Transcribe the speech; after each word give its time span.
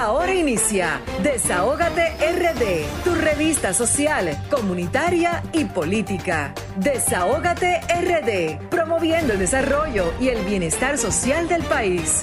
Ahora 0.00 0.34
inicia 0.34 0.98
Desahógate 1.22 2.14
RD, 2.32 3.04
tu 3.04 3.14
revista 3.14 3.74
social, 3.74 4.34
comunitaria 4.50 5.42
y 5.52 5.66
política. 5.66 6.54
Desahógate 6.78 7.80
RD, 7.80 8.70
promoviendo 8.70 9.34
el 9.34 9.38
desarrollo 9.38 10.14
y 10.18 10.28
el 10.28 10.42
bienestar 10.46 10.96
social 10.96 11.48
del 11.48 11.62
país. 11.64 12.22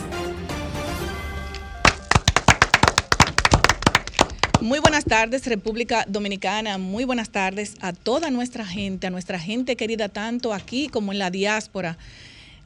Muy 4.59 4.79
buenas 4.79 5.05
tardes, 5.05 5.45
República 5.45 6.03
Dominicana. 6.07 6.79
Muy 6.79 7.05
buenas 7.05 7.29
tardes 7.29 7.75
a 7.81 7.93
toda 7.93 8.31
nuestra 8.31 8.65
gente, 8.65 9.05
a 9.05 9.11
nuestra 9.11 9.37
gente 9.37 9.75
querida 9.75 10.09
tanto 10.09 10.51
aquí 10.51 10.87
como 10.87 11.11
en 11.11 11.19
la 11.19 11.29
diáspora 11.29 11.99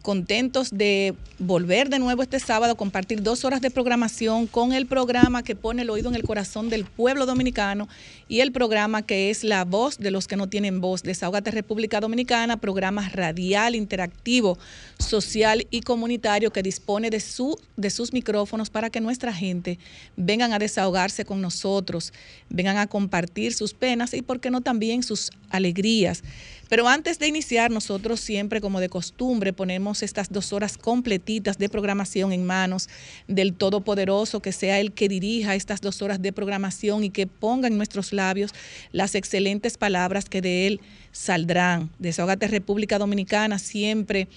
contentos 0.02 0.70
de 0.72 1.16
volver 1.40 1.90
de 1.90 2.00
nuevo 2.00 2.24
este 2.24 2.40
sábado, 2.40 2.76
compartir 2.76 3.22
dos 3.24 3.46
horas 3.46 3.62
de 3.62 3.72
programación 3.72 4.48
con 4.48 4.74
el 4.74 4.86
programa 4.86 5.44
que 5.44 5.56
pone 5.56 5.84
el 5.84 5.90
oído 5.90 6.10
en 6.10 6.16
el 6.16 6.24
corazón 6.24 6.70
del 6.70 6.86
pueblo 6.86 7.26
dominicano 7.26 7.88
y 8.28 8.40
el 8.42 8.52
programa 8.52 9.02
que 9.02 9.30
es 9.30 9.44
La 9.44 9.66
Voz 9.66 9.98
de 9.98 10.12
los 10.12 10.28
que 10.28 10.36
no 10.36 10.48
tienen 10.48 10.82
voz, 10.82 11.04
Desahogate 11.04 11.52
República 11.52 12.00
Dominicana, 12.00 12.58
programa 12.58 13.08
radial, 13.10 13.76
interactivo, 13.76 14.58
social 14.98 15.68
y 15.70 15.82
comunitario 15.82 16.52
que 16.52 16.64
dispone 16.64 17.10
de, 17.10 17.20
su, 17.20 17.60
de 17.78 17.90
sus 17.90 18.14
micrófonos 18.14 18.70
para 18.70 18.90
que 18.90 19.02
nuestra 19.02 19.34
gente 19.34 19.80
vengan 20.16 20.54
a 20.54 20.60
desahogarse 20.60 21.26
con 21.26 21.42
nosotros, 21.42 22.14
vengan 22.50 22.78
a 22.78 22.88
compartir 22.88 23.54
sus 23.54 23.74
penas 23.74 24.14
y, 24.14 24.22
por 24.22 24.40
qué 24.40 24.50
no, 24.50 24.62
también 24.62 25.04
sus 25.04 25.32
alegrías. 25.52 26.24
Pero 26.72 26.88
antes 26.88 27.20
de 27.20 27.28
iniciar, 27.28 27.70
nosotros 27.70 28.22
siempre, 28.22 28.62
como 28.62 28.80
de 28.80 28.88
costumbre, 28.88 29.52
ponemos 29.52 30.04
estas 30.04 30.30
dos 30.30 30.54
horas 30.54 30.78
completitas 30.78 31.58
de 31.58 31.68
programación 31.68 32.32
en 32.32 32.46
manos 32.46 32.88
del 33.28 33.54
Todopoderoso, 33.54 34.40
que 34.40 34.54
sea 34.54 34.80
el 34.80 34.94
que 34.94 35.10
dirija 35.10 35.56
estas 35.56 35.82
dos 35.82 36.02
horas 36.02 36.22
de 36.22 36.32
programación 36.32 37.04
y 37.04 37.10
que 37.10 37.28
ponga 37.28 37.68
en 37.68 37.76
nuestros 37.76 38.14
labios 38.14 38.54
las 38.94 39.16
excelentes 39.16 39.78
palabras 39.78 40.30
que 40.30 40.42
de 40.42 40.68
él 40.68 40.82
saldrán. 41.12 41.90
Desahogate 42.00 42.48
República 42.48 42.98
Dominicana 42.98 43.60
siempre 43.60 44.30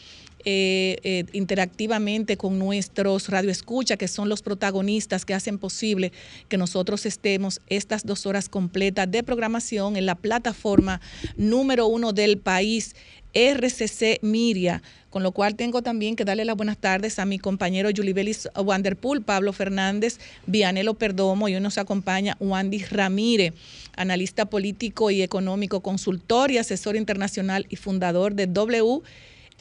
eh, 0.47 0.99
eh, 1.05 1.25
interactivamente 1.33 2.37
con 2.37 2.59
nuestros 2.59 3.31
radioescucha, 3.31 3.97
que 3.97 4.09
son 4.09 4.29
los 4.29 4.43
protagonistas 4.43 5.25
que 5.25 5.33
hacen 5.33 5.59
posible 5.59 6.13
que 6.49 6.59
nosotros 6.59 7.07
estemos 7.07 7.63
estas 7.69 8.05
dos 8.05 8.27
horas 8.27 8.51
completas 8.51 9.11
de 9.11 9.23
programación 9.23 9.97
en 9.97 10.05
la 10.05 10.15
plataforma 10.15 11.01
número 11.37 11.87
uno 11.87 12.13
del 12.13 12.37
país, 12.39 12.95
RCC 13.33 14.21
Miria, 14.23 14.83
con 15.11 15.23
lo 15.23 15.33
cual 15.33 15.55
tengo 15.55 15.81
también 15.81 16.15
que 16.15 16.25
darle 16.25 16.45
las 16.45 16.57
buenas 16.57 16.77
tardes 16.77 17.19
a 17.19 17.25
mi 17.25 17.39
compañero 17.39 17.89
Julibelis 17.95 18.49
Wanderpool, 18.55 19.23
Pablo 19.23 19.53
Fernández, 19.53 20.19
Vianelo 20.47 20.95
Perdomo, 20.95 21.49
y 21.49 21.55
hoy 21.55 21.61
nos 21.61 21.79
acompaña 21.79 22.37
Wandy 22.39 22.85
Ramírez, 22.85 23.55
analista 23.97 24.45
político 24.45 25.11
y 25.11 25.23
económico, 25.23 25.81
consultor 25.81 26.51
y 26.51 26.59
asesor 26.59 26.97
internacional 26.97 27.67
y 27.71 27.77
fundador 27.77 28.35
de 28.35 28.47
W 28.47 29.03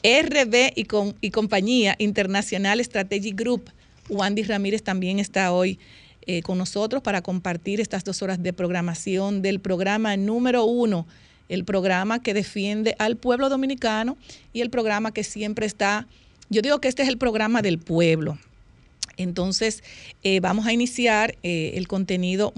RB 0.04 0.74
y, 0.76 1.30
compañía 1.32 1.96
Internacional 1.98 2.84
Strategy 2.84 3.32
Group. 3.32 3.70
Wandy 4.10 4.44
Ramírez 4.44 4.84
también 4.84 5.20
está 5.20 5.54
hoy 5.54 5.80
eh, 6.26 6.42
con 6.42 6.58
nosotros 6.58 7.02
para 7.02 7.22
compartir 7.22 7.80
estas 7.80 8.04
dos 8.04 8.22
horas 8.22 8.44
de 8.44 8.52
programación 8.52 9.42
del 9.42 9.62
programa 9.62 10.18
número 10.18 10.66
uno, 10.66 11.08
el 11.48 11.64
programa 11.64 12.22
que 12.22 12.34
defiende 12.34 12.96
al 13.00 13.16
pueblo 13.16 13.48
dominicano 13.48 14.18
y 14.52 14.62
el 14.62 14.70
programa 14.70 15.14
que 15.14 15.24
siempre 15.24 15.66
está, 15.66 16.08
yo 16.50 16.62
digo 16.62 16.80
que 16.80 16.90
este 16.90 17.04
es 17.04 17.10
el 17.10 17.18
programa 17.18 17.62
del 17.62 17.80
pueblo. 17.80 18.38
Entonces, 19.16 19.84
eh, 20.24 20.40
vamos 20.42 20.66
a 20.66 20.74
iniciar 20.74 21.38
eh, 21.44 21.74
el 21.76 21.88
contenido 21.88 22.54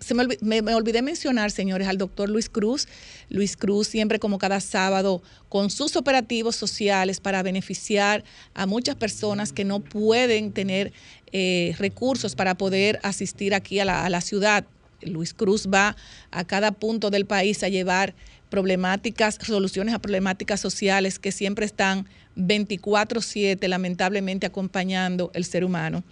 se 0.00 0.14
me, 0.14 0.26
me, 0.62 0.74
olvidé 0.74 1.02
mencionar, 1.02 1.50
señores, 1.50 1.88
al 1.88 1.98
doctor 1.98 2.28
Luis 2.28 2.48
Cruz. 2.48 2.88
Luis 3.28 3.56
Cruz 3.56 3.88
siempre 3.88 4.18
como 4.18 4.38
cada 4.38 4.60
sábado 4.60 5.22
con 5.48 5.70
sus 5.70 5.96
operativos 5.96 6.56
sociales 6.56 7.20
para 7.20 7.42
beneficiar 7.42 8.24
a 8.54 8.66
muchas 8.66 8.96
personas 8.96 9.52
que 9.52 9.64
no 9.64 9.80
pueden 9.80 10.52
tener 10.52 10.92
eh, 11.32 11.74
recursos 11.78 12.34
para 12.34 12.56
poder 12.56 12.98
asistir 13.02 13.54
aquí 13.54 13.80
a 13.80 13.84
la, 13.84 14.04
a 14.04 14.10
la 14.10 14.20
ciudad. 14.20 14.64
Luis 15.02 15.34
Cruz 15.34 15.68
va 15.72 15.96
a 16.30 16.44
cada 16.44 16.72
punto 16.72 17.10
del 17.10 17.26
país 17.26 17.62
a 17.62 17.68
llevar 17.68 18.14
problemáticas, 18.48 19.38
soluciones 19.42 19.94
a 19.94 19.98
problemáticas 19.98 20.60
sociales 20.60 21.18
que 21.18 21.32
siempre 21.32 21.66
están 21.66 22.06
24/7 22.36 23.66
lamentablemente 23.68 24.46
acompañando 24.46 25.30
el 25.34 25.44
ser 25.44 25.64
humano. 25.64 26.04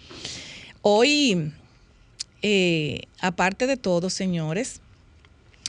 Hoy 0.82 1.52
eh, 2.46 3.04
aparte 3.22 3.66
de 3.66 3.78
todo, 3.78 4.10
señores, 4.10 4.82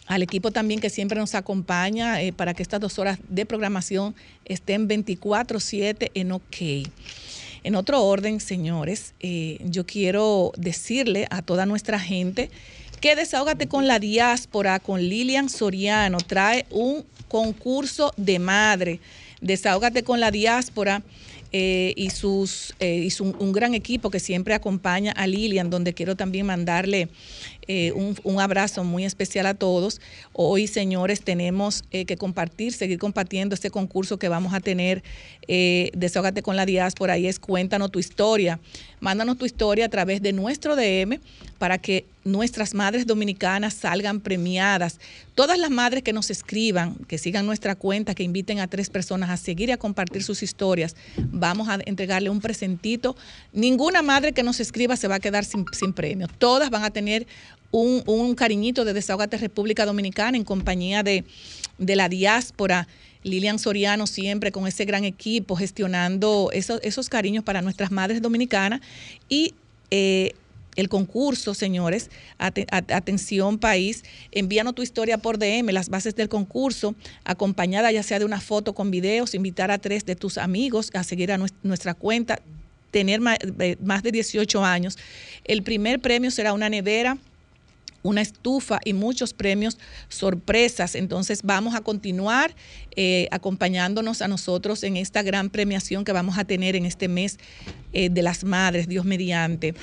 al 0.08 0.22
equipo 0.22 0.52
también 0.52 0.82
que 0.82 0.90
siempre 0.90 1.18
nos 1.18 1.34
acompaña 1.34 2.22
eh, 2.22 2.34
para 2.34 2.54
que 2.54 2.62
estas 2.62 2.82
dos 2.82 3.00
horas 3.00 3.18
de 3.30 3.46
programación 3.46 4.14
estén 4.44 4.90
24/7 4.90 6.12
en 6.14 6.34
OK. 6.34 6.92
En 7.64 7.76
otro 7.76 8.04
orden, 8.04 8.42
señores, 8.42 9.14
eh, 9.22 9.60
yo 9.64 9.86
quiero 9.86 10.52
decirle 10.58 11.28
a 11.30 11.42
toda 11.42 11.66
nuestra 11.66 11.98
gente 11.98 12.50
que 13.00 13.16
Desahógate 13.16 13.68
con 13.68 13.88
la 13.88 14.00
diáspora, 14.00 14.82
con 14.82 15.02
Lilian 15.02 15.48
Soriano, 15.48 16.18
trae 16.18 16.66
un 16.72 17.06
concurso 17.30 18.14
de 18.18 18.38
madre. 18.40 19.00
Desahógate 19.40 20.04
con 20.04 20.20
la 20.20 20.30
diáspora 20.30 21.04
eh, 21.58 21.94
y, 21.96 22.10
sus, 22.10 22.76
eh, 22.82 23.08
un, 23.22 23.54
gran 23.54 23.76
equipo 23.76 24.10
que 24.10 24.20
siempre 24.20 24.54
acompaña 24.54 25.14
a 25.14 25.26
Lilian, 25.26 25.70
donde 25.70 25.94
quiero 25.94 26.18
también 26.18 26.46
mandarle 26.46 27.08
eh, 27.66 27.94
un, 27.94 28.42
abrazo 28.42 28.84
muy 28.84 29.06
especial 29.06 29.46
a 29.46 29.54
todos. 29.54 30.02
Hoy, 30.34 30.68
señores, 30.68 31.22
tenemos 31.22 31.84
que 31.90 32.18
compartir, 32.18 32.74
seguir 32.74 33.00
compartiendo 33.00 33.56
este 33.56 33.70
concurso 33.70 34.20
que 34.20 34.28
vamos 34.28 34.54
a 34.54 34.60
tener, 34.60 35.02
Desahógate 35.48 36.42
con 36.42 36.58
la 36.58 36.66
diáspora, 36.66 37.18
y 37.18 37.28
es 37.28 37.40
Cuéntanos 37.40 37.90
tu 37.90 38.00
historia. 38.00 38.60
Mándanos 39.06 39.38
tu 39.38 39.46
historia 39.46 39.86
a 39.86 39.90
través 39.90 40.20
de 40.24 40.34
nuestro 40.34 40.76
DM 40.76 41.20
para 41.60 41.78
que 41.78 42.06
nuestras 42.24 42.74
madres 42.74 43.06
dominicanas 43.06 43.76
salgan 43.76 44.20
premiadas. 44.20 45.00
Todas 45.36 45.60
las 45.60 45.70
madres 45.70 46.02
que 46.02 46.12
nos 46.12 46.32
escriban, 46.32 46.96
que 47.08 47.20
sigan 47.20 47.46
nuestra 47.46 47.76
cuenta, 47.76 48.16
que 48.16 48.24
inviten 48.24 48.60
a 48.62 48.68
tres 48.68 48.90
personas 48.90 49.30
a 49.30 49.38
seguir 49.38 49.70
y 49.70 49.74
a 49.74 49.78
compartir 49.78 50.24
sus 50.24 50.42
historias, 50.42 50.96
vamos 51.18 51.70
a 51.70 51.78
entregarle 51.86 52.32
un 52.32 52.42
presentito. 52.42 53.16
Ninguna 53.54 54.02
madre 54.02 54.32
que 54.32 54.42
nos 54.42 54.60
escriba 54.60 54.98
se 54.98 55.08
va 55.08 55.18
a 55.18 55.20
quedar 55.20 55.46
sin, 55.46 55.94
premio. 55.94 56.28
Todas 56.40 56.72
van 56.72 56.84
a 56.84 56.90
tener 56.90 57.28
un, 57.70 58.34
cariñito 58.34 58.86
de 58.86 58.94
Desahogate 58.94 59.38
República 59.38 59.86
Dominicana 59.86 60.36
en 60.36 60.44
compañía 60.44 61.04
de, 61.04 61.26
la 61.78 62.10
diáspora. 62.10 62.88
Lilian 63.26 63.58
Soriano 63.58 64.06
siempre 64.06 64.52
con 64.52 64.68
ese 64.68 64.86
gran 64.86 65.04
equipo 65.04 65.56
gestionando 65.56 66.52
esos, 66.54 67.10
cariños 67.10 67.44
para 67.44 67.62
nuestras 67.62 67.92
madres 67.92 68.22
dominicanas 68.22 68.82
y 69.28 69.56
eh, 69.90 70.34
el 70.76 70.90
concurso, 70.90 71.54
señores, 71.54 72.12
atención 72.38 73.58
país, 73.58 74.04
envíanos 74.32 74.76
tu 74.76 74.84
historia 74.84 75.18
por 75.18 75.40
DM, 75.40 75.72
las 75.72 75.90
bases 75.90 76.16
del 76.16 76.30
concurso, 76.30 76.96
acompañada 77.24 77.92
ya 77.92 78.04
sea 78.04 78.20
de 78.20 78.26
una 78.26 78.42
foto 78.42 78.74
con 78.76 78.92
videos, 78.92 79.34
invitar 79.34 79.72
a 79.72 79.78
tres 79.78 80.06
de 80.06 80.16
tus 80.16 80.38
amigos 80.38 80.92
a 80.94 81.04
seguir 81.04 81.32
a 81.32 81.40
nuestra 81.64 81.94
cuenta, 81.94 82.42
tener 82.92 83.22
eh, 83.60 83.78
más 83.82 84.04
de 84.04 84.12
18 84.12 84.64
años. 84.64 84.98
El 85.46 85.64
primer 85.64 86.00
premio 86.00 86.30
será 86.30 86.54
una 86.54 86.70
nevera 86.70 87.18
una 88.06 88.22
estufa 88.22 88.80
y 88.86 88.94
muchos 88.94 89.34
premios 89.34 89.78
sorpresas. 90.10 90.94
Entonces 90.94 91.42
vamos 91.44 91.74
a 91.74 91.82
continuar 91.82 92.56
eh, 92.96 93.28
acompañándonos 93.32 94.22
a 94.22 94.28
nosotros 94.28 94.84
en 94.84 94.96
esta 94.96 95.24
gran 95.24 95.50
premiación 95.50 96.06
que 96.06 96.12
vamos 96.12 96.38
a 96.38 96.46
tener 96.46 96.76
en 96.76 96.86
este 96.86 97.08
mes 97.08 97.40
eh, 97.94 98.10
de 98.10 98.22
las 98.22 98.44
madres, 98.44 98.88
Dios 98.88 99.06
mediante. 99.06 99.74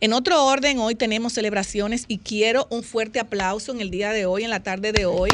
En 0.00 0.14
otro 0.14 0.46
orden, 0.46 0.78
hoy 0.78 0.94
tenemos 0.94 1.34
celebraciones 1.34 2.06
y 2.08 2.18
quiero 2.18 2.66
un 2.70 2.82
fuerte 2.82 3.20
aplauso 3.20 3.72
en 3.72 3.80
el 3.82 3.90
día 3.90 4.12
de 4.12 4.24
hoy, 4.24 4.44
en 4.44 4.50
la 4.50 4.62
tarde 4.62 4.92
de 4.92 5.04
hoy, 5.04 5.30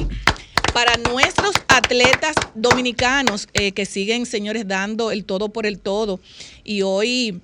para 0.73 0.97
nuestros 0.97 1.55
atletas 1.69 2.35
dominicanos 2.57 3.47
eh, 3.53 3.71
que 3.71 3.87
siguen, 3.87 4.27
señores, 4.27 4.67
dando 4.67 5.13
el 5.13 5.25
todo 5.25 5.51
por 5.51 5.67
el 5.67 5.79
todo. 5.79 6.19
Y 6.65 6.83
hoy 6.83 7.43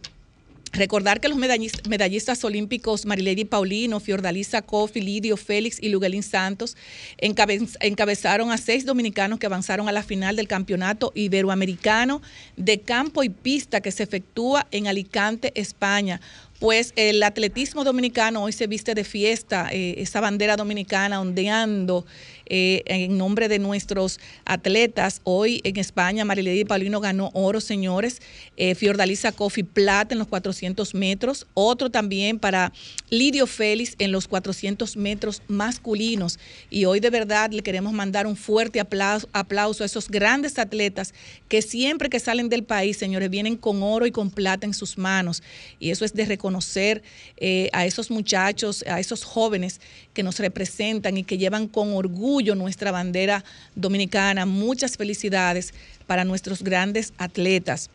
Recordar 0.72 1.20
que 1.20 1.28
los 1.28 1.36
medallistas, 1.36 2.44
olímpicos 2.44 3.04
Marilady 3.04 3.44
Paulino, 3.44 3.98
Fiordalisa 3.98 4.62
Kofi, 4.62 5.00
Lidio 5.00 5.36
Félix 5.36 5.82
y 5.82 5.88
Luguelín 5.88 6.22
Santos 6.22 6.76
encabezaron 7.18 8.52
a 8.52 8.56
seis 8.56 8.86
dominicanos 8.86 9.40
que 9.40 9.46
avanzaron 9.46 9.88
a 9.88 9.92
la 9.92 10.04
final 10.04 10.36
del 10.36 10.46
campeonato 10.46 11.10
iberoamericano 11.16 12.22
de 12.56 12.80
campo 12.80 13.24
y 13.24 13.30
pista 13.30 13.80
que 13.80 13.90
se 13.90 14.04
efectúa 14.04 14.68
en 14.70 14.86
Alicante, 14.86 15.50
España. 15.56 16.20
Pues 16.60 16.92
el 16.94 17.22
atletismo 17.22 17.84
dominicano 17.84 18.42
hoy 18.42 18.52
se 18.52 18.66
viste 18.66 18.94
de 18.94 19.02
fiesta, 19.02 19.70
eh, 19.72 19.94
esa 19.96 20.20
bandera 20.20 20.56
dominicana 20.56 21.20
ondeando 21.20 22.06
eh, 22.52 22.82
en 22.86 23.16
nombre 23.16 23.46
de 23.46 23.60
nuestros 23.60 24.18
atletas. 24.44 25.20
Hoy 25.22 25.60
en 25.62 25.76
España, 25.76 26.24
Marilady 26.24 26.64
Paulino 26.64 27.00
ganó 27.00 27.30
oro, 27.32 27.60
señores. 27.60 28.20
Eh, 28.56 28.74
Fiordalisa 28.74 29.30
Coffee 29.30 29.62
plata 29.62 30.14
en 30.14 30.18
los 30.18 30.26
400 30.26 30.92
metros. 30.94 31.46
Otro 31.54 31.90
también 31.90 32.40
para 32.40 32.72
Lidio 33.08 33.46
Félix 33.46 33.94
en 34.00 34.10
los 34.10 34.26
400 34.26 34.96
metros 34.96 35.42
masculinos. 35.46 36.40
Y 36.70 36.86
hoy 36.86 36.98
de 36.98 37.10
verdad 37.10 37.52
le 37.52 37.62
queremos 37.62 37.92
mandar 37.92 38.26
un 38.26 38.34
fuerte 38.36 38.80
aplauso, 38.80 39.84
a 39.84 39.86
esos 39.86 40.08
grandes 40.08 40.58
atletas 40.58 41.14
que 41.48 41.62
siempre 41.62 42.10
que 42.10 42.18
salen 42.18 42.48
del 42.48 42.64
país, 42.64 42.96
señores, 42.96 43.30
vienen 43.30 43.56
con 43.56 43.80
oro 43.84 44.06
y 44.06 44.10
con 44.10 44.28
plata 44.28 44.66
en 44.66 44.74
sus 44.74 44.98
manos. 44.98 45.44
Y 45.78 45.90
eso 45.90 46.04
es 46.04 46.14
de 46.14 46.24
reconocer 46.24 47.04
eh, 47.36 47.70
a 47.72 47.86
esos 47.86 48.10
muchachos, 48.10 48.84
a 48.88 48.98
esos 48.98 49.22
jóvenes 49.22 49.80
que 50.20 50.24
nos 50.24 50.38
representan 50.38 51.16
y 51.16 51.24
que 51.24 51.38
llevan 51.38 51.66
con 51.66 51.94
orgullo 51.94 52.54
nuestra 52.54 52.92
bandera 52.92 53.42
dominicana. 53.74 54.44
Muchas 54.44 54.98
felicidades 54.98 55.72
para 56.06 56.26
nuestros 56.26 56.62
grandes 56.62 57.14
atletas. 57.16 57.88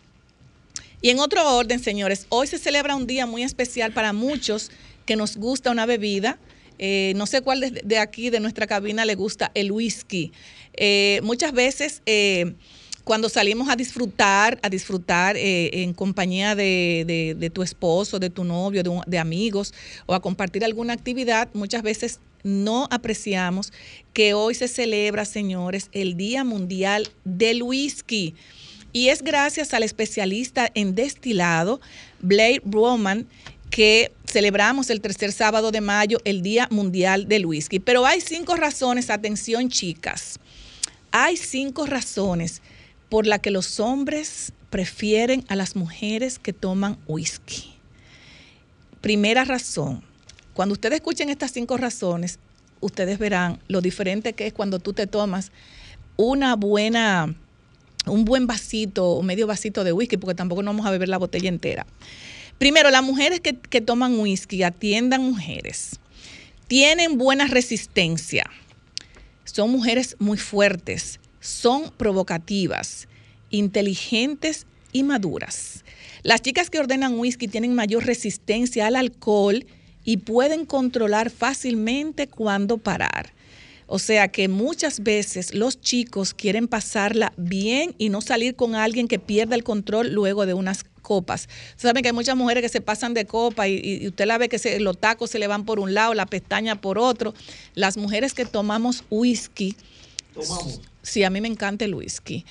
Y 1.03 1.11
en 1.11 1.19
otro 1.19 1.47
orden, 1.55 1.79
señores, 1.79 2.25
hoy 2.29 2.47
se 2.47 2.57
celebra 2.57 2.95
un 2.95 3.05
día 3.05 3.27
muy 3.27 3.43
especial 3.43 3.93
para 3.93 4.11
muchos 4.11 4.71
que 5.05 5.15
nos 5.15 5.37
gusta 5.37 5.69
una 5.69 5.85
bebida. 5.85 6.39
Eh, 6.79 7.13
no 7.15 7.27
sé 7.27 7.41
cuál 7.41 7.59
de, 7.59 7.97
aquí, 7.99 8.31
de 8.31 8.39
nuestra 8.39 8.65
cabina, 8.65 9.05
le 9.05 9.13
gusta 9.13 9.51
el 9.53 9.71
whisky. 9.71 10.31
Eh, 10.73 11.19
muchas 11.21 11.51
veces 11.51 12.01
cuando 13.05 13.29
salimos 13.29 13.69
a 13.69 13.75
disfrutar, 13.75 14.59
a 14.63 14.69
disfrutar 14.69 15.37
eh, 15.37 15.83
en 15.83 15.93
compañía 15.93 16.55
de, 16.55 17.51
tu 17.53 17.61
esposo, 17.61 18.17
de 18.17 18.31
tu 18.31 18.43
novio, 18.43 18.81
de, 19.05 19.19
amigos, 19.19 19.75
o 20.07 20.15
a 20.15 20.21
compartir 20.21 20.65
alguna 20.65 20.93
actividad, 20.93 21.47
muchas 21.53 21.83
veces 21.83 22.19
no 22.43 22.87
apreciamos 22.89 23.71
que 24.11 24.33
hoy 24.33 24.55
se 24.55 24.67
celebra, 24.67 25.23
señores, 25.25 25.89
el 25.91 26.17
Día 26.17 26.43
Mundial 26.43 27.07
del 27.23 27.61
Whisky. 27.61 28.33
Y 28.91 29.09
es 29.09 29.21
gracias 29.21 29.75
al 29.75 29.83
especialista 29.83 30.71
en 30.73 30.95
destilado, 30.95 31.81
Blake 32.21 32.63
Roman, 32.65 33.27
que 33.69 34.11
celebramos 34.25 34.89
el 34.89 35.01
tercer 35.01 35.31
sábado 35.31 35.69
de 35.69 35.81
mayo 35.81 36.17
el 36.25 36.41
Día 36.41 36.67
Mundial 36.71 37.27
del 37.27 37.45
Whisky. 37.45 37.79
Pero 37.79 38.07
hay 38.07 38.19
cinco 38.19 38.55
razones, 38.55 39.11
atención 39.11 39.69
chicas, 39.69 40.39
hay 41.11 41.37
cinco 41.37 41.85
razones 41.85 42.63
por 43.09 43.27
la 43.27 43.39
que 43.39 43.51
los 43.51 43.79
hombres 43.79 44.53
prefieren 44.69 45.45
a 45.47 45.55
las 45.55 45.75
mujeres 45.75 46.39
que 46.39 46.53
toman 46.53 46.97
whisky. 47.07 47.73
Primera 49.01 49.45
razón, 49.45 50.03
cuando 50.53 50.73
ustedes 50.73 50.95
escuchen 50.95 51.29
estas 51.29 51.51
cinco 51.51 51.77
razones, 51.77 52.39
ustedes 52.81 53.19
verán 53.19 53.59
lo 53.67 53.81
diferente 53.81 54.33
que 54.33 54.47
es 54.47 54.53
cuando 54.53 54.79
tú 54.79 54.93
te 54.93 55.07
tomas 55.07 55.51
una 56.17 56.55
buena, 56.55 57.35
un 58.05 58.25
buen 58.25 58.47
vasito 58.47 59.09
o 59.09 59.21
medio 59.21 59.47
vasito 59.47 59.83
de 59.83 59.91
whisky, 59.91 60.17
porque 60.17 60.35
tampoco 60.35 60.63
no 60.63 60.71
vamos 60.71 60.85
a 60.85 60.91
beber 60.91 61.09
la 61.09 61.17
botella 61.17 61.49
entera. 61.49 61.85
Primero, 62.57 62.89
las 62.89 63.03
mujeres 63.03 63.41
que, 63.41 63.57
que 63.57 63.81
toman 63.81 64.17
whisky, 64.19 64.63
atiendan 64.63 65.21
mujeres, 65.21 65.99
tienen 66.67 67.17
buena 67.17 67.47
resistencia, 67.47 68.49
son 69.43 69.71
mujeres 69.71 70.15
muy 70.19 70.37
fuertes, 70.37 71.19
son 71.45 71.91
provocativas, 71.91 73.07
inteligentes 73.51 74.65
y 74.91 75.03
maduras. 75.03 75.83
Las 76.23 76.41
chicas 76.41 76.69
que 76.69 76.79
ordenan 76.79 77.19
whisky 77.19 77.47
tienen 77.47 77.75
mayor 77.75 78.05
resistencia 78.05 78.87
al 78.87 78.95
alcohol 78.95 79.65
y 80.03 80.17
pueden 80.17 80.65
controlar 80.65 81.29
fácilmente 81.29 82.27
cuándo 82.27 82.77
parar. 82.77 83.33
O 83.87 83.99
sea 83.99 84.29
que 84.29 84.47
muchas 84.47 85.01
veces 85.03 85.53
los 85.53 85.79
chicos 85.79 86.33
quieren 86.33 86.67
pasarla 86.67 87.31
bien 87.37 87.93
y 87.99 88.09
no 88.09 88.21
salir 88.21 88.55
con 88.55 88.73
alguien 88.73 89.07
que 89.07 89.19
pierda 89.19 89.55
el 89.55 89.63
control 89.63 90.11
luego 90.11 90.47
de 90.47 90.55
unas 90.55 90.83
copas. 91.03 91.47
Saben 91.75 92.01
que 92.01 92.09
hay 92.09 92.13
muchas 92.13 92.35
mujeres 92.35 92.63
que 92.63 92.69
se 92.69 92.81
pasan 92.81 93.13
de 93.13 93.25
copa 93.25 93.67
y, 93.67 94.07
usted 94.07 94.25
la 94.25 94.39
ve 94.39 94.49
que 94.49 94.79
los 94.79 94.97
tacos 94.97 95.29
se 95.29 95.37
le 95.37 95.45
van 95.45 95.65
por 95.65 95.79
un 95.79 95.93
lado, 95.93 96.15
la 96.15 96.25
pestaña 96.25 96.81
por 96.81 96.97
otro. 96.97 97.35
Las 97.75 97.97
mujeres 97.97 98.33
que 98.33 98.45
tomamos 98.45 99.03
whisky 99.11 99.75
Tomamos. 100.35 100.81
Sí, 101.05 101.23
a 101.23 101.29
mí 101.29 101.39
me 101.39 101.47
encanta 101.47 101.85
el 101.85 101.93
whisky. 101.93 102.43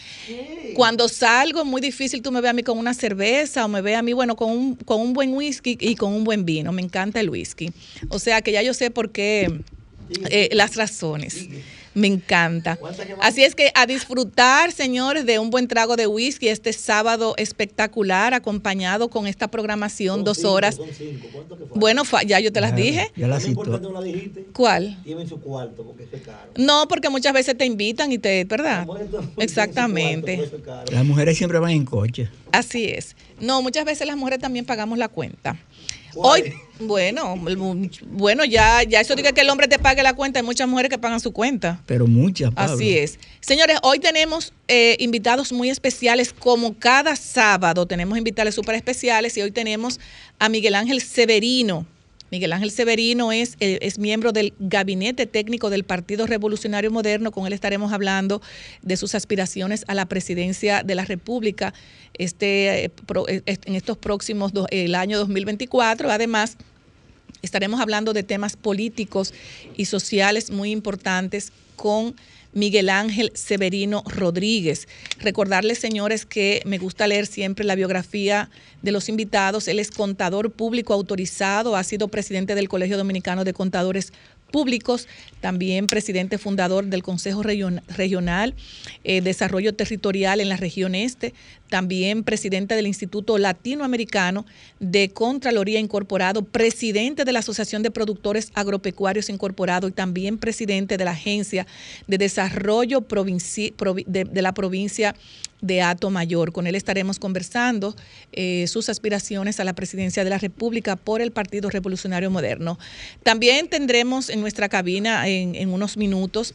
Cuando 0.75 1.09
salgo, 1.09 1.65
muy 1.65 1.81
difícil 1.81 2.23
tú 2.23 2.31
me 2.31 2.41
ves 2.41 2.51
a 2.51 2.53
mí 2.53 2.63
con 2.63 2.79
una 2.79 2.95
cerveza 2.95 3.65
o 3.65 3.69
me 3.69 3.83
ve 3.83 3.97
a 3.97 4.03
mí, 4.03 4.13
bueno, 4.13 4.37
con 4.37 4.51
un, 4.51 4.75
con 4.77 5.01
un 5.01 5.13
buen 5.13 5.35
whisky 5.35 5.77
y 5.81 5.97
con 5.97 6.13
un 6.13 6.23
buen 6.23 6.45
vino. 6.45 6.71
Me 6.71 6.81
encanta 6.81 7.19
el 7.19 7.31
whisky. 7.31 7.73
O 8.11 8.21
sea 8.21 8.43
que 8.43 8.53
ya 8.53 8.63
yo 8.63 8.73
sé 8.73 8.93
por 8.93 9.11
qué, 9.11 9.61
eh, 10.31 10.51
las 10.53 10.77
razones. 10.77 11.49
Me 11.95 12.09
encanta. 12.09 12.79
Así 13.21 13.45
es 13.45 13.55
que 13.55 13.71
a 13.75 13.87
disfrutar, 13.87 14.73
señores, 14.73 15.25
de 15.27 15.39
un 15.39 15.51
buen 15.51 15.69
trago 15.69 15.97
de 15.97 16.07
whisky 16.07 16.49
este 16.49 16.73
sábado 16.73 17.35
espectacular, 17.37 18.35
acompañado 18.35 19.09
con 19.09 19.27
esta 19.27 19.49
programación, 19.49 20.25
dos 20.25 20.45
horas. 20.45 20.79
Bueno, 21.75 22.03
ya 22.27 22.41
yo 22.41 22.53
te 22.53 22.61
las 22.61 22.75
dije. 22.75 23.11
Ya 23.17 23.29
las 23.29 23.47
no 23.49 24.03
dijiste. 24.03 24.47
¿Cuál? 24.53 25.03
Lleven 25.05 25.29
su 25.29 25.41
cuarto 25.41 25.85
porque 25.85 26.05
es 26.17 26.23
caro. 26.23 26.51
No, 26.57 26.89
porque 26.89 27.09
muchas 27.09 27.33
veces 27.33 27.57
te 27.57 27.65
invitan 27.65 28.11
y 28.11 28.19
te, 28.19 28.45
¿verdad? 28.45 28.87
Exactamente. 29.37 30.51
Las 30.91 31.05
mujeres 31.05 31.39
siempre 31.39 31.59
van 31.59 31.71
en 31.71 31.85
coche. 31.85 32.29
Así 32.53 32.87
es. 32.87 33.17
No, 33.41 33.63
muchas 33.63 33.85
veces 33.85 34.07
las 34.07 34.17
mujeres 34.17 34.41
también 34.41 34.65
pagamos 34.65 34.99
la 34.99 35.09
cuenta. 35.09 35.57
Hoy, 36.17 36.55
bueno, 36.81 37.37
bueno, 38.07 38.45
ya, 38.45 38.83
ya 38.83 39.01
eso 39.01 39.15
diga 39.15 39.33
que 39.33 39.41
el 39.43 39.51
hombre 39.51 39.69
te 39.69 39.79
pague 39.79 40.03
la 40.03 40.15
cuenta. 40.15 40.41
Hay 40.41 40.45
muchas 40.45 40.69
mujeres 40.69 40.91
que 40.91 40.99
pagan 40.99 41.21
su 41.21 41.33
cuenta. 41.33 41.81
Pero 41.87 42.07
muchas. 42.07 42.53
Así 42.57 42.97
es. 42.99 43.19
Señores, 43.41 43.79
hoy 43.83 43.99
tenemos 43.99 44.53
eh, 44.69 44.97
invitados 44.99 45.53
muy 45.53 45.71
especiales, 45.71 46.33
como 46.33 46.75
cada 46.75 47.17
sábado 47.17 47.87
tenemos 47.87 48.19
invitados 48.19 48.55
súper 48.55 48.75
especiales 48.75 49.37
y 49.37 49.43
hoy 49.43 49.51
tenemos 49.51 50.01
a 50.39 50.49
Miguel 50.49 50.75
Ángel 50.75 51.01
Severino. 51.01 51.87
Miguel 52.31 52.53
Ángel 52.53 52.71
Severino 52.71 53.33
es, 53.33 53.57
eh, 53.61 53.79
es, 53.83 53.99
miembro 53.99 54.33
del 54.33 54.55
gabinete 54.59 55.27
técnico 55.27 55.71
del 55.71 55.85
Partido 55.85 56.27
Revolucionario 56.27 56.91
Moderno. 56.91 57.31
Con 57.31 57.47
él 57.47 57.53
estaremos 57.53 57.93
hablando 57.93 58.41
de 58.83 58.97
sus 58.97 59.15
aspiraciones 59.15 59.85
a 59.89 59.95
la 59.95 60.07
presidencia 60.07 60.83
de 60.83 60.95
la 60.95 61.05
República 61.05 61.75
este, 62.15 62.87
eh, 62.87 62.93
eh, 63.29 63.43
en 63.47 63.75
estos 63.75 63.99
próximos, 63.99 64.53
el 64.71 64.95
año 64.95 65.19
2024. 65.19 66.11
Además, 66.11 66.57
estaremos 67.43 67.81
hablando 67.81 68.13
de 68.13 68.23
temas 68.23 68.57
políticos 68.57 69.35
y 69.77 69.85
sociales 69.85 70.51
muy 70.51 70.71
importantes 70.71 71.53
con 71.77 72.17
Miguel 72.55 72.89
Ángel 72.89 73.33
Severino 73.35 74.03
Rodríguez. 74.07 74.89
Recordarles, 75.19 75.79
señores, 75.79 76.25
que 76.25 76.63
me 76.65 76.79
gusta 76.79 77.07
leer 77.07 77.27
siempre 77.27 77.65
la 77.65 77.75
biografía 77.75 78.51
de 78.83 78.93
los 78.93 79.09
invitados. 79.09 79.69
Él 79.69 79.79
es 79.79 79.91
contador 79.91 80.53
público 80.53 80.95
autorizado, 80.95 81.77
ha 81.77 81.85
sido 81.85 82.09
presidente 82.09 82.55
del 82.55 82.69
Colegio 82.69 82.97
Dominicano 82.97 83.45
de 83.45 83.53
Contadores 83.53 84.13
públicos, 84.55 85.09
también 85.41 85.89
presidente 85.89 86.39
fundador 86.39 86.85
del 86.87 87.03
Consejo 87.03 87.43
Regional 87.43 88.55
eh, 89.03 89.21
Desarrollo 89.21 89.75
Territorial 89.75 90.41
en 90.41 90.49
la 90.49 90.57
región 90.57 90.95
este, 90.95 91.35
también 91.75 92.23
presidente 92.23 92.77
del 92.77 92.87
Instituto 92.87 93.37
Latinoamericano 93.37 94.47
de 94.79 95.09
Contraloría 95.09 95.81
Incorporado, 95.81 96.45
presidente 96.45 97.25
de 97.25 97.33
la 97.33 97.41
Asociación 97.41 97.83
de 97.83 97.91
Productores 97.91 98.53
Agropecuarios 98.55 99.29
Incorporado 99.29 99.89
y 99.89 99.91
también 99.91 100.39
presidente 100.39 100.97
de 100.97 101.05
la 101.05 101.11
Agencia 101.11 101.67
de 102.07 102.17
Desarrollo 102.17 103.05
de, 104.07 104.41
la 104.41 104.55
provincia 104.55 105.17
de 105.63 105.83
Ato 105.83 106.11
Mayor. 106.11 106.53
Con 106.53 106.69
él 106.69 106.77
estaremos 106.77 107.19
conversando 107.19 107.97
eh, 108.31 108.67
sus 108.69 108.89
aspiraciones 108.89 109.59
a 109.59 109.65
la 109.65 109.73
presidencia 109.73 110.23
de 110.23 110.31
la 110.31 110.39
República 110.39 110.95
por 110.95 111.21
el 111.21 111.33
Partido 111.33 111.71
Revolucionario 111.71 112.31
Moderno. 112.31 112.79
También 113.25 113.67
tendremos 113.67 114.31
en 114.31 114.41
nuestra 114.41 114.69
cabina 114.69 115.27
en 115.27 115.73
unos 115.73 115.97
minutos 115.97 116.55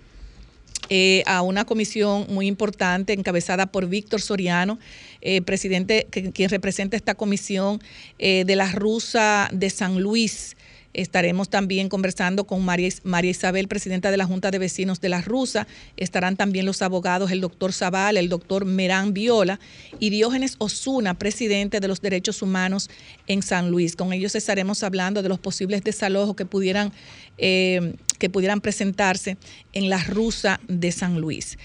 eh, 0.92 1.24
a 1.28 1.44
una 1.44 1.66
comisión 1.66 2.26
muy 2.30 2.48
importante 2.48 3.14
encabezada 3.14 3.68
por 3.68 3.88
Víctor 3.88 4.22
Soriano, 4.22 4.80
eh, 5.22 5.42
presidente, 5.42 6.08
quien 6.10 6.50
representa 6.50 6.96
esta 6.96 7.16
comisión 7.16 7.82
eh, 8.20 8.44
de 8.46 8.56
la 8.56 8.72
Rusa 8.72 9.50
de 9.52 9.70
San 9.70 10.02
Luis. 10.02 10.56
Estaremos 10.94 11.50
también 11.50 11.88
conversando 11.88 12.46
con 12.46 12.64
María, 12.64 12.90
María, 13.04 13.32
Isabel, 13.32 13.68
presidenta 13.68 14.12
de 14.12 14.18
la 14.18 14.26
Junta 14.26 14.50
de 14.50 14.58
Vecinos 14.60 15.02
de 15.02 15.10
la 15.10 15.22
Rusa. 15.22 15.68
Estarán 15.98 16.36
también 16.36 16.66
los 16.66 16.82
abogados, 16.82 17.32
el 17.32 17.42
doctor 17.42 17.74
Zaval, 17.74 18.18
el 18.18 18.30
doctor 18.30 18.66
Merán 18.66 19.14
Viola 19.14 19.60
y 20.00 20.10
Diógenes 20.10 20.56
Osuna, 20.58 21.14
presidente 21.14 21.80
de 21.80 21.88
los 21.88 22.02
Derechos 22.02 22.42
Humanos 22.42 22.90
en 23.28 23.44
San 23.44 23.70
Luis. 23.70 23.96
Con 23.96 24.14
ellos 24.14 24.34
estaremos 24.36 24.82
hablando 24.84 25.22
de 25.22 25.30
los 25.30 25.40
posibles 25.40 25.84
desalojos 25.84 26.36
que 26.36 26.46
pudieran, 26.46 26.92
eh, 27.38 27.94
que 28.18 28.30
pudieran 28.30 28.62
presentarse 28.62 29.38
en 29.74 29.90
la 29.90 30.04
Rusa 30.06 30.60
de 30.68 30.92
San 30.92 31.20
Luis. 31.22 31.58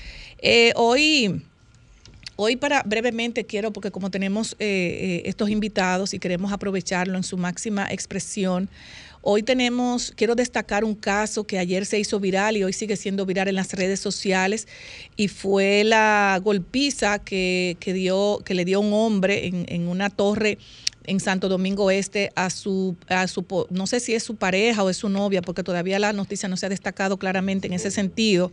Hoy 0.74 1.40
Hoy 2.36 2.56
para 2.56 2.82
brevemente 2.82 3.44
quiero, 3.44 3.72
porque 3.72 3.90
como 3.90 4.10
tenemos 4.10 4.56
eh, 4.58 5.22
estos 5.24 5.50
invitados 5.50 6.14
y 6.14 6.18
queremos 6.18 6.52
aprovecharlo 6.52 7.16
en 7.16 7.22
su 7.22 7.36
máxima 7.36 7.86
expresión, 7.90 8.68
Hoy 9.26 9.42
tenemos, 9.42 10.12
quiero 10.14 10.34
destacar 10.34 10.84
un 10.84 10.94
caso 10.94 11.44
que 11.44 11.58
ayer 11.58 11.86
se 11.86 11.98
hizo 11.98 12.20
viral 12.20 12.58
y 12.58 12.64
hoy 12.64 12.74
sigue 12.74 12.94
siendo 12.94 13.24
viral 13.24 13.48
en 13.48 13.54
las 13.54 13.72
redes 13.72 13.98
sociales 13.98 14.68
y 15.16 15.28
fue 15.28 15.82
la 15.82 16.38
golpiza 16.44 17.20
que, 17.20 17.78
dio, 17.82 18.42
que 18.44 18.52
le 18.52 18.66
dio 18.66 18.80
un 18.80 18.92
hombre 18.92 19.46
en, 19.46 19.64
en 19.70 19.88
una 19.88 20.10
torre 20.10 20.58
en 21.06 21.20
Santo 21.20 21.48
Domingo 21.48 21.90
Este 21.90 22.32
a 22.34 22.50
su, 22.50 22.96
a 23.08 23.26
su, 23.26 23.46
no 23.70 23.86
sé 23.86 24.00
si 24.00 24.14
es 24.14 24.22
su 24.22 24.36
pareja 24.36 24.82
o 24.82 24.90
es 24.90 24.98
su 24.98 25.08
novia, 25.08 25.42
porque 25.42 25.62
todavía 25.62 25.98
la 25.98 26.12
noticia 26.12 26.48
no 26.48 26.56
se 26.56 26.66
ha 26.66 26.68
destacado 26.68 27.18
claramente 27.18 27.66
en 27.66 27.72
ese 27.72 27.90
sentido, 27.90 28.52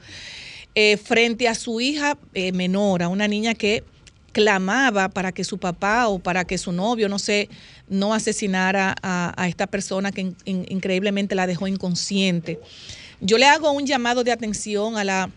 eh, 0.76 0.98
frente 0.98 1.48
a 1.48 1.56
su 1.56 1.82
hija 1.82 2.18
eh, 2.34 2.52
menor, 2.52 3.04
a 3.04 3.08
una 3.08 3.28
niña 3.28 3.54
que 3.54 3.84
clamaba 4.32 5.10
para 5.10 5.32
que 5.32 5.44
su 5.44 5.58
papá 5.58 6.08
o 6.08 6.20
para 6.20 6.46
que 6.46 6.58
su 6.58 6.72
novio, 6.72 7.10
no 7.10 7.20
sé, 7.20 7.50
no 7.90 8.14
asesinara 8.14 8.96
a, 9.02 9.48
esta 9.48 9.68
persona 9.68 10.12
que 10.12 10.34
increíblemente 10.46 11.36
la 11.36 11.48
dejó 11.48 11.68
inconsciente. 11.68 12.60
Yo 13.20 13.38
le 13.38 13.46
hago 13.46 13.72
un 13.72 13.86
llamado 13.86 14.24
de 14.24 14.32
atención 14.32 14.98
a 14.98 15.04
la, 15.04 15.30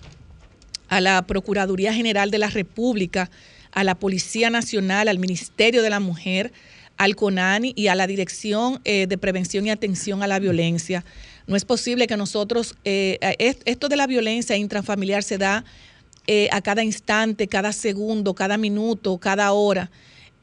a 0.89 1.01
la 1.01 1.23
Procuraduría 1.27 1.93
General 1.93 2.31
de 2.31 2.39
la 2.39 2.49
República, 2.49 3.31
a 3.73 3.83
la 3.83 3.97
Policía 3.97 4.51
Nacional, 4.51 5.09
al 5.09 5.19
Ministerio 5.19 5.83
de 5.83 5.91
la 5.91 6.01
Mujer, 6.01 6.53
al 6.97 7.17
CONANI 7.17 7.73
y 7.77 7.89
a 7.89 7.95
la 7.95 8.07
Dirección 8.07 8.81
eh, 8.85 9.07
de 9.09 9.19
Prevención 9.19 9.67
y 9.67 9.71
Atención 9.71 10.23
a 10.23 10.29
la 10.29 10.39
Violencia. 10.39 11.05
No 11.47 11.57
es 11.57 11.65
posible 11.65 12.07
que 12.07 12.17
nosotros, 12.17 12.75
eh, 12.85 13.19
esto 13.65 13.89
de 13.89 13.97
la 13.97 14.07
violencia 14.07 14.57
intrafamiliar 14.57 15.23
se 15.23 15.39
da 15.39 15.65
eh, 16.27 16.49
a 16.53 16.63
cada 16.63 16.83
instante, 16.83 17.49
cada 17.49 17.73
segundo, 17.73 18.35
cada 18.35 18.57
minuto, 18.57 19.19
cada 19.19 19.53
hora. 19.53 19.91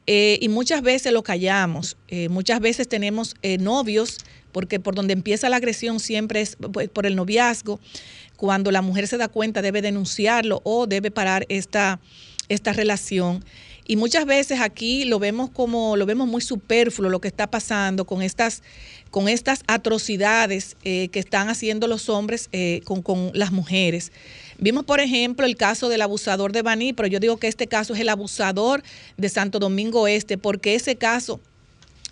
Eh, 0.06 0.38
y 0.40 0.48
muchas 0.48 0.82
veces 0.82 1.12
lo 1.12 1.24
callamos. 1.24 1.96
Eh, 2.06 2.28
muchas 2.28 2.60
veces 2.60 2.88
tenemos 2.88 3.34
novios, 3.58 4.18
porque 4.52 4.78
por 4.78 4.94
donde 4.94 5.12
empieza 5.12 5.48
la 5.48 5.56
agresión 5.56 5.98
siempre 5.98 6.40
es 6.40 6.56
pues, 6.72 6.88
por 6.88 7.06
el 7.06 7.16
noviazgo. 7.16 7.80
Cuando 8.36 8.70
la 8.70 8.82
mujer 8.82 9.08
se 9.08 9.16
da 9.16 9.26
cuenta 9.26 9.60
debe 9.60 9.82
denunciarlo 9.82 10.60
o 10.64 10.86
debe 10.86 11.10
parar 11.10 11.46
esta, 11.48 12.00
esta 12.48 12.72
relación. 12.72 13.44
Y 13.92 13.96
muchas 13.96 14.24
veces 14.24 14.58
aquí 14.62 15.04
lo 15.04 15.18
vemos 15.18 15.50
como, 15.50 15.98
lo 15.98 16.06
vemos 16.06 16.26
muy 16.26 16.40
superfluo 16.40 17.10
lo 17.10 17.20
que 17.20 17.28
está 17.28 17.50
pasando 17.50 18.06
con 18.06 18.22
estas, 18.22 18.62
con 19.10 19.28
estas 19.28 19.64
atrocidades 19.66 20.78
que 20.82 21.10
están 21.12 21.50
haciendo 21.50 21.86
los 21.88 22.08
hombres 22.08 22.48
con, 22.84 23.02
con 23.02 23.32
las 23.34 23.52
mujeres. 23.52 24.10
Vimos, 24.56 24.86
por 24.86 25.00
ejemplo, 25.00 25.44
el 25.44 25.58
caso 25.58 25.90
del 25.90 26.00
abusador 26.00 26.52
de 26.52 26.62
Baní, 26.62 26.94
pero 26.94 27.06
yo 27.06 27.20
digo 27.20 27.36
que 27.36 27.48
este 27.48 27.66
caso 27.66 27.92
es 27.92 28.00
el 28.00 28.08
abusador 28.08 28.82
de 29.18 29.28
Santo 29.28 29.58
Domingo 29.58 30.08
Este, 30.08 30.38
porque 30.38 30.74
ese 30.74 30.96
caso, 30.96 31.38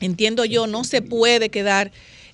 entiendo 0.01 0.45
yo, 0.45 0.67
no 0.67 0.85
se 0.85 1.01
puede 1.01 1.49
quedar 1.49 1.93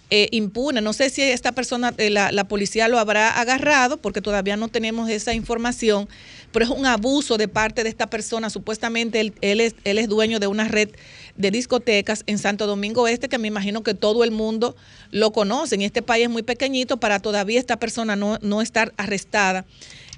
eh, 0.09 0.29
impune. 0.31 0.81
No 0.83 0.93
sé 0.93 1.11
si 1.11 1.23
esta 1.23 1.51
persona, 1.51 1.93
eh, 1.99 2.11
la, 2.11 2.45
policía 2.45 2.87
lo 2.87 3.01
habrá 3.01 3.41
agarrado, 3.41 3.97
porque 3.97 4.21
todavía 4.21 4.57
no 4.57 4.69
tenemos 4.69 5.11
esa 5.11 5.35
información, 5.35 6.09
pero 6.57 6.65
es 6.65 6.71
un 6.71 6.87
abuso 6.87 7.37
de 7.37 7.49
parte 7.49 7.83
de 7.83 7.91
esta 7.91 8.07
persona. 8.07 8.49
Supuestamente 8.49 9.21
él, 9.21 9.61
es, 9.61 10.09
dueño 10.09 10.41
de 10.41 10.47
una 10.47 10.67
red 10.67 10.89
de 11.37 11.51
discotecas 11.51 12.23
en 12.27 12.39
Santo 12.39 12.67
Domingo 12.67 13.07
Este, 13.09 13.29
que 13.29 13.37
me 13.37 13.47
imagino 13.47 13.83
que 13.83 13.93
todo 13.93 14.25
el 14.25 14.31
mundo 14.31 14.75
lo 15.11 15.35
conoce. 15.35 15.75
En 15.75 15.83
este 15.83 16.01
país 16.01 16.25
es 16.25 16.31
muy 16.31 16.43
pequeñito 16.43 16.97
para 16.97 17.21
todavía 17.21 17.61
esta 17.61 17.79
persona 17.79 18.17
no, 18.17 18.39
no 18.41 18.63
estar 18.63 18.95
arrestada. 18.97 19.67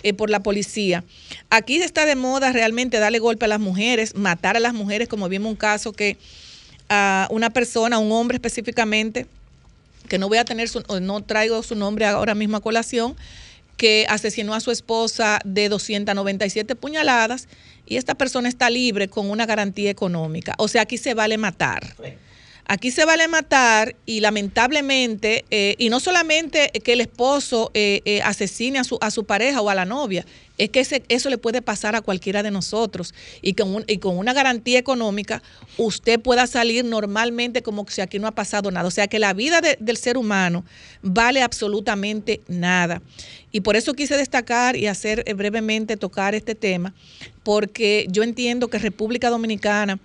Eh, 0.04 0.12
por 0.14 0.30
la 0.30 0.38
policía. 0.44 1.02
Aquí 1.50 1.82
está 1.82 2.06
de 2.06 2.14
moda 2.14 2.52
realmente 2.52 3.00
darle 3.00 3.18
golpe 3.18 3.46
a 3.46 3.48
las 3.48 3.58
mujeres, 3.58 4.14
matar 4.14 4.56
a 4.56 4.60
las 4.60 4.72
mujeres, 4.72 5.08
como 5.08 5.28
vimos 5.28 5.50
un 5.50 5.56
caso 5.56 5.92
que 5.92 6.18
a 6.88 7.26
una 7.32 7.50
persona, 7.50 7.98
un 7.98 8.12
hombre 8.12 8.36
específicamente, 8.36 9.26
que 10.08 10.18
no 10.18 10.28
voy 10.28 10.38
a 10.38 10.44
tener 10.44 10.68
su, 10.68 10.84
no 11.00 11.20
traigo 11.24 11.64
su 11.64 11.74
nombre 11.74 12.06
ahora 12.06 12.36
mismo 12.36 12.56
a 12.56 12.60
colación, 12.60 13.16
que 13.78 14.04
asesinó 14.10 14.52
a 14.52 14.60
su 14.60 14.70
esposa 14.70 15.38
de 15.44 15.70
297 15.70 16.74
puñaladas 16.74 17.48
y 17.86 17.96
esta 17.96 18.14
persona 18.14 18.50
está 18.50 18.68
libre 18.68 19.08
con 19.08 19.30
una 19.30 19.46
garantía 19.46 19.90
económica. 19.90 20.54
O 20.58 20.68
sea, 20.68 20.82
aquí 20.82 20.98
se 20.98 21.14
vale 21.14 21.38
matar. 21.38 21.94
Aquí 22.70 22.90
se 22.90 23.06
vale 23.06 23.28
matar 23.28 23.96
y 24.04 24.20
lamentablemente, 24.20 25.46
eh, 25.50 25.74
y 25.78 25.88
no 25.88 26.00
solamente 26.00 26.70
que 26.84 26.92
el 26.92 27.00
esposo 27.00 27.70
eh, 27.72 28.02
eh, 28.04 28.20
asesine 28.20 28.78
a 28.78 28.84
su, 28.84 28.98
a 29.00 29.10
su 29.10 29.24
pareja 29.24 29.62
o 29.62 29.70
a 29.70 29.74
la 29.74 29.86
novia, 29.86 30.26
es 30.58 30.68
que 30.68 30.84
eso 31.08 31.30
le 31.30 31.38
puede 31.38 31.62
pasar 31.62 31.96
a 31.96 32.02
cualquiera 32.02 32.42
de 32.42 32.50
nosotros 32.50 33.14
y 33.40 33.54
con, 33.54 33.84
y 33.86 33.98
con 33.98 34.18
una 34.18 34.34
garantía 34.34 34.78
económica 34.78 35.42
usted 35.78 36.20
pueda 36.20 36.46
salir 36.46 36.84
normalmente 36.84 37.62
como 37.62 37.86
si 37.88 38.02
aquí 38.02 38.18
no 38.18 38.26
ha 38.26 38.32
pasado 38.32 38.70
nada. 38.70 38.86
O 38.86 38.90
sea 38.90 39.06
que 39.06 39.18
la 39.18 39.32
vida 39.32 39.62
del 39.78 39.96
ser 39.96 40.18
humano 40.18 40.64
vale 41.00 41.40
absolutamente 41.40 42.42
nada. 42.48 43.00
Y 43.50 43.60
por 43.60 43.76
eso 43.76 43.94
quise 43.94 44.16
destacar 44.16 44.76
y 44.76 44.86
hacer 44.86 45.24
brevemente 45.34 45.96
tocar 45.96 46.34
este 46.34 46.54
tema, 46.54 46.94
porque 47.42 48.06
yo 48.10 48.22
entiendo 48.22 48.68
que 48.68 48.78
República 48.78 49.30
Dominicana 49.30 49.98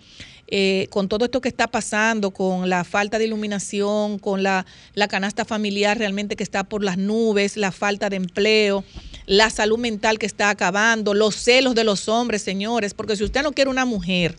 eh, 0.56 0.88
con 0.92 1.08
todo 1.08 1.26
esto 1.26 1.42
que 1.42 1.50
está 1.50 1.68
pasando, 1.68 2.30
con 2.30 2.70
la 2.70 2.84
falta 2.84 3.18
de 3.18 3.26
iluminación, 3.26 4.20
con 4.20 4.44
la, 4.44 4.68
canasta 5.10 5.46
familiar 5.46 5.98
realmente 5.98 6.36
que 6.36 6.44
está 6.44 6.64
por 6.64 6.84
las 6.84 6.98
nubes, 6.98 7.58
la 7.58 7.72
falta 7.72 8.08
de 8.10 8.18
empleo, 8.18 8.84
la 9.26 9.50
salud 9.50 9.80
mental 9.80 10.20
que 10.20 10.28
está 10.28 10.52
acabando, 10.52 11.16
los 11.16 11.36
celos 11.36 11.74
de 11.74 11.84
los 11.84 12.08
hombres, 12.08 12.44
señores, 12.44 12.94
porque 12.94 13.16
si 13.16 13.24
usted 13.24 13.42
no 13.42 13.54
quiere 13.54 13.72
una 13.72 13.86
mujer, 13.86 14.38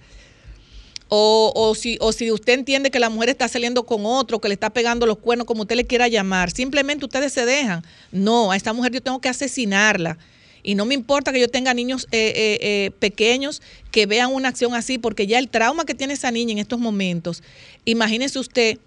o, 1.16 1.74
si, 1.74 1.96
o 2.00 2.12
si 2.12 2.30
usted 2.30 2.54
entiende 2.54 2.90
que 2.90 2.98
la 2.98 3.10
mujer 3.10 3.28
está 3.28 3.48
saliendo 3.48 3.84
con 3.84 4.06
otro, 4.06 4.40
que 4.40 4.48
le 4.48 4.54
está 4.54 4.70
pegando 4.70 5.06
los 5.06 5.18
cuernos, 5.18 5.46
como 5.46 5.62
usted 5.62 5.76
le 5.76 5.84
quiera 5.84 6.08
llamar, 6.08 6.50
simplemente 6.50 7.04
ustedes 7.04 7.32
se 7.32 7.44
dejan. 7.44 7.84
No, 8.10 8.50
a 8.50 8.56
esta 8.56 8.72
mujer 8.72 8.92
yo 8.92 9.02
tengo 9.02 9.20
que 9.20 9.28
asesinarla. 9.28 10.18
Y 10.62 10.74
no 10.74 10.86
me 10.86 10.94
importa 10.94 11.30
que 11.30 11.40
yo 11.40 11.48
tenga 11.48 11.74
niños 11.74 12.08
eh, 12.10 12.32
eh, 12.34 12.58
eh, 12.62 12.90
pequeños 12.98 13.60
que 13.90 14.06
vean 14.06 14.32
una 14.32 14.48
acción 14.48 14.74
así, 14.74 14.96
porque 14.98 15.26
ya 15.26 15.38
el 15.38 15.48
trauma 15.48 15.84
que 15.84 15.94
tiene 15.94 16.14
esa 16.14 16.30
niña 16.30 16.52
en 16.52 16.58
estos 16.58 16.78
momentos, 16.78 17.42
imagínese 17.84 18.38
usted 18.38 18.78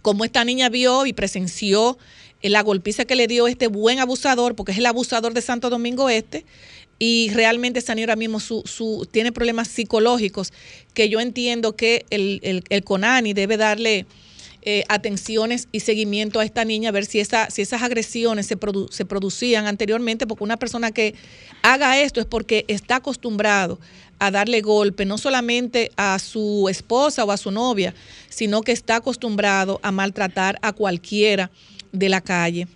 cómo 0.00 0.24
esta 0.24 0.44
niña 0.44 0.70
vio 0.70 1.04
y 1.04 1.12
presenció 1.12 1.98
la 2.42 2.62
golpiza 2.62 3.04
que 3.04 3.16
le 3.16 3.26
dio 3.26 3.46
este 3.48 3.68
buen 3.68 4.00
abusador, 4.00 4.54
porque 4.54 4.72
es 4.72 4.78
el 4.78 4.86
abusador 4.86 5.34
de 5.34 5.40
Santo 5.40 5.70
Domingo 5.70 6.08
Este, 6.08 6.44
y 6.98 7.30
realmente 7.32 7.80
esa 7.80 7.94
niña 7.94 8.04
ahora 8.04 8.16
mismo 8.16 8.40
su, 8.40 8.62
su, 8.64 9.06
tiene 9.10 9.32
problemas 9.32 9.68
psicológicos 9.68 10.52
que 10.94 11.08
yo 11.08 11.20
entiendo 11.20 11.76
que 11.76 12.06
el, 12.10 12.40
el, 12.42 12.64
el 12.68 12.84
CONANI 12.84 13.32
debe 13.32 13.56
darle 13.56 14.06
eh, 14.66 14.82
atenciones 14.88 15.68
y 15.72 15.80
seguimiento 15.80 16.40
a 16.40 16.44
esta 16.46 16.64
niña, 16.64 16.88
a 16.88 16.92
ver 16.92 17.04
si, 17.04 17.20
esa, 17.20 17.50
si 17.50 17.60
esas 17.60 17.82
agresiones 17.82 18.46
se, 18.46 18.56
se 18.90 19.04
producían 19.04 19.66
anteriormente, 19.66 20.26
porque 20.26 20.42
una 20.42 20.56
persona 20.56 20.90
que 20.90 21.14
haga 21.60 22.00
esto 22.00 22.18
es 22.18 22.24
porque 22.24 22.64
está 22.66 22.96
acostumbrado 22.96 23.78
a 24.18 24.30
darle 24.30 24.62
golpe, 24.62 25.04
no 25.04 25.18
solamente 25.18 25.90
a 25.96 26.18
su 26.18 26.66
esposa 26.70 27.26
o 27.26 27.30
a 27.30 27.36
su 27.36 27.50
novia, 27.50 27.94
sino 28.30 28.62
que 28.62 28.72
está 28.72 28.96
acostumbrado 28.96 29.80
a 29.82 29.92
maltratar 29.92 30.58
a 30.62 30.72
cualquiera 30.72 31.50
de 31.92 32.08
la 32.08 32.22
calle. 32.22 32.66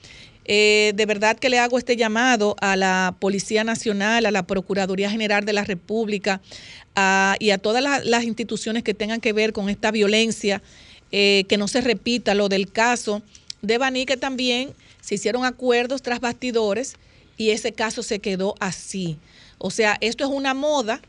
Eh, 0.51 0.93
de 0.95 1.05
verdad 1.05 1.39
que 1.39 1.51
le 1.51 1.59
hago 1.59 1.77
este 1.77 1.95
llamado 1.95 2.57
a 2.61 2.75
la 2.75 3.15
Policía 3.21 3.65
Nacional, 3.65 4.25
a 4.25 4.31
la 4.31 4.45
Procuraduría 4.47 5.11
General 5.11 5.45
de 5.45 5.53
la 5.53 5.65
República 5.65 6.41
y 7.39 7.51
a 7.51 7.59
todas 7.59 8.05
las 8.05 8.25
instituciones 8.25 8.83
que 8.83 8.93
tengan 8.93 9.21
que 9.21 9.33
ver 9.33 9.53
con 9.53 9.69
esta 9.69 9.93
violencia 9.93 10.61
eh, 11.13 11.45
que 11.49 11.57
no 11.57 11.69
se 11.69 11.81
repita 11.81 12.35
lo 12.35 12.49
del 12.49 12.73
caso 12.73 13.23
de 13.63 13.79
Baní, 13.79 14.05
que 14.05 14.17
también 14.17 14.75
se 15.01 15.15
hicieron 15.15 15.45
acuerdos 15.45 16.03
tras 16.03 16.19
bastidores 16.19 16.97
y 17.37 17.51
ese 17.51 17.73
caso 17.73 18.03
se 18.03 18.19
quedó 18.19 18.57
así. 18.59 19.17
O 19.59 19.71
sea, 19.71 19.97
esto 20.01 20.25
es 20.25 20.31
una 20.31 20.55
moda 20.55 21.01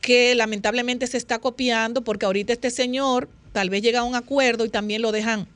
que 0.00 0.34
lamentablemente 0.34 1.06
se 1.06 1.16
está 1.16 1.38
copiando 1.38 2.02
porque 2.02 2.26
ahorita 2.26 2.52
este 2.52 2.70
señor 2.70 3.28
tal 3.52 3.70
vez 3.70 3.82
llega 3.82 4.00
a 4.00 4.04
un 4.04 4.14
acuerdo 4.14 4.64
y 4.64 4.68
también 4.68 5.00
lo 5.00 5.12
dejan, 5.12 5.46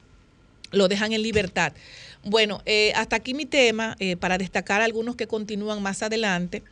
lo 0.71 0.89
dejan 0.89 1.13
en 1.13 1.23
libertad. 1.23 1.73
Bueno, 2.25 2.63
eh, 2.67 2.93
hasta 2.95 3.17
aquí 3.17 3.35
mi 3.35 3.47
tema, 3.47 3.97
eh, 3.99 4.17
para 4.17 4.39
destacar 4.39 4.81
algunos 4.83 5.17
que 5.17 5.27
continúan 5.27 5.83
más 5.83 6.03
adelante. 6.03 6.63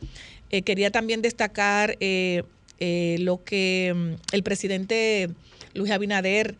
quería 0.49 0.89
también 0.89 1.21
destacar 1.21 1.97
lo 1.99 3.43
que 3.43 3.93
mm, 3.95 4.13
el 4.33 4.43
presidente 4.43 5.29
Luis 5.73 5.91
Abinader 5.91 6.55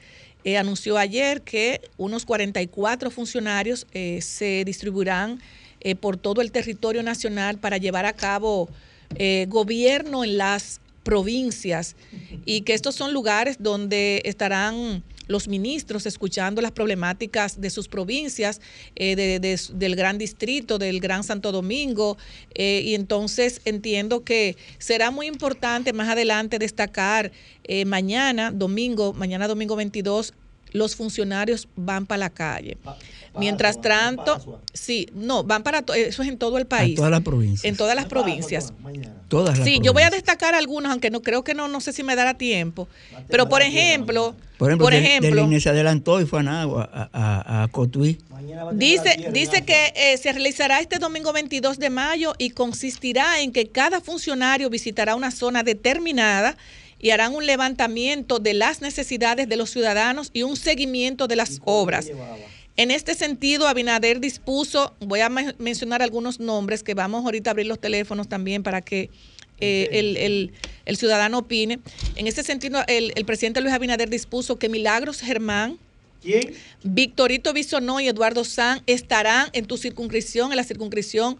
eh, 0.45 0.57
anunció 0.57 0.97
ayer 0.97 1.41
que 1.41 1.81
unos 1.97 2.25
44 2.25 3.11
funcionarios 3.11 3.85
eh, 3.93 4.21
se 4.21 4.63
distribuirán 4.63 5.41
eh, 5.81 5.95
por 5.95 6.15
todo 6.15 6.41
el 6.41 6.51
territorio 6.51 7.03
nacional 7.03 7.57
para 7.57 7.77
llevar 7.77 8.05
a 8.05 8.13
cabo 8.13 8.69
gobierno 9.47 10.23
en 10.23 10.37
las 10.37 10.81
provincias 11.01 11.95
y 12.45 12.61
que 12.61 12.75
estos 12.75 12.93
son 12.93 13.11
lugares 13.11 13.57
donde 13.59 14.21
estarán 14.23 15.01
los 15.29 15.47
ministros 15.47 16.05
escuchando 16.05 16.61
las 16.61 16.71
problemáticas 16.71 17.61
de 17.61 17.69
sus 17.69 17.87
provincias, 17.87 18.59
eh, 18.95 19.15
de- 19.15 19.39
de- 19.39 19.59
del 19.75 19.95
Gran 19.95 20.17
Distrito, 20.17 20.77
del 20.79 20.99
Gran 20.99 21.23
Santo 21.23 21.51
Domingo, 21.53 22.17
eh, 22.55 22.81
y 22.83 22.95
entonces 22.95 23.61
entiendo 23.63 24.23
que 24.25 24.57
será 24.79 25.11
muy 25.11 25.27
importante 25.27 25.93
más 25.93 26.09
adelante 26.09 26.59
destacar 26.59 27.31
eh, 27.63 27.85
mañana, 27.85 28.51
domingo, 28.51 29.13
mañana 29.13 29.47
domingo 29.47 29.75
22, 29.75 30.33
los 30.71 30.95
funcionarios 30.95 31.67
van 31.75 32.07
para 32.07 32.17
la 32.17 32.29
calle. 32.31 32.77
Mientras 33.37 33.79
tanto, 33.81 34.61
sí, 34.73 35.07
no, 35.13 35.43
van 35.43 35.63
para, 35.63 35.81
to- 35.83 35.93
eso 35.93 36.23
es 36.23 36.29
en 36.29 36.37
todo 36.37 36.57
el 36.57 36.65
país. 36.65 36.95
todas 36.95 37.11
las 37.11 37.21
provincias. 37.21 37.65
En 37.65 37.77
todas 37.77 37.95
las 37.95 38.05
provincias. 38.05 38.73
Todas 39.27 39.57
las 39.59 39.67
Sí, 39.67 39.79
yo 39.83 39.93
voy 39.93 40.03
a 40.03 40.09
destacar 40.09 40.55
algunos, 40.55 40.91
aunque 40.91 41.09
no 41.11 41.21
creo 41.21 41.43
que 41.43 41.53
no, 41.53 41.67
no 41.67 41.79
sé 41.81 41.93
si 41.93 42.01
me 42.03 42.15
dará 42.15 42.33
tiempo. 42.33 42.87
Pero 43.27 43.47
por 43.47 43.61
ejemplo, 43.61 44.35
Por 44.57 44.69
ejemplo, 44.69 44.85
por 44.85 44.93
ejemplo, 44.93 45.29
del 45.35 45.45
INE 45.45 45.59
se 45.59 45.69
adelantó 45.69 46.19
y 46.19 46.25
fue 46.25 46.39
a 46.39 46.43
Nagua, 46.43 46.89
a, 46.91 47.09
a, 47.13 47.63
a 47.63 47.67
Cotuí. 47.67 48.17
Dice, 48.73 49.15
tierra 49.15 49.31
dice 49.31 49.57
en 49.57 49.65
que 49.65 49.93
eh, 49.95 50.17
se 50.17 50.31
realizará 50.31 50.79
este 50.79 50.97
domingo 50.97 51.31
22 51.31 51.77
de 51.77 51.89
mayo 51.89 52.33
y 52.37 52.49
consistirá 52.51 53.41
en 53.41 53.51
que 53.51 53.67
cada 53.69 54.01
funcionario 54.01 54.69
visitará 54.69 55.15
una 55.15 55.29
zona 55.31 55.61
determinada 55.63 56.57
y 56.99 57.11
harán 57.11 57.35
un 57.35 57.45
levantamiento 57.45 58.39
de 58.39 58.53
las 58.55 58.81
necesidades 58.81 59.47
de 59.47 59.55
los 59.55 59.69
ciudadanos 59.69 60.31
y 60.33 60.43
un 60.43 60.55
seguimiento 60.57 61.27
de 61.27 61.35
las 61.35 61.61
obras. 61.65 62.07
llevaba. 62.07 62.35
En 62.79 62.91
este 62.91 63.13
sentido, 63.13 63.67
Abinader 63.67 64.21
dispuso, 64.21 64.95
voy 65.01 65.19
a 65.19 65.27
men- 65.27 65.53
mencionar 65.59 66.01
algunos 66.01 66.39
nombres 66.39 66.81
que 66.81 66.93
vamos 66.93 67.25
ahorita 67.25 67.49
a 67.49 67.51
abrir 67.51 67.67
los 67.67 67.77
teléfonos 67.77 68.29
también 68.29 68.63
para 68.63 68.79
que 68.81 69.09
eh, 69.59 69.89
el, 69.91 70.15
el- 70.15 70.53
el 70.85 70.95
ciudadano 70.95 71.39
opine. 71.39 71.79
En 72.15 72.25
ese 72.27 72.41
sentido, 72.41 72.81
el, 72.87 73.11
el 73.17 73.25
presidente 73.25 73.59
Luis 73.59 73.73
Abinader 73.73 74.09
dispuso 74.09 74.57
que 74.57 74.69
Milagros 74.69 75.19
Germán, 75.19 75.77
¿Quién? 76.21 76.53
Victorito 76.81 77.51
Bisonó 77.51 77.99
y 77.99 78.07
Eduardo 78.07 78.45
San 78.45 78.81
estarán 78.87 79.49
en 79.51 79.65
tu 79.65 79.75
circunscripción, 79.75 80.51
en 80.53 80.55
la 80.55 80.63
circunscripción 80.63 81.37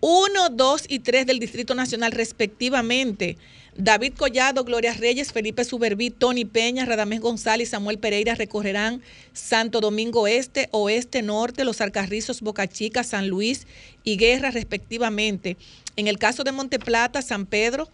1, 0.00 0.48
2 0.52 0.84
y 0.88 1.00
3 1.00 1.26
del 1.26 1.38
Distrito 1.38 1.74
Nacional 1.74 2.12
respectivamente. 2.12 3.36
David 3.80 4.14
Collado, 4.14 4.64
Gloria 4.64 4.92
Reyes, 4.92 5.32
Felipe 5.32 5.64
Suberví, 5.64 6.10
Tony 6.10 6.44
Peña, 6.44 6.84
Radamés 6.84 7.20
González 7.20 7.68
y 7.68 7.70
Samuel 7.70 7.98
Pereira 7.98 8.34
recorrerán 8.34 9.02
Santo 9.32 9.80
Domingo 9.80 10.26
Este, 10.26 10.68
Oeste, 10.72 11.22
Norte, 11.22 11.62
Los 11.62 11.80
Alcarrizos, 11.80 12.40
Boca 12.40 12.66
Chica, 12.66 13.04
San 13.04 13.28
Luis 13.28 13.68
y 14.02 14.16
Guerra 14.16 14.50
respectivamente. 14.50 15.56
En 15.94 16.08
el 16.08 16.18
caso 16.18 16.42
de 16.42 16.50
Monteplata, 16.50 17.22
San 17.22 17.46
Pedro, 17.46 17.88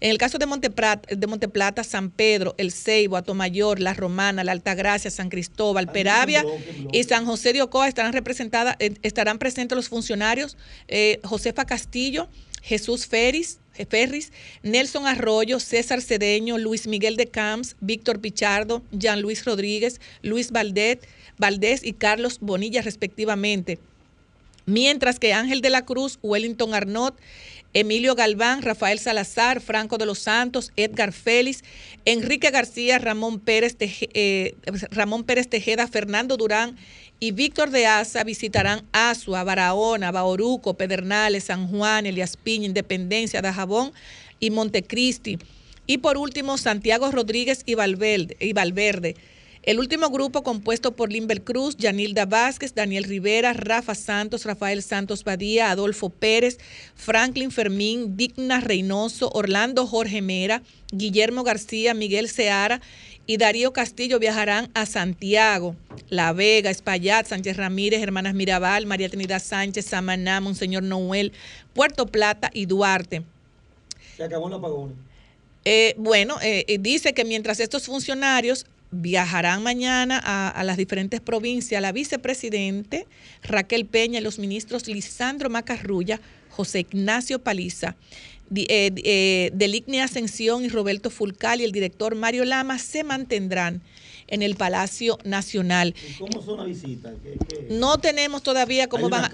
en 0.00 0.10
el 0.10 0.18
caso 0.18 0.38
de 0.38 0.46
Monteplata, 0.46 1.14
de 1.14 1.26
Monteplata, 1.28 1.84
San 1.84 2.10
Pedro, 2.10 2.56
El 2.58 2.72
Ceibo, 2.72 3.16
Atomayor, 3.16 3.78
La 3.78 3.94
Romana, 3.94 4.42
La 4.42 4.50
Altagracia, 4.50 5.08
San 5.08 5.28
Cristóbal, 5.28 5.86
Ay, 5.86 5.94
Peravia 5.94 6.44
y 6.92 7.04
San 7.04 7.26
José 7.26 7.52
de 7.52 7.62
Ocoa 7.62 7.86
estarán 7.86 8.12
representadas, 8.12 8.74
eh, 8.80 8.94
estarán 9.02 9.38
presentes 9.38 9.76
los 9.76 9.88
funcionarios 9.88 10.56
eh, 10.88 11.20
Josefa 11.22 11.64
Castillo, 11.64 12.28
Jesús 12.62 13.06
Ferris, 13.06 13.58
eh, 13.58 13.67
Ferris, 13.86 14.32
Nelson 14.62 15.06
Arroyo, 15.06 15.60
César 15.60 16.00
Cedeño, 16.00 16.58
Luis 16.58 16.86
Miguel 16.86 17.16
de 17.16 17.26
Camps, 17.26 17.76
Víctor 17.80 18.20
Pichardo, 18.20 18.82
Jean 18.92 19.20
Luis 19.20 19.44
Rodríguez, 19.44 20.00
Luis 20.22 20.50
Valdés, 20.50 21.84
y 21.84 21.92
Carlos 21.92 22.38
Bonilla 22.40 22.82
respectivamente. 22.82 23.78
Mientras 24.66 25.18
que 25.18 25.32
Ángel 25.32 25.62
de 25.62 25.70
la 25.70 25.86
Cruz, 25.86 26.18
Wellington 26.22 26.74
Arnott, 26.74 27.18
Emilio 27.74 28.14
Galván, 28.14 28.62
Rafael 28.62 28.98
Salazar, 28.98 29.60
Franco 29.60 29.98
de 29.98 30.06
los 30.06 30.18
Santos, 30.18 30.72
Edgar 30.76 31.12
Félix, 31.12 31.62
Enrique 32.04 32.50
García, 32.50 32.98
Ramón 32.98 33.40
Pérez, 33.40 33.76
eh, 33.80 34.54
Ramón 34.90 35.24
Pérez 35.24 35.48
Tejeda, 35.48 35.86
Fernando 35.86 36.36
Durán 36.36 36.76
y 37.20 37.32
Víctor 37.32 37.70
de 37.70 37.86
Asa 37.86 38.22
visitarán 38.22 38.84
Asua, 38.92 39.42
Barahona, 39.42 40.12
Bauruco, 40.12 40.74
Pedernales, 40.74 41.44
San 41.44 41.66
Juan, 41.66 42.06
Elias 42.06 42.36
Piña, 42.36 42.66
Independencia, 42.66 43.42
Dajabón 43.42 43.92
y 44.38 44.50
Montecristi. 44.50 45.38
Y 45.86 45.98
por 45.98 46.16
último, 46.16 46.58
Santiago 46.58 47.10
Rodríguez. 47.10 47.64
Y 47.66 47.74
Valverde. 47.74 49.16
El 49.68 49.78
último 49.80 50.08
grupo 50.08 50.42
compuesto 50.42 50.96
por 50.96 51.12
Limber 51.12 51.42
Cruz, 51.42 51.76
Yanilda 51.76 52.24
Vázquez, 52.24 52.74
Daniel 52.74 53.04
Rivera, 53.04 53.52
Rafa 53.52 53.94
Santos, 53.94 54.46
Rafael 54.46 54.82
Santos 54.82 55.24
Badía, 55.24 55.70
Adolfo 55.70 56.08
Pérez, 56.08 56.56
Franklin 56.94 57.50
Fermín, 57.50 58.16
Digna 58.16 58.60
Reynoso, 58.60 59.30
Orlando 59.34 59.86
Jorge 59.86 60.22
Mera, 60.22 60.62
Guillermo 60.90 61.44
García, 61.44 61.92
Miguel 61.92 62.30
Seara 62.30 62.80
y 63.26 63.36
Darío 63.36 63.74
Castillo 63.74 64.18
viajarán 64.18 64.70
a 64.72 64.86
Santiago, 64.86 65.76
La 66.08 66.32
Vega, 66.32 66.70
Espaillat, 66.70 67.26
Sánchez 67.26 67.58
Ramírez, 67.58 68.02
Hermanas 68.02 68.32
Mirabal, 68.32 68.86
María 68.86 69.10
Trinidad 69.10 69.42
Sánchez, 69.42 69.84
Samaná, 69.84 70.40
Monseñor 70.40 70.82
Noel, 70.82 71.34
Puerto 71.74 72.06
Plata 72.06 72.50
y 72.54 72.64
Duarte. 72.64 73.22
Se 74.16 74.24
acabó 74.24 74.48
el 74.48 74.54
apagón. 74.54 74.94
Eh, 75.66 75.94
bueno, 75.98 76.40
eh, 76.40 76.64
eh, 76.68 76.78
dice 76.78 77.12
que 77.12 77.26
mientras 77.26 77.60
estos 77.60 77.84
funcionarios 77.84 78.64
viajarán 78.90 79.62
mañana 79.62 80.20
a, 80.24 80.48
a 80.48 80.64
las 80.64 80.76
diferentes 80.76 81.20
provincias, 81.20 81.80
la 81.82 81.92
vicepresidente 81.92 83.06
Raquel 83.42 83.84
Peña 83.86 84.18
y 84.20 84.22
los 84.22 84.38
ministros 84.38 84.86
Lisandro 84.88 85.50
Macarrulla, 85.50 86.20
José 86.50 86.80
Ignacio 86.80 87.38
Paliza, 87.38 87.96
eh, 88.54 88.90
eh, 89.04 89.50
Delignia 89.54 90.04
Ascensión 90.04 90.64
y 90.64 90.68
Roberto 90.68 91.10
Fulcal 91.10 91.60
y 91.60 91.64
el 91.64 91.72
director 91.72 92.14
Mario 92.14 92.44
Lama 92.44 92.78
se 92.78 93.04
mantendrán 93.04 93.82
en 94.26 94.42
el 94.42 94.56
Palacio 94.56 95.18
Nacional. 95.24 95.94
¿Y 96.06 96.18
cómo 96.18 96.42
son 96.42 96.58
las 96.58 96.66
visitas? 96.66 97.14
¿Qué- 97.22 97.38
qué? 97.48 97.66
No 97.70 97.98
tenemos 97.98 98.42
todavía 98.42 98.86
cómo 98.88 99.08
van 99.08 99.24
a... 99.24 99.28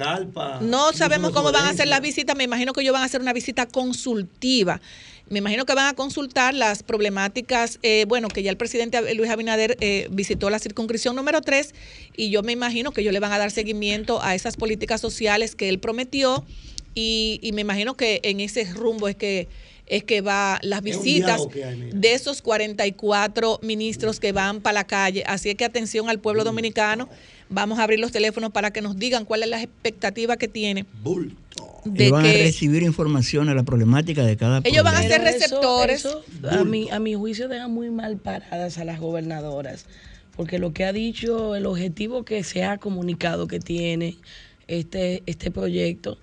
No 0.63 0.93
sabemos 0.93 1.33
cómo 1.33 1.51
van 1.51 1.65
a 1.65 1.71
hacer 1.71 1.89
las 1.89 2.01
visitas. 2.01 2.37
Me 2.37 2.45
imagino 2.45 2.73
que 2.73 2.81
ellos 2.83 2.93
van 2.93 3.03
a 3.03 3.07
hacer 3.07 3.21
una 3.21 3.33
visita 3.33 3.67
consultiva. 3.67 4.81
Me 5.31 5.39
imagino 5.39 5.65
que 5.65 5.75
van 5.75 5.87
a 5.87 5.95
consultar 5.95 6.55
las 6.55 6.83
problemáticas, 6.83 7.79
eh, 7.83 8.05
bueno, 8.07 8.29
que 8.29 8.43
ya 8.43 8.51
el 8.51 8.57
presidente 8.57 9.15
Luis 9.15 9.31
Abinader 9.31 9.77
eh, 9.81 10.07
visitó 10.11 10.51
la 10.51 10.59
circunscripción 10.59 11.17
número 11.17 11.41
3 11.41 11.75
y 12.17 12.31
yo 12.31 12.43
me 12.43 12.53
imagino 12.53 12.93
que 12.93 13.01
ellos 13.01 13.13
le 13.13 13.21
van 13.21 13.33
a 13.33 13.39
dar 13.39 13.51
seguimiento 13.51 14.23
a 14.23 14.35
esas 14.35 14.57
políticas 14.57 15.01
sociales 15.01 15.57
que 15.57 15.71
él 15.71 15.79
prometió 15.79 16.45
y, 16.95 17.41
y 17.43 17.53
me 17.53 17.63
imagino 17.63 17.95
que 17.95 18.21
en 18.23 18.41
ese 18.41 18.65
rumbo 18.75 19.09
es 19.09 19.17
que 19.17 19.49
es 19.87 20.05
que 20.05 20.21
va 20.21 20.59
las 20.63 20.83
visitas 20.83 21.43
hay, 21.55 21.91
de 21.93 22.15
esos 22.15 22.41
44 22.43 23.61
ministros 23.63 24.19
que 24.19 24.33
van 24.33 24.61
para 24.61 24.75
la 24.75 24.87
calle. 24.87 25.25
Así 25.27 25.55
que 25.55 25.65
atención 25.65 26.09
al 26.09 26.21
pueblo 26.21 26.45
dominicano. 26.45 27.09
Vamos 27.51 27.79
a 27.79 27.85
abrir 27.85 28.01
los 28.01 28.11
teléfonos 28.11 28.51
para 28.53 28.73
que 28.73 28.81
nos 28.81 28.97
digan 28.97 29.25
cuál 29.25 29.43
es 29.43 29.49
la 29.51 29.63
expectativa 29.63 30.37
que 30.37 30.49
tiene 30.49 30.87
Bulto. 31.03 31.81
de 31.85 32.05
Ellos 32.07 32.13
van 32.13 32.27
a 32.27 32.33
recibir 32.33 32.83
información 32.83 33.49
a 33.49 33.55
la 33.55 33.63
problemática 33.63 34.25
de 34.25 34.37
cada 34.37 34.61
Ellos 34.65 34.83
van 34.83 34.95
a 34.97 35.03
ser 35.03 35.21
eso- 35.21 35.31
receptores. 35.33 36.01
eso, 36.05 36.25
a, 36.51 36.65
mi, 36.65 36.91
a 36.91 36.99
mi 36.99 37.15
juicio 37.15 37.49
deja 37.49 37.69
muy 37.69 37.91
mal 37.91 38.17
paradas 38.17 38.79
a 38.79 38.85
las 38.85 38.99
gobernadoras, 38.99 39.85
porque 40.37 40.59
lo 40.59 40.73
que 40.73 40.85
ha 40.85 40.93
dicho, 40.93 41.55
el 41.55 41.67
objetivo 41.67 42.25
que 42.25 42.43
se 42.45 42.65
ha 42.65 42.79
comunicado 42.79 43.47
que 43.47 43.61
tiene 43.61 44.17
este, 44.67 45.23
este 45.27 45.51
proyecto 45.51 46.19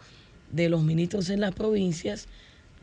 de 0.52 0.68
los 0.70 0.82
ministros 0.84 1.30
en 1.30 1.40
las 1.42 1.54
provincias, 1.54 2.28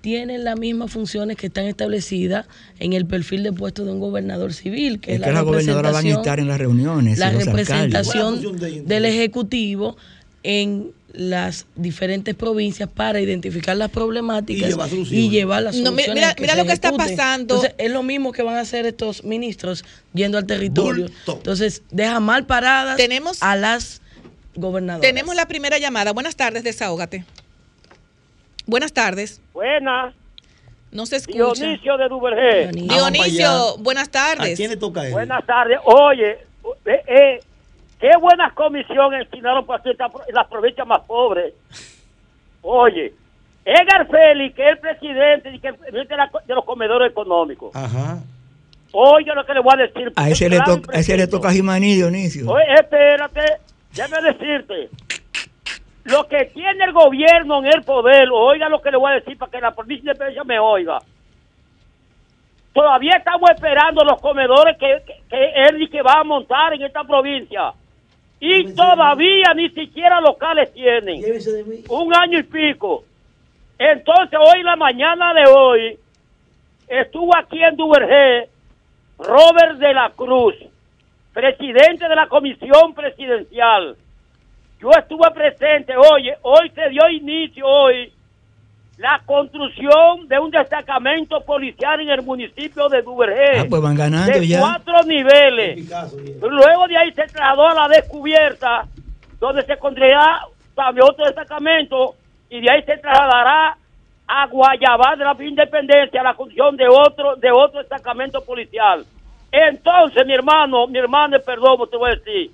tienen 0.01 0.45
las 0.45 0.59
mismas 0.59 0.91
funciones 0.93 1.37
que 1.37 1.49
están 1.49 1.65
establecidas 1.67 2.47
en 2.79 2.93
el 2.93 3.05
perfil 3.07 3.43
de 3.43 3.53
puesto 3.53 3.85
de 3.85 3.93
un 3.93 4.01
gobernador 4.01 4.53
civil, 4.55 5.01
que 5.01 5.13
Es 5.13 5.17
es, 5.19 5.23
que 5.25 5.27
la 5.29 5.35
las 5.35 5.45
gobernadoras 5.45 5.93
van 5.93 6.05
a 6.07 6.09
representación- 6.09 6.19
estar 6.21 6.41
en 6.41 6.49
las 6.49 6.59
reuniones, 6.59 7.19
la 7.19 7.31
y 7.31 7.33
los 7.35 7.47
alcaldes. 7.49 7.69
representación 7.69 8.23
¿Cuál 8.23 8.35
es 8.39 8.43
la 8.43 8.49
función 8.49 8.61
de 8.61 8.69
ellos, 8.77 8.89
del? 8.89 9.05
Ejecutivo 9.05 9.97
en 10.45 10.93
las 11.13 11.67
diferentes 11.75 12.35
provincias 12.35 12.89
para 12.89 13.21
identificar 13.21 13.77
las 13.77 13.91
problemáticas 13.91 14.69
Y 14.69 14.71
llevar 14.73 14.89
soluciones. 14.91 15.25
y 15.25 15.31
llevar 15.31 15.63
las 15.63 15.75
No, 15.77 15.87
soluciones. 15.91 16.15
mira- 16.15 16.35
que 16.35 16.43
mira 16.43 16.53
se 16.55 16.59
lo 16.61 16.67
que 16.67 16.73
está 16.73 16.93
pasando. 16.93 17.55
Entonces, 17.55 17.75
es 17.79 17.91
lo 17.91 18.03
mismo 18.03 18.31
que 18.33 18.43
van 18.43 18.55
a 18.57 18.61
hacer 18.61 18.87
estos 18.87 19.25
ministros 19.25 19.85
yendo 20.15 20.39
al 20.39 20.47
territorio. 20.47 21.05
Bulto. 21.07 21.35
Entonces, 21.39 21.83
deja 21.91 22.21
mal 22.21 22.47
paradas 22.47 22.97
Tenemos- 22.97 23.39
a 23.43 23.57
las 23.57 24.01
gobernadoras. 24.55 25.01
tenemos 25.09 25.35
la 25.35 25.49
primera 25.49 25.79
llamada. 25.79 26.13
Buenas 26.13 26.37
tardes, 26.37 26.63
desahógate. 26.63 27.25
Buenas 28.69 28.93
tardes. 28.93 29.41
Buenas, 29.55 30.15
No 30.93 31.07
se 31.07 31.17
escucha. 31.17 31.65
Dionisio 31.65 31.97
de 31.97 32.09
Duvergé. 32.09 32.71
Dionisio. 32.73 33.79
Buenas 33.79 34.09
¿A 34.09 34.11
tardes. 34.11 34.59
quién 34.59 34.71
le 34.71 34.77
toca 34.77 35.07
eso? 35.07 35.13
Buenas 35.13 35.45
tardes. 35.47 35.79
Oye, 35.85 36.33
eh, 36.85 37.03
eh, 37.07 37.41
qué 37.99 38.11
buenas 38.21 38.53
comisiones 38.53 39.21
destinaron 39.21 39.65
para 39.65 39.83
las 40.35 40.47
provincias 40.49 40.87
más 40.87 41.01
pobres. 41.07 41.55
Oye, 42.61 43.15
Edgar 43.65 44.07
Félix, 44.07 44.55
que 44.55 44.63
es 44.63 44.77
el 44.77 44.79
presidente 44.81 45.55
y 45.55 45.61
que 45.61 45.69
es 45.69 45.75
el 45.75 45.81
presidente 45.81 46.15
de, 46.47 46.55
los 46.55 46.65
comedores 46.67 47.11
económicos. 47.11 47.75
Ajá. 47.75 48.19
Oye, 48.93 49.35
lo 49.35 49.47
que 49.47 49.55
le 49.55 49.61
voy 49.61 49.73
a 49.79 49.83
decir. 49.87 50.13
A 50.15 50.29
ese, 50.29 50.51
le 50.51 50.61
toca, 50.61 50.93
a 50.95 51.01
ese 51.01 51.17
le 51.17 51.27
toca 51.27 51.49
a 51.49 51.53
Jimaní, 51.53 51.95
Dionisio. 51.95 52.51
Oye, 52.51 52.65
espérate, 52.75 53.41
déjame 53.95 54.31
decirte. 54.31 54.91
Lo 56.11 56.27
que 56.27 56.47
tiene 56.47 56.85
el 56.85 56.93
gobierno 56.93 57.59
en 57.59 57.67
el 57.67 57.83
poder, 57.83 58.29
oiga 58.33 58.69
lo 58.69 58.81
que 58.81 58.91
le 58.91 58.97
voy 58.97 59.13
a 59.13 59.17
decir 59.17 59.37
para 59.37 59.51
que 59.51 59.61
la 59.61 59.73
provincia 59.73 60.13
de 60.13 60.19
Pereira 60.19 60.45
me 60.45 60.59
oiga. 60.59 60.99
todavía 62.73 63.17
estamos 63.19 63.51
esperando 63.51 64.05
los 64.05 64.21
comedores 64.21 64.79
que, 64.79 65.03
que, 65.05 65.23
que 65.29 65.53
él 65.67 65.91
que 65.91 66.01
va 66.01 66.21
a 66.21 66.25
montar 66.25 66.73
en 66.75 66.83
esta 66.83 67.05
provincia. 67.05 67.73
Y 68.41 68.73
todavía 68.73 69.53
ni 69.55 69.69
siquiera 69.71 70.21
locales 70.21 70.73
tienen. 70.73 71.21
Un 71.89 72.15
año 72.15 72.39
y 72.39 72.45
pico. 72.45 73.05
Entonces, 73.79 74.39
hoy, 74.39 74.63
la 74.63 74.77
mañana 74.77 75.35
de 75.35 75.45
hoy, 75.51 75.99
estuvo 76.87 77.37
aquí 77.37 77.63
en 77.63 77.77
Duvergé 77.77 78.49
Robert 79.19 79.79
de 79.79 79.93
la 79.93 80.11
Cruz, 80.11 80.55
presidente 81.33 82.09
de 82.09 82.15
la 82.15 82.29
comisión 82.29 82.95
presidencial. 82.95 83.97
Yo 84.81 84.91
estuve 84.91 85.31
presente, 85.33 85.95
oye, 85.97 86.37
hoy 86.43 86.71
se 86.71 86.89
dio 86.91 87.09
inicio 87.11 87.67
hoy 87.67 88.13
la 88.99 89.21
construcción 89.25 90.27
de 90.27 90.39
un 90.39 90.51
destacamento 90.51 91.41
policial 91.43 92.01
en 92.01 92.11
el 92.11 92.23
municipio 92.23 92.89
de 92.89 93.03
Duvergé. 93.03 93.61
Ah, 93.61 93.67
pues 93.69 93.81
van 93.81 93.95
ganando 93.95 94.33
de 94.33 94.47
ya. 94.47 94.61
cuatro 94.61 95.03
niveles. 95.05 95.77
Bien. 95.77 96.41
Luego 96.41 96.89
de 96.89 96.97
ahí 96.97 97.13
se 97.13 97.23
trasladó 97.27 97.69
a 97.69 97.75
la 97.75 97.89
descubierta, 97.89 98.87
donde 99.39 99.65
se 99.65 99.77
construirá 99.79 100.41
también 100.75 101.07
otro 101.09 101.25
destacamento, 101.25 102.15
y 102.51 102.61
de 102.61 102.71
ahí 102.71 102.83
se 102.83 102.97
trasladará 102.99 103.77
a 104.27 104.47
Guayabá 104.47 105.17
de 105.17 105.25
la 105.25 105.37
Independencia, 105.41 106.21
a 106.21 106.25
la 106.25 106.35
construcción 106.35 106.77
de 106.77 106.89
otro, 106.89 107.37
de 107.37 107.51
otro 107.53 107.79
destacamento 107.79 108.45
policial. 108.45 109.05
Entonces, 109.51 110.27
mi 110.27 110.35
hermano, 110.35 110.87
mi 110.89 110.99
hermano, 110.99 111.39
perdón, 111.45 111.79
te 111.91 111.97
voy 111.97 112.11
a 112.11 112.15
decir, 112.17 112.51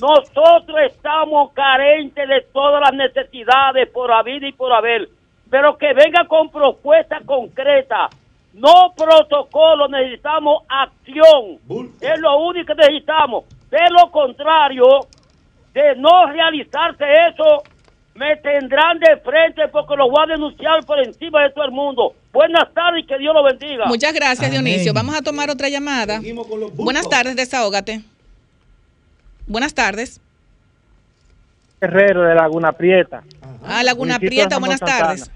nosotros 0.00 0.76
estamos 0.86 1.52
carentes 1.52 2.28
de 2.28 2.40
todas 2.52 2.80
las 2.80 2.94
necesidades 2.94 3.88
por 3.90 4.10
haber 4.10 4.42
y 4.42 4.52
por 4.52 4.72
haber, 4.72 5.08
pero 5.50 5.76
que 5.78 5.92
venga 5.94 6.26
con 6.26 6.50
propuestas 6.50 7.22
concretas, 7.24 8.10
no 8.54 8.92
protocolo, 8.96 9.88
necesitamos 9.88 10.62
acción. 10.68 11.58
Bulto. 11.64 12.04
Es 12.04 12.20
lo 12.20 12.38
único 12.38 12.74
que 12.74 12.74
necesitamos. 12.74 13.44
De 13.70 13.78
lo 13.90 14.10
contrario, 14.10 14.84
de 15.72 15.96
no 15.96 16.26
realizarse 16.26 17.04
eso, 17.28 17.62
me 18.14 18.36
tendrán 18.36 18.98
de 19.00 19.16
frente 19.18 19.66
porque 19.72 19.96
lo 19.96 20.08
voy 20.08 20.24
a 20.24 20.32
denunciar 20.32 20.84
por 20.86 21.00
encima 21.00 21.42
de 21.42 21.50
todo 21.50 21.64
el 21.64 21.72
mundo. 21.72 22.14
Buenas 22.32 22.72
tardes 22.72 23.04
y 23.04 23.06
que 23.06 23.18
Dios 23.18 23.34
lo 23.34 23.42
bendiga. 23.42 23.86
Muchas 23.86 24.12
gracias, 24.12 24.48
Amén. 24.48 24.64
Dionisio. 24.64 24.92
Vamos 24.92 25.16
a 25.16 25.22
tomar 25.22 25.50
otra 25.50 25.68
llamada. 25.68 26.20
Buenas 26.74 27.08
tardes, 27.08 27.34
desahógate. 27.34 28.02
Buenas 29.46 29.74
tardes. 29.74 30.20
Herrero 31.80 32.22
de 32.22 32.34
Laguna 32.34 32.72
Prieta. 32.72 33.22
Ah, 33.66 33.82
Laguna 33.82 34.14
Municipio 34.14 34.28
Prieta, 34.28 34.58
buenas 34.58 34.78
Santana. 34.78 35.00
tardes. 35.06 35.30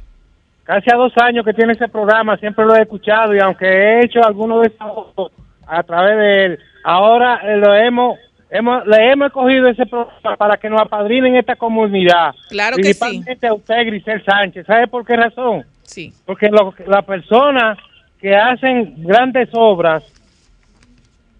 Casi 0.64 0.90
a 0.92 0.96
dos 0.96 1.12
años 1.22 1.44
que 1.44 1.54
tiene 1.54 1.72
ese 1.72 1.88
programa, 1.88 2.36
siempre 2.36 2.64
lo 2.64 2.74
he 2.76 2.82
escuchado 2.82 3.34
y 3.34 3.38
aunque 3.38 3.66
he 3.66 4.04
hecho 4.04 4.22
algunos 4.22 4.62
desahogos 4.62 5.32
a 5.66 5.82
través 5.82 6.16
de 6.16 6.44
él, 6.44 6.58
ahora 6.84 7.40
eh, 7.42 7.56
lo 7.56 7.74
hemos, 7.74 8.18
hemos, 8.50 8.86
le 8.86 9.12
hemos 9.12 9.32
cogido 9.32 9.68
ese 9.68 9.86
programa 9.86 10.36
para 10.36 10.56
que 10.58 10.68
nos 10.68 10.80
apadrinen 10.82 11.36
esta 11.36 11.56
comunidad. 11.56 12.34
Claro 12.50 12.76
que 12.76 12.92
sí. 12.94 13.00
Principalmente 13.00 13.46
a 13.46 13.54
usted, 13.54 13.86
Grisel 13.86 14.24
Sánchez. 14.24 14.66
¿Sabe 14.66 14.86
por 14.88 15.06
qué 15.06 15.16
razón? 15.16 15.64
Sí. 15.84 16.12
Porque 16.26 16.48
lo- 16.50 16.74
las 16.86 17.04
personas 17.04 17.78
que 18.20 18.36
hacen 18.36 18.94
grandes 18.98 19.48
obras 19.52 20.02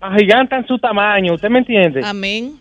agigantan 0.01 0.67
su 0.67 0.79
tamaño, 0.79 1.35
¿usted 1.35 1.49
me 1.51 1.59
entiende? 1.61 2.03
Amén. 2.05 2.59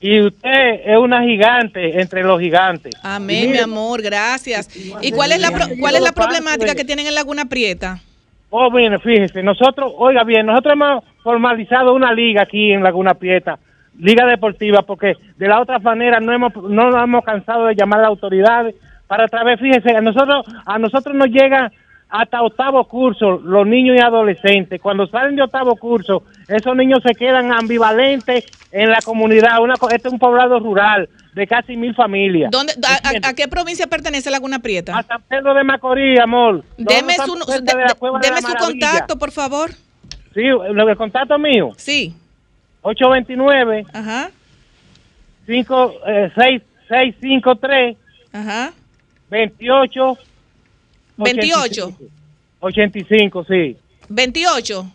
Y 0.00 0.20
usted 0.20 0.80
es 0.86 0.96
una 0.96 1.22
gigante 1.24 2.00
entre 2.00 2.22
los 2.22 2.40
gigantes. 2.40 2.94
Amén, 3.02 3.50
mi 3.50 3.58
amor, 3.58 4.00
gracias. 4.00 4.68
¿Y 5.02 5.10
cuál 5.10 5.32
es 5.32 5.40
la 5.40 5.50
pro- 5.50 5.66
cuál 5.80 5.96
es 5.96 6.02
la 6.02 6.12
problemática 6.12 6.74
que 6.74 6.84
tienen 6.84 7.06
en 7.08 7.14
Laguna 7.14 7.46
Prieta? 7.46 7.98
Oh, 8.50 8.70
bien, 8.70 8.98
fíjese, 9.00 9.42
nosotros, 9.42 9.92
oiga 9.96 10.24
bien, 10.24 10.46
nosotros 10.46 10.72
hemos 10.72 11.04
formalizado 11.22 11.94
una 11.94 12.12
liga 12.12 12.42
aquí 12.42 12.72
en 12.72 12.82
Laguna 12.82 13.14
Prieta, 13.14 13.58
liga 13.98 14.24
deportiva, 14.24 14.82
porque 14.82 15.14
de 15.36 15.48
la 15.48 15.60
otra 15.60 15.78
manera 15.80 16.20
no 16.20 16.32
hemos, 16.32 16.54
no 16.54 16.90
nos 16.90 17.02
hemos 17.02 17.24
cansado 17.24 17.66
de 17.66 17.74
llamar 17.74 17.98
a 17.98 18.02
las 18.04 18.08
autoridades 18.10 18.74
para 19.08 19.24
otra 19.24 19.42
vez, 19.42 19.58
fíjese, 19.60 19.96
a 19.96 20.00
nosotros, 20.00 20.46
a 20.64 20.78
nosotros 20.78 21.14
nos 21.16 21.26
llega 21.28 21.72
hasta 22.10 22.42
octavo 22.42 22.84
curso 22.84 23.38
los 23.38 23.66
niños 23.66 23.96
y 23.96 24.00
adolescentes. 24.00 24.80
Cuando 24.80 25.06
salen 25.08 25.36
de 25.36 25.42
octavo 25.42 25.76
curso, 25.76 26.22
esos 26.48 26.74
niños 26.76 27.00
se 27.06 27.14
quedan 27.14 27.52
ambivalentes 27.52 28.44
en 28.72 28.90
la 28.90 28.98
comunidad. 29.04 29.60
Una, 29.62 29.74
este 29.90 30.08
es 30.08 30.12
un 30.12 30.18
poblado 30.18 30.58
rural 30.58 31.08
de 31.34 31.46
casi 31.46 31.76
mil 31.76 31.94
familias. 31.94 32.50
¿Dónde, 32.50 32.72
a- 32.86 32.96
¿Entiende? 32.96 33.26
a, 33.26 33.30
a 33.30 33.34
qué 33.34 33.46
provincia 33.48 33.86
pertenece 33.86 34.30
Laguna 34.30 34.58
Prieta? 34.58 34.96
A 34.98 35.02
San 35.02 35.22
Pedro 35.22 35.52
de 35.54 35.64
Macorís, 35.64 36.18
amor. 36.18 36.64
Deme 36.78 37.14
su, 37.16 37.34
de- 37.34 37.60
de 37.60 37.72
deme 38.22 38.42
contacto, 38.58 39.18
por 39.18 39.30
favor. 39.30 39.70
Sí, 40.34 40.42
el 40.44 40.96
contacto 40.96 41.38
mío, 41.38 41.72
Sí. 41.76 42.14
829 42.82 43.84
Ajá. 43.92 44.30
5, 45.46 45.92
eh, 46.06 46.30
6, 46.34 46.62
653 46.88 47.96
Ajá. 48.32 48.72
28 49.30 50.18
28. 51.18 51.92
85, 52.60 53.44
sí. 53.44 53.76
28. 54.08 54.86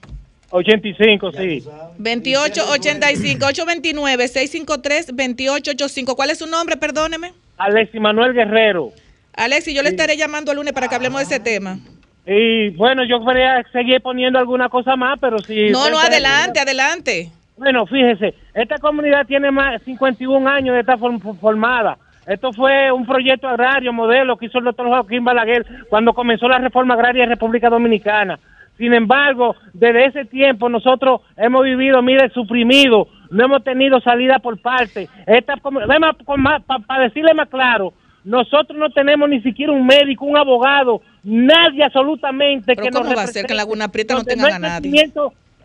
85, 0.52 1.32
Ya 1.32 1.40
sí. 1.42 1.60
tú 1.62 1.70
sabes. 1.70 1.98
28 1.98 2.64
85 2.70 3.46
829 3.48 4.28
653 4.28 5.08
2885. 5.08 6.16
¿Cuál 6.16 6.30
es 6.30 6.38
su 6.40 6.48
nombre? 6.48 6.78
Perdóneme. 6.78 7.34
Alexis 7.58 8.00
Manuel 8.02 8.34
Guerrero. 8.34 8.92
Alexi, 9.36 9.74
yo 9.74 9.82
le 9.82 9.90
estaré 9.90 10.16
llamando 10.16 10.52
el 10.52 10.58
lunes 10.58 10.74
para 10.74 10.88
que 10.88 10.96
hablemos 10.96 11.20
de 11.20 11.26
ese 11.26 11.40
tema. 11.40 11.80
Y 12.26 12.70
bueno, 12.72 13.04
yo 13.04 13.24
quería 13.26 13.64
seguir 13.72 14.00
poniendo 14.02 14.38
alguna 14.40 14.70
cosa 14.70 14.96
más, 14.96 15.18
pero 15.20 15.40
si... 15.40 15.70
No, 15.72 15.90
no, 15.90 15.98
adelante, 16.00 16.60
adelante. 16.60 17.32
Bueno, 17.58 17.86
fíjese, 17.88 18.34
esta 18.54 18.78
comunidad 18.78 19.26
tiene 19.26 19.52
más 19.52 19.80
de 19.80 19.86
51 19.86 20.48
años 20.50 20.74
de 20.76 20.82
estar 20.82 20.98
form- 21.00 21.40
formada. 21.40 21.98
Esto 22.26 22.54
fue 22.54 22.92
un 22.92 23.06
proyecto 23.06 23.48
agrario 23.48 23.92
modelo 23.92 24.38
que 24.38 24.46
hizo 24.46 24.60
el 24.60 24.66
doctor 24.66 24.88
Joaquín 24.88 25.24
Balaguer 25.24 25.66
cuando 25.90 26.14
comenzó 26.14 26.48
la 26.48 26.60
reforma 26.60 26.94
agraria 26.94 27.24
en 27.24 27.32
República 27.32 27.70
Dominicana. 27.70 28.40
Sin 28.78 28.94
embargo, 28.94 29.56
desde 29.74 30.06
ese 30.06 30.26
tiempo 30.26 30.68
nosotros 30.70 31.22
hemos 31.38 31.64
vivido, 31.64 32.02
mire, 32.02 32.30
suprimido, 32.30 33.08
no 33.30 33.46
hemos 33.46 33.64
tenido 33.64 34.00
salida 34.02 34.40
por 34.40 34.60
parte. 34.62 35.10
Esta, 35.28 35.56
para 35.58 37.04
decirle 37.04 37.34
más 37.34 37.50
claro, 37.50 37.94
nosotros 38.24 38.78
no 38.78 38.90
tenemos 38.90 39.30
ni 39.30 39.42
siquiera 39.42 39.74
un 39.74 39.86
médico, 39.86 40.26
un 40.26 40.38
abogado, 40.38 41.02
nadie 41.24 41.84
absolutamente 41.84 42.74
Pero 42.76 42.84
que 42.84 42.92
nos 42.92 43.02
¿cómo 43.02 43.16
va 43.16 43.24
a 43.24 43.28
ser 43.28 43.46
que 43.46 43.54
en 43.54 43.58
Laguna 43.58 43.90
Prieta 43.90 44.16
no 44.16 44.24
tengan 44.24 44.54
a 44.54 44.60
nadie? 44.60 45.12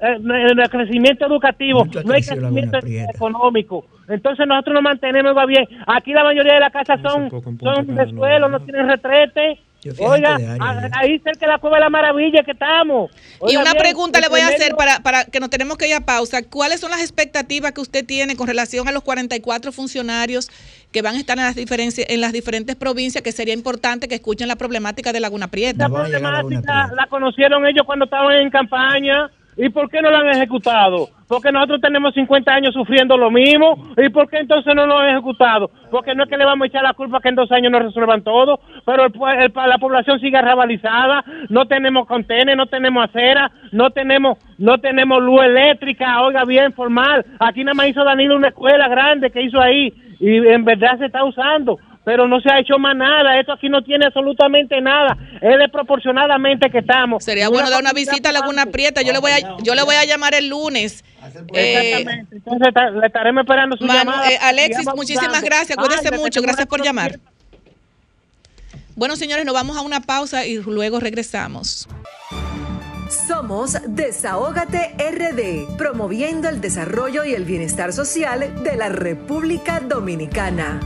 Eh, 0.00 0.18
no 0.20 0.34
hay 0.34 0.68
crecimiento 0.68 1.26
educativo, 1.26 1.84
Mucho 1.84 2.02
no 2.02 2.14
hay 2.14 2.22
crecimiento 2.22 2.78
económico. 3.14 3.84
Entonces 4.08 4.46
nosotros 4.46 4.74
nos 4.74 4.82
mantenemos 4.82 5.36
va 5.36 5.46
bien. 5.46 5.64
Aquí 5.86 6.12
la 6.12 6.24
mayoría 6.24 6.54
de 6.54 6.60
las 6.60 6.72
casas 6.72 7.00
son, 7.02 7.24
en 7.24 7.58
son 7.58 7.86
de 7.86 8.06
no, 8.06 8.10
suelo, 8.10 8.48
no. 8.48 8.58
no 8.58 8.64
tienen 8.64 8.88
retrete. 8.88 9.60
Oiga, 9.98 10.34
área 10.34 10.88
ya. 10.88 10.98
ahí 10.98 11.20
cerca 11.20 11.46
de 11.46 11.52
la 11.52 11.58
Cueva 11.58 11.76
de 11.76 11.84
la 11.84 11.90
Maravilla 11.90 12.42
que 12.42 12.50
estamos. 12.50 13.12
Y 13.48 13.56
una 13.56 13.72
bien, 13.72 13.82
pregunta 13.82 14.20
le 14.20 14.28
voy 14.28 14.40
a 14.40 14.48
hacer 14.48 14.74
para, 14.74 14.98
para 15.00 15.24
que 15.24 15.38
nos 15.38 15.50
tenemos 15.50 15.78
que 15.78 15.88
ir 15.88 15.94
a 15.94 16.00
pausa. 16.00 16.42
¿Cuáles 16.42 16.80
son 16.80 16.90
las 16.90 17.00
expectativas 17.00 17.72
que 17.72 17.80
usted 17.80 18.04
tiene 18.04 18.34
con 18.34 18.48
relación 18.48 18.88
a 18.88 18.92
los 18.92 19.04
44 19.04 19.70
funcionarios 19.70 20.50
que 20.90 21.00
van 21.00 21.14
a 21.14 21.18
estar 21.18 21.38
en 21.38 21.44
las, 21.44 21.54
diferencias, 21.54 22.08
en 22.10 22.20
las 22.20 22.32
diferentes 22.32 22.74
provincias? 22.74 23.22
Que 23.22 23.30
sería 23.30 23.54
importante 23.54 24.08
que 24.08 24.16
escuchen 24.16 24.48
la 24.48 24.56
problemática 24.56 25.12
de 25.12 25.20
Laguna 25.20 25.46
Prieta. 25.46 25.84
Esta 25.84 25.88
No 25.88 25.94
van 25.94 26.06
a 26.06 26.08
llegar 26.08 26.34
a 26.34 26.36
Laguna 26.38 26.60
problemática 26.60 26.88
Prieta. 26.88 26.96
la 26.96 27.06
conocieron 27.06 27.66
ellos 27.66 27.86
cuando 27.86 28.06
estaban 28.06 28.36
en 28.36 28.50
campaña. 28.50 29.30
¿Y 29.60 29.68
por 29.70 29.90
qué 29.90 30.00
no 30.00 30.10
la 30.10 30.20
han 30.20 30.28
ejecutado? 30.28 31.08
Porque 31.26 31.50
nosotros 31.52 31.80
tenemos 31.80 32.14
50 32.14 32.50
años 32.54 32.72
sufriendo 32.72 33.16
lo 33.16 33.30
mismo. 33.30 33.74
¿Y 33.96 34.08
por 34.08 34.30
qué 34.30 34.38
entonces 34.38 34.72
no 34.74 34.86
lo 34.86 34.96
han 34.98 35.10
ejecutado? 35.10 35.70
Porque 35.90 36.14
no 36.14 36.22
es 36.22 36.30
que 36.30 36.36
le 36.38 36.44
vamos 36.44 36.64
a 36.64 36.68
echar 36.68 36.82
la 36.84 36.94
culpa 36.94 37.20
que 37.20 37.28
en 37.28 37.34
dos 37.34 37.50
años 37.52 37.70
no 37.72 37.80
resuelvan 37.80 38.22
todo, 38.22 38.60
pero 38.86 39.04
el 39.06 39.12
el- 39.42 39.52
la 39.68 39.78
población 39.78 40.20
sigue 40.20 40.40
rabalizada, 40.40 41.24
no 41.48 41.66
tenemos 41.66 42.06
contenes, 42.06 42.56
no 42.56 42.66
tenemos 42.66 43.04
acera, 43.04 43.50
no 43.72 43.90
tenemos 43.90 44.38
no 44.58 44.78
tenemos 44.78 45.20
luz 45.22 45.42
eléctrica, 45.44 46.22
oiga 46.22 46.44
bien, 46.44 46.72
formal. 46.72 47.24
Aquí 47.40 47.62
nada 47.64 47.74
más 47.74 47.88
hizo 47.88 48.04
Danilo 48.04 48.36
una 48.36 48.48
escuela 48.48 48.88
grande 48.88 49.30
que 49.30 49.42
hizo 49.42 49.60
ahí 49.60 49.92
y 50.20 50.36
en 50.48 50.64
verdad 50.64 50.98
se 50.98 51.06
está 51.06 51.24
usando 51.24 51.78
pero 52.08 52.26
no 52.26 52.40
se 52.40 52.50
ha 52.50 52.58
hecho 52.58 52.78
más 52.78 52.96
nada. 52.96 53.38
Esto 53.38 53.52
aquí 53.52 53.68
no 53.68 53.82
tiene 53.82 54.06
absolutamente 54.06 54.80
nada. 54.80 55.14
Es 55.42 55.58
desproporcionadamente 55.58 56.70
que 56.70 56.78
estamos. 56.78 57.22
Sería 57.22 57.50
bueno 57.50 57.68
dar 57.68 57.80
una 57.82 57.92
visita 57.92 58.30
a 58.30 58.32
Laguna. 58.32 58.64
Prieta. 58.64 59.02
Yo 59.02 59.12
le 59.12 59.18
voy 59.18 59.32
a, 59.32 59.58
yo 59.62 59.74
le 59.74 59.82
voy 59.82 59.94
a 59.94 60.06
llamar 60.06 60.32
el 60.34 60.48
lunes. 60.48 61.04
Eh, 61.52 61.90
Exactamente. 61.98 62.36
Entonces 62.36 62.72
ta- 62.72 62.88
le 62.90 63.06
estaremos 63.06 63.42
esperando 63.42 63.76
su 63.76 63.84
Manu- 63.84 63.98
llamada. 64.10 64.30
eh, 64.32 64.38
Alexis, 64.40 64.84
Y 64.84 64.86
vamos 64.86 64.96
muchísimas 64.96 65.42
gracias. 65.42 65.76
Ay, 65.78 65.84
Cuídese 65.86 66.16
mucho. 66.16 66.40
Gracias 66.40 66.66
por 66.66 66.82
llamar. 66.82 67.18
Bueno, 68.96 69.14
señores, 69.14 69.44
nos 69.44 69.54
vamos 69.54 69.76
a 69.76 69.82
una 69.82 70.00
pausa 70.00 70.46
y 70.46 70.56
luego 70.62 71.00
regresamos. 71.00 71.86
Somos 73.28 73.76
Desahógate 73.86 74.94
RD, 74.98 75.76
promoviendo 75.76 76.48
el 76.48 76.62
desarrollo 76.62 77.24
y 77.24 77.34
el 77.34 77.44
bienestar 77.44 77.92
social 77.92 78.62
de 78.62 78.76
la 78.76 78.88
República 78.88 79.80
Dominicana. 79.80 80.80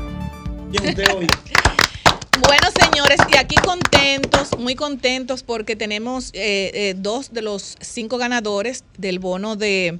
Bueno, 2.41 2.69
señores, 2.81 3.19
y 3.31 3.37
aquí 3.37 3.57
contentos, 3.57 4.59
muy 4.59 4.75
contentos 4.75 5.43
porque 5.43 5.77
tenemos 5.77 6.31
eh, 6.33 6.71
eh, 6.73 6.95
dos 6.97 7.33
de 7.33 7.43
los 7.43 7.77
cinco 7.81 8.17
ganadores 8.17 8.85
del 8.97 9.19
bono 9.19 9.55
de 9.55 9.99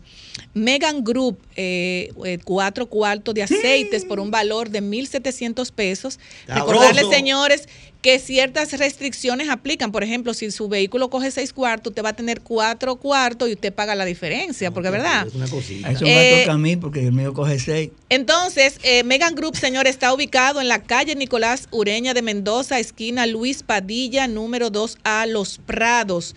Megan 0.55 1.05
Group, 1.05 1.39
eh, 1.57 2.11
cuatro 2.45 2.87
cuartos 2.87 3.35
de 3.35 3.43
aceites 3.43 4.07
por 4.07 4.19
un 4.19 4.31
valor 4.31 4.71
de 4.71 4.83
1.700 4.83 5.71
pesos. 5.73 6.19
Recordarles, 6.47 7.07
señores, 7.11 7.69
que 8.03 8.19
ciertas 8.19 8.73
restricciones 8.73 9.49
aplican. 9.49 9.93
Por 9.93 10.03
ejemplo, 10.03 10.35
si 10.35 10.51
su 10.51 10.69
vehículo 10.69 11.09
coge 11.09 11.31
seis 11.31 11.53
cuartos, 11.53 11.93
usted 11.93 12.05
va 12.05 12.09
a 12.11 12.17
tener 12.17 12.41
cuatro 12.41 12.97
cuartos 12.97 13.49
y 13.49 13.53
usted 13.53 13.73
paga 13.73 13.95
la 13.95 14.05
diferencia, 14.05 14.73
porque 14.73 14.91
¿verdad? 14.91 15.27
Es 15.29 15.35
una 15.35 15.47
cosita. 15.49 15.91
Eso 15.91 16.05
Eh, 16.05 16.33
me 16.35 16.41
toca 16.43 16.53
a 16.55 16.59
mí 16.59 16.77
porque 16.77 17.07
el 17.07 17.13
mío 17.13 17.33
coge 17.33 17.61
seis. 17.61 17.91
Entonces, 18.09 18.79
eh, 18.83 19.05
Megan 19.05 19.35
Group, 19.37 19.57
señor, 19.57 19.87
está 19.87 20.13
ubicado 20.13 20.61
en 20.61 20.67
la 20.69 20.83
calle 20.83 21.15
Nicolás 21.15 21.69
Ureña 21.71 22.13
de 22.13 22.23
Mendoza, 22.23 22.81
esquina 22.81 23.27
Luis 23.27 23.63
Padilla, 23.63 24.27
número 24.27 24.71
2A, 24.71 25.27
Los 25.27 25.59
Prados. 25.59 26.35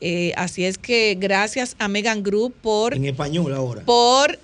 Eh, 0.00 0.32
así 0.36 0.64
es 0.64 0.78
que 0.78 1.16
gracias 1.18 1.74
a 1.78 1.88
Megan 1.88 2.22
Group 2.22 2.54
por, 2.60 2.94
En 2.94 3.04
español 3.06 3.52
ahora. 3.54 3.82
por 3.84 4.38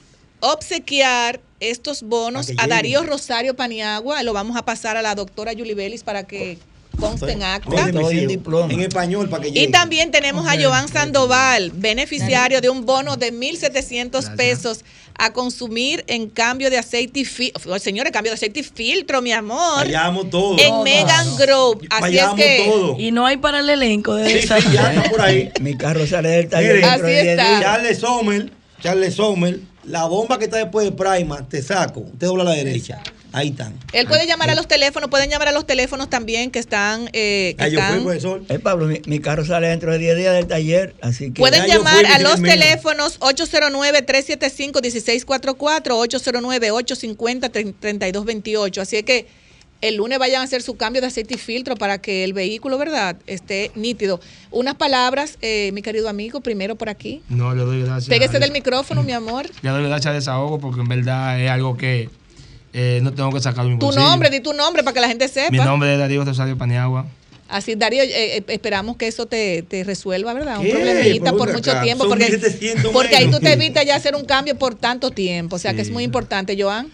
obsequiar 0.52 1.40
estos 1.60 2.02
bonos 2.02 2.48
que 2.48 2.54
a 2.58 2.66
Darío. 2.66 3.02
Rosario 3.02 3.54
Paniagua. 3.54 4.22
Lo 4.22 4.32
vamos 4.32 4.56
a 4.56 4.64
pasar 4.64 4.96
a 4.96 5.02
la 5.02 5.14
doctora 5.14 5.52
Julie 5.56 5.74
Vélez 5.74 6.02
para 6.02 6.24
que 6.24 6.58
conste 6.98 7.32
en 7.32 7.42
acta. 7.42 7.88
En 7.88 8.80
español 8.80 9.28
para 9.28 9.42
que 9.42 9.48
Y 9.48 9.52
llegue. 9.52 9.72
también 9.72 10.10
tenemos 10.10 10.46
a 10.46 10.60
Joan 10.60 10.88
Sandoval, 10.88 11.72
beneficiario 11.74 12.60
de 12.60 12.68
un 12.68 12.84
bono 12.86 13.16
de 13.16 13.32
1.700 13.32 14.36
pesos 14.36 14.84
a 15.16 15.32
consumir 15.32 16.04
en 16.08 16.28
cambio 16.28 16.70
de 16.70 16.78
aceite 16.78 17.20
y 17.20 17.24
filtro. 17.24 17.78
Señores, 17.78 18.12
cambio 18.12 18.32
de 18.32 18.34
aceite 18.34 18.60
y 18.60 18.62
filtro, 18.62 19.22
mi 19.22 19.32
amor. 19.32 19.78
Fallamos 19.84 20.28
todo. 20.30 20.56
En 20.58 20.82
Megan 20.82 21.36
Group. 21.36 21.86
Así 21.90 21.94
es 21.94 22.00
Fallamos 22.22 22.36
que. 22.36 22.62
todo. 22.68 22.96
Y 22.98 23.10
no 23.12 23.24
hay 23.26 23.36
para 23.38 23.60
el 23.60 23.70
elenco 23.70 24.14
de 24.14 24.28
Sí, 24.30 24.38
esa. 24.38 24.60
sí, 24.60 24.68
ya 24.72 24.92
está 24.92 25.10
por 25.10 25.20
ahí. 25.20 25.50
Mi 25.60 25.76
carro 25.76 26.06
sale 26.06 26.28
del 26.28 26.48
taller 26.48 26.84
Así 26.84 27.02
10 27.06 27.26
está. 27.26 27.60
Charles 27.60 27.98
Sommer, 27.98 28.52
Charles 28.82 29.14
Sommer, 29.14 29.60
la 29.86 30.04
bomba 30.04 30.38
que 30.38 30.44
está 30.46 30.56
después 30.58 30.84
de 30.86 30.92
Prima, 30.92 31.46
te 31.48 31.62
saco. 31.62 32.00
Usted 32.00 32.26
dobla 32.26 32.42
a 32.42 32.46
la 32.46 32.52
derecha. 32.52 33.00
Ahí 33.32 33.48
están. 33.48 33.74
Él 33.92 34.06
puede 34.06 34.26
llamar 34.28 34.48
a 34.50 34.54
los 34.54 34.68
teléfonos, 34.68 35.10
pueden 35.10 35.28
llamar 35.28 35.48
a 35.48 35.52
los 35.52 35.66
teléfonos 35.66 36.08
también 36.08 36.52
que 36.52 36.60
están. 36.60 37.08
eh, 37.12 37.56
que 37.58 37.64
Ah, 37.64 37.68
yo 37.68 37.80
fui, 37.80 37.88
están- 37.88 38.02
profesor. 38.04 38.42
Eh, 38.48 38.58
Pablo, 38.60 38.86
mi, 38.86 39.00
mi 39.06 39.18
carro 39.18 39.44
sale 39.44 39.66
dentro 39.68 39.90
de 39.90 39.98
10 39.98 40.16
días 40.16 40.34
del 40.34 40.46
taller, 40.46 40.94
así 41.02 41.32
que... 41.32 41.40
Pueden 41.40 41.66
llamar 41.66 41.96
fui, 41.96 42.04
a 42.14 42.18
los 42.20 42.40
teléfonos 42.40 43.18
809-375-1644, 43.18 45.98
809-850-3228. 45.98 48.78
Así 48.80 48.96
es 48.96 49.02
que 49.04 49.26
el 49.88 49.96
lunes 49.96 50.18
vayan 50.18 50.40
a 50.40 50.44
hacer 50.44 50.62
su 50.62 50.76
cambio 50.76 51.00
de 51.02 51.08
aceite 51.08 51.34
y 51.34 51.38
filtro 51.38 51.76
para 51.76 51.98
que 51.98 52.24
el 52.24 52.32
vehículo, 52.32 52.78
¿verdad?, 52.78 53.16
esté 53.26 53.70
nítido. 53.74 54.18
Unas 54.50 54.74
palabras, 54.76 55.36
eh, 55.42 55.70
mi 55.74 55.82
querido 55.82 56.08
amigo, 56.08 56.40
primero 56.40 56.74
por 56.76 56.88
aquí. 56.88 57.20
No, 57.28 57.54
le 57.54 57.62
doy 57.62 57.82
gracias. 57.82 58.08
Pégese 58.08 58.38
del 58.38 58.50
micrófono, 58.50 59.02
mi 59.02 59.12
amor. 59.12 59.46
Le 59.62 59.70
doy 59.70 59.82
gracias 59.84 60.06
a 60.06 60.12
desahogo 60.14 60.58
porque 60.58 60.80
en 60.80 60.88
verdad 60.88 61.40
es 61.40 61.50
algo 61.50 61.76
que 61.76 62.08
eh, 62.72 63.00
no 63.02 63.12
tengo 63.12 63.30
que 63.30 63.40
sacar 63.40 63.64
de 63.64 63.72
mi 63.72 63.78
Tu 63.78 63.86
bolsillo. 63.86 64.06
nombre, 64.06 64.30
di 64.30 64.40
tu 64.40 64.52
nombre 64.54 64.82
para 64.82 64.94
que 64.94 65.00
la 65.00 65.08
gente 65.08 65.28
sepa. 65.28 65.50
Mi 65.50 65.58
nombre 65.58 65.92
es 65.92 65.98
Darío 65.98 66.24
Rosario 66.24 66.56
Paniagua. 66.56 67.06
Así, 67.46 67.74
Darío, 67.74 68.02
eh, 68.02 68.38
eh, 68.38 68.44
esperamos 68.48 68.96
que 68.96 69.06
eso 69.06 69.26
te, 69.26 69.62
te 69.62 69.84
resuelva, 69.84 70.32
¿verdad? 70.32 70.58
Un 70.60 70.64
¿Qué? 70.64 70.72
problemita 70.72 71.32
por 71.34 71.52
mucho 71.52 71.70
acá, 71.72 71.82
tiempo, 71.82 72.04
son 72.04 72.10
porque, 72.18 72.24
1700 72.30 72.90
porque 72.90 73.16
ahí 73.16 73.30
tú 73.30 73.38
te 73.38 73.52
evitas 73.52 73.84
ya 73.84 73.96
hacer 73.96 74.14
un 74.16 74.24
cambio 74.24 74.56
por 74.58 74.74
tanto 74.74 75.10
tiempo. 75.10 75.56
O 75.56 75.58
sea 75.58 75.74
que 75.74 75.82
es 75.82 75.90
muy 75.90 76.04
importante, 76.04 76.56
Joan. 76.60 76.88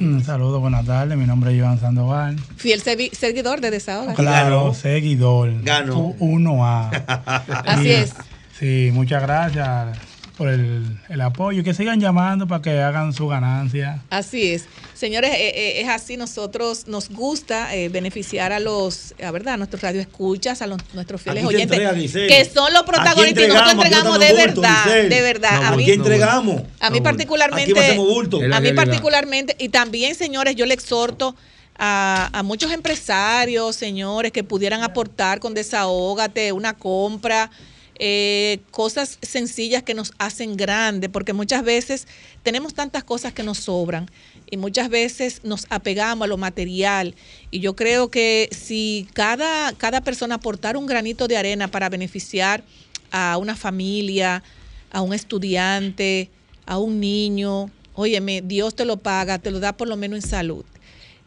Un 0.00 0.22
saludo, 0.24 0.60
buenas 0.60 0.84
tardes. 0.84 1.16
Mi 1.16 1.26
nombre 1.26 1.52
es 1.52 1.58
Iván 1.58 1.78
Sandoval. 1.78 2.36
Fiel 2.56 2.80
seguidor 2.80 3.60
de 3.60 3.70
Desahoga. 3.70 4.14
Claro, 4.14 4.60
ganó. 4.62 4.74
seguidor. 4.74 5.62
Ganó. 5.62 5.98
U- 5.98 6.16
1A. 6.18 6.90
Así 7.66 7.86
Y- 7.88 7.90
es. 7.92 8.14
Sí, 8.58 8.90
muchas 8.92 9.22
gracias 9.22 9.98
por 10.36 10.48
el, 10.48 10.84
el 11.08 11.20
apoyo. 11.20 11.60
Y 11.60 11.64
que 11.64 11.74
sigan 11.74 12.00
llamando 12.00 12.46
para 12.46 12.62
que 12.62 12.80
hagan 12.80 13.12
su 13.12 13.26
ganancia. 13.26 14.02
Así 14.10 14.52
es. 14.52 14.66
Señores, 14.94 15.30
eh, 15.32 15.52
eh, 15.54 15.80
es 15.82 15.88
así, 15.88 16.16
nosotros 16.16 16.86
nos 16.86 17.10
gusta 17.10 17.74
eh, 17.74 17.88
beneficiar 17.88 18.52
a 18.52 18.60
los, 18.60 19.14
a 19.22 19.30
verdad, 19.30 19.54
a 19.54 19.56
nuestros 19.56 19.82
radioescuchas, 19.82 20.62
a 20.62 20.66
los, 20.66 20.78
nuestros 20.94 21.20
fieles 21.20 21.44
Aquí 21.44 21.54
oyentes, 21.54 21.78
entrega, 21.78 22.28
que 22.28 22.44
son 22.44 22.72
los 22.72 22.82
protagonistas 22.84 23.44
y 23.44 23.48
nosotros 23.48 23.72
entregamos 23.72 24.18
de 24.18 24.32
verdad, 24.32 24.86
de 24.86 25.20
verdad. 25.20 25.60
No, 25.60 25.66
a 25.66 25.76
mí, 25.76 25.84
bulto, 25.84 26.02
entregamos. 26.02 26.62
a 26.80 26.90
mí 26.90 26.98
no, 26.98 27.02
particularmente, 27.02 27.78
Aquí 27.78 28.52
a 28.52 28.60
mí 28.60 28.72
particularmente, 28.72 29.56
y 29.58 29.68
también, 29.68 30.14
señores, 30.14 30.56
yo 30.56 30.64
le 30.66 30.74
exhorto 30.74 31.34
a, 31.78 32.30
a 32.32 32.42
muchos 32.42 32.72
empresarios, 32.72 33.76
señores, 33.76 34.32
que 34.32 34.44
pudieran 34.44 34.82
aportar 34.82 35.40
con 35.40 35.52
Desahógate, 35.52 36.52
una 36.52 36.74
compra, 36.74 37.50
eh, 37.98 38.58
cosas 38.70 39.18
sencillas 39.22 39.82
que 39.82 39.94
nos 39.94 40.12
hacen 40.18 40.56
grande, 40.56 41.08
porque 41.08 41.32
muchas 41.32 41.64
veces 41.64 42.06
tenemos 42.42 42.74
tantas 42.74 43.04
cosas 43.04 43.32
que 43.32 43.42
nos 43.42 43.58
sobran 43.58 44.10
y 44.50 44.58
muchas 44.58 44.88
veces 44.88 45.40
nos 45.44 45.66
apegamos 45.70 46.26
a 46.26 46.28
lo 46.28 46.36
material. 46.36 47.14
Y 47.50 47.60
yo 47.60 47.74
creo 47.74 48.10
que 48.10 48.48
si 48.52 49.08
cada, 49.14 49.72
cada 49.72 50.02
persona 50.02 50.36
aportara 50.36 50.78
un 50.78 50.86
granito 50.86 51.26
de 51.26 51.36
arena 51.36 51.68
para 51.68 51.88
beneficiar 51.88 52.64
a 53.10 53.38
una 53.38 53.56
familia, 53.56 54.42
a 54.90 55.00
un 55.00 55.14
estudiante, 55.14 56.30
a 56.66 56.78
un 56.78 57.00
niño, 57.00 57.70
óyeme, 57.94 58.42
Dios 58.42 58.74
te 58.74 58.84
lo 58.84 58.98
paga, 58.98 59.38
te 59.38 59.50
lo 59.50 59.60
da 59.60 59.76
por 59.76 59.88
lo 59.88 59.96
menos 59.96 60.22
en 60.22 60.28
salud. 60.28 60.64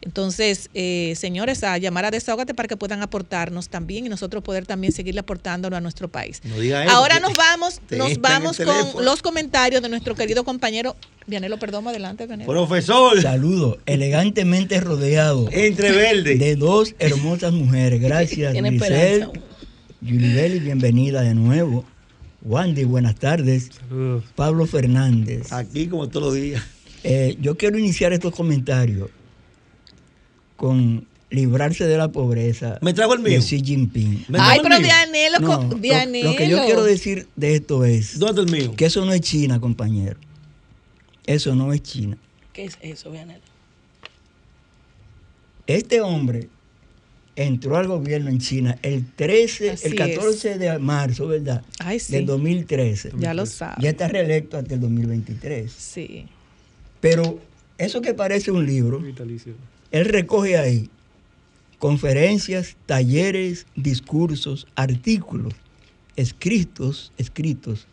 Entonces, 0.01 0.69
eh, 0.73 1.13
señores, 1.17 1.63
a 1.63 1.77
llamar 1.77 2.05
a 2.05 2.11
Desahógate 2.11 2.53
para 2.53 2.67
que 2.67 2.77
puedan 2.77 3.01
aportarnos 3.01 3.67
también 3.67 4.05
y 4.05 4.09
nosotros 4.09 4.43
poder 4.43 4.65
también 4.65 4.93
seguirle 4.93 5.19
aportándolo 5.19 5.75
a 5.75 5.81
nuestro 5.81 6.07
país. 6.07 6.41
No 6.45 6.57
diga 6.59 6.85
eso, 6.85 6.93
Ahora 6.93 7.19
nos 7.19 7.35
vamos, 7.35 7.81
nos 7.89 8.19
vamos 8.21 8.57
con 8.57 9.03
los 9.03 9.21
comentarios 9.21 9.81
de 9.81 9.89
nuestro 9.89 10.15
querido 10.15 10.45
compañero 10.45 10.95
Vianelo 11.27 11.59
Perdomo. 11.59 11.89
Adelante, 11.89 12.27
Vianelo. 12.27 12.49
Profesor, 12.49 13.21
Saludo, 13.21 13.77
elegantemente 13.85 14.79
rodeado 14.79 15.49
entre 15.51 15.91
verde. 15.91 16.35
de 16.37 16.55
dos 16.55 16.95
hermosas 16.99 17.51
mujeres. 17.51 17.99
Gracias, 17.99 18.53
Grisel. 18.53 19.29
Yulibeli, 20.01 20.59
bienvenida 20.59 21.21
de 21.21 21.35
nuevo. 21.35 21.83
Wandy, 22.41 22.85
buenas 22.85 23.15
tardes. 23.15 23.69
Saludos. 23.77 24.23
Pablo 24.35 24.65
Fernández. 24.65 25.51
Aquí 25.51 25.87
como 25.87 26.07
todos 26.07 26.27
los 26.27 26.35
días. 26.35 26.63
Eh, 27.03 27.37
yo 27.41 27.57
quiero 27.57 27.77
iniciar 27.77 28.13
estos 28.13 28.33
comentarios 28.33 29.09
con 30.59 31.07
librarse 31.29 31.85
de 31.85 31.97
la 31.97 32.09
pobreza 32.11 32.77
¿Me 32.81 32.93
trago 32.93 33.13
el 33.13 33.19
mío? 33.21 33.39
de 33.39 33.39
Xi 33.39 33.61
Jinping. 33.63 34.25
¿Me 34.27 34.39
Ay, 34.41 34.59
pero 34.61 34.75
No, 35.39 35.47
co- 35.47 35.63
lo- 35.69 35.75
Vianelo. 35.77 36.31
lo 36.31 36.35
que 36.35 36.49
yo 36.49 36.63
quiero 36.65 36.83
decir 36.83 37.27
de 37.37 37.55
esto 37.55 37.85
es 37.85 38.19
¿Dónde 38.19 38.41
está 38.41 38.55
el 38.57 38.61
mío? 38.63 38.75
que 38.75 38.85
eso 38.85 39.05
no 39.05 39.13
es 39.13 39.21
China, 39.21 39.59
compañero. 39.61 40.19
Eso 41.25 41.55
no 41.55 41.71
es 41.71 41.81
China. 41.81 42.17
¿Qué 42.51 42.65
es 42.65 42.77
eso, 42.81 43.09
Vianelo? 43.11 43.41
Este 45.67 46.01
hombre 46.01 46.49
entró 47.35 47.77
al 47.77 47.87
gobierno 47.87 48.29
en 48.29 48.39
China 48.39 48.77
el 48.81 49.05
13, 49.05 49.71
Así 49.71 49.87
el 49.87 49.95
14 49.95 50.57
de 50.57 50.77
marzo, 50.79 51.27
¿verdad? 51.27 51.63
Ay, 51.79 51.99
sí. 51.99 52.11
Del 52.11 52.25
2013. 52.25 53.11
Ya 53.17 53.33
lo 53.33 53.45
sabes. 53.45 53.77
Ya 53.81 53.91
está 53.91 54.07
reelecto 54.09 54.57
hasta 54.57 54.73
el 54.73 54.81
2023. 54.81 55.71
Sí. 55.71 56.25
Pero 56.99 57.39
eso 57.77 58.01
que 58.01 58.13
parece 58.13 58.51
un 58.51 58.65
libro, 58.65 58.99
él 59.91 60.05
recoge 60.05 60.57
ahí 60.57 60.89
conferencias, 61.79 62.75
talleres, 62.85 63.65
discursos, 63.75 64.67
artículos 64.75 65.53
escritos, 66.19 67.13
escritos 67.17 67.87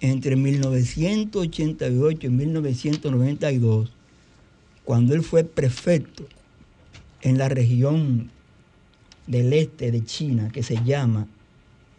entre 0.00 0.34
1988 0.34 2.26
y 2.26 2.30
1992, 2.30 3.92
cuando 4.84 5.14
él 5.14 5.22
fue 5.22 5.44
prefecto 5.44 6.26
en 7.20 7.38
la 7.38 7.48
región 7.48 8.32
del 9.28 9.52
este 9.52 9.92
de 9.92 10.04
China 10.04 10.50
que 10.52 10.64
se 10.64 10.82
llama 10.84 11.28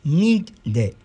Ningde. 0.04 0.96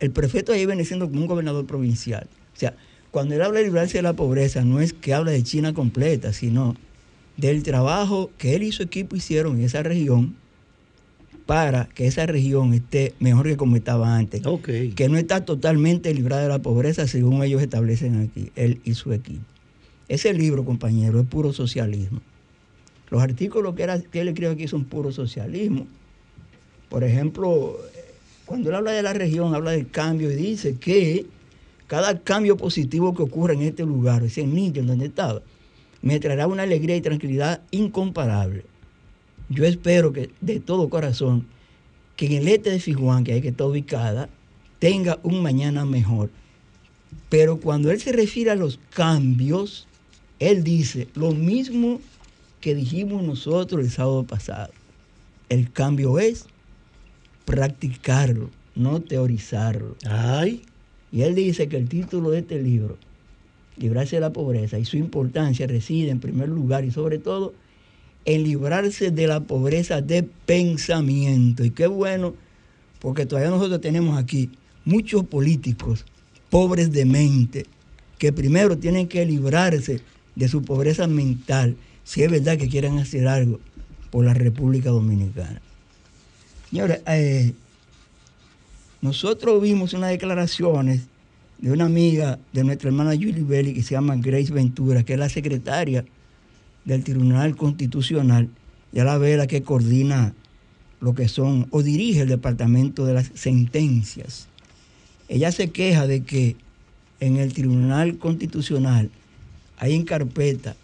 El 0.00 0.10
prefecto 0.10 0.52
ahí 0.52 0.66
viene 0.66 0.84
siendo 0.84 1.08
como 1.08 1.20
un 1.20 1.28
gobernador 1.28 1.66
provincial. 1.66 2.26
O 2.52 2.58
sea, 2.58 2.74
cuando 3.12 3.36
él 3.36 3.42
habla 3.42 3.60
de 3.60 3.66
librarse 3.66 3.98
de 3.98 4.02
la 4.02 4.14
pobreza, 4.14 4.64
no 4.64 4.80
es 4.80 4.92
que 4.92 5.14
habla 5.14 5.30
de 5.30 5.44
China 5.44 5.72
completa, 5.72 6.32
sino 6.32 6.74
del 7.40 7.62
trabajo 7.62 8.30
que 8.38 8.54
él 8.54 8.62
y 8.62 8.72
su 8.72 8.82
equipo 8.82 9.16
hicieron 9.16 9.58
en 9.58 9.64
esa 9.64 9.82
región 9.82 10.36
para 11.46 11.86
que 11.86 12.06
esa 12.06 12.26
región 12.26 12.74
esté 12.74 13.14
mejor 13.18 13.46
que 13.46 13.56
como 13.56 13.74
estaba 13.74 14.16
antes. 14.16 14.42
Que 14.94 15.08
no 15.08 15.16
está 15.16 15.44
totalmente 15.44 16.14
librada 16.14 16.42
de 16.42 16.48
la 16.48 16.60
pobreza 16.60 17.08
según 17.08 17.42
ellos 17.42 17.60
establecen 17.60 18.20
aquí, 18.20 18.52
él 18.54 18.80
y 18.84 18.94
su 18.94 19.12
equipo. 19.12 19.42
Ese 20.08 20.32
libro, 20.34 20.64
compañero, 20.64 21.18
es 21.20 21.26
puro 21.26 21.52
socialismo. 21.52 22.20
Los 23.10 23.22
artículos 23.22 23.74
que, 23.74 23.82
era, 23.82 24.00
que 24.00 24.20
él 24.20 24.28
escribe 24.28 24.52
aquí 24.52 24.68
son 24.68 24.84
puro 24.84 25.10
socialismo. 25.10 25.86
Por 26.88 27.02
ejemplo, 27.04 27.76
cuando 28.44 28.68
él 28.68 28.76
habla 28.76 28.92
de 28.92 29.02
la 29.02 29.12
región, 29.12 29.54
habla 29.54 29.72
del 29.72 29.90
cambio 29.90 30.30
y 30.30 30.36
dice 30.36 30.76
que 30.76 31.26
cada 31.86 32.20
cambio 32.20 32.56
positivo 32.56 33.14
que 33.14 33.22
ocurra 33.22 33.54
en 33.54 33.62
este 33.62 33.84
lugar, 33.84 34.22
ese 34.22 34.42
en 34.42 34.86
donde 34.86 35.06
estaba, 35.06 35.42
me 36.02 36.18
traerá 36.20 36.46
una 36.46 36.62
alegría 36.62 36.96
y 36.96 37.00
tranquilidad 37.00 37.62
incomparable. 37.70 38.64
yo 39.48 39.64
espero 39.64 40.12
que 40.12 40.30
de 40.40 40.60
todo 40.60 40.88
corazón 40.88 41.46
que 42.16 42.26
en 42.26 42.32
el 42.32 42.48
este 42.48 42.70
de 42.70 42.80
Fijuán, 42.80 43.24
que 43.24 43.32
ahí 43.32 43.40
que 43.40 43.48
está 43.48 43.64
ubicada, 43.64 44.28
tenga 44.78 45.18
un 45.22 45.42
mañana 45.42 45.86
mejor. 45.86 46.30
Pero 47.30 47.58
cuando 47.60 47.90
él 47.90 47.98
se 47.98 48.12
refiere 48.12 48.50
a 48.50 48.56
los 48.56 48.78
cambios, 48.90 49.86
él 50.38 50.62
dice 50.62 51.08
lo 51.14 51.32
mismo 51.32 52.00
que 52.60 52.74
dijimos 52.74 53.22
nosotros 53.22 53.82
el 53.82 53.90
sábado 53.90 54.24
pasado. 54.24 54.72
El 55.48 55.72
cambio 55.72 56.18
es 56.18 56.46
practicarlo, 57.44 58.50
no 58.74 59.00
teorizarlo. 59.00 59.96
Ay. 60.06 60.62
Y 61.12 61.22
él 61.22 61.34
dice 61.34 61.68
que 61.68 61.76
el 61.76 61.88
título 61.88 62.30
de 62.30 62.40
este 62.40 62.62
libro, 62.62 62.98
Librarse 63.80 64.16
de 64.16 64.20
la 64.20 64.32
pobreza, 64.32 64.78
y 64.78 64.84
su 64.84 64.98
importancia 64.98 65.66
reside 65.66 66.10
en 66.10 66.20
primer 66.20 66.48
lugar 66.48 66.84
y 66.84 66.90
sobre 66.90 67.18
todo 67.18 67.54
en 68.24 68.44
librarse 68.44 69.10
de 69.10 69.26
la 69.26 69.40
pobreza 69.40 70.02
de 70.02 70.22
pensamiento. 70.22 71.64
Y 71.64 71.70
qué 71.70 71.86
bueno, 71.86 72.34
porque 73.00 73.24
todavía 73.26 73.50
nosotros 73.50 73.80
tenemos 73.80 74.18
aquí 74.18 74.50
muchos 74.84 75.24
políticos 75.24 76.04
pobres 76.50 76.92
de 76.92 77.04
mente, 77.06 77.66
que 78.18 78.32
primero 78.32 78.76
tienen 78.76 79.08
que 79.08 79.24
librarse 79.24 80.00
de 80.34 80.48
su 80.48 80.62
pobreza 80.62 81.06
mental, 81.06 81.76
si 82.04 82.22
es 82.22 82.30
verdad 82.30 82.58
que 82.58 82.68
quieren 82.68 82.98
hacer 82.98 83.26
algo 83.28 83.60
por 84.10 84.24
la 84.24 84.34
República 84.34 84.90
Dominicana. 84.90 85.62
Señores, 86.68 87.00
eh, 87.06 87.54
nosotros 89.00 89.62
vimos 89.62 89.94
unas 89.94 90.10
declaraciones 90.10 91.02
de 91.60 91.70
una 91.70 91.84
amiga 91.84 92.38
de 92.52 92.64
nuestra 92.64 92.88
hermana 92.88 93.12
Julie 93.12 93.44
Belli 93.44 93.74
que 93.74 93.82
se 93.82 93.94
llama 93.94 94.16
Grace 94.16 94.52
Ventura, 94.52 95.02
que 95.02 95.12
es 95.12 95.18
la 95.18 95.28
secretaria 95.28 96.04
del 96.84 97.04
Tribunal 97.04 97.54
Constitucional 97.56 98.48
y 98.92 99.00
a 99.00 99.04
la 99.04 99.46
que 99.46 99.62
coordina 99.62 100.34
lo 101.00 101.14
que 101.14 101.28
son 101.28 101.66
o 101.70 101.82
dirige 101.82 102.22
el 102.22 102.28
departamento 102.28 103.04
de 103.04 103.14
las 103.14 103.30
sentencias. 103.34 104.48
Ella 105.28 105.52
se 105.52 105.70
queja 105.70 106.06
de 106.06 106.24
que 106.24 106.56
en 107.20 107.36
el 107.36 107.52
Tribunal 107.52 108.18
Constitucional 108.18 109.10
hay 109.76 109.94
en 109.94 110.04
carpeta 110.04 110.76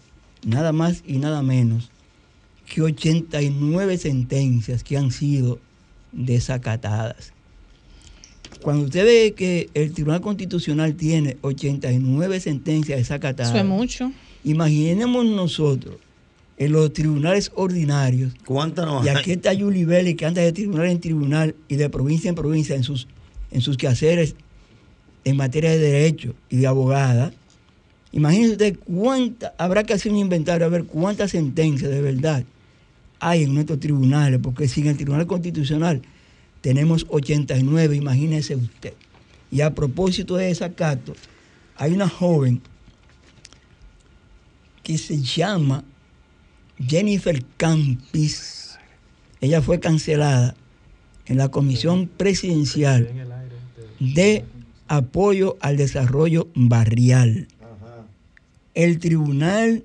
nada 0.44 0.72
más 0.72 1.02
y 1.06 1.18
nada 1.18 1.42
menos 1.42 1.90
que 2.66 2.82
89 2.82 3.96
sentencias 3.96 4.84
que 4.84 4.96
han 4.98 5.10
sido 5.10 5.58
desacatadas. 6.12 7.32
Cuando 8.66 8.87
usted 8.87 9.05
ve 9.05 9.35
que 9.37 9.70
el 9.74 9.92
Tribunal 9.92 10.20
Constitucional 10.20 10.96
tiene 10.96 11.37
89 11.42 12.40
sentencias 12.40 12.98
desacatadas, 12.98 13.50
Eso 13.55 13.61
es 13.61 13.64
mucho. 13.64 14.11
imaginemos 14.42 15.24
nosotros 15.24 15.94
en 16.59 16.72
los 16.72 16.92
tribunales 16.92 17.52
ordinarios, 17.55 18.33
¿Cuántas 18.44 18.85
no 18.85 19.05
y 19.05 19.09
aquí 19.09 19.31
está 19.31 19.52
Yuli 19.52 19.85
Vélez, 19.85 20.16
que 20.16 20.26
anda 20.26 20.42
de 20.42 20.50
tribunal 20.50 20.87
en 20.87 20.98
tribunal 20.98 21.55
y 21.68 21.76
de 21.76 21.88
provincia 21.88 22.29
en 22.29 22.35
provincia 22.35 22.74
en 22.74 22.83
sus, 22.83 23.07
en 23.52 23.61
sus 23.61 23.76
quehaceres 23.76 24.35
en 25.22 25.37
materia 25.37 25.70
de 25.70 25.79
derecho 25.79 26.35
y 26.50 26.57
de 26.57 26.66
abogada. 26.66 27.33
Imagínese 28.11 28.50
usted 28.50 28.79
cuánta, 28.85 29.55
habrá 29.59 29.85
que 29.85 29.92
hacer 29.92 30.11
un 30.11 30.18
inventario 30.18 30.66
a 30.66 30.70
ver 30.70 30.87
cuántas 30.87 31.31
sentencias 31.31 31.88
de 31.88 32.02
verdad 32.02 32.42
hay 33.20 33.44
en 33.44 33.55
nuestros 33.55 33.79
tribunales, 33.79 34.40
porque 34.42 34.66
si 34.66 34.81
en 34.81 34.88
el 34.88 34.96
Tribunal 34.96 35.29
Constitucional 35.29 36.02
tenemos 36.66 37.07
89, 37.11 37.94
imagínese 37.94 38.57
usted. 38.57 38.94
Y 39.52 39.61
a 39.61 39.72
propósito 39.72 40.35
de 40.35 40.46
desacato, 40.46 41.14
hay 41.76 41.92
una 41.92 42.09
joven 42.09 42.61
que 44.83 44.98
se 44.98 45.22
llama 45.22 45.85
Jennifer 46.76 47.44
Campis. 47.57 48.81
Ella 49.40 49.62
fue 49.62 49.79
cancelada 49.79 50.57
en 51.26 51.38
la 51.38 51.52
Comisión 51.52 52.09
Presidencial 52.09 53.14
de 54.00 54.44
Apoyo 54.88 55.59
al 55.61 55.76
Desarrollo 55.76 56.48
Barrial. 56.57 57.46
El 58.74 58.98
Tribunal 58.98 59.85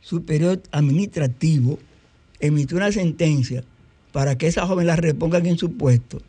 Superior 0.00 0.60
Administrativo 0.72 1.78
emitió 2.40 2.76
una 2.76 2.90
sentencia 2.90 3.62
para 4.12 4.38
que 4.38 4.46
esa 4.46 4.66
joven 4.66 4.86
la 4.86 4.96
repongan 4.96 5.46
en 5.46 5.58
su 5.58 5.72
puesto, 5.72 6.20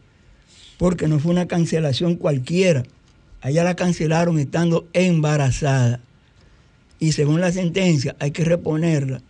porque 0.77 1.07
no 1.07 1.19
fue 1.19 1.31
una 1.31 1.47
cancelación 1.47 2.15
cualquiera. 2.15 2.83
A 3.41 3.49
ella 3.49 3.63
la 3.63 3.75
cancelaron 3.75 4.37
estando 4.39 4.87
embarazada. 4.93 6.01
Y 6.99 7.13
según 7.13 7.39
la 7.39 7.51
sentencia 7.51 8.15
hay 8.19 8.31
que 8.31 8.43
reponerla 8.43 9.21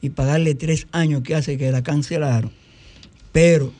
y 0.00 0.10
pagarle 0.10 0.54
tres 0.54 0.86
años 0.92 1.22
que 1.22 1.34
hace 1.34 1.58
que 1.58 1.70
la 1.70 1.82
cancelaron. 1.82 2.50
Pero 3.32 3.72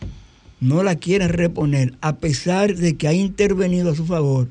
no 0.61 0.83
la 0.83 0.97
quieren 0.97 1.31
reponer, 1.31 1.95
a 2.03 2.17
pesar 2.17 2.77
de 2.77 2.97
que 2.97 3.09
ha 3.09 3.15
intervenido 3.15 3.91
a 3.91 3.97
su 3.97 4.05
favor 4.05 4.49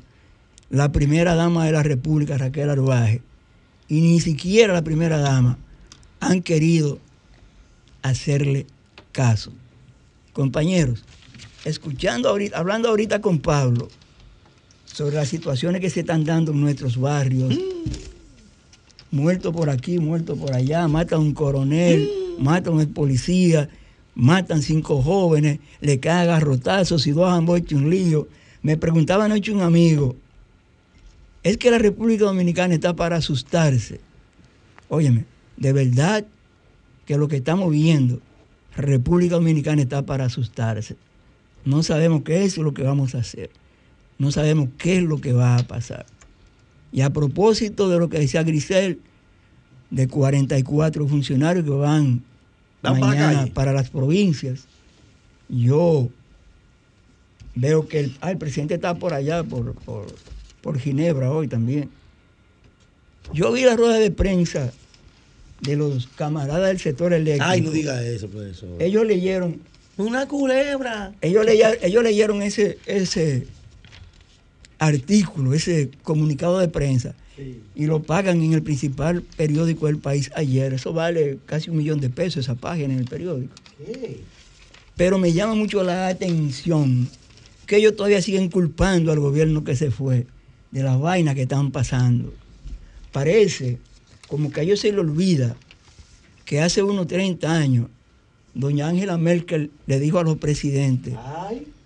la 0.68 0.92
primera 0.92 1.34
dama 1.34 1.66
de 1.66 1.72
la 1.72 1.82
República, 1.82 2.38
Raquel 2.38 2.70
Arbaje, 2.70 3.22
y 3.88 4.00
ni 4.00 4.20
siquiera 4.20 4.72
la 4.72 4.82
primera 4.82 5.18
dama 5.18 5.58
han 6.20 6.42
querido 6.42 6.98
hacerle 8.02 8.66
caso. 9.12 9.52
Compañeros, 10.40 11.04
escuchando 11.66 12.30
ahorita, 12.30 12.56
hablando 12.58 12.88
ahorita 12.88 13.20
con 13.20 13.40
Pablo 13.40 13.88
sobre 14.86 15.16
las 15.16 15.28
situaciones 15.28 15.82
que 15.82 15.90
se 15.90 16.00
están 16.00 16.24
dando 16.24 16.52
en 16.52 16.62
nuestros 16.62 16.96
barrios, 16.96 17.54
muerto 19.10 19.52
por 19.52 19.68
aquí, 19.68 19.98
muerto 19.98 20.36
por 20.36 20.54
allá, 20.54 20.88
matan 20.88 21.18
a 21.18 21.22
un 21.22 21.34
coronel, 21.34 22.08
matan 22.38 22.72
a 22.72 22.76
un 22.76 22.86
policía, 22.94 23.68
matan 24.14 24.62
cinco 24.62 25.02
jóvenes, 25.02 25.58
le 25.82 26.00
caen 26.00 26.28
garrotazos 26.28 27.06
y 27.06 27.10
dos 27.10 27.30
han 27.30 27.46
hecho 27.54 27.76
un 27.76 27.90
lío. 27.90 28.26
Me 28.62 28.78
preguntaba 28.78 29.26
anoche 29.26 29.52
un 29.52 29.60
amigo, 29.60 30.16
es 31.42 31.58
que 31.58 31.70
la 31.70 31.76
República 31.76 32.24
Dominicana 32.24 32.72
está 32.72 32.96
para 32.96 33.16
asustarse. 33.16 34.00
Óyeme, 34.88 35.26
de 35.58 35.74
verdad 35.74 36.24
que 37.04 37.18
lo 37.18 37.28
que 37.28 37.36
estamos 37.36 37.70
viendo, 37.70 38.22
República 38.76 39.34
Dominicana 39.34 39.82
está 39.82 40.04
para 40.04 40.26
asustarse. 40.26 40.96
No 41.64 41.82
sabemos 41.82 42.22
qué 42.22 42.44
es 42.44 42.56
lo 42.58 42.72
que 42.72 42.82
vamos 42.82 43.14
a 43.14 43.18
hacer. 43.18 43.50
No 44.18 44.30
sabemos 44.30 44.68
qué 44.78 44.98
es 44.98 45.02
lo 45.02 45.20
que 45.20 45.32
va 45.32 45.56
a 45.56 45.66
pasar. 45.66 46.06
Y 46.92 47.02
a 47.02 47.10
propósito 47.10 47.88
de 47.88 47.98
lo 47.98 48.08
que 48.08 48.18
decía 48.18 48.42
Grisel, 48.42 49.00
de 49.90 50.08
44 50.08 51.06
funcionarios 51.08 51.64
que 51.64 51.70
van 51.70 52.22
Van 52.82 52.98
para 52.98 53.14
la 53.14 53.26
mañana 53.26 53.46
para 53.52 53.72
las 53.72 53.90
provincias, 53.90 54.66
yo 55.48 56.08
veo 57.54 57.86
que 57.86 58.00
el, 58.00 58.16
ah, 58.20 58.30
el 58.30 58.38
presidente 58.38 58.74
está 58.74 58.94
por 58.94 59.12
allá, 59.12 59.42
por, 59.44 59.74
por, 59.74 60.06
por 60.62 60.78
Ginebra 60.78 61.30
hoy 61.30 61.46
también. 61.46 61.90
Yo 63.34 63.52
vi 63.52 63.64
la 63.64 63.76
rueda 63.76 63.98
de 63.98 64.10
prensa 64.10 64.72
de 65.60 65.76
los 65.76 66.06
camaradas 66.08 66.68
del 66.68 66.78
sector 66.78 67.12
eléctrico. 67.12 67.44
Ay, 67.50 67.60
no 67.60 67.70
diga 67.70 68.02
eso, 68.04 68.28
profesor. 68.28 68.80
Ellos 68.82 69.04
leyeron, 69.06 69.60
Una 69.96 70.26
culebra. 70.26 71.12
ellos 71.20 71.44
leyeron, 71.44 71.76
ellos 71.82 72.02
leyeron 72.02 72.42
ese, 72.42 72.78
ese 72.86 73.46
artículo, 74.78 75.52
ese 75.54 75.90
comunicado 76.02 76.58
de 76.58 76.68
prensa, 76.68 77.14
y 77.74 77.86
lo 77.86 78.02
pagan 78.02 78.42
en 78.42 78.52
el 78.52 78.62
principal 78.62 79.22
periódico 79.36 79.86
del 79.86 79.96
país 79.98 80.30
ayer. 80.34 80.74
Eso 80.74 80.92
vale 80.92 81.38
casi 81.46 81.70
un 81.70 81.78
millón 81.78 82.00
de 82.00 82.10
pesos 82.10 82.44
esa 82.44 82.54
página 82.54 82.92
en 82.92 83.00
el 83.00 83.06
periódico. 83.06 83.54
Pero 84.96 85.18
me 85.18 85.32
llama 85.32 85.54
mucho 85.54 85.82
la 85.82 86.08
atención 86.08 87.08
que 87.66 87.76
ellos 87.76 87.96
todavía 87.96 88.20
siguen 88.20 88.50
culpando 88.50 89.10
al 89.12 89.20
gobierno 89.20 89.64
que 89.64 89.74
se 89.76 89.90
fue 89.90 90.26
de 90.70 90.82
las 90.82 90.98
vainas 91.00 91.34
que 91.34 91.42
están 91.42 91.70
pasando. 91.70 92.34
Parece 93.12 93.78
como 94.30 94.50
que 94.52 94.60
a 94.60 94.62
ellos 94.62 94.80
se 94.80 94.90
les 94.92 95.00
olvida 95.00 95.56
que 96.44 96.60
hace 96.60 96.82
unos 96.82 97.06
30 97.08 97.50
años 97.52 97.88
doña 98.54 98.88
Angela 98.88 99.18
Merkel 99.18 99.70
le 99.86 99.98
dijo 100.00 100.18
a 100.18 100.22
los 100.24 100.38
presidentes 100.38 101.14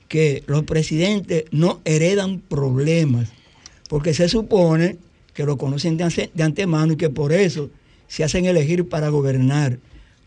que 0.09 0.45
los 0.47 0.63
presidentes 0.65 1.45
no 1.51 1.81
heredan 1.85 2.39
problemas, 2.41 3.31
porque 3.89 4.15
se 4.15 4.29
supone 4.29 4.97
que 5.35 5.45
lo 5.45 5.57
conocen 5.59 5.97
de, 5.97 6.05
ance- 6.05 6.31
de 6.33 6.43
antemano 6.43 6.93
y 6.93 6.97
que 6.97 7.11
por 7.11 7.33
eso 7.33 7.71
se 8.07 8.23
hacen 8.23 8.45
elegir 8.47 8.89
para 8.89 9.09
gobernar, 9.09 9.79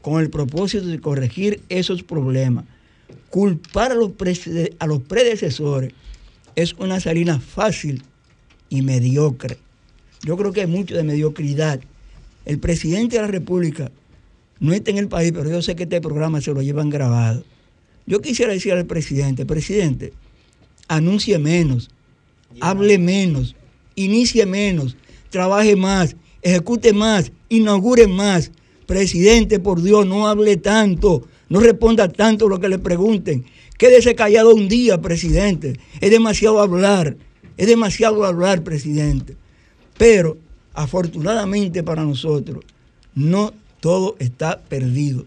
con 0.02 0.22
el 0.22 0.30
propósito 0.30 0.86
de 0.88 1.00
corregir 1.00 1.62
esos 1.70 2.04
problemas. 2.04 2.66
Culpar 3.30 3.92
a 3.92 3.96
los, 3.96 4.12
a 4.80 4.88
los 4.88 5.02
predecesores 5.02 5.94
es 6.56 6.74
una 6.74 7.00
salida 7.00 7.40
fácil 7.40 8.04
y 8.70 8.82
mediocre. 8.82 9.58
Yo 10.24 10.36
creo 10.38 10.52
que 10.54 10.62
hay 10.62 10.68
mucho 10.68 10.96
de 10.96 11.04
mediocridad. 11.04 11.80
El 12.48 12.60
presidente 12.60 13.18
de 13.18 13.24
la 13.24 13.28
República 13.28 13.92
no 14.62 14.72
está 14.72 14.90
en 14.92 14.98
el 14.98 15.10
país, 15.10 15.34
pero 15.34 15.50
yo 15.50 15.62
sé 15.62 15.76
que 15.76 15.84
este 15.84 16.00
programa 16.00 16.40
se 16.40 16.54
lo 16.54 16.62
llevan 16.62 16.90
grabado. 16.90 17.44
Yo 18.06 18.22
quisiera 18.22 18.54
decir 18.54 18.72
al 18.72 18.86
presidente, 18.86 19.46
presidente, 19.46 20.14
anuncie 20.88 21.40
menos, 21.40 21.90
hable 22.62 23.00
menos, 23.00 23.58
inicie 23.96 24.46
menos, 24.46 24.96
trabaje 25.30 25.76
más, 25.76 26.16
ejecute 26.42 26.94
más, 26.94 27.34
inaugure 27.50 28.08
más. 28.08 28.52
Presidente, 28.86 29.60
por 29.60 29.82
Dios, 29.82 30.08
no 30.08 30.30
hable 30.30 30.56
tanto, 30.56 31.28
No 31.50 31.60
responda 31.60 32.08
tanto 32.08 32.48
lo 32.48 32.62
que 32.62 32.70
le 32.70 32.80
pregunten. 32.80 33.44
Quédese 33.78 34.16
callado 34.16 34.56
un 34.56 34.70
día, 34.70 35.02
presidente. 35.02 35.78
Es 36.00 36.12
demasiado 36.12 36.62
hablar. 36.62 37.18
Es 37.58 37.68
demasiado 37.68 38.24
hablar, 38.24 38.64
presidente. 38.64 39.36
Pero, 39.98 40.38
afortunadamente 40.78 41.82
para 41.82 42.04
nosotros, 42.04 42.64
no 43.16 43.52
todo 43.80 44.16
está 44.20 44.60
perdido. 44.60 45.26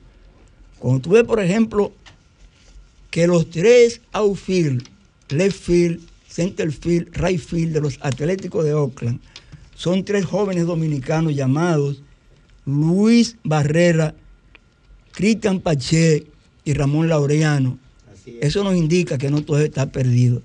Cuando 0.78 1.00
tú 1.00 1.10
ves, 1.10 1.24
por 1.24 1.40
ejemplo, 1.40 1.92
que 3.10 3.26
los 3.26 3.50
tres 3.50 4.00
outfield, 4.12 4.88
left 5.28 5.60
field, 5.60 6.00
center 6.28 6.70
field, 6.70 7.08
right 7.16 7.40
field 7.40 7.72
de 7.72 7.80
los 7.80 7.98
Atléticos 8.00 8.64
de 8.64 8.74
Oakland 8.74 9.18
son 9.74 10.04
tres 10.04 10.24
jóvenes 10.24 10.66
dominicanos 10.66 11.34
llamados 11.34 12.00
Luis 12.64 13.36
Barrera, 13.42 14.14
Cristian 15.10 15.58
Pache 15.58 16.28
y 16.64 16.74
Ramón 16.74 17.08
Laureano. 17.08 17.76
Eso 18.40 18.62
nos 18.62 18.76
indica 18.76 19.18
que 19.18 19.30
no 19.30 19.42
todo 19.42 19.58
está 19.58 19.90
perdido. 19.90 20.42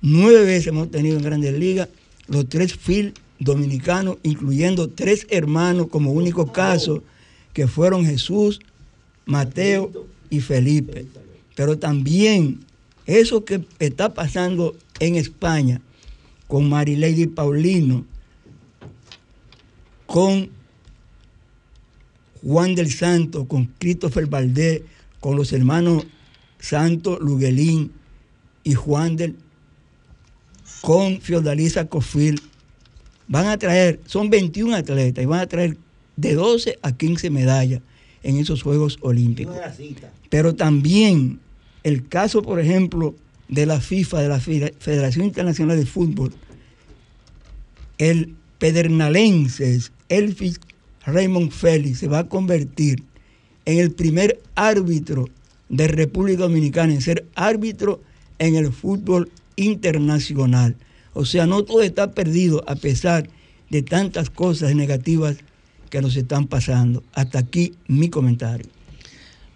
Nueve 0.00 0.44
veces 0.44 0.68
hemos 0.68 0.90
tenido 0.90 1.18
en 1.18 1.24
Grandes 1.24 1.52
Ligas 1.52 1.90
los 2.28 2.48
tres 2.48 2.74
field 2.74 3.12
dominicanos, 3.38 4.18
incluyendo 4.22 4.88
tres 4.88 5.26
hermanos 5.30 5.88
como 5.88 6.12
único 6.12 6.52
caso, 6.52 7.02
que 7.52 7.66
fueron 7.66 8.04
Jesús, 8.04 8.60
Mateo 9.26 10.06
y 10.30 10.40
Felipe. 10.40 11.06
Pero 11.54 11.78
también 11.78 12.60
eso 13.06 13.44
que 13.44 13.64
está 13.78 14.14
pasando 14.14 14.76
en 15.00 15.16
España 15.16 15.80
con 16.46 16.68
Marilady 16.68 17.26
Paulino, 17.26 18.04
con 20.06 20.50
Juan 22.42 22.74
del 22.74 22.90
Santo, 22.90 23.46
con 23.46 23.66
Christopher 23.78 24.26
Valdés, 24.26 24.82
con 25.20 25.36
los 25.36 25.52
hermanos 25.52 26.06
Santo 26.58 27.18
Luguelín 27.20 27.92
y 28.64 28.74
Juan 28.74 29.16
del, 29.16 29.36
con 30.80 31.20
Fiordalisa 31.20 31.88
Cofil, 31.88 32.40
van 33.28 33.46
a 33.46 33.58
traer, 33.58 34.00
son 34.06 34.30
21 34.30 34.74
atletas 34.74 35.22
y 35.22 35.26
van 35.26 35.40
a 35.40 35.46
traer 35.46 35.76
de 36.16 36.34
12 36.34 36.78
a 36.82 36.92
15 36.92 37.30
medallas 37.30 37.80
en 38.22 38.36
esos 38.38 38.62
Juegos 38.62 38.98
Olímpicos. 39.00 39.56
Pero 40.28 40.54
también 40.54 41.38
el 41.84 42.08
caso, 42.08 42.42
por 42.42 42.58
ejemplo, 42.58 43.14
de 43.48 43.66
la 43.66 43.80
FIFA, 43.80 44.22
de 44.22 44.28
la 44.28 44.40
Federación 44.40 45.26
Internacional 45.26 45.78
de 45.78 45.86
Fútbol, 45.86 46.34
el 47.98 48.34
pedernalense 48.58 49.78
Elvis 50.08 50.60
Raymond 51.04 51.50
Félix 51.50 52.00
se 52.00 52.08
va 52.08 52.20
a 52.20 52.28
convertir 52.28 53.02
en 53.64 53.78
el 53.78 53.92
primer 53.92 54.40
árbitro 54.54 55.28
de 55.68 55.88
República 55.88 56.42
Dominicana 56.42 56.92
en 56.92 57.00
ser 57.00 57.26
árbitro 57.34 58.00
en 58.38 58.56
el 58.56 58.72
fútbol 58.72 59.30
internacional. 59.56 60.76
O 61.14 61.24
sea, 61.24 61.46
no 61.46 61.64
todo 61.64 61.82
está 61.82 62.12
perdido 62.12 62.62
a 62.66 62.74
pesar 62.74 63.28
de 63.70 63.82
tantas 63.82 64.30
cosas 64.30 64.74
negativas 64.74 65.36
que 65.90 66.00
nos 66.02 66.16
están 66.16 66.46
pasando. 66.46 67.02
Hasta 67.12 67.38
aquí 67.38 67.74
mi 67.86 68.08
comentario. 68.08 68.66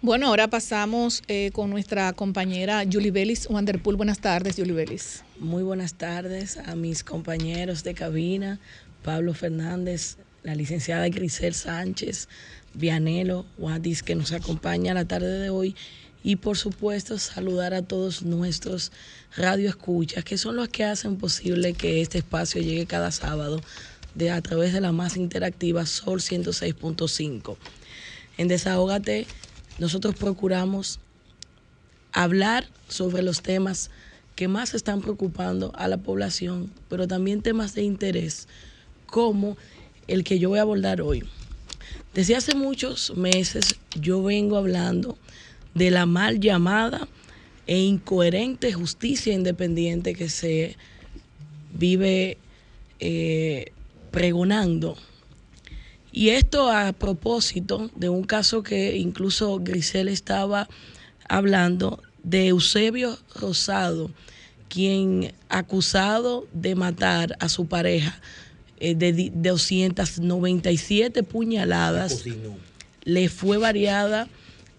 Bueno, 0.01 0.27
ahora 0.27 0.49
pasamos 0.49 1.23
eh, 1.29 1.51
con 1.53 1.69
nuestra 1.69 2.11
compañera 2.11 2.83
Julie 2.91 3.11
Bellis 3.11 3.47
Wanderpool. 3.49 3.95
Buenas 3.95 4.19
tardes, 4.19 4.57
Julie 4.57 4.73
Bellis. 4.73 5.23
Muy 5.39 5.63
buenas 5.63 5.93
tardes 5.93 6.57
a 6.57 6.75
mis 6.75 7.05
compañeros 7.05 7.85
de 7.85 7.93
cabina, 7.93 8.59
Pablo 9.01 9.33
Fernández, 9.33 10.17
la 10.43 10.55
licenciada 10.55 11.07
Grisel 11.07 11.53
Sánchez, 11.53 12.27
Vianelo, 12.73 13.45
Wadis, 13.57 14.03
que 14.03 14.15
nos 14.15 14.33
acompaña 14.33 14.93
la 14.93 15.05
tarde 15.05 15.39
de 15.39 15.49
hoy. 15.49 15.73
Y 16.23 16.37
por 16.37 16.57
supuesto, 16.57 17.19
saludar 17.19 17.73
a 17.73 17.81
todos 17.81 18.23
nuestros 18.23 18.93
radioescuchas, 19.35 20.23
que 20.23 20.37
son 20.37 20.55
los 20.55 20.69
que 20.69 20.85
hacen 20.85 21.17
posible 21.17 21.73
que 21.73 22.01
este 22.01 22.19
espacio 22.19 22.61
llegue 22.61 22.85
cada 22.85 23.11
sábado 23.11 23.61
de, 24.15 24.31
a 24.31 24.41
través 24.41 24.71
de 24.71 24.79
la 24.79 24.93
más 24.93 25.17
interactiva 25.17 25.85
Sol 25.85 26.21
106.5. 26.21 27.57
En 28.37 28.47
Desahógate 28.47 29.27
nosotros 29.79 30.15
procuramos 30.15 30.99
hablar 32.13 32.67
sobre 32.87 33.21
los 33.21 33.41
temas 33.41 33.89
que 34.35 34.47
más 34.47 34.73
están 34.73 35.01
preocupando 35.01 35.73
a 35.75 35.87
la 35.87 35.97
población, 35.97 36.71
pero 36.89 37.07
también 37.07 37.41
temas 37.41 37.75
de 37.75 37.83
interés 37.83 38.47
como 39.07 39.57
el 40.07 40.23
que 40.23 40.39
yo 40.39 40.49
voy 40.49 40.59
a 40.59 40.63
abordar 40.63 41.01
hoy. 41.01 41.23
Desde 42.13 42.35
hace 42.35 42.55
muchos 42.55 43.15
meses 43.15 43.75
yo 43.99 44.23
vengo 44.23 44.57
hablando 44.57 45.17
de 45.73 45.91
la 45.91 46.05
mal 46.05 46.39
llamada 46.39 47.07
e 47.67 47.79
incoherente 47.79 48.73
justicia 48.73 49.33
independiente 49.33 50.13
que 50.13 50.29
se 50.29 50.75
vive 51.73 52.37
eh, 52.99 53.71
pregonando. 54.11 54.97
Y 56.11 56.29
esto 56.29 56.69
a 56.69 56.93
propósito 56.93 57.89
de 57.95 58.09
un 58.09 58.23
caso 58.23 58.61
que 58.61 58.97
incluso 58.97 59.59
Grisel 59.59 60.07
estaba 60.07 60.69
hablando 61.27 62.01
de 62.23 62.47
Eusebio 62.49 63.17
Rosado, 63.35 64.11
quien 64.69 65.33
acusado 65.49 66.47
de 66.53 66.75
matar 66.75 67.35
a 67.39 67.49
su 67.49 67.65
pareja 67.65 68.19
eh, 68.79 68.93
de 68.95 69.31
297 69.33 71.23
puñaladas, 71.23 72.23
le 73.03 73.29
fue 73.29 73.57
variada 73.57 74.27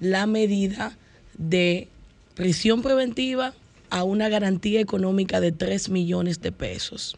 la 0.00 0.26
medida 0.26 0.96
de 1.38 1.88
prisión 2.34 2.82
preventiva 2.82 3.54
a 3.90 4.02
una 4.04 4.28
garantía 4.28 4.80
económica 4.80 5.40
de 5.40 5.52
3 5.52 5.88
millones 5.88 6.40
de 6.40 6.52
pesos. 6.52 7.16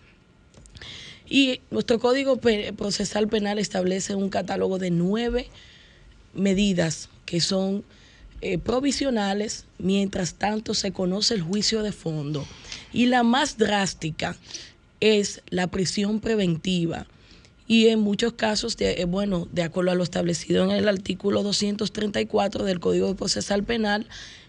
Y 1.29 1.61
nuestro 1.70 1.99
Código 1.99 2.39
Procesal 2.77 3.29
Penal 3.29 3.59
establece 3.59 4.14
un 4.14 4.29
catálogo 4.29 4.79
de 4.79 4.91
nueve 4.91 5.49
medidas 6.35 7.09
que 7.24 7.41
son 7.41 7.85
eh, 8.43 8.59
provisionales, 8.59 9.64
mientras 9.79 10.35
tanto 10.35 10.74
se 10.74 10.93
conoce 10.93 11.35
el 11.35 11.43
juicio 11.43 11.83
de 11.83 11.93
fondo. 11.93 12.47
Y 12.93 13.07
la 13.07 13.22
más 13.22 13.59
drástica 13.59 14.37
es 15.01 15.43
la 15.49 15.66
prisión 15.66 16.20
preventiva. 16.20 17.07
Y 17.67 17.89
en 17.89 18.01
muchos 18.01 18.35
casos, 18.35 18.77
de, 18.77 19.01
eh, 19.01 19.05
bueno, 19.05 19.49
de 19.53 19.62
acuerdo 19.62 19.91
a 19.91 19.95
lo 19.95 20.05
establecido 20.05 20.64
en 20.64 20.71
el 20.71 20.89
artículo 20.89 21.43
234 21.43 22.64
del 22.64 22.81
Código 22.81 23.14
Procesal 23.17 23.64
Penal, 23.64 24.07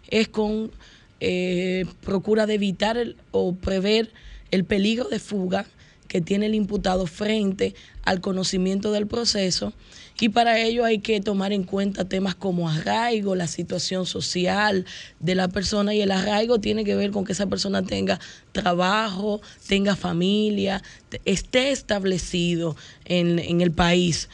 es 0.09 0.27
con 0.27 0.71
eh, 1.19 1.85
procura 2.01 2.45
de 2.45 2.55
evitar 2.55 3.15
o 3.31 3.55
prever 3.55 4.11
el 4.51 4.65
peligro 4.65 5.09
de 5.09 5.19
fuga 5.19 5.65
que 6.07 6.21
tiene 6.21 6.45
el 6.45 6.55
imputado 6.55 7.07
frente 7.07 7.75
al 8.03 8.21
conocimiento 8.21 8.91
del 8.91 9.07
proceso 9.07 9.73
y 10.19 10.29
para 10.29 10.59
ello 10.59 10.83
hay 10.83 10.99
que 10.99 11.21
tomar 11.21 11.53
en 11.53 11.63
cuenta 11.63 12.05
temas 12.05 12.33
como 12.33 12.69
arraigo, 12.69 13.35
la 13.35 13.47
situación 13.47 14.05
social 14.05 14.85
de 15.19 15.35
la 15.35 15.47
persona 15.47 15.93
y 15.93 16.01
el 16.01 16.11
arraigo 16.11 16.59
tiene 16.59 16.83
que 16.83 16.95
ver 16.95 17.11
con 17.11 17.23
que 17.23 17.33
esa 17.33 17.45
persona 17.45 17.83
tenga 17.83 18.19
trabajo, 18.51 19.41
tenga 19.67 19.95
familia, 19.95 20.81
esté 21.25 21.71
establecido 21.71 22.75
en, 23.05 23.37
en 23.37 23.61
el 23.61 23.71
país 23.71 24.29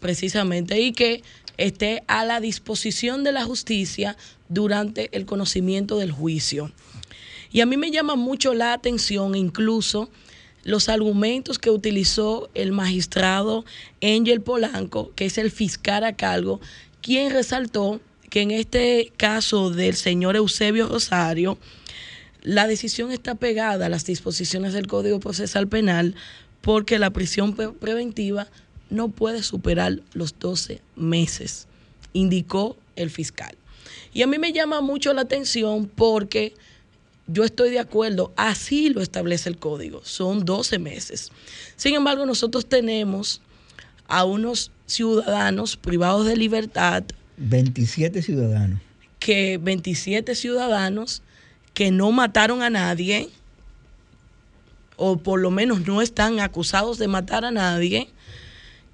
precisamente 0.00 0.80
y 0.80 0.92
que 0.92 1.22
esté 1.56 2.02
a 2.08 2.24
la 2.24 2.40
disposición 2.40 3.22
de 3.22 3.32
la 3.32 3.44
justicia 3.44 4.16
durante 4.48 5.16
el 5.16 5.24
conocimiento 5.24 5.98
del 5.98 6.12
juicio. 6.12 6.72
Y 7.50 7.60
a 7.60 7.66
mí 7.66 7.76
me 7.76 7.90
llama 7.90 8.16
mucho 8.16 8.54
la 8.54 8.72
atención 8.72 9.34
incluso 9.34 10.10
los 10.64 10.88
argumentos 10.88 11.58
que 11.58 11.70
utilizó 11.70 12.50
el 12.54 12.72
magistrado 12.72 13.64
Angel 14.02 14.40
Polanco, 14.40 15.12
que 15.14 15.26
es 15.26 15.38
el 15.38 15.50
fiscal 15.50 16.04
a 16.04 16.14
cargo, 16.14 16.60
quien 17.00 17.32
resaltó 17.32 18.00
que 18.28 18.42
en 18.42 18.50
este 18.50 19.12
caso 19.16 19.70
del 19.70 19.94
señor 19.94 20.36
Eusebio 20.36 20.88
Rosario, 20.88 21.58
la 22.42 22.66
decisión 22.66 23.10
está 23.12 23.34
pegada 23.34 23.86
a 23.86 23.88
las 23.88 24.04
disposiciones 24.04 24.72
del 24.72 24.86
Código 24.86 25.20
Procesal 25.20 25.68
Penal 25.68 26.14
porque 26.60 26.98
la 26.98 27.10
prisión 27.10 27.54
preventiva 27.54 28.48
no 28.90 29.08
puede 29.08 29.42
superar 29.42 30.00
los 30.12 30.38
12 30.38 30.80
meses, 30.96 31.66
indicó 32.12 32.76
el 32.96 33.10
fiscal. 33.10 33.56
Y 34.12 34.22
a 34.22 34.26
mí 34.26 34.38
me 34.38 34.52
llama 34.52 34.80
mucho 34.80 35.12
la 35.12 35.22
atención 35.22 35.90
porque 35.94 36.54
yo 37.28 37.44
estoy 37.44 37.70
de 37.70 37.78
acuerdo, 37.78 38.32
así 38.36 38.88
lo 38.88 39.02
establece 39.02 39.48
el 39.48 39.58
código, 39.58 40.00
son 40.02 40.44
12 40.44 40.78
meses. 40.78 41.30
Sin 41.76 41.94
embargo, 41.94 42.26
nosotros 42.26 42.66
tenemos 42.66 43.42
a 44.08 44.24
unos 44.24 44.72
ciudadanos 44.86 45.76
privados 45.76 46.26
de 46.26 46.36
libertad. 46.36 47.04
27 47.36 48.22
ciudadanos. 48.22 48.80
Que 49.20 49.58
27 49.58 50.34
ciudadanos 50.34 51.22
que 51.74 51.90
no 51.90 52.10
mataron 52.10 52.62
a 52.62 52.70
nadie, 52.70 53.28
o 54.96 55.18
por 55.18 55.38
lo 55.38 55.50
menos 55.50 55.86
no 55.86 56.02
están 56.02 56.40
acusados 56.40 56.98
de 56.98 57.08
matar 57.08 57.44
a 57.44 57.50
nadie, 57.50 58.08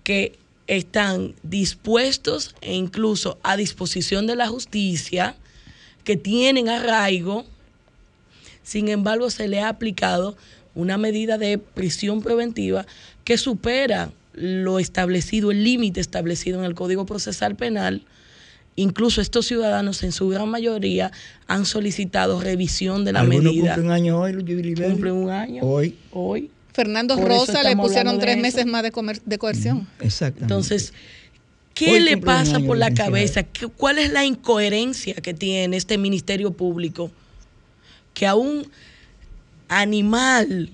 que 0.03 0.39
están 0.67 1.35
dispuestos 1.43 2.55
e 2.61 2.75
incluso 2.75 3.39
a 3.43 3.57
disposición 3.57 4.27
de 4.27 4.37
la 4.37 4.49
justicia, 4.49 5.37
que 6.03 6.17
tienen 6.17 6.69
arraigo, 6.69 7.47
sin 8.65 8.89
embargo 8.89 9.31
se 9.31 9.47
le 9.47 9.61
ha 9.61 9.69
aplicado 9.69 10.37
una 10.75 10.99
medida 10.99 11.39
de 11.39 11.59
prisión 11.59 12.21
preventiva 12.23 12.85
que 13.23 13.39
supera 13.39 14.11
lo 14.33 14.81
establecido, 14.81 15.53
el 15.53 15.63
límite 15.63 16.01
establecido 16.01 16.59
en 16.59 16.65
el 16.65 16.75
Código 16.75 17.07
Procesal 17.07 17.55
Penal. 17.55 18.03
Incluso 18.77 19.21
estos 19.21 19.47
ciudadanos 19.47 20.03
en 20.03 20.11
su 20.11 20.29
gran 20.29 20.49
mayoría 20.49 21.13
han 21.47 21.65
solicitado 21.65 22.41
revisión 22.41 23.05
de 23.05 23.13
la 23.13 23.23
medida. 23.23 23.77
cumplen 23.77 23.87
un 23.87 23.93
año 23.93 24.19
hoy. 24.21 24.33
Cumplen 24.35 25.15
un 25.15 25.31
año. 25.31 25.63
Hoy. 25.63 25.95
Hoy. 26.11 26.51
Fernando 26.73 27.15
Por 27.15 27.29
Rosa 27.29 27.63
le 27.63 27.77
pusieron 27.77 28.19
tres 28.19 28.35
eso. 28.35 28.43
meses 28.43 28.67
más 28.67 28.83
de, 28.83 28.91
comer- 28.91 29.23
de 29.25 29.39
coerción. 29.39 29.87
Exactamente. 30.01 30.43
Entonces, 30.53 30.93
¿qué 31.73 31.93
Hoy 31.93 32.01
le 32.01 32.17
pasa 32.17 32.59
por 32.59 32.77
la 32.77 32.93
cabeza? 32.93 33.45
¿Qué- 33.45 33.69
¿Cuál 33.69 33.99
es 34.01 34.11
la 34.13 34.25
incoherencia 34.25 35.15
que 35.15 35.35
tiene 35.35 35.77
este 35.77 35.97
Ministerio 35.97 36.51
Público? 36.53 37.13
Que 38.15 38.27
a 38.27 38.35
un 38.35 38.71
animal 39.69 40.73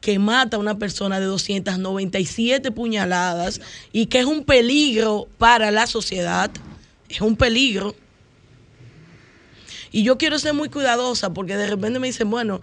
que 0.00 0.18
mata 0.18 0.56
a 0.56 0.60
una 0.60 0.78
persona 0.78 1.20
de 1.20 1.26
297 1.26 2.70
puñaladas 2.70 3.60
y 3.92 4.06
que 4.06 4.20
es 4.20 4.24
un 4.24 4.44
peligro 4.44 5.28
para 5.38 5.70
la 5.70 5.86
sociedad, 5.86 6.50
es 7.08 7.20
un 7.20 7.36
peligro. 7.36 7.94
Y 9.90 10.02
yo 10.04 10.18
quiero 10.18 10.38
ser 10.38 10.54
muy 10.54 10.68
cuidadosa 10.68 11.32
porque 11.32 11.56
de 11.56 11.66
repente 11.66 11.98
me 11.98 12.06
dicen, 12.06 12.30
bueno, 12.30 12.60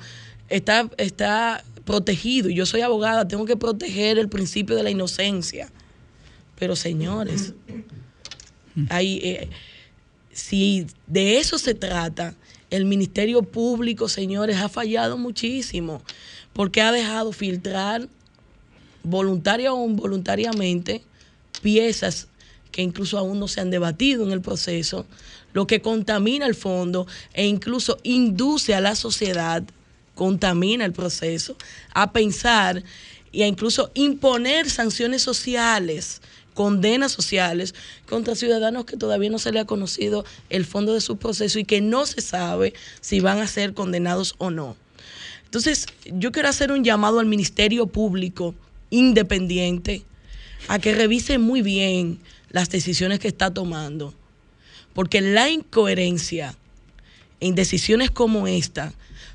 está, 0.50 0.90
está 0.98 1.64
protegido 1.84 2.50
y 2.50 2.56
yo 2.56 2.66
soy 2.66 2.82
abogada, 2.82 3.28
tengo 3.28 3.46
que 3.46 3.58
proteger 3.58 4.18
el 4.18 4.30
principio 4.30 4.76
de 4.76 4.84
la 4.84 4.90
inocencia. 4.90 5.70
Pero 6.58 6.76
señores, 6.76 7.54
hay, 8.90 9.20
eh, 9.24 9.50
si 10.32 10.88
de 11.08 11.40
eso 11.40 11.58
se 11.58 11.74
trata, 11.74 12.36
el 12.70 12.86
Ministerio 12.86 13.44
Público, 13.44 14.10
señores, 14.10 14.58
ha 14.58 14.70
fallado 14.70 15.18
muchísimo 15.18 16.02
porque 16.54 16.82
ha 16.82 16.92
dejado 16.92 17.32
filtrar 17.32 18.08
voluntaria 19.04 19.74
o 19.74 19.88
involuntariamente 19.88 21.04
piezas 21.62 22.28
que 22.72 22.82
incluso 22.82 23.18
aún 23.18 23.40
no 23.40 23.48
se 23.48 23.62
han 23.62 23.70
debatido 23.70 24.26
en 24.26 24.32
el 24.32 24.42
proceso, 24.42 25.06
lo 25.54 25.66
que 25.66 25.82
contamina 25.82 26.46
el 26.46 26.56
fondo 26.56 27.08
e 27.34 27.46
incluso 27.46 27.98
induce 28.04 28.76
a 28.76 28.82
la 28.82 28.96
sociedad, 28.96 29.64
contamina 30.14 30.84
el 30.84 30.92
proceso, 30.92 31.56
a 31.94 32.12
pensar 32.12 32.84
y 33.32 33.44
a 33.44 33.48
incluso 33.48 33.92
imponer 33.94 34.70
sanciones 34.70 35.22
sociales, 35.22 36.22
condenas 36.56 37.12
sociales 37.12 37.76
contra 38.08 38.34
ciudadanos 38.34 38.86
que 38.86 38.98
todavía 38.98 39.30
no 39.30 39.38
se 39.38 39.52
le 39.52 39.60
ha 39.60 39.66
conocido 39.66 40.26
el 40.50 40.66
fondo 40.66 40.96
de 40.96 41.02
su 41.02 41.18
proceso 41.18 41.60
y 41.60 41.66
que 41.66 41.82
no 41.82 42.08
se 42.08 42.22
sabe 42.22 42.74
si 43.02 43.20
van 43.20 43.40
a 43.40 43.48
ser 43.48 43.76
condenados 43.76 44.34
o 44.40 44.50
no. 44.50 44.76
Entonces, 45.44 45.86
yo 46.06 46.32
quiero 46.32 46.50
hacer 46.50 46.72
un 46.72 46.84
llamado 46.84 47.20
al 47.20 47.28
Ministerio 47.28 47.86
Público 47.86 48.56
independiente 48.90 50.04
a 50.68 50.80
que 50.80 50.96
revise 50.96 51.38
muy 51.38 51.62
bien 51.62 52.20
las 52.50 52.70
decisiones 52.70 53.20
que 53.20 53.28
está 53.28 53.54
tomando, 53.54 54.14
porque 54.94 55.22
la 55.22 55.50
incoherencia 55.50 56.58
en 57.42 57.54
decisiones 57.54 58.10
como 58.12 58.48
esta 58.48 58.94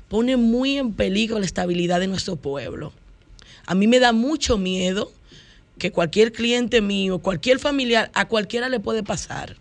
pone 0.09 0.35
muy 0.37 0.77
en 0.77 0.93
peligro 0.93 1.39
la 1.39 1.45
estabilidad 1.45 1.99
de 1.99 2.07
nuestro 2.07 2.35
pueblo. 2.35 2.91
A 3.65 3.75
mí 3.75 3.87
me 3.87 3.99
da 3.99 4.11
mucho 4.11 4.57
miedo 4.57 5.11
que 5.81 5.91
cualquier 5.91 6.31
cliente 6.31 6.79
mío, 6.79 7.17
cualquier 7.17 7.57
familiar, 7.57 8.11
a 8.13 8.27
cualquiera 8.27 8.69
le 8.69 8.79
puede 8.79 9.01
pasar 9.01 9.55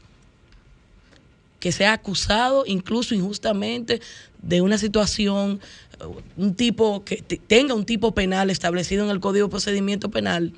que 1.61 1.73
sea 1.73 1.95
acusado 1.95 2.65
incluso 2.67 3.15
injustamente 3.15 4.03
de 4.43 4.61
una 4.61 4.77
situación, 4.77 5.61
eh, 5.99 6.05
un 6.37 6.55
tipo 6.55 7.05
que 7.07 7.17
te- 7.23 7.39
tenga 7.39 7.73
un 7.73 7.87
tipo 7.87 8.13
penal 8.13 8.51
establecido 8.51 9.03
en 9.05 9.11
el 9.11 9.21
Código 9.21 9.47
de 9.47 9.51
Procedimiento 9.51 10.11
Penal 10.11 10.53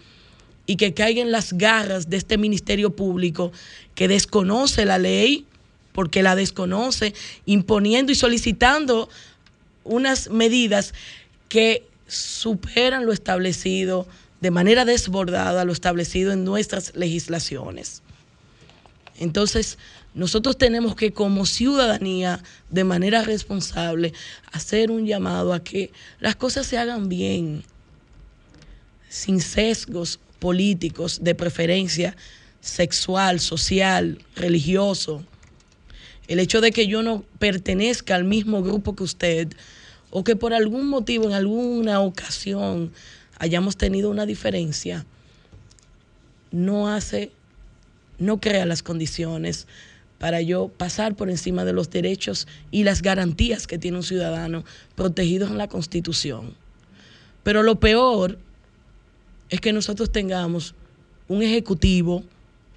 y 0.67 0.75
que 0.77 0.95
caiga 0.95 1.23
en 1.23 1.31
las 1.31 1.53
garras 1.53 2.11
de 2.11 2.17
este 2.17 2.39
Ministerio 2.39 2.91
Público 2.97 3.53
que 3.95 4.09
desconoce 4.09 4.85
la 4.85 4.99
ley, 4.99 5.47
porque 5.93 6.25
la 6.25 6.35
desconoce, 6.35 7.15
imponiendo 7.47 8.11
y 8.11 8.17
solicitando 8.17 9.09
unas 9.85 10.29
medidas 10.29 10.93
que 11.49 11.87
superan 12.09 13.07
lo 13.07 13.13
establecido 13.13 14.09
de 14.43 14.51
manera 14.51 14.84
desbordada, 14.84 15.64
lo 15.64 15.72
establecido 15.72 16.32
en 16.32 16.45
nuestras 16.45 16.97
legislaciones. 16.97 18.03
Entonces, 19.20 19.78
nosotros 20.14 20.59
tenemos 20.59 20.97
que 20.97 21.12
como 21.12 21.47
ciudadanía, 21.47 22.43
de 22.68 22.82
manera 22.82 23.22
responsable, 23.22 24.12
hacer 24.51 24.90
un 24.90 25.07
llamado 25.07 25.53
a 25.53 25.62
que 25.62 25.93
las 26.18 26.34
cosas 26.34 26.66
se 26.66 26.76
hagan 26.76 27.09
bien, 27.09 27.62
sin 29.09 29.40
sesgos 29.40 30.18
políticos 30.40 31.20
de 31.22 31.36
preferencia 31.36 32.16
sexual, 32.61 33.38
social, 33.38 34.18
religioso. 34.34 35.24
El 36.26 36.40
hecho 36.40 36.61
de 36.61 36.72
que 36.72 36.88
yo 36.88 37.05
no 37.05 37.24
pertenezca 37.38 38.16
al 38.16 38.24
mismo 38.24 38.61
grupo 38.61 38.97
que 38.97 39.05
usted 39.05 39.53
o 40.11 40.24
que 40.24 40.34
por 40.34 40.53
algún 40.53 40.88
motivo, 40.88 41.26
en 41.26 41.32
alguna 41.32 42.01
ocasión, 42.01 42.93
hayamos 43.43 43.76
tenido 43.76 44.09
una 44.09 44.24
diferencia, 44.24 45.05
no 46.53 46.88
hace 46.88 47.32
no 48.20 48.40
crea 48.40 48.66
las 48.66 48.84
condiciones 48.84 49.66
para 50.18 50.40
yo 50.40 50.68
pasar 50.68 51.16
por 51.16 51.28
encima 51.28 51.64
de 51.64 51.72
los 51.72 51.90
derechos 51.90 52.47
y 52.70 52.84
las 52.84 53.03
garantías 53.03 53.66
que 53.66 53.78
tiene 53.78 53.97
un 53.97 54.05
ciudadano 54.05 54.62
protegidos 54.95 55.51
en 55.51 55.59
la 55.59 55.66
Constitución. 55.66 56.55
Pero 57.43 57.64
lo 57.64 57.80
peor 57.80 58.38
es 59.49 59.61
que 59.61 59.72
nosotros 59.72 60.12
tengamos 60.12 60.76
un 61.26 61.43
ejecutivo, 61.43 62.22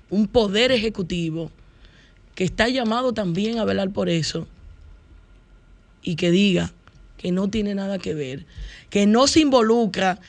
un 0.10 0.28
poder 0.28 0.72
ejecutivo, 0.72 1.52
que 2.34 2.44
está 2.44 2.70
llamado 2.70 3.14
también 3.14 3.60
a 3.60 3.66
velar 3.66 3.92
por 3.92 4.10
eso 4.10 4.48
y 6.02 6.16
que 6.16 6.32
diga 6.32 6.74
que 7.18 7.32
no 7.32 7.52
tiene 7.52 7.76
nada 7.76 8.00
que 8.00 8.16
ver, 8.16 8.48
que 8.90 9.06
no 9.06 9.28
se 9.28 9.42
involucra 9.42 10.20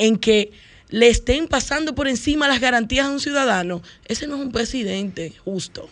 en 0.00 0.16
que 0.16 0.50
le 0.88 1.08
estén 1.08 1.46
pasando 1.46 1.94
por 1.94 2.08
encima 2.08 2.48
las 2.48 2.58
garantías 2.58 3.06
a 3.06 3.10
un 3.10 3.20
ciudadano, 3.20 3.82
ese 4.06 4.26
no 4.26 4.36
es 4.36 4.40
un 4.40 4.50
presidente 4.50 5.34
justo. 5.44 5.90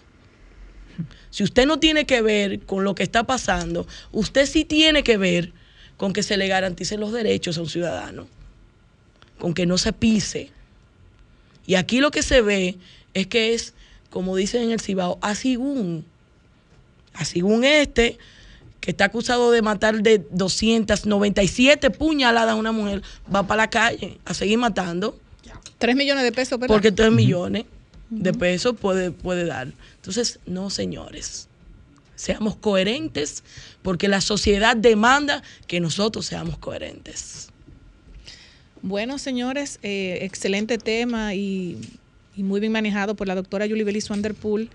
Si 1.29 1.45
usted 1.45 1.67
no 1.67 1.79
tiene 1.79 2.07
que 2.07 2.23
ver 2.23 2.61
con 2.61 2.85
lo 2.85 2.95
que 2.95 3.03
está 3.03 3.25
pasando, 3.25 3.87
usted 4.11 4.47
sí 4.47 4.65
tiene 4.65 5.03
que 5.03 5.19
ver 5.19 5.53
con 5.99 6.15
que 6.15 6.23
se 6.23 6.39
le 6.39 6.49
garanticen 6.49 7.01
los 7.01 7.13
derechos 7.13 7.59
a 7.59 7.61
un 7.61 7.69
ciudadano, 7.69 8.27
con 9.39 9.53
que 9.53 9.67
no 9.67 9.77
se 9.77 9.93
pise. 9.93 10.51
Y 11.67 11.75
aquí 11.75 12.01
lo 12.01 12.11
que 12.11 12.23
se 12.23 12.41
ve 12.41 12.79
es 13.13 13.27
que 13.27 13.53
es, 13.53 13.75
como 14.09 14.37
dicen 14.37 14.63
en 14.63 14.71
el 14.71 14.81
Cibao, 14.81 15.19
asigún. 15.21 16.07
Asigún 17.13 17.63
este, 17.63 18.17
que 18.81 18.91
está 18.93 19.07
acusado 19.07 19.51
de 19.51 19.63
matar 19.63 20.03
de 20.03 20.19
297 20.31 21.91
puñaladas 21.91 22.53
a 22.53 22.55
una 22.55 22.73
mujer, 22.73 23.03
va 23.35 23.47
para 23.47 23.63
la 23.63 23.71
calle 23.71 24.19
a 24.25 24.35
seguir 24.35 24.59
matando. 24.59 25.19
Tres 25.79 25.97
millones 25.97 26.25
de 26.25 26.33
pesos, 26.33 26.59
¿verdad? 26.59 26.75
Porque 26.75 26.91
3 26.91 27.13
millones 27.13 27.65
de 28.11 28.33
pesos 28.33 28.75
puede, 28.81 29.11
puede 29.11 29.45
dar. 29.45 29.73
Entonces, 29.97 30.41
no, 30.47 30.71
señores. 30.71 31.49
Seamos 32.17 32.57
coherentes 32.57 33.45
porque 33.83 34.09
la 34.09 34.21
sociedad 34.21 34.77
demanda 34.77 35.43
que 35.69 35.79
nosotros 35.79 36.27
seamos 36.27 36.59
coherentes. 36.59 37.51
Bueno, 38.83 39.19
señores, 39.19 39.79
eh, 39.83 40.19
excelente 40.23 40.79
tema 40.79 41.35
y, 41.35 41.79
y 42.37 42.43
muy 42.43 42.59
bien 42.61 42.73
manejado 42.73 43.15
por 43.15 43.29
la 43.29 43.37
doctora 43.37 43.67
Julie 43.69 43.85
Belis 43.85 44.09
Vanderpool. 44.09 44.69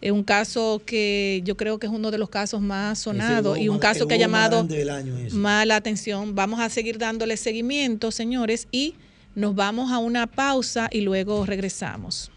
Es 0.00 0.12
un 0.12 0.24
caso 0.24 0.80
que 0.84 1.42
yo 1.44 1.56
creo 1.56 1.78
que 1.78 1.86
es 1.86 1.92
uno 1.92 2.10
de 2.10 2.18
los 2.18 2.30
casos 2.30 2.60
más 2.60 3.00
sonados 3.00 3.58
y 3.58 3.68
un 3.68 3.78
caso 3.78 4.08
que 4.08 4.14
ha 4.14 4.18
llamado 4.18 4.58
grande 4.58 4.78
del 4.78 4.90
año 4.90 5.16
ese. 5.18 5.36
más 5.36 5.66
la 5.66 5.76
atención. 5.76 6.34
Vamos 6.34 6.60
a 6.60 6.70
seguir 6.70 6.96
dándole 6.96 7.36
seguimiento, 7.36 8.10
señores, 8.10 8.66
y 8.70 8.94
nos 9.34 9.54
vamos 9.54 9.92
a 9.92 9.98
una 9.98 10.26
pausa 10.26 10.88
y 10.90 11.02
luego 11.02 11.44
regresamos. 11.44 12.30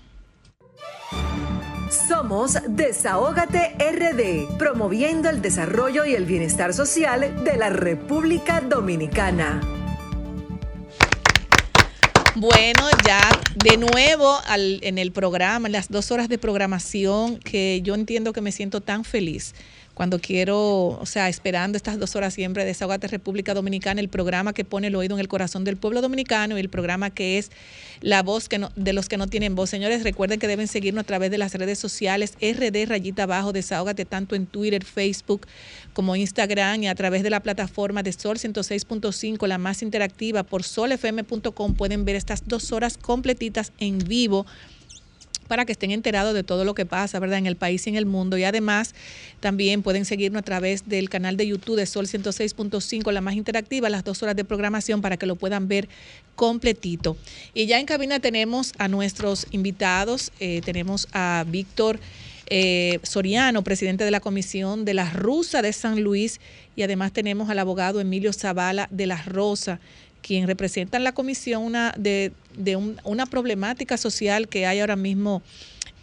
Somos 2.08 2.58
Desahógate 2.68 3.76
RD, 3.78 4.58
promoviendo 4.58 5.30
el 5.30 5.42
desarrollo 5.42 6.06
y 6.06 6.16
el 6.16 6.26
bienestar 6.26 6.74
social 6.74 7.44
de 7.44 7.56
la 7.56 7.70
República 7.70 8.62
Dominicana. 8.62 9.83
Bueno, 12.36 12.90
ya 13.06 13.22
de 13.64 13.78
nuevo 13.78 14.40
al- 14.48 14.80
en 14.84 14.98
el 14.98 15.12
programa, 15.12 15.70
las 15.70 15.90
dos 15.90 16.10
horas 16.12 16.30
de 16.30 16.40
programación, 16.40 17.38
que 17.38 17.82
yo 17.84 17.94
entiendo 17.94 18.34
que 18.34 18.42
me 18.42 18.52
siento 18.52 18.82
tan 18.82 19.04
feliz 19.06 19.54
cuando 19.94 20.18
quiero, 20.18 20.88
o 21.00 21.06
sea, 21.06 21.30
esperando 21.30 21.78
estas 21.78 22.00
dos 22.00 22.16
horas 22.16 22.34
siempre 22.34 22.64
de 22.64 22.70
Desahogate 22.70 23.08
República 23.08 23.54
Dominicana, 23.54 24.02
el 24.02 24.10
programa 24.10 24.52
que 24.54 24.66
pone 24.66 24.88
el 24.88 24.96
oído 24.96 25.14
en 25.16 25.20
el 25.20 25.28
corazón 25.28 25.64
del 25.64 25.78
pueblo 25.78 26.02
dominicano 26.02 26.58
y 26.58 26.62
el 26.62 26.70
programa 26.70 27.12
que 27.12 27.38
es 27.38 27.52
la 28.02 28.24
voz 28.24 28.50
que 28.50 28.58
no, 28.58 28.72
de 28.76 28.94
los 28.94 29.08
que 29.08 29.18
no 29.18 29.28
tienen 29.28 29.54
voz. 29.54 29.70
Señores, 29.70 30.02
recuerden 30.04 30.40
que 30.40 30.48
deben 30.48 30.68
seguirnos 30.68 31.04
a 31.04 31.06
través 31.06 31.30
de 31.30 31.38
las 31.38 31.54
redes 31.54 31.78
sociales 31.78 32.34
RD 32.42 32.88
rayita 32.88 33.24
abajo, 33.24 33.54
Desahógate 33.54 34.06
tanto 34.06 34.34
en 34.36 34.48
Twitter, 34.48 34.84
Facebook 34.84 35.46
como 35.94 36.16
Instagram 36.16 36.84
y 36.84 36.88
a 36.88 36.96
través 36.96 37.24
de 37.24 37.30
la 37.30 37.42
plataforma 37.42 38.04
de 38.04 38.12
Sol 38.12 38.38
106.5, 38.38 39.48
la 39.48 39.58
más 39.58 39.82
interactiva 39.82 40.44
por 40.44 40.64
solfm.com 40.64 41.76
pueden 41.76 42.06
ver 42.06 42.16
estas 42.16 42.48
dos 42.48 42.72
horas 42.72 42.98
completitas 42.98 43.72
en 43.80 44.00
vivo 44.00 44.46
para 45.48 45.66
que 45.66 45.74
estén 45.74 45.92
enterados 45.92 46.34
de 46.34 46.44
todo 46.44 46.66
lo 46.66 46.74
que 46.74 46.86
pasa, 46.86 47.20
¿verdad? 47.20 47.38
En 47.38 47.46
el 47.46 47.56
país 47.56 47.86
y 47.86 47.90
en 47.90 47.96
el 47.96 48.06
mundo. 48.06 48.38
Y 48.38 48.44
además, 48.44 48.96
también 49.40 49.84
pueden 49.84 50.06
seguirnos 50.06 50.40
a 50.40 50.44
través 50.44 50.88
del 50.88 51.10
canal 51.10 51.38
de 51.38 51.48
YouTube 51.48 51.76
de 51.76 51.86
Sol 51.86 52.08
106.5, 52.08 53.12
la 53.12 53.22
más 53.22 53.36
interactiva, 53.36 53.90
las 53.90 54.04
dos 54.04 54.24
horas 54.24 54.36
de 54.36 54.46
programación 54.46 55.02
para 55.02 55.18
que 55.18 55.26
lo 55.26 55.36
puedan 55.36 55.68
ver 55.68 55.90
completito. 56.36 57.18
Y 57.54 57.66
ya 57.66 57.80
en 57.80 57.86
cabina 57.86 58.20
tenemos 58.20 58.74
a 58.78 58.88
nuestros 58.88 59.48
invitados, 59.52 60.32
eh, 60.40 60.62
tenemos 60.64 61.08
a 61.14 61.46
Víctor. 61.48 62.00
Eh, 62.48 63.00
Soriano, 63.04 63.64
presidente 63.64 64.04
de 64.04 64.12
la 64.12 64.20
Comisión 64.20 64.86
de 64.86 64.94
la 64.94 65.10
Rusa 65.10 65.62
de 65.62 65.72
San 65.74 66.02
Luis, 66.04 66.40
y 66.76 66.82
además 66.84 67.14
tenemos 67.14 67.50
al 67.50 67.60
abogado 67.60 68.00
Emilio 68.02 68.34
Zavala 68.34 68.88
de 68.92 69.08
la 69.08 69.22
Rosa, 69.24 69.80
quien 70.22 70.48
representa 70.48 70.98
en 70.98 71.04
la 71.04 71.14
comisión 71.14 71.64
una, 71.64 71.94
de, 71.98 72.32
de 72.58 72.76
un- 72.76 72.98
una 73.04 73.26
problemática 73.26 73.98
social 73.98 74.48
que 74.48 74.66
hay 74.66 74.80
ahora 74.80 74.96
mismo 74.96 75.42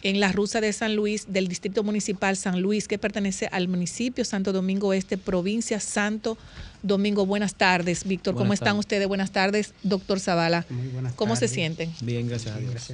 en 0.03 0.20
la 0.20 0.32
Rusa 0.32 0.61
de 0.61 0.72
San 0.72 0.96
Luis, 0.96 1.26
del 1.28 1.48
Distrito 1.48 1.82
Municipal 1.82 2.36
San 2.36 2.61
Luis, 2.61 2.88
que 2.88 2.98
pertenece 2.98 3.48
al 3.53 3.68
municipio 3.68 4.24
Santo 4.24 4.53
Domingo 4.53 4.92
Este, 4.92 5.18
provincia 5.18 5.80
Santo 5.80 6.38
Domingo. 6.82 7.26
Buenas 7.26 7.55
tardes, 7.55 8.05
Víctor. 8.05 8.34
¿Cómo 8.34 8.53
están 8.53 8.68
tardes. 8.68 8.80
ustedes? 8.80 9.09
Buenas 9.09 9.30
tardes, 9.30 9.74
doctor 9.82 10.18
Zavala. 10.20 10.64
Muy 10.70 10.88
buenas 10.88 11.12
¿Cómo 11.14 11.36
se 11.36 11.48
sienten? 11.48 11.92
Bien, 12.01 12.26
gracias 12.26 12.57
a 12.57 12.59
Dios. 12.59 12.92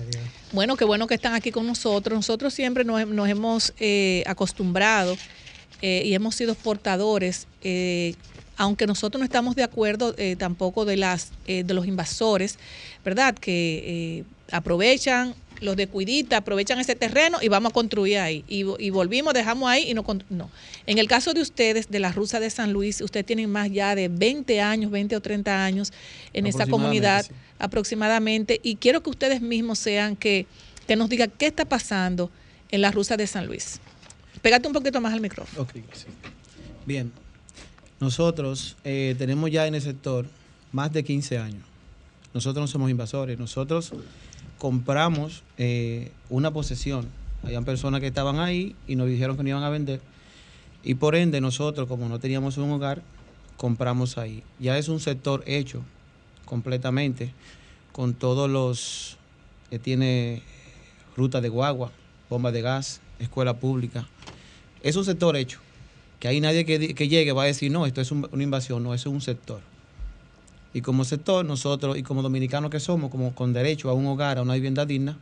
Bueno, 0.52 0.76
qué 0.76 0.84
bueno 0.84 1.06
que 1.06 1.14
están 1.14 1.34
aquí 1.34 1.52
con 1.52 1.66
nosotros. 1.66 2.16
Nosotros 2.16 2.52
siempre 2.52 2.84
nos, 2.84 3.06
nos 3.06 3.28
hemos 3.28 3.72
eh, 3.78 4.24
acostumbrado 4.26 5.16
eh, 5.82 6.02
y 6.04 6.14
hemos 6.14 6.34
sido 6.34 6.54
portadores, 6.54 7.46
eh, 7.62 8.14
aunque 8.56 8.86
nosotros 8.86 9.20
no 9.20 9.24
estamos 9.24 9.54
de 9.54 9.62
acuerdo 9.62 10.14
eh, 10.18 10.34
tampoco 10.36 10.84
de 10.84 10.96
las 10.96 11.30
eh, 11.46 11.62
de 11.62 11.74
los 11.74 11.86
invasores, 11.86 12.58
¿verdad? 13.04 13.34
Que 13.34 14.18
eh, 14.18 14.24
aprovechan 14.50 15.34
los 15.60 15.76
de 15.76 15.86
Cuidita, 15.86 16.38
aprovechan 16.38 16.78
ese 16.78 16.94
terreno 16.94 17.38
y 17.42 17.48
vamos 17.48 17.70
a 17.70 17.72
construir 17.72 18.18
ahí. 18.18 18.44
Y, 18.48 18.64
y 18.78 18.90
volvimos, 18.90 19.34
dejamos 19.34 19.68
ahí 19.68 19.90
y 19.90 19.94
no, 19.94 20.04
no. 20.30 20.50
En 20.86 20.98
el 20.98 21.08
caso 21.08 21.34
de 21.34 21.40
ustedes, 21.40 21.88
de 21.88 21.98
la 21.98 22.12
Rusa 22.12 22.40
de 22.40 22.50
San 22.50 22.72
Luis, 22.72 23.00
ustedes 23.00 23.26
tienen 23.26 23.50
más 23.50 23.70
ya 23.70 23.94
de 23.94 24.08
20 24.08 24.60
años, 24.60 24.90
20 24.90 25.16
o 25.16 25.20
30 25.20 25.64
años 25.64 25.92
en 26.32 26.46
esa 26.46 26.66
comunidad 26.66 27.26
Aproximadamente, 27.26 27.34
sí. 27.34 27.64
aproximadamente 27.64 28.60
y 28.62 28.76
quiero 28.76 29.02
que 29.02 29.10
ustedes 29.10 29.40
mismos 29.40 29.78
sean 29.78 30.16
que, 30.16 30.46
que 30.86 30.96
nos 30.96 31.08
digan 31.08 31.32
qué 31.38 31.46
está 31.46 31.64
pasando 31.64 32.30
en 32.70 32.80
la 32.80 32.90
rusa 32.90 33.16
de 33.16 33.26
San 33.26 33.46
Luis. 33.46 33.80
Pégate 34.42 34.66
un 34.66 34.74
poquito 34.74 35.00
más 35.00 35.12
al 35.12 35.20
micrófono. 35.20 35.66
Sí. 35.72 36.06
Bien. 36.84 37.12
Nosotros 37.98 38.76
eh, 38.84 39.14
tenemos 39.18 39.50
ya 39.50 39.66
en 39.66 39.74
el 39.74 39.82
sector 39.82 40.26
más 40.72 40.92
de 40.92 41.02
15 41.02 41.38
años. 41.38 41.62
Nosotros 42.34 42.62
no 42.62 42.66
somos 42.68 42.90
invasores. 42.90 43.38
Nosotros 43.38 43.92
compramos 44.58 45.42
eh, 45.58 46.10
una 46.30 46.52
posesión. 46.52 47.06
Habían 47.42 47.64
personas 47.64 48.00
que 48.00 48.06
estaban 48.08 48.40
ahí 48.40 48.74
y 48.86 48.96
nos 48.96 49.08
dijeron 49.08 49.36
que 49.36 49.42
no 49.42 49.50
iban 49.50 49.62
a 49.62 49.70
vender. 49.70 50.00
Y 50.82 50.94
por 50.94 51.14
ende, 51.16 51.40
nosotros, 51.40 51.88
como 51.88 52.08
no 52.08 52.18
teníamos 52.18 52.56
un 52.58 52.70
hogar, 52.70 53.02
compramos 53.56 54.18
ahí. 54.18 54.42
Ya 54.58 54.78
es 54.78 54.88
un 54.88 55.00
sector 55.00 55.42
hecho 55.46 55.82
completamente, 56.44 57.32
con 57.92 58.14
todos 58.14 58.48
los 58.48 59.16
que 59.70 59.78
tiene 59.78 60.42
ruta 61.16 61.40
de 61.40 61.48
guagua, 61.48 61.90
bomba 62.30 62.52
de 62.52 62.62
gas, 62.62 63.00
escuela 63.18 63.54
pública. 63.58 64.06
Es 64.82 64.96
un 64.96 65.04
sector 65.04 65.36
hecho. 65.36 65.58
Que 66.20 66.28
hay 66.28 66.40
nadie 66.40 66.64
que, 66.64 66.94
que 66.94 67.08
llegue 67.08 67.32
va 67.32 67.42
a 67.42 67.46
decir, 67.46 67.70
no, 67.70 67.84
esto 67.86 68.00
es 68.00 68.10
un- 68.10 68.28
una 68.32 68.42
invasión, 68.42 68.82
no, 68.82 68.94
eso 68.94 69.08
es 69.10 69.14
un 69.14 69.20
sector. 69.20 69.60
Y 70.74 70.82
como 70.82 71.04
sector, 71.04 71.44
nosotros, 71.44 71.96
y 71.96 72.02
como 72.02 72.22
dominicanos 72.22 72.70
que 72.70 72.80
somos, 72.80 73.10
como 73.10 73.34
con 73.34 73.52
derecho 73.52 73.88
a 73.88 73.94
un 73.94 74.06
hogar, 74.06 74.38
a 74.38 74.42
una 74.42 74.54
vivienda 74.54 74.84
digna, 74.84 75.16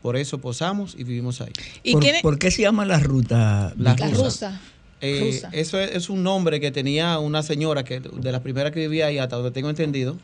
por 0.00 0.16
eso 0.16 0.38
posamos 0.38 0.94
y 0.96 1.04
vivimos 1.04 1.40
ahí. 1.40 1.52
¿Y 1.82 1.96
¿Por, 2.22 2.38
qué 2.38 2.50
se 2.50 2.62
llama 2.62 2.84
la 2.84 2.98
ruta? 2.98 3.72
La 3.76 3.94
La 3.94 4.08
rusa. 4.08 4.22
rusa. 4.24 4.60
Eh, 5.00 5.20
Rusa. 5.32 5.50
eso 5.52 5.80
es, 5.80 5.96
es 5.96 6.10
un 6.10 6.22
nombre 6.22 6.60
que 6.60 6.70
tenía 6.70 7.18
una 7.18 7.42
señora 7.42 7.82
que 7.82 7.98
de 7.98 8.32
las 8.32 8.40
primeras 8.40 8.70
que 8.72 8.80
vivía 8.80 9.06
ahí, 9.06 9.18
hasta 9.18 9.36
donde 9.36 9.50
tengo 9.50 9.68
entendido, 9.68 10.16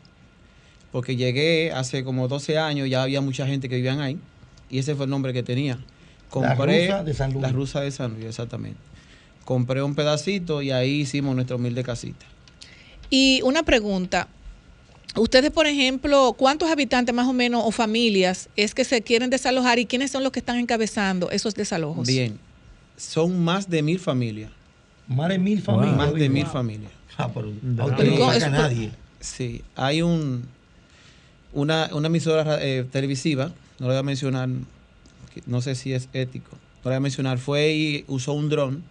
porque 0.91 1.17
llegué 1.17 1.71
hace 1.73 2.03
como 2.05 2.27
12 2.29 2.57
años, 2.57 2.89
ya 2.89 3.03
había 3.03 3.19
mucha 3.19 3.45
gente 3.45 3.67
que 3.67 3.75
vivían 3.75 3.99
ahí, 3.99 4.17
y 4.69 4.79
ese 4.79 4.95
fue 4.95 5.05
el 5.05 5.11
nombre 5.11 5.33
que 5.33 5.43
tenía. 5.43 5.79
Compré 6.29 6.87
Rusa 6.87 7.03
de 7.03 7.13
San 7.13 7.31
Luis. 7.33 7.41
La 7.41 7.51
rusa 7.51 7.81
de 7.81 7.91
San 7.91 8.13
Luis, 8.13 8.25
exactamente. 8.25 8.79
Compré 9.45 9.81
un 9.81 9.95
pedacito 9.95 10.61
y 10.61 10.71
ahí 10.71 11.01
hicimos 11.01 11.35
nuestra 11.35 11.55
humilde 11.55 11.83
casita. 11.83 12.25
Y 13.09 13.41
una 13.43 13.63
pregunta. 13.63 14.27
Ustedes, 15.15 15.51
por 15.51 15.65
ejemplo, 15.67 16.33
¿cuántos 16.37 16.69
habitantes 16.69 17.13
más 17.15 17.27
o 17.27 17.33
menos 17.33 17.63
o 17.65 17.71
familias 17.71 18.49
es 18.55 18.73
que 18.75 18.85
se 18.85 19.01
quieren 19.01 19.29
desalojar 19.29 19.79
y 19.79 19.85
quiénes 19.85 20.11
son 20.11 20.23
los 20.23 20.31
que 20.31 20.39
están 20.39 20.57
encabezando 20.57 21.31
esos 21.31 21.55
desalojos? 21.55 22.07
Bien, 22.07 22.39
son 22.95 23.43
más 23.43 23.69
de 23.69 23.81
mil 23.81 23.99
familias. 23.99 24.51
Más 25.07 25.29
de 25.29 25.39
mil 25.39 25.61
familias. 25.61 25.97
Más 25.97 26.07
de 26.09 26.13
oye. 26.13 26.29
mil 26.29 26.45
familias. 26.45 26.91
Ah, 27.17 27.29
pero 27.33 27.51
no 27.61 27.87
nadie. 28.49 28.91
Sí, 29.19 29.61
hay 29.75 30.01
un 30.01 30.45
una, 31.51 31.89
una 31.93 32.07
emisora 32.07 32.43
ra- 32.43 32.63
eh, 32.63 32.85
televisiva, 32.89 33.51
no 33.79 33.87
la 33.87 33.93
voy 33.93 33.97
a 33.99 34.03
mencionar, 34.03 34.47
no 35.47 35.61
sé 35.61 35.75
si 35.75 35.93
es 35.93 36.07
ético, 36.13 36.51
no 36.83 36.89
la 36.89 36.89
voy 36.91 36.95
a 36.97 36.99
mencionar, 37.01 37.39
fue 37.39 37.73
y 37.73 38.05
usó 38.07 38.33
un 38.33 38.49
dron 38.49 38.83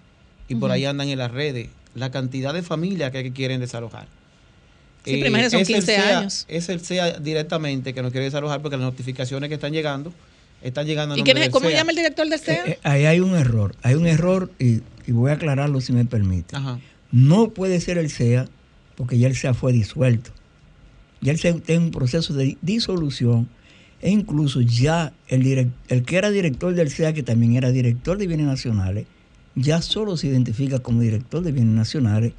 y 0.49 0.57
por 0.57 0.71
ahí 0.71 0.85
andan 0.85 1.09
en 1.09 1.19
las 1.19 1.31
redes 1.31 1.69
la 1.95 2.11
cantidad 2.11 2.53
de 2.53 2.63
familias 2.63 3.13
que 3.13 3.33
quieren 3.33 3.61
desalojar. 3.61 4.09
Sí, 5.05 5.13
pero 5.17 5.27
imagínate, 5.29 5.51
son 5.51 5.61
es 5.63 5.69
el 5.69 5.75
15 5.77 5.87
CEA 5.87 6.19
años. 6.19 6.45
Es 6.49 6.69
el 6.69 6.81
CEA 6.81 7.19
directamente 7.21 7.95
que 7.95 8.03
nos 8.03 8.13
quiere 8.13 8.25
desalojar 8.27 8.61
porque 8.61 8.77
las 8.77 8.85
notificaciones 8.85 9.49
que 9.49 9.55
están 9.55 9.73
llegando 9.73 10.13
están 10.63 10.87
llegando 10.87 11.15
a 11.15 11.19
¿Y 11.19 11.23
quién 11.23 11.39
es- 11.39 11.49
cómo 11.51 11.69
CEA. 11.69 11.79
llama 11.79 11.91
el 11.93 11.97
director 11.97 12.29
del 12.29 12.39
CEA? 12.41 12.65
Eh, 12.67 12.71
eh, 12.73 12.79
ahí 12.83 13.05
hay 13.07 13.21
un 13.21 13.35
error. 13.37 13.75
Hay 13.83 13.95
un 13.95 14.07
error 14.07 14.51
y, 14.59 14.81
y 15.07 15.13
voy 15.13 15.31
a 15.31 15.35
aclararlo 15.35 15.81
si 15.81 15.93
me 15.93 16.05
permite. 16.05 16.57
Ajá. 16.57 16.79
No 17.13 17.51
puede 17.51 17.81
ser 17.81 17.97
el 17.97 18.11
SEA 18.11 18.47
porque 18.97 19.19
ya 19.19 19.29
el 19.29 19.37
SEA 19.37 19.55
fue 19.55 19.73
disuelto. 19.73 20.31
Ya 21.21 21.33
el 21.33 21.39
SEA 21.39 21.53
está 21.53 21.73
en 21.73 21.83
un 21.83 21.91
proceso 21.91 22.35
de 22.35 22.59
disolución 22.61 23.49
e 24.03 24.11
incluso 24.11 24.61
ya 24.61 25.13
el, 25.29 25.71
el 25.89 26.03
que 26.05 26.17
era 26.17 26.31
director 26.31 26.75
del 26.75 26.91
SEA, 26.91 27.13
que 27.15 27.23
también 27.23 27.57
era 27.57 27.71
director 27.73 28.19
de 28.19 28.27
bienes 28.27 28.47
nacionales, 28.47 29.07
ya 29.55 29.81
solo 29.83 30.17
se 30.17 30.27
identifica 30.29 30.79
como 30.81 31.01
director 31.01 31.43
de 31.43 31.51
bienes 31.53 31.75
nacionales. 31.75 32.33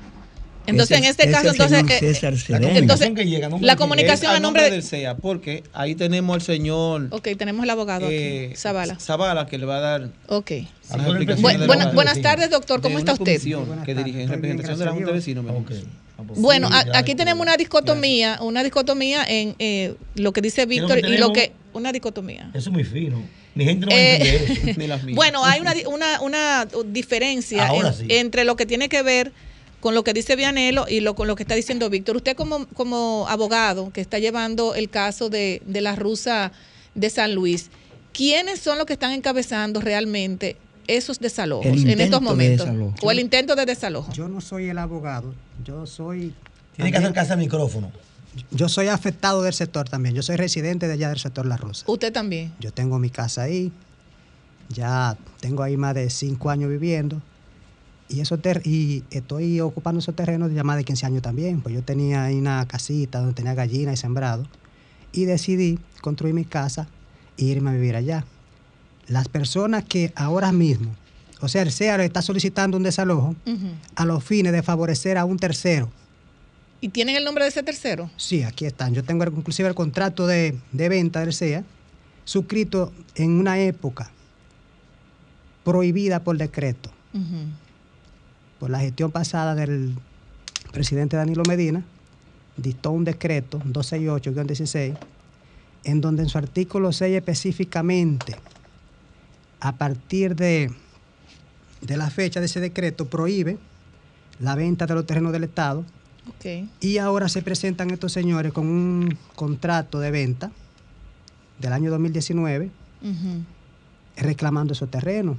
Entonces, 0.68 0.98
Ese- 0.98 1.06
en 1.06 1.10
este 1.10 1.32
caso, 1.32 1.50
entonces, 1.50 1.78
señor 1.80 1.92
eh, 1.92 2.00
César 2.00 2.34
eh, 2.34 2.38
Cedeño. 2.38 2.68
entonces, 2.78 3.10
que 3.16 3.26
llega, 3.26 3.50
nombre 3.50 3.66
la 3.66 3.76
comunicación 3.76 4.32
a 4.36 4.40
nombre 4.40 4.64
de... 4.64 4.72
del 4.72 4.84
CEA 4.84 5.16
porque 5.18 5.64
ahí 5.74 5.96
tenemos 5.96 6.36
al 6.36 6.42
señor 6.42 7.08
Ok, 7.12 7.30
tenemos 7.38 7.64
el 7.64 7.70
abogado 7.72 8.08
eh, 8.10 8.48
aquí, 8.50 8.56
Zavala. 8.56 9.00
Zavala 9.00 9.48
que 9.48 9.58
le 9.58 9.66
va 9.66 9.78
a 9.78 9.80
dar 9.80 10.10
Ok. 10.28 10.52
la 10.96 11.66
buena- 11.66 11.92
buenas 11.92 12.22
tardes, 12.22 12.50
doctor. 12.52 12.82
¿Cómo 12.82 13.00
está 13.00 13.14
usted? 13.14 13.42
que 13.86 13.96
dirige 13.96 14.22
en 14.24 14.30
representación 14.30 14.78
de 14.80 14.86
la 14.86 14.92
Junta 14.92 15.08
de 15.08 15.14
Vecinos. 15.14 15.46
Ah, 15.48 16.24
pues 16.28 16.40
Bueno, 16.40 16.68
sí, 16.68 16.74
a- 16.76 16.86
ya, 16.86 16.98
aquí 17.00 17.16
tenemos 17.16 17.42
una 17.42 17.56
dicotomía, 17.58 18.38
una 18.42 18.62
dicotomía 18.64 19.24
en 19.28 19.56
eh, 19.58 19.96
lo 20.16 20.34
que 20.34 20.42
dice 20.42 20.66
Víctor 20.66 21.00
y 21.00 21.18
lo 21.18 21.32
que 21.34 21.54
una 21.74 21.92
dicotomía. 21.92 22.50
Eso 22.54 22.70
es 22.70 22.74
muy 22.74 22.84
fino. 22.84 23.24
Mi 23.56 23.64
gente 23.66 23.86
no 23.86 23.92
va 23.92 23.98
a 23.98 24.00
Eh, 24.02 24.16
entender 24.36 24.68
eso. 24.70 24.80
Ni 24.80 24.88
las 24.88 25.04
mías. 25.06 25.16
Bueno, 25.16 25.44
hay 25.46 25.62
una, 25.62 25.74
una, 25.90 26.22
una 26.22 26.68
diferencia 26.86 27.68
Ahora 27.68 27.88
en- 27.90 27.94
sí. 27.96 28.06
entre 28.10 28.44
lo 28.44 28.56
que 28.56 28.66
tiene 28.66 28.90
que 28.90 29.02
ver 29.02 29.32
con 29.80 29.96
lo 29.96 30.04
que 30.04 30.14
dice 30.14 30.36
Vianelo 30.36 30.86
y 30.88 31.00
lo 31.00 31.16
con 31.16 31.28
lo 31.28 31.36
que 31.36 31.44
está 31.44 31.56
diciendo 31.56 31.90
Víctor. 31.90 32.18
Usted 32.18 32.36
como, 32.36 32.66
como 32.68 33.26
abogado 33.30 33.92
que 33.92 34.02
está 34.02 34.20
llevando 34.20 34.76
el 34.76 34.90
caso 34.90 35.30
de, 35.30 35.62
de 35.66 35.82
la 35.82 35.96
rusa 35.96 36.52
de 36.96 37.10
San 37.10 37.34
Luis, 37.36 37.70
¿quiénes 38.14 38.60
son 38.60 38.78
los 38.78 38.86
que 38.86 38.94
están 38.94 39.12
encabezando 39.12 39.82
realmente 39.82 40.58
esos 40.88 41.20
desalojos 41.20 41.68
El 41.68 41.90
en 41.90 42.02
estos 42.02 42.22
momentos? 42.22 42.68
O 43.02 43.12
el 43.12 43.20
intento 43.20 43.56
de 43.56 43.66
desalojo. 43.66 44.12
Yo 44.14 44.28
no 44.28 44.42
soy 44.42 44.70
el 44.70 44.78
abogado, 44.78 45.34
yo 45.64 45.86
soy... 45.86 46.34
Tiene 46.76 46.92
que 46.92 46.98
acercarse 46.98 47.34
al 47.34 47.40
micrófono. 47.40 47.92
Yo 48.52 48.70
soy 48.70 48.88
afectado 48.88 49.42
del 49.42 49.54
sector 49.54 49.90
también, 49.90 50.16
yo 50.16 50.22
soy 50.22 50.36
residente 50.36 50.88
de 50.88 50.94
allá 50.94 51.10
del 51.10 51.20
sector 51.20 51.46
La 51.46 51.58
Rosa. 51.58 51.84
Usted 51.88 52.14
también. 52.14 52.54
Yo 52.60 52.72
tengo 52.72 53.00
mi 53.00 53.10
casa 53.10 53.44
ahí, 53.44 53.72
ya 54.70 55.18
tengo 55.40 55.64
ahí 55.64 55.78
más 55.78 55.96
de 55.96 56.10
cinco 56.10 56.50
años 56.50 56.70
viviendo 56.70 57.22
y, 58.10 58.20
eso 58.22 58.38
ter- 58.40 58.62
y 58.66 59.04
estoy 59.12 59.60
ocupando 59.62 60.00
esos 60.00 60.16
terrenos 60.16 60.52
ya 60.52 60.64
más 60.64 60.78
de 60.78 60.84
15 60.84 61.06
años 61.06 61.22
también, 61.22 61.62
pues 61.62 61.74
yo 61.76 61.84
tenía 61.84 62.24
ahí 62.26 62.38
una 62.38 62.68
casita 62.68 63.20
donde 63.20 63.34
tenía 63.36 63.54
gallinas 63.54 63.94
y 63.94 63.98
sembrado 63.98 64.46
y 65.12 65.26
decidí 65.26 65.80
construir 66.02 66.34
mi 66.34 66.44
casa 66.46 66.88
e 67.38 67.46
irme 67.46 67.70
a 67.70 67.74
vivir 67.74 67.96
allá. 67.96 68.26
Las 69.08 69.28
personas 69.28 69.84
que 69.86 70.12
ahora 70.16 70.52
mismo, 70.52 70.94
o 71.42 71.48
sea, 71.48 71.62
el 71.62 71.72
CEA 71.72 71.98
le 71.98 72.06
está 72.06 72.22
solicitando 72.22 72.78
un 72.78 72.84
desalojo 72.84 73.36
a 73.96 74.06
los 74.06 74.24
fines 74.24 74.52
de 74.54 74.62
favorecer 74.64 75.18
a 75.18 75.26
un 75.26 75.38
tercero. 75.38 75.90
¿Y 76.82 76.90
tienen 76.90 77.16
el 77.16 77.26
nombre 77.26 77.44
de 77.44 77.50
ese 77.50 77.62
tercero? 77.64 78.10
Sí, 78.18 78.44
aquí 78.44 78.66
están. 78.66 78.94
Yo 78.94 79.04
tengo 79.04 79.24
inclusive 79.26 79.68
el 79.68 79.76
contrato 79.76 80.28
de, 80.28 80.58
de 80.72 80.90
venta 80.90 81.20
del 81.22 81.34
CEA 81.34 81.64
suscrito 82.24 82.94
en 83.16 83.32
una 83.32 83.60
época 83.60 84.12
prohibida 85.64 86.24
por 86.24 86.38
decreto, 86.38 86.90
Ujú. 87.14 87.24
Por 88.60 88.70
la 88.70 88.80
gestión 88.80 89.12
pasada 89.12 89.56
del 89.56 89.96
presidente 90.72 91.18
Danilo 91.18 91.44
Medina, 91.48 91.84
dictó 92.58 92.92
un 92.92 93.06
decreto 93.06 93.60
268-16, 93.60 94.98
en 95.86 96.02
donde 96.02 96.24
en 96.24 96.30
su 96.30 96.38
artículo 96.38 96.92
6 96.92 97.16
específicamente, 97.16 98.36
a 99.62 99.76
partir 99.78 100.36
de, 100.36 100.72
de 101.82 101.98
la 101.98 102.10
fecha 102.10 102.40
de 102.40 102.48
ese 102.48 102.60
decreto, 102.60 103.06
prohíbe 103.08 103.58
la 104.40 104.56
venta 104.56 104.86
de 104.86 104.94
los 104.96 105.06
terrenos 105.06 105.32
del 105.32 105.44
Estado 105.46 105.84
Ok. 106.28 106.68
y 106.82 106.98
ahora 106.98 107.28
se 107.30 107.42
presentan 107.42 107.92
estos 107.92 108.12
señores 108.14 108.54
con 108.54 108.68
un 108.68 109.18
contrato 109.36 110.00
de 110.00 110.12
venta 110.12 110.52
del 111.60 111.74
año 111.74 111.90
2019 111.92 112.70
Ujú. 113.02 113.44
reclamando 114.18 114.74
esos 114.74 114.90
terrenos 114.92 115.38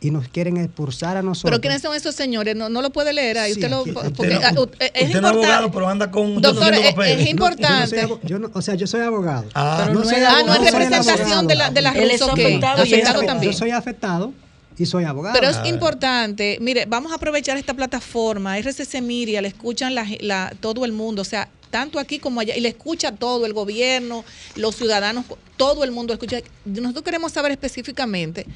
y 0.00 0.10
nos 0.10 0.28
quieren 0.28 0.56
expulsar 0.56 1.16
a 1.16 1.22
nosotros. 1.22 1.50
¿Pero 1.50 1.60
quiénes 1.60 1.82
son 1.82 1.94
esos 1.94 2.14
señores? 2.14 2.54
No, 2.56 2.68
no 2.68 2.82
lo 2.82 2.90
puede 2.90 3.12
leer 3.12 3.38
ahí. 3.38 3.52
Sí, 3.54 3.60
usted 3.60 3.70
lo, 3.70 3.80
aquí- 3.80 3.92
porque, 3.92 4.08
usted 4.08 4.40
no- 4.40 4.46
ah, 4.46 4.52
u- 4.60 4.62
es 4.62 4.62
Usted 4.62 4.92
no 4.92 4.98
es 4.98 5.02
importante. 5.04 5.28
abogado, 5.28 5.70
pero 5.70 5.88
anda 5.88 6.10
con 6.10 6.40
Doctor, 6.40 6.74
haciendo 6.74 7.02
es- 7.02 7.26
importante. 7.28 7.66
No, 7.66 7.78
yo 7.78 7.78
no 7.80 7.88
soy 7.88 7.98
abo- 8.00 8.20
yo 8.24 8.38
no- 8.38 8.50
o 8.52 8.62
sea, 8.62 8.74
yo 8.74 8.86
soy 8.86 9.00
abogado. 9.02 9.46
Ah. 9.54 9.82
Pero 9.86 9.98
no 9.98 10.04
soy 10.04 10.16
es- 10.18 10.24
ah, 10.26 10.42
no 10.46 10.54
es 10.54 10.60
representación 10.72 11.46
de 11.46 11.54
la- 11.54 11.70
de 11.70 11.82
la 11.82 11.92
Él 11.92 12.10
es 12.10 12.20
Russo, 12.20 12.32
ok. 12.32 12.38
afectado 12.40 12.78
y 12.78 12.86
es 12.88 12.92
Afectado 12.92 13.14
abogado. 13.18 13.26
también. 13.32 13.52
Yo 13.52 13.58
soy 13.58 13.70
afectado 13.70 14.32
y 14.78 14.86
soy 14.86 15.04
abogado. 15.04 15.34
Pero 15.38 15.48
Ah. 15.52 15.62
es 15.62 15.68
importante, 15.68 16.58
mire, 16.60 16.84
vamos 16.86 17.12
a 17.12 17.14
aprovechar 17.16 17.56
esta 17.56 17.72
plataforma, 17.74 18.58
RCC 18.58 19.00
Miria, 19.00 19.40
la 19.40 19.48
escuchan 19.48 19.94
la, 19.94 20.06
la- 20.20 20.52
todo 20.60 20.84
el 20.84 20.92
mundo, 20.92 21.22
o 21.22 21.24
sea, 21.24 21.48
tanto 21.70 21.98
aquí 21.98 22.18
como 22.18 22.40
allá, 22.40 22.56
y 22.56 22.60
le 22.60 22.68
escucha 22.68 23.12
todo, 23.12 23.44
el 23.46 23.52
gobierno, 23.52 24.24
los 24.54 24.76
ciudadanos, 24.76 25.24
todo 25.56 25.84
el 25.84 25.90
mundo 25.90 26.12
escucha. 26.12 26.38
Nosotros 26.64 27.02
queremos 27.04 27.32
saber 27.32 27.52
específicamente, 27.52 28.46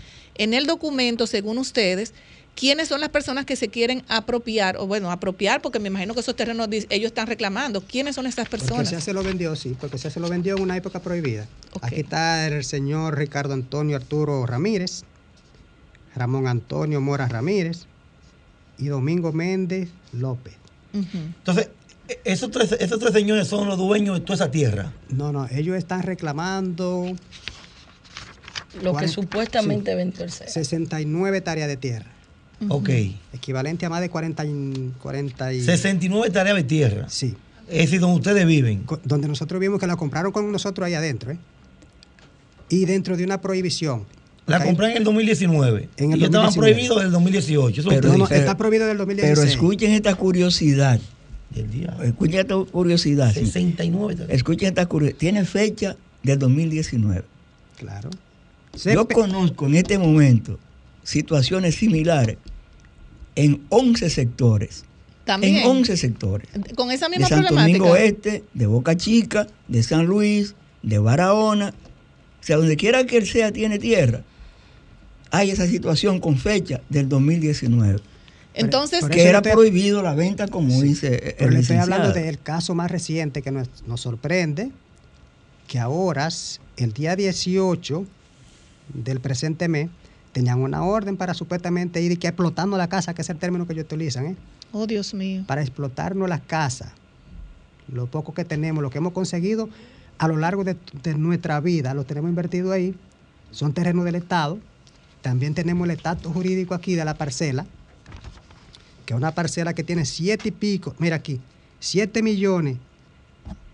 en 0.43 0.55
el 0.55 0.66
documento, 0.66 1.26
según 1.26 1.59
ustedes, 1.59 2.14
quiénes 2.57 2.88
son 2.88 3.01
las 3.01 3.11
personas 3.11 3.45
que 3.45 3.57
se 3.57 3.68
quieren 3.68 4.03
apropiar, 4.09 4.76
o 4.78 4.86
bueno, 4.86 5.11
apropiar, 5.11 5.62
porque 5.62 5.78
me 5.78 5.88
imagino 5.88 6.14
que 6.14 6.20
esos 6.20 6.34
terrenos 6.36 6.68
ellos 6.70 7.09
están 7.11 7.26
reclamando. 7.26 7.80
¿Quiénes 7.82 8.14
son 8.16 8.26
esas 8.26 8.49
Porque 8.49 8.59
personas? 8.64 8.88
se 8.88 9.01
se 9.01 9.12
lo 9.12 9.22
vendió, 9.22 9.55
sí, 9.57 9.76
porque 9.80 9.99
se 9.99 10.11
se 10.11 10.18
lo 10.20 10.28
vendió 10.28 10.57
en 10.57 10.62
una 10.62 10.76
época 10.76 11.01
prohibida. 11.01 11.47
Aquí 11.82 12.01
está 12.01 12.47
el 12.47 12.64
señor 12.64 13.16
Ricardo 13.18 13.55
Antonio 13.55 13.97
Arturo 13.97 14.47
Ramírez, 14.47 15.05
Ramón 16.14 16.49
Antonio 16.49 17.01
Mora 17.01 17.28
Ramírez 17.28 17.84
y 18.78 18.86
Domingo 18.86 19.32
Méndez 19.32 19.91
López. 20.12 20.55
Entonces, 20.93 21.68
e- 22.09 22.18
esos 22.24 22.51
tres, 22.51 22.72
esos 22.72 22.99
tres 22.99 23.12
señores 23.12 23.47
son 23.47 23.68
los 23.68 23.78
dueños 23.78 24.18
de 24.18 24.24
toda 24.24 24.34
esa 24.34 24.51
tierra. 24.51 24.93
No, 25.09 25.32
no, 25.32 25.47
ellos 25.51 25.76
están 25.76 26.03
reclamando 26.03 27.07
Lo 28.82 28.94
que 28.96 29.08
supuestamente 29.08 29.90
sí. 29.92 29.96
vendió 29.96 30.24
el 30.24 30.30
CEA. 30.30 30.48
69 30.48 31.40
tareas 31.40 31.68
de 31.68 31.76
tierra, 31.76 32.06
Ok. 32.68 32.88
equivalente 33.32 33.86
a 33.86 33.88
más 33.90 34.00
de 34.00 34.08
40 34.10 34.44
y, 34.44 34.92
40 35.02 35.52
y- 35.52 35.60
69 35.62 36.30
tareas 36.30 36.56
de 36.56 36.62
tierra. 36.64 37.06
Sí, 37.08 37.34
Es 37.68 37.86
decir, 37.86 38.00
donde 38.00 38.16
ustedes 38.16 38.46
viven. 38.46 38.84
donde 39.04 39.28
nosotros 39.28 39.60
vimos 39.60 39.80
que 39.80 39.86
la 39.86 39.96
compraron 39.96 40.30
con 40.32 40.50
nosotros 40.52 40.86
ahí 40.86 40.94
adentro, 40.94 41.32
¿eh? 41.32 41.38
Y 42.68 42.84
dentro 42.84 43.16
de 43.16 43.24
una 43.24 43.40
prohibición. 43.40 44.04
La 44.46 44.62
compré 44.64 44.90
en 44.92 44.96
el 44.98 45.04
2019. 45.04 45.88
En 45.96 46.12
el 46.12 46.20
y 46.20 46.24
estaban 46.24 46.46
2019. 46.46 46.72
prohibidos 46.74 47.00
en 47.00 47.06
el 47.06 47.12
2018. 47.12 47.80
Eso 47.82 47.90
Pero- 47.90 48.08
No, 48.08 48.18
no, 48.18 48.28
está 48.28 48.56
prohibido 48.56 48.86
del 48.86 48.96
2016. 48.98 49.38
Pero 49.38 49.48
escuchen 49.50 49.92
esta 49.92 50.14
curiosidad. 50.14 51.00
El. 51.54 51.90
Escuchen 52.04 52.40
esta 52.40 52.54
curiosidad. 52.56 53.32
sí. 53.34 53.40
69 53.40 54.14
tareas. 54.16 54.36
Escuchen 54.36 54.68
esta 54.68 54.86
curiosidad. 54.86 55.18
Tiene 55.18 55.44
fecha 55.44 55.96
del 56.22 56.38
2019. 56.38 57.24
Claro. 57.76 58.10
Yo 58.84 59.06
conozco 59.08 59.66
en 59.66 59.74
este 59.76 59.98
momento 59.98 60.58
situaciones 61.02 61.74
similares 61.76 62.36
en 63.34 63.62
11 63.68 64.10
sectores. 64.10 64.84
También. 65.24 65.56
En 65.56 65.66
11 65.66 65.96
sectores. 65.96 66.48
Con 66.76 66.90
esa 66.90 67.06
De 67.06 67.10
misma 67.10 67.28
Santo 67.28 67.48
problemática. 67.48 67.78
Domingo 67.78 67.96
Este, 67.96 68.44
de 68.54 68.66
Boca 68.66 68.96
Chica, 68.96 69.46
de 69.68 69.82
San 69.82 70.06
Luis, 70.06 70.54
de 70.82 70.98
Barahona. 70.98 71.74
O 72.40 72.42
sea, 72.42 72.56
donde 72.56 72.76
quiera 72.76 73.04
que 73.06 73.18
él 73.18 73.26
sea 73.26 73.52
tiene 73.52 73.78
tierra. 73.78 74.22
Hay 75.30 75.50
esa 75.50 75.66
situación 75.66 76.18
con 76.20 76.38
fecha 76.38 76.80
del 76.88 77.08
2019. 77.08 78.00
Entonces, 78.54 79.04
Que 79.04 79.24
era 79.28 79.42
te- 79.42 79.52
prohibido 79.52 80.02
la 80.02 80.14
venta, 80.14 80.48
como 80.48 80.80
dice 80.80 81.14
el 81.14 81.34
Pero 81.38 81.50
le 81.50 81.60
estoy 81.60 81.76
hablando 81.76 82.12
del 82.12 82.38
caso 82.40 82.74
más 82.74 82.90
reciente 82.90 83.42
que 83.42 83.52
nos, 83.52 83.68
nos 83.86 84.00
sorprende, 84.00 84.70
que 85.68 85.78
ahora, 85.78 86.28
el 86.76 86.92
día 86.92 87.14
18 87.14 88.04
del 88.95 89.20
presente 89.20 89.68
mes, 89.68 89.88
tenían 90.32 90.61
una 90.61 90.84
orden 90.84 91.16
para 91.16 91.34
supuestamente 91.34 92.01
ir 92.03 92.12
y 92.12 92.16
que 92.16 92.28
explotando 92.28 92.76
la 92.76 92.88
casa, 92.88 93.14
que 93.14 93.22
es 93.22 93.30
el 93.30 93.38
término 93.38 93.66
que 93.66 93.72
ellos 93.72 93.84
utilizan, 93.84 94.26
¿eh? 94.26 94.36
oh 94.72 94.86
Dios 94.86 95.14
mío. 95.14 95.45
para 95.47 95.61
explotarnos 95.61 96.28
las 96.28 96.41
casas, 96.41 96.93
lo 97.93 98.07
poco 98.07 98.32
que 98.32 98.45
tenemos, 98.45 98.82
lo 98.82 98.91
que 98.91 98.99
hemos 98.99 99.12
conseguido 99.12 99.68
a 100.18 100.28
lo 100.28 100.36
largo 100.36 100.64
de, 100.64 100.76
de 101.03 101.14
nuestra 101.14 101.61
vida, 101.61 101.95
lo 101.95 102.05
tenemos 102.05 102.28
invertido 102.28 102.72
ahí, 102.72 102.95
son 103.51 103.72
terrenos 103.72 104.05
del 104.05 104.14
Estado. 104.14 104.59
También 105.22 105.55
tenemos 105.55 105.84
el 105.86 105.91
estatus 105.91 106.32
jurídico 106.32 106.72
aquí 106.72 106.95
de 106.95 107.05
la 107.05 107.12
parcela, 107.14 107.66
que 109.05 109.12
es 109.12 109.18
una 109.18 109.32
parcela 109.32 109.74
que 109.74 109.84
tiene 109.84 110.07
siete 110.07 110.49
y 110.49 110.53
pico, 110.53 110.95
mira 110.99 111.16
aquí, 111.16 111.41
7 111.80 112.22
millones 112.22 112.76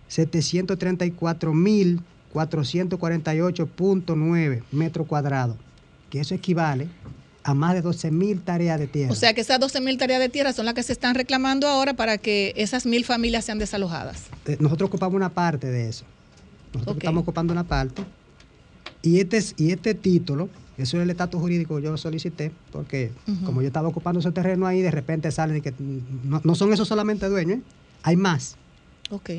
734 0.08 1.52
mil 1.52 2.00
448.9 2.32 4.62
metros 4.72 5.06
cuadrados, 5.06 5.56
que 6.10 6.20
eso 6.20 6.34
equivale 6.34 6.88
a 7.42 7.54
más 7.54 7.74
de 7.74 7.82
12 7.82 8.10
mil 8.10 8.40
tareas 8.40 8.78
de 8.80 8.86
tierra. 8.88 9.12
O 9.12 9.14
sea 9.14 9.32
que 9.32 9.40
esas 9.40 9.60
12 9.60 9.80
mil 9.80 9.96
tareas 9.98 10.20
de 10.20 10.28
tierra 10.28 10.52
son 10.52 10.64
las 10.66 10.74
que 10.74 10.82
se 10.82 10.92
están 10.92 11.14
reclamando 11.14 11.68
ahora 11.68 11.94
para 11.94 12.18
que 12.18 12.52
esas 12.56 12.86
mil 12.86 13.04
familias 13.04 13.44
sean 13.44 13.58
desalojadas. 13.58 14.24
Eh, 14.46 14.56
nosotros 14.58 14.88
ocupamos 14.88 15.14
una 15.14 15.28
parte 15.28 15.68
de 15.70 15.88
eso. 15.88 16.04
Nosotros 16.74 16.96
estamos 16.98 17.22
ocupando 17.22 17.52
una 17.52 17.64
parte. 17.64 18.02
Y 19.02 19.20
este, 19.20 19.36
es- 19.36 19.54
y 19.56 19.70
este 19.70 19.94
título, 19.94 20.48
eso 20.76 20.96
es 20.96 21.02
el 21.04 21.10
estatus 21.10 21.40
jurídico 21.40 21.76
que 21.76 21.82
yo 21.82 21.96
solicité, 21.96 22.50
porque 22.72 23.12
como 23.44 23.62
yo 23.62 23.68
estaba 23.68 23.86
ocupando 23.88 24.18
ese 24.18 24.32
terreno 24.32 24.66
ahí, 24.66 24.82
de 24.82 24.90
repente 24.90 25.30
sale 25.30 25.54
de 25.54 25.60
que 25.62 25.72
no, 26.24 26.40
no 26.42 26.54
son 26.56 26.72
esos 26.72 26.88
solamente 26.88 27.28
dueños, 27.28 27.58
¿eh? 27.58 27.62
hay 28.02 28.16
más. 28.16 28.56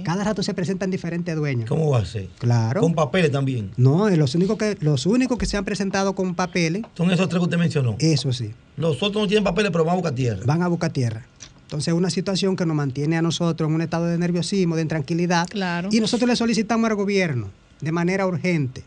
Cada 0.04 0.24
rato 0.24 0.44
se 0.44 0.54
presentan 0.54 0.90
diferentes 0.90 1.36
dueños. 1.36 1.68
¿Cómo 1.68 1.90
va 1.90 2.00
a 2.00 2.06
ser? 2.06 2.28
Claro. 2.40 2.82
Con 2.82 2.94
papeles 2.94 3.32
también. 3.32 3.72
No, 3.78 4.08
eh, 4.08 4.16
los 4.16 4.34
únicos, 4.36 4.58
que, 4.58 4.78
los 4.80 5.06
únicos 5.06 5.38
que 5.38 5.46
se 5.46 5.58
han 5.58 5.66
presentado 5.66 6.16
con 6.16 6.36
papeles, 6.36 6.84
Son 6.96 7.12
esos 7.12 7.28
tres 7.28 7.40
que 7.40 7.44
usted 7.46 7.58
mencionó. 7.58 7.96
eso 8.00 8.32
sí, 8.32 8.54
Los 8.78 9.02
otros 9.04 9.24
no 9.24 9.28
tienen 9.28 9.44
papeles, 9.44 9.72
pero 9.72 9.84
van 9.84 9.94
a 9.94 9.96
buscar 9.96 10.16
tierra. 10.16 10.42
van 10.46 10.62
a 10.62 10.68
buscar 10.68 10.92
tierra. 10.92 11.26
Entonces 11.64 11.90
es 11.90 11.94
una 11.94 12.10
situación 12.10 12.56
que 12.56 12.66
nos 12.66 12.78
mantiene 12.78 13.18
a 13.18 13.22
nosotros 13.22 13.68
en 13.68 13.76
un 13.76 13.82
estado 13.82 14.06
de 14.06 14.18
nerviosismo, 14.18 14.78
de 14.78 14.84
intranquilidad. 14.84 15.48
Claro. 15.50 15.90
Y 15.92 16.00
nosotros 16.00 16.30
le 16.30 16.38
solicitamos 16.38 16.90
al 16.90 16.96
gobierno 16.96 17.50
de 17.82 17.92
manera 17.92 18.26
urgente 18.26 18.84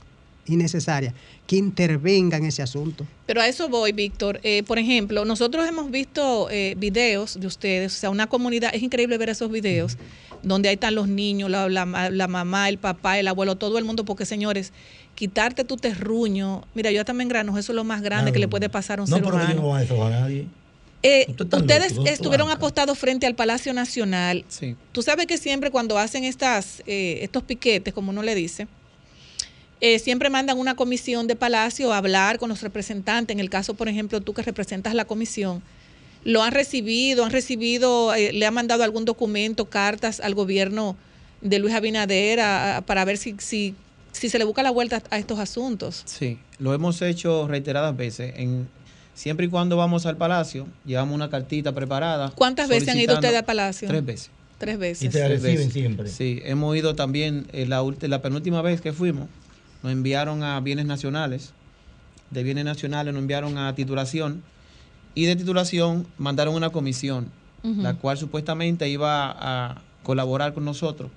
y 0.46 0.56
necesaria 0.56 1.14
que 1.46 1.56
intervenga 1.56 2.36
en 2.36 2.46
ese 2.46 2.62
asunto. 2.62 3.06
Pero 3.26 3.40
a 3.40 3.48
eso 3.48 3.68
voy, 3.68 3.92
Víctor. 3.92 4.40
Eh, 4.42 4.62
por 4.66 4.78
ejemplo, 4.78 5.24
nosotros 5.24 5.68
hemos 5.68 5.90
visto 5.90 6.48
eh, 6.50 6.74
videos 6.78 7.38
de 7.40 7.46
ustedes, 7.46 7.94
o 7.96 7.98
sea, 7.98 8.10
una 8.10 8.26
comunidad, 8.28 8.70
es 8.74 8.82
increíble 8.82 9.18
ver 9.18 9.28
esos 9.30 9.50
videos, 9.50 9.96
donde 10.42 10.68
ahí 10.68 10.74
están 10.74 10.94
los 10.94 11.08
niños, 11.08 11.50
la, 11.50 11.68
la 11.68 11.84
ma- 11.86 12.10
la 12.10 12.26
mamá, 12.28 12.68
el 12.68 12.78
papá, 12.78 13.18
el 13.18 13.28
abuelo, 13.28 13.56
todo 13.56 13.78
el 13.78 13.84
mundo, 13.84 14.04
porque 14.04 14.24
señores, 14.24 14.72
quitarte 15.14 15.64
tu 15.64 15.76
terruño, 15.76 16.64
mira, 16.74 16.90
yo 16.90 17.04
también 17.04 17.28
granos, 17.28 17.58
eso 17.58 17.72
es 17.72 17.76
lo 17.76 17.84
más 17.84 18.00
grande 18.00 18.24
Claro. 18.30 18.32
que 18.34 18.38
le 18.38 18.48
puede 18.48 18.68
pasar 18.68 19.00
a 19.00 19.02
un 19.02 19.10
no, 19.10 19.16
ser 19.16 19.24
pero 19.24 19.36
que 19.36 19.44
humano. 19.52 19.78
ellos 19.78 19.90
no 19.90 20.04
a 20.04 20.06
a 20.06 20.10
nadie. 20.10 20.46
Eh, 21.02 21.26
ustedes 21.38 21.96
loco, 21.96 22.08
estuvieron 22.08 22.50
apostados 22.50 22.98
frente 22.98 23.26
al 23.26 23.34
Palacio 23.34 23.72
Nacional. 23.72 24.44
Sí. 24.48 24.76
Tú 24.92 25.02
sabes 25.02 25.26
que 25.26 25.38
siempre 25.38 25.70
cuando 25.70 25.96
hacen 25.98 26.24
estas, 26.24 26.82
eh, 26.86 27.20
estos 27.22 27.42
piquetes, 27.42 27.94
como 27.94 28.10
uno 28.10 28.22
le 28.22 28.34
dice, 28.34 28.68
eh, 29.80 29.98
siempre 29.98 30.30
mandan 30.30 30.58
una 30.58 30.74
comisión 30.76 31.26
de 31.26 31.36
Palacio 31.36 31.92
a 31.92 31.98
hablar 31.98 32.38
con 32.38 32.48
los 32.48 32.62
representantes. 32.62 33.34
En 33.34 33.40
el 33.40 33.48
caso, 33.50 33.74
por 33.74 33.88
ejemplo, 33.88 34.20
tú 34.20 34.34
que 34.34 34.42
representas 34.42 34.94
la 34.94 35.04
comisión, 35.06 35.62
¿lo 36.24 36.42
han 36.42 36.52
recibido? 36.52 37.24
¿Han 37.24 37.30
recibido, 37.30 38.14
eh, 38.14 38.32
le 38.32 38.44
han 38.46 38.54
mandado 38.54 38.82
algún 38.84 39.04
documento, 39.04 39.66
cartas 39.70 40.20
al 40.20 40.34
gobierno 40.34 40.96
de 41.40 41.58
Luis 41.58 41.74
Abinader 41.74 42.40
a- 42.40 42.76
a- 42.78 42.80
para 42.82 43.04
ver 43.06 43.16
si, 43.16 43.36
si, 43.38 43.74
si 44.12 44.28
se 44.28 44.38
le 44.38 44.44
busca 44.44 44.62
la 44.62 44.70
vuelta 44.70 45.02
a 45.10 45.18
estos 45.18 45.38
asuntos? 45.38 46.02
Sí, 46.04 46.38
lo 46.58 46.74
hemos 46.74 47.00
hecho 47.00 47.48
reiteradas 47.48 47.96
veces. 47.96 48.34
En, 48.36 48.68
siempre 49.14 49.46
y 49.46 49.48
cuando 49.48 49.76
vamos 49.78 50.04
al 50.04 50.18
palacio, 50.18 50.66
llevamos 50.84 51.14
una 51.14 51.30
cartita 51.30 51.72
preparada. 51.72 52.30
¿Cuántas 52.34 52.68
veces 52.68 52.88
han 52.90 52.98
ido 52.98 53.14
ustedes 53.14 53.36
al 53.36 53.44
Palacio? 53.46 53.88
Tres 53.88 54.04
veces. 54.04 54.30
Tres 54.58 54.78
veces. 54.78 55.02
Y 55.04 55.08
te 55.08 55.26
reciben 55.26 55.54
veces. 55.56 55.72
siempre. 55.72 56.08
Sí, 56.10 56.42
hemos 56.44 56.76
ido 56.76 56.94
también, 56.94 57.46
eh, 57.52 57.64
la 57.64 58.20
penúltima 58.20 58.60
vez 58.60 58.82
que 58.82 58.92
fuimos, 58.92 59.26
nos 59.82 59.92
enviaron 59.92 60.42
a 60.42 60.60
bienes 60.60 60.86
nacionales. 60.86 61.52
De 62.30 62.42
bienes 62.42 62.64
nacionales 62.64 63.12
nos 63.14 63.20
enviaron 63.22 63.58
a 63.58 63.74
titulación 63.74 64.42
y 65.14 65.24
de 65.24 65.34
titulación 65.36 66.06
mandaron 66.18 66.54
una 66.54 66.70
comisión, 66.70 67.28
la 67.82 67.94
cual 67.94 68.16
supuestamente 68.16 68.88
iba 68.88 69.30
a 69.38 69.82
colaborar 70.02 70.54
con 70.54 70.64
nosotros 70.64 71.10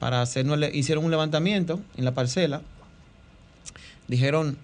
para 0.00 0.20
hacernos, 0.20 0.58
le- 0.58 0.76
hicieron 0.76 1.04
un 1.04 1.10
levantamiento 1.10 1.80
en 1.96 2.04
la 2.04 2.12
parcela. 2.12 2.60
Dijeron, 4.08 4.56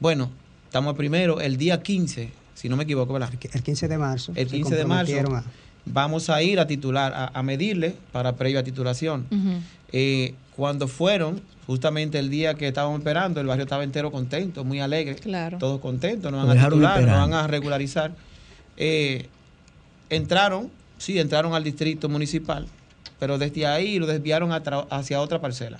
bueno, 0.00 0.30
estamos 0.66 0.94
primero, 0.96 1.40
el 1.40 1.56
día 1.56 1.82
15, 1.82 2.30
si 2.54 2.68
no 2.68 2.76
me 2.76 2.84
equivoco, 2.84 3.12
¿verdad? 3.12 3.30
El 3.52 3.62
15 3.62 3.88
de 3.88 3.98
marzo. 3.98 4.32
El 4.34 4.48
se 4.50 4.56
15 4.56 4.74
de 4.76 4.84
marzo 4.84 5.12
a- 5.12 5.22
vamos 5.86 6.28
a 6.30 6.42
ir 6.42 6.60
a 6.60 6.66
titular, 6.66 7.12
a, 7.14 7.26
a 7.32 7.42
medirle 7.42 7.94
para 8.12 8.36
previo 8.36 8.58
a 8.58 8.62
titulación. 8.62 9.26
Eh, 9.92 10.34
cuando 10.56 10.86
fueron, 10.88 11.40
justamente 11.66 12.18
el 12.18 12.28
día 12.30 12.54
que 12.54 12.68
estábamos 12.68 12.98
esperando, 12.98 13.40
el 13.40 13.46
barrio 13.46 13.64
estaba 13.64 13.84
entero 13.84 14.10
contento, 14.12 14.64
muy 14.64 14.80
alegre, 14.80 15.14
Claro. 15.16 15.58
todos 15.58 15.80
contentos, 15.80 16.30
nos 16.32 16.46
van 16.46 16.58
a 16.58 16.64
titular, 16.64 17.00
nos 17.02 17.10
van 17.10 17.32
a 17.34 17.46
regularizar. 17.46 18.12
Eh, 18.76 19.28
entraron, 20.10 20.70
sí, 20.98 21.18
entraron 21.18 21.54
al 21.54 21.64
distrito 21.64 22.08
municipal, 22.08 22.66
pero 23.18 23.38
desde 23.38 23.66
ahí 23.66 23.98
lo 23.98 24.06
desviaron 24.06 24.50
hacia 24.52 25.20
otra 25.20 25.40
parcela. 25.40 25.78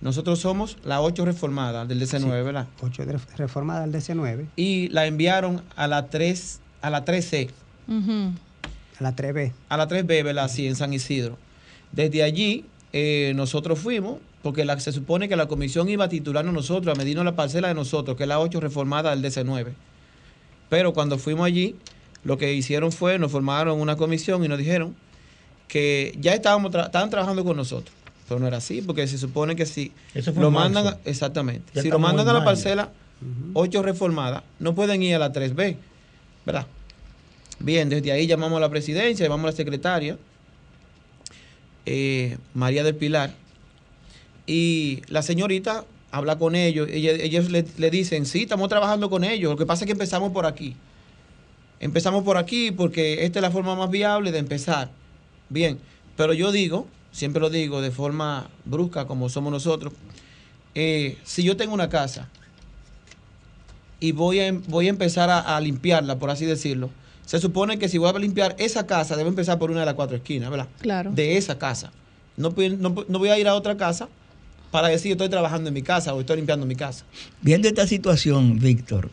Nosotros 0.00 0.40
somos 0.40 0.78
la 0.84 1.00
8 1.00 1.24
reformada 1.24 1.84
del 1.86 2.00
DC9, 2.00 2.20
Sí. 2.40 2.44
¿verdad? 2.44 2.66
8 2.80 3.06
de 3.06 3.18
reformada 3.36 3.82
del 3.82 3.92
DC9, 3.92 4.46
Y 4.56 4.88
la 4.88 5.06
enviaron 5.06 5.62
a 5.76 5.86
la 5.86 6.06
3, 6.08 6.60
a 6.80 6.90
la 6.90 7.04
3C, 7.04 7.50
Ujú. 7.88 8.32
a 8.98 9.02
la 9.02 9.14
3B. 9.14 9.52
a 9.68 9.76
la 9.76 9.86
3B, 9.88 10.22
¿verdad? 10.24 10.48
Sí, 10.48 10.66
en 10.66 10.74
San 10.74 10.92
Isidro. 10.92 11.38
Desde 11.92 12.22
allí 12.24 12.64
eh, 12.92 13.32
nosotros 13.36 13.78
fuimos, 13.78 14.18
porque 14.42 14.64
la- 14.64 14.78
se 14.80 14.92
supone 14.92 15.28
que 15.28 15.36
la 15.36 15.46
comisión 15.46 15.88
iba 15.88 16.04
a 16.04 16.08
titularnos 16.08 16.52
nosotros, 16.52 16.94
a 16.94 16.98
medirnos 16.98 17.24
la 17.24 17.34
parcela 17.36 17.68
de 17.68 17.74
nosotros, 17.74 18.16
que 18.16 18.24
es 18.24 18.28
la 18.28 18.38
8 18.40 18.60
reformada 18.60 19.10
del 19.10 19.22
DC9. 19.22 19.72
Pero 20.68 20.92
cuando 20.92 21.18
fuimos 21.18 21.46
allí, 21.46 21.76
lo 22.24 22.38
que 22.38 22.52
hicieron 22.54 22.92
fue, 22.92 23.18
nos 23.18 23.30
formaron 23.32 23.80
una 23.80 23.96
comisión 23.96 24.44
y 24.44 24.48
nos 24.48 24.58
dijeron 24.58 24.94
que 25.68 26.16
ya 26.20 26.34
estábamos 26.34 26.72
tra- 26.72 26.86
estaban 26.86 27.10
trabajando 27.10 27.44
con 27.44 27.56
nosotros. 27.56 27.94
Pero 28.28 28.40
no 28.40 28.46
era 28.46 28.58
así, 28.58 28.82
porque 28.82 29.06
se 29.06 29.18
supone 29.18 29.56
que 29.56 29.66
si 29.66 29.92
Eso 30.14 30.32
lo 30.32 30.50
mandan, 30.50 30.86
a- 30.94 30.98
exactamente, 31.04 31.72
Ya 31.74 31.82
si 31.82 31.88
lo 31.90 31.98
mandan 31.98 32.28
a 32.28 32.32
la 32.32 32.44
parcela 32.44 32.90
8 33.54 33.82
reformada, 33.82 34.42
no 34.58 34.74
pueden 34.74 35.02
ir 35.02 35.14
a 35.14 35.18
la 35.18 35.32
3B, 35.32 35.76
¿verdad? 36.44 36.66
Bien, 37.58 37.88
desde 37.88 38.10
ahí 38.12 38.26
llamamos 38.26 38.56
a 38.56 38.60
la 38.60 38.68
presidencia, 38.68 39.24
llamamos 39.24 39.44
a 39.44 39.50
la 39.52 39.56
secretaria, 39.56 40.18
eh, 41.86 42.38
María 42.54 42.84
del 42.84 42.96
Pilar, 42.96 43.34
y 44.46 45.02
la 45.08 45.22
señorita 45.22 45.84
habla 46.10 46.36
con 46.38 46.54
ellos, 46.54 46.88
ellos 46.90 47.50
le, 47.50 47.64
le 47.78 47.90
dicen, 47.90 48.26
sí, 48.26 48.42
estamos 48.42 48.68
trabajando 48.68 49.08
con 49.08 49.24
ellos, 49.24 49.50
lo 49.52 49.56
que 49.56 49.66
pasa 49.66 49.84
es 49.84 49.86
que 49.86 49.92
empezamos 49.92 50.32
por 50.32 50.46
aquí. 50.46 50.76
Empezamos 51.80 52.22
por 52.22 52.36
aquí 52.36 52.70
porque 52.70 53.24
esta 53.24 53.38
es 53.38 53.42
la 53.42 53.50
forma 53.50 53.74
más 53.74 53.90
viable 53.90 54.30
de 54.30 54.38
empezar. 54.38 54.90
Bien, 55.48 55.78
pero 56.16 56.32
yo 56.32 56.52
digo, 56.52 56.86
siempre 57.12 57.40
lo 57.40 57.50
digo 57.50 57.80
de 57.80 57.90
forma 57.90 58.50
brusca 58.64 59.06
como 59.06 59.28
somos 59.28 59.52
nosotros, 59.52 59.92
eh, 60.74 61.18
si 61.24 61.42
yo 61.42 61.56
tengo 61.56 61.74
una 61.74 61.88
casa 61.88 62.28
y 64.00 64.12
voy 64.12 64.38
a, 64.40 64.46
em- 64.46 64.62
voy 64.68 64.86
a 64.86 64.90
empezar 64.90 65.30
a 65.30 65.60
limpiarla, 65.60 66.18
por 66.18 66.30
así 66.30 66.44
decirlo, 66.44 66.90
se 67.26 67.38
supone 67.38 67.78
que 67.78 67.88
si 67.88 67.98
voy 67.98 68.10
a 68.10 68.18
limpiar 68.18 68.56
esa 68.58 68.86
casa, 68.86 69.16
debe 69.16 69.28
empezar 69.28 69.58
por 69.58 69.70
una 69.70 69.80
de 69.80 69.86
las 69.86 69.94
cuatro 69.94 70.16
esquinas, 70.16 70.50
¿verdad? 70.50 70.68
Claro. 70.80 71.12
De 71.12 71.36
esa 71.36 71.58
casa. 71.58 71.92
No, 72.36 72.54
no 72.78 73.04
no 73.08 73.18
voy 73.18 73.28
a 73.28 73.38
ir 73.38 73.48
a 73.48 73.54
otra 73.54 73.76
casa 73.76 74.08
para 74.70 74.88
decir 74.88 75.10
yo 75.10 75.12
estoy 75.14 75.28
trabajando 75.28 75.68
en 75.68 75.74
mi 75.74 75.82
casa 75.82 76.14
o 76.14 76.20
estoy 76.20 76.36
limpiando 76.36 76.66
mi 76.66 76.74
casa. 76.74 77.04
Viendo 77.42 77.68
esta 77.68 77.86
situación, 77.86 78.58
Víctor, 78.58 79.10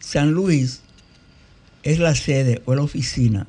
San 0.00 0.32
Luis 0.32 0.82
es 1.82 1.98
la 1.98 2.14
sede 2.14 2.60
o 2.66 2.74
la 2.74 2.82
oficina 2.82 3.46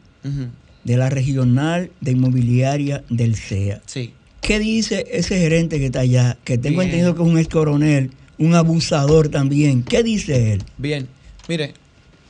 de 0.84 0.98
la 0.98 1.10
regional 1.10 1.92
de 2.00 2.12
inmobiliaria 2.12 3.04
del 3.10 3.36
CEA. 3.36 3.82
Sí. 3.86 4.14
¿Qué 4.42 4.60
dice 4.60 5.06
ese 5.12 5.38
gerente 5.38 5.80
que 5.80 5.88
está 5.88 6.02
allá? 6.02 6.38
Que 6.44 6.58
tengo 6.58 6.80
Bien. 6.80 6.90
entendido 6.90 7.16
que 7.16 7.24
es 7.24 7.28
un 7.28 7.38
ex 7.38 7.48
coronel, 7.48 8.12
un 8.38 8.56
abusador 8.56 9.30
también. 9.30 9.84
¿Qué 9.84 10.04
dice 10.04 10.54
él? 10.54 10.64
Bien, 10.78 11.08
mire, 11.48 11.74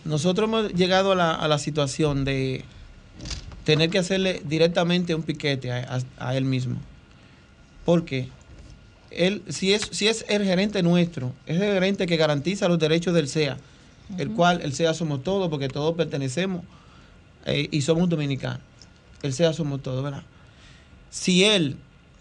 nosotros 0.05 0.47
hemos 0.47 0.73
llegado 0.73 1.11
a 1.13 1.15
la, 1.15 1.31
a 1.33 1.47
la 1.47 1.57
situación 1.57 2.25
de 2.25 2.63
tener 3.63 3.89
que 3.89 3.99
hacerle 3.99 4.41
directamente 4.45 5.15
un 5.15 5.23
piquete 5.23 5.71
a, 5.71 5.99
a- 6.19 6.29
a 6.29 6.35
él 6.37 6.45
mismo. 6.45 6.77
Porque 7.85 8.29
él, 9.11 9.43
si 9.49 9.73
es, 9.73 9.87
si 9.91 10.07
es 10.07 10.25
el 10.29 10.43
gerente 10.43 10.83
nuestro, 10.83 11.33
es 11.45 11.57
el 11.61 11.73
gerente 11.73 12.05
que 12.07 12.17
garantiza 12.17 12.67
los 12.67 12.79
derechos 12.79 13.13
del 13.13 13.27
SEA, 13.27 13.57
el 14.17 14.31
cual 14.31 14.61
el 14.61 14.73
SEA 14.73 14.93
somos 14.93 15.23
todos, 15.23 15.49
porque 15.49 15.67
todos 15.69 15.95
pertenecemos 15.95 16.63
eh, 17.45 17.67
y 17.71 17.81
somos 17.81 18.09
dominicanos. 18.09 18.59
El 19.21 19.33
SEA 19.33 19.53
somos 19.53 19.81
todos, 19.81 20.03
¿verdad? 20.03 20.23
Si 21.09 21.43
él, 21.45 21.77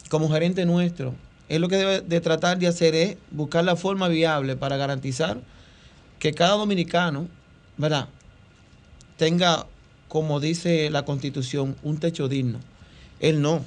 como 0.09 0.29
gerente 0.31 0.65
nuestro, 0.67 1.15
él 1.49 1.61
lo 1.63 1.69
que 1.69 1.77
debe 1.77 2.01
de 2.03 2.21
tratar 2.21 2.59
de 2.59 2.67
hacer 2.69 2.95
es 2.95 3.17
buscar 3.31 3.65
la 3.65 3.75
forma 3.77 4.09
viable 4.09 4.55
para 4.57 4.77
garantizar 4.77 5.41
que 6.19 6.33
cada 6.35 6.57
dominicano, 6.57 7.27
¿verdad? 7.83 8.09
Tenga, 9.19 9.67
como 10.09 10.41
dice 10.41 10.89
la 10.91 11.05
constitución, 11.05 11.77
un 11.83 11.99
techo 11.99 12.29
digno. 12.29 12.59
Él 13.21 13.43
no. 13.43 13.65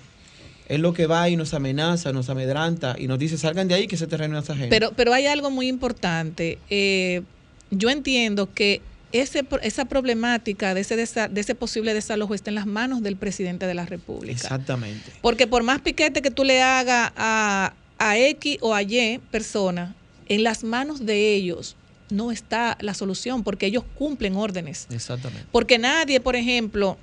Él 0.68 0.82
lo 0.82 0.94
que 0.94 1.06
va 1.06 1.30
y 1.30 1.36
nos 1.36 1.54
amenaza, 1.54 2.12
nos 2.12 2.30
amedranta 2.30 2.96
y 2.98 3.08
nos 3.08 3.20
dice, 3.20 3.38
salgan 3.38 3.68
de 3.68 3.76
ahí 3.76 3.88
que 3.88 3.96
ese 3.96 4.08
terreno 4.08 4.40
es 4.40 4.50
ajeno. 4.50 4.70
Pero, 4.72 4.92
pero 4.96 5.14
hay 5.14 5.28
algo 5.28 5.52
muy 5.52 5.68
importante. 5.68 6.58
Eh, 6.72 7.22
yo 7.70 7.90
entiendo 7.92 8.52
que 8.52 8.82
ese, 9.12 9.46
esa 9.62 9.86
problemática 9.86 10.74
de 10.74 10.82
ese, 10.82 10.98
desa- 10.98 11.30
de 11.30 11.40
ese 11.42 11.54
posible 11.54 11.94
desalojo 11.94 12.34
está 12.34 12.50
en 12.50 12.56
las 12.56 12.66
manos 12.66 13.04
del 13.04 13.16
presidente 13.16 13.68
de 13.68 13.76
la 13.76 13.86
República. 13.86 14.34
Exactamente. 14.34 15.12
Porque 15.22 15.46
por 15.46 15.62
más 15.62 15.82
piquete 15.82 16.24
que 16.24 16.32
tú 16.32 16.44
le 16.44 16.62
hagas 16.64 17.12
a, 17.16 17.74
a 18.00 18.18
X 18.18 18.58
o 18.62 18.74
a 18.74 18.82
Y 18.82 19.20
persona, 19.32 19.96
en 20.28 20.44
las 20.44 20.64
manos 20.64 21.06
de 21.06 21.36
ellos 21.36 21.76
no 22.10 22.32
está 22.32 22.78
la 22.82 22.94
solución, 22.94 23.44
porque 23.44 23.66
ellos 23.66 23.84
cumplen 23.96 24.36
órdenes. 24.36 24.88
Exactamente. 24.90 25.46
Porque 25.52 25.78
nadie, 25.78 26.20
por 26.20 26.36
ejemplo, 26.36 26.98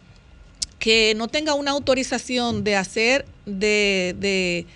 que 0.78 1.14
no 1.16 1.28
tenga 1.28 1.55
una 1.55 1.70
autorización 1.70 2.64
de 2.64 2.76
hacer, 2.76 3.24
de, 3.46 4.16
de, 4.18 4.66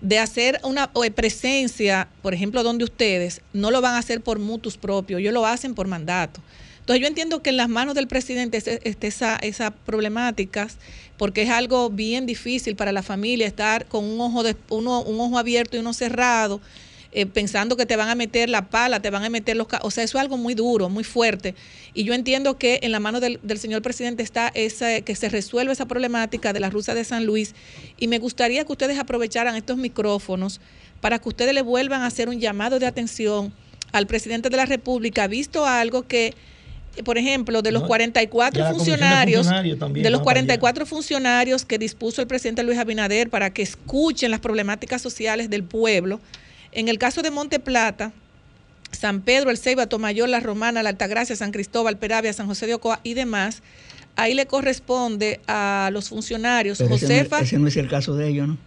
de 0.00 0.18
hacer 0.18 0.60
una 0.64 0.90
de 1.00 1.10
presencia, 1.10 2.08
por 2.22 2.34
ejemplo, 2.34 2.62
donde 2.62 2.84
ustedes, 2.84 3.40
no 3.52 3.70
lo 3.70 3.80
van 3.80 3.94
a 3.94 3.98
hacer 3.98 4.20
por 4.20 4.38
mutus 4.38 4.76
propios, 4.76 5.20
ellos 5.20 5.32
lo 5.32 5.46
hacen 5.46 5.74
por 5.74 5.86
mandato. 5.88 6.40
Entonces 6.80 7.00
yo 7.00 7.06
entiendo 7.06 7.42
que 7.42 7.50
en 7.50 7.58
las 7.58 7.68
manos 7.68 7.94
del 7.94 8.08
presidente 8.08 8.56
esté 8.56 9.06
esa, 9.06 9.36
esa 9.36 9.70
problemática, 9.70 10.68
porque 11.16 11.42
es 11.42 11.50
algo 11.50 11.90
bien 11.90 12.26
difícil 12.26 12.74
para 12.74 12.90
la 12.90 13.04
familia 13.04 13.46
estar 13.46 13.86
con 13.86 14.04
un 14.04 14.20
ojo, 14.20 14.42
de, 14.42 14.56
uno, 14.68 15.02
un 15.02 15.20
ojo 15.20 15.38
abierto 15.38 15.76
y 15.76 15.80
uno 15.80 15.92
cerrado, 15.92 16.60
eh, 17.12 17.26
pensando 17.26 17.76
que 17.76 17.84
te 17.84 17.96
van 17.96 18.08
a 18.08 18.14
meter 18.14 18.48
la 18.48 18.70
pala, 18.70 19.00
te 19.00 19.10
van 19.10 19.24
a 19.24 19.30
meter 19.30 19.56
los... 19.56 19.66
O 19.82 19.90
sea, 19.90 20.02
eso 20.04 20.18
es 20.18 20.22
algo 20.22 20.38
muy 20.38 20.54
duro, 20.54 20.88
muy 20.88 21.04
fuerte. 21.04 21.54
Y 21.92 22.04
yo 22.04 22.14
entiendo 22.14 22.56
que 22.56 22.80
en 22.82 22.90
la 22.90 23.00
mano 23.00 23.20
del, 23.20 23.38
del 23.42 23.58
señor 23.58 23.82
presidente 23.82 24.22
está 24.22 24.48
esa, 24.54 25.02
que 25.02 25.14
se 25.14 25.28
resuelva 25.28 25.72
esa 25.72 25.86
problemática 25.86 26.52
de 26.52 26.60
la 26.60 26.70
rusa 26.70 26.94
de 26.94 27.04
San 27.04 27.26
Luis. 27.26 27.54
Y 27.98 28.08
me 28.08 28.18
gustaría 28.18 28.64
que 28.64 28.72
ustedes 28.72 28.98
aprovecharan 28.98 29.56
estos 29.56 29.76
micrófonos 29.76 30.60
para 31.02 31.18
que 31.18 31.28
ustedes 31.28 31.52
le 31.52 31.62
vuelvan 31.62 32.00
a 32.00 32.06
hacer 32.06 32.30
un 32.30 32.40
llamado 32.40 32.78
de 32.78 32.86
atención 32.86 33.52
al 33.92 34.06
presidente 34.06 34.48
de 34.48 34.56
la 34.56 34.64
República, 34.64 35.26
visto 35.26 35.66
algo 35.66 36.06
que, 36.06 36.34
por 37.04 37.18
ejemplo, 37.18 37.60
de 37.60 37.72
los 37.72 37.82
No, 37.82 37.88
44 37.88 38.58
ya 38.58 38.64
la 38.64 38.70
comisión 38.72 38.96
de 38.96 39.02
funcionarios, 39.02 39.38
funcionarios 39.40 39.78
también 39.78 40.04
de 40.04 40.10
los 40.10 40.20
va 40.20 40.24
para 40.24 40.40
allá. 40.40 40.46
44 40.46 40.86
funcionarios 40.86 41.64
que 41.64 41.78
dispuso 41.78 42.22
el 42.22 42.26
presidente 42.26 42.62
Luis 42.62 42.78
Abinader 42.78 43.28
para 43.28 43.52
que 43.52 43.62
escuchen 43.62 44.30
las 44.30 44.40
problemáticas 44.40 45.02
sociales 45.02 45.50
del 45.50 45.62
pueblo. 45.62 46.20
En 46.72 46.88
el 46.88 46.98
caso 46.98 47.22
de 47.22 47.30
Monte 47.30 47.58
Plata, 47.60 48.12
San 48.90 49.20
Pedro, 49.22 49.50
El 49.50 49.58
Ceiba, 49.58 49.86
Tomayor, 49.86 50.28
La 50.28 50.40
Romana, 50.40 50.82
La 50.82 50.90
Altagracia, 50.90 51.36
San 51.36 51.52
Cristóbal, 51.52 51.98
Peravia, 51.98 52.32
San 52.32 52.46
José 52.46 52.66
de 52.66 52.74
Ocoa 52.74 53.00
y 53.02 53.14
demás, 53.14 53.62
ahí 54.16 54.34
le 54.34 54.46
corresponde 54.46 55.40
a 55.46 55.90
los 55.92 56.08
funcionarios 56.08 56.78
Pero 56.78 56.94
ese 56.94 57.06
no, 57.06 57.12
Josefa. 57.14 57.40
ese 57.40 57.58
no 57.58 57.68
es 57.68 57.76
el 57.76 57.88
caso 57.88 58.14
de 58.16 58.28
ellos, 58.28 58.48
¿no? 58.48 58.58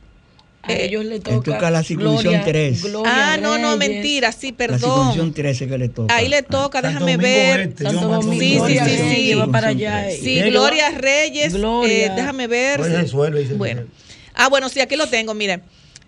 A 0.63 0.73
ellos 0.73 1.03
le 1.05 1.11
Le 1.15 1.19
toca, 1.19 1.53
toca 1.53 1.69
la 1.69 1.83
circuncisión 1.83 2.33
Gloria- 2.33 2.43
3. 2.43 2.81
Gloria 2.83 3.33
ah, 3.33 3.37
no, 3.37 3.59
no, 3.59 3.75
Reyes. 3.77 3.77
mentira, 3.77 4.31
sí, 4.31 4.55
La 4.57 4.79
circuncisión 4.79 5.13
perdón. 5.13 5.33
13 5.33 5.67
que 5.67 5.77
le 5.77 5.89
toca. 5.89 6.15
Ahí 6.15 6.27
le 6.27 6.41
toca, 6.41 6.81
Santo 6.81 7.05
déjame 7.05 7.17
ver. 7.17 7.59
Este, 7.59 7.83
Santo 7.83 8.07
Domingo, 8.07 8.67
Sí, 8.67 8.79
sí, 8.79 8.79
sí, 8.97 9.15
sí. 9.15 9.33
va 9.35 9.45
para 9.47 9.67
allá. 9.67 10.09
Sí, 10.09 10.17
Sí, 10.17 10.23
¿Quién 10.41 10.49
Gloria 10.49 10.89
Reyes, 10.89 11.53
Gloria. 11.53 12.05
eh, 12.07 12.11
déjame 12.15 12.47
ver. 12.47 12.81
Bueno. 13.57 13.83
Ah, 14.33 14.49
bueno, 14.49 14.67
sí, 14.69 14.79
aquí 14.79 14.95
lo 14.95 15.05
tengo, 15.07 15.35
mire. 15.35 15.61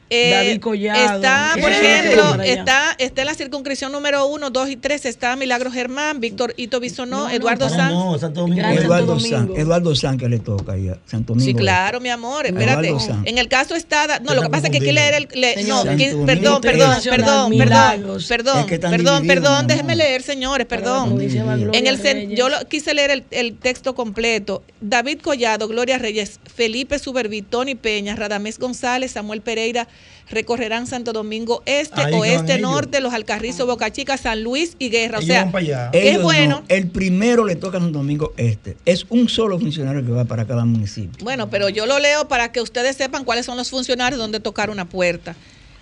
Eh, 0.09 0.31
David 0.31 0.61
Collado. 0.61 1.15
Está, 1.17 1.51
¿Qué 1.55 1.61
por 1.61 1.71
ejemplo, 1.71 2.43
está, 2.43 2.95
está 2.97 3.21
en 3.21 3.25
la 3.27 3.33
circunscripción 3.33 3.91
número 3.91 4.25
1, 4.27 4.49
2 4.49 4.69
y 4.69 4.75
3, 4.77 5.05
está 5.05 5.35
Milagro 5.35 5.69
Germán, 5.71 6.19
Víctor 6.19 6.53
Ito 6.57 6.79
Bisonó, 6.79 7.17
No, 7.17 7.23
no, 7.25 7.29
Eduardo 7.29 7.69
No, 7.69 7.75
Sanz. 7.75 7.91
no, 7.93 8.17
Santo 8.19 8.41
Domingo. 8.41 8.59
Gran 8.61 8.73
Eduardo 8.77 9.19
Santo 9.19 9.29
San, 9.29 9.39
Domingo. 9.47 9.57
Eduardo 9.61 9.95
San 9.95 10.17
que 10.17 10.29
le 10.29 10.39
toca 10.39 10.73
ahí 10.73 10.87
a 10.89 10.97
Santo 11.05 11.33
Domingo. 11.33 11.45
Sí, 11.45 11.53
claro, 11.55 11.99
mi 11.99 12.09
amor, 12.09 12.45
espérate. 12.45 12.99
Sanz. 12.99 13.25
En 13.27 13.37
el 13.37 13.47
caso 13.49 13.75
está, 13.75 14.19
no, 14.19 14.33
lo 14.33 14.41
que 14.43 14.49
pasa 14.49 14.67
es 14.67 14.71
que 14.71 14.77
aquí 14.77 14.91
leer 14.91 15.13
el, 15.13 15.27
le- 15.39 15.63
no, 15.65 15.83
que- 15.83 16.15
perdón, 16.25 16.61
perdón, 16.61 16.97
perdón, 17.03 17.57
perdón, 17.57 18.17
perdón, 18.27 18.59
Es 18.59 18.65
que 18.65 18.75
están 18.75 18.91
perdón, 18.91 19.27
perdón, 19.27 19.71
amor. 19.71 19.95
leer, 19.95 20.21
señores, 20.23 20.67
perdón. 20.67 21.19
En 21.21 21.87
el 21.87 21.97
yo 22.35 22.49
lo, 22.49 22.57
quise 22.69 22.93
leer 22.93 23.11
el, 23.11 23.23
el 23.31 23.57
texto 23.57 23.93
completo. 23.95 24.63
David 24.79 25.19
Collado, 25.21 25.67
Gloria 25.67 25.97
Reyes, 25.97 26.39
Felipe 26.53 26.99
Suberví, 26.99 27.41
Tony 27.41 27.75
Peña, 27.75 28.15
Radamés 28.15 28.59
González, 28.59 29.11
Samuel 29.11 29.41
Pereira 29.41 29.87
recorrerán 30.29 30.87
Santo 30.87 31.13
Domingo 31.13 31.63
Este, 31.65 32.01
Ahí 32.01 32.13
Oeste, 32.13 32.55
ellos. 32.55 32.69
Norte, 32.69 32.99
Los 32.99 33.13
Alcarrizos, 33.13 33.65
Boca 33.65 33.91
Chica, 33.91 34.17
San 34.17 34.43
Luis 34.43 34.75
y 34.77 34.89
Guerra. 34.89 35.19
O 35.19 35.21
Ellos 35.21 35.33
sea, 35.33 35.43
van 35.43 35.51
para 35.51 35.63
allá. 35.63 35.91
que 35.91 36.09
es 36.11 36.21
bueno. 36.21 36.59
no. 36.61 36.63
El 36.67 36.87
primero 36.89 37.45
le 37.45 37.55
toca 37.55 37.77
a 37.77 37.81
Santo 37.81 37.99
Domingo 37.99 38.33
Este. 38.37 38.75
Es 38.85 39.05
un 39.09 39.29
solo 39.29 39.57
funcionario 39.59 40.05
que 40.05 40.11
va 40.11 40.25
para 40.25 40.45
cada 40.45 40.65
municipio. 40.65 41.23
Bueno, 41.23 41.49
pero 41.49 41.69
yo 41.69 41.85
lo 41.85 41.99
leo 41.99 42.27
para 42.27 42.51
que 42.51 42.59
ustedes 42.61 42.97
sepan 42.97 43.23
cuáles 43.23 43.45
son 43.45 43.55
los 43.57 43.69
funcionarios 43.69 44.19
donde 44.19 44.39
tocar 44.39 44.69
una 44.69 44.85
puerta. 44.89 45.35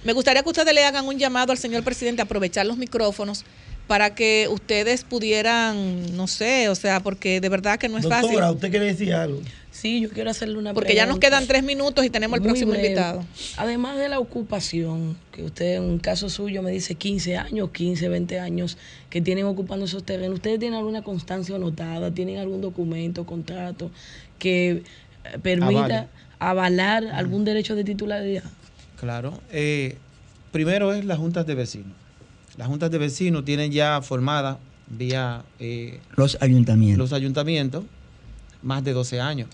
Me 0.04 0.14
gustaría 0.14 0.44
que 0.44 0.50
ustedes 0.50 0.74
le 0.76 0.84
hagan 0.86 1.08
un 1.08 1.18
llamado 1.18 1.52
al 1.52 1.58
señor 1.58 1.84
presidente, 1.84 2.22
aprovechar 2.22 2.68
los 2.68 2.78
micrófonos 2.78 3.44
para 3.88 4.14
que 4.16 4.48
ustedes 4.52 5.04
pudieran, 5.04 6.16
no 6.16 6.28
sé, 6.28 6.70
o 6.70 6.76
sea, 6.76 7.00
porque 7.02 7.40
de 7.42 7.50
verdad 7.50 7.78
que 7.78 7.88
no 7.90 7.98
es 7.98 8.04
Doctora, 8.04 8.22
fácil. 8.24 8.44
¿usted 8.56 8.70
quiere 8.72 8.86
decir 8.86 9.14
algo? 9.14 9.42
Sí, 9.86 10.02
yo 10.02 10.10
quiero 10.10 10.32
hacerle 10.32 10.58
una 10.58 10.74
Porque 10.74 10.96
ya 10.96 11.06
nos 11.06 11.20
quedan 11.20 11.46
tres 11.46 11.62
minutos 11.62 12.04
y 12.04 12.10
tenemos 12.10 12.38
el 12.38 12.42
Muy 12.42 12.48
próximo 12.50 12.72
breve. 12.72 12.88
invitado. 12.88 13.24
Además 13.56 14.00
de 14.00 14.10
la 14.10 14.18
ocupación, 14.18 15.16
que 15.32 15.44
usted 15.44 15.76
en 15.76 15.84
un 15.84 16.00
caso 16.00 16.28
suyo 16.28 16.64
me 16.64 16.72
dice 16.72 16.96
15 16.96 17.38
años, 17.38 17.70
15, 17.70 18.10
20 18.10 18.40
años 18.40 18.80
que 19.12 19.22
tienen 19.22 19.46
ocupando 19.46 19.86
esos 19.86 20.04
terrenos, 20.04 20.38
¿ustedes 20.38 20.58
tienen 20.60 20.80
alguna 20.80 21.04
constancia 21.04 21.56
anotada? 21.56 22.12
¿Tienen 22.12 22.40
algún 22.40 22.62
documento, 22.62 23.28
contrato 23.28 23.92
que 24.40 24.72
eh, 24.72 24.84
permita 25.44 26.08
avalar 26.40 27.06
algún 27.06 27.46
derecho 27.46 27.76
de 27.76 27.84
titularidad? 27.84 28.46
Claro. 29.00 29.40
Eh, 29.52 29.98
primero 30.52 30.94
es 30.96 31.06
las 31.06 31.20
juntas 31.20 31.46
de 31.46 31.54
vecinos. 31.54 31.94
Las 32.58 32.70
juntas 32.70 32.90
de 32.90 32.98
vecinos 32.98 33.46
tienen 33.46 33.72
ya 33.72 34.02
formada 34.02 34.58
vía 34.88 35.44
eh, 35.60 36.00
Los 36.16 36.40
ayuntamientos. 36.42 36.98
los 36.98 37.14
ayuntamientos 37.14 37.84
más 38.64 38.84
de 38.84 38.94
12 38.94 39.22
años. 39.22 39.48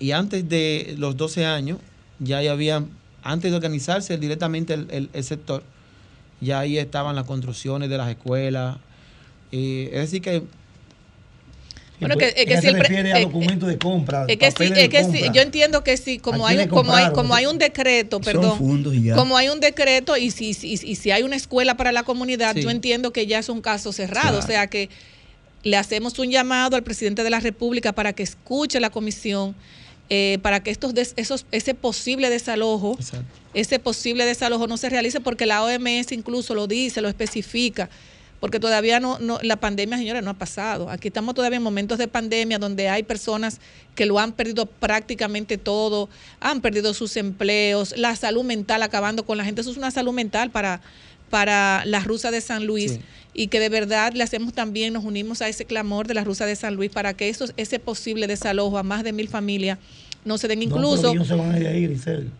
Y 0.00 0.10
antes 0.12 0.48
de 0.48 0.94
los 0.98 1.16
12 1.16 1.46
años, 1.46 1.78
ya 2.18 2.38
ahí 2.38 2.48
habían, 2.48 2.88
antes 3.22 3.50
de 3.52 3.56
organizarse 3.56 4.16
directamente 4.18 4.74
el, 4.74 4.86
el- 4.90 5.10
el 5.12 5.24
sector, 5.24 5.62
ya 6.40 6.58
ahí 6.60 6.78
estaban 6.78 7.14
las 7.14 7.24
construcciones 7.26 7.88
de 7.90 7.98
las 7.98 8.08
escuelas. 8.08 8.78
Eh, 9.52 9.90
es 9.92 10.00
decir, 10.00 10.22
que 10.22 10.42
Bueno, 12.00 12.16
que- 12.16 12.32
es 12.34 12.46
que 12.46 12.56
si 12.56 12.62
se 12.62 12.72
refiere 12.72 13.12
a 13.12 13.18
eh, 13.20 13.24
documentos 13.24 13.68
de 13.68 13.76
compra. 13.76 14.24
Es 14.26 14.38
que 14.38 14.50
sí, 14.50 14.72
es 14.74 14.88
que 14.88 15.04
sí, 15.04 15.20
yo 15.34 15.42
entiendo 15.42 15.84
que 15.84 15.98
sí, 15.98 16.18
como 16.18 16.46
¿A 16.46 16.50
hay, 16.50 16.66
como 16.66 16.94
hay, 16.94 17.12
como 17.12 17.34
hay 17.34 17.44
un 17.44 17.58
decreto, 17.58 18.20
perdón, 18.22 18.58
y 18.94 19.10
como 19.10 19.36
hay 19.36 19.50
un 19.50 19.60
decreto 19.60 20.16
y 20.16 20.30
si, 20.30 20.54
si, 20.54 20.72
y 20.72 20.94
si 20.94 21.10
hay 21.10 21.22
una 21.24 21.36
escuela 21.36 21.76
para 21.76 21.92
la 21.92 22.02
comunidad, 22.04 22.54
Sí. 22.54 22.62
yo 22.62 22.70
entiendo 22.70 23.12
que 23.12 23.26
ya 23.26 23.38
es 23.38 23.50
un 23.50 23.60
caso 23.60 23.92
cerrado, 23.92 24.28
Claro. 24.30 24.38
o 24.38 24.46
sea 24.46 24.66
que 24.68 24.88
le 25.62 25.76
hacemos 25.76 26.18
un 26.18 26.30
llamado 26.30 26.74
al 26.74 26.82
presidente 26.82 27.22
de 27.22 27.28
la 27.28 27.40
República 27.40 27.92
para 27.92 28.14
que 28.14 28.22
escuche 28.22 28.80
la 28.80 28.88
comisión, 28.88 29.54
eh, 30.10 30.38
para 30.42 30.60
que 30.62 30.70
estos 30.70 30.92
des- 30.92 31.14
esos, 31.16 31.46
ese 31.52 31.72
posible 31.74 32.28
desalojo, 32.30 32.96
Exacto. 32.98 33.26
ese 33.54 33.78
posible 33.78 34.24
desalojo 34.26 34.66
no 34.66 34.76
se 34.76 34.90
realice 34.90 35.20
porque 35.20 35.46
la 35.46 35.62
OMS 35.62 36.12
incluso 36.12 36.54
lo 36.54 36.66
dice, 36.66 37.00
lo 37.00 37.08
especifica, 37.08 37.88
porque 38.40 38.58
todavía 38.58 39.00
no, 39.00 39.18
no 39.20 39.38
la 39.42 39.56
pandemia, 39.56 39.98
señores, 39.98 40.24
no 40.24 40.30
ha 40.30 40.34
pasado. 40.38 40.88
Aquí 40.90 41.08
estamos 41.08 41.34
todavía 41.34 41.58
en 41.58 41.62
momentos 41.62 41.98
de 41.98 42.08
pandemia 42.08 42.58
donde 42.58 42.88
hay 42.88 43.02
personas 43.04 43.60
que 43.94 44.04
lo 44.06 44.18
han 44.18 44.32
perdido 44.32 44.66
prácticamente 44.66 45.58
todo, 45.58 46.08
han 46.40 46.60
perdido 46.60 46.92
sus 46.94 47.16
empleos, 47.16 47.94
la 47.96 48.16
salud 48.16 48.42
mental 48.44 48.82
acabando 48.82 49.24
con 49.24 49.38
la 49.38 49.44
gente. 49.44 49.60
Eso 49.60 49.70
es 49.70 49.76
una 49.76 49.90
salud 49.90 50.12
mental 50.12 50.50
para, 50.50 50.80
para 51.28 51.84
la 51.84 52.00
rusa 52.00 52.30
de 52.30 52.40
San 52.40 52.66
Luis 52.66 52.92
Sí. 52.92 53.00
Y 53.34 53.46
que 53.48 53.60
de 53.60 53.68
verdad 53.68 54.12
le 54.14 54.22
hacemos 54.22 54.52
también, 54.52 54.92
nos 54.92 55.04
unimos 55.04 55.40
a 55.42 55.48
ese 55.48 55.64
clamor 55.64 56.06
de 56.06 56.14
la 56.14 56.24
rusa 56.24 56.46
de 56.46 56.56
San 56.56 56.74
Luis 56.74 56.90
para 56.90 57.14
que 57.14 57.28
esos, 57.28 57.52
ese 57.56 57.78
posible 57.78 58.26
desalojo 58.26 58.76
a 58.78 58.82
más 58.82 59.04
de 59.04 59.12
mil 59.12 59.28
familias 59.28 59.78
no 60.24 60.36
se 60.38 60.48
den 60.48 60.58
No, 60.58 60.64
incluso. 60.66 60.96
pero 61.02 61.12
ellos 61.12 61.28
no 61.28 61.36
se 61.36 61.40
van 61.40 61.52
a 61.54 61.58
ir 61.58 61.88
Grisel. 61.88 62.30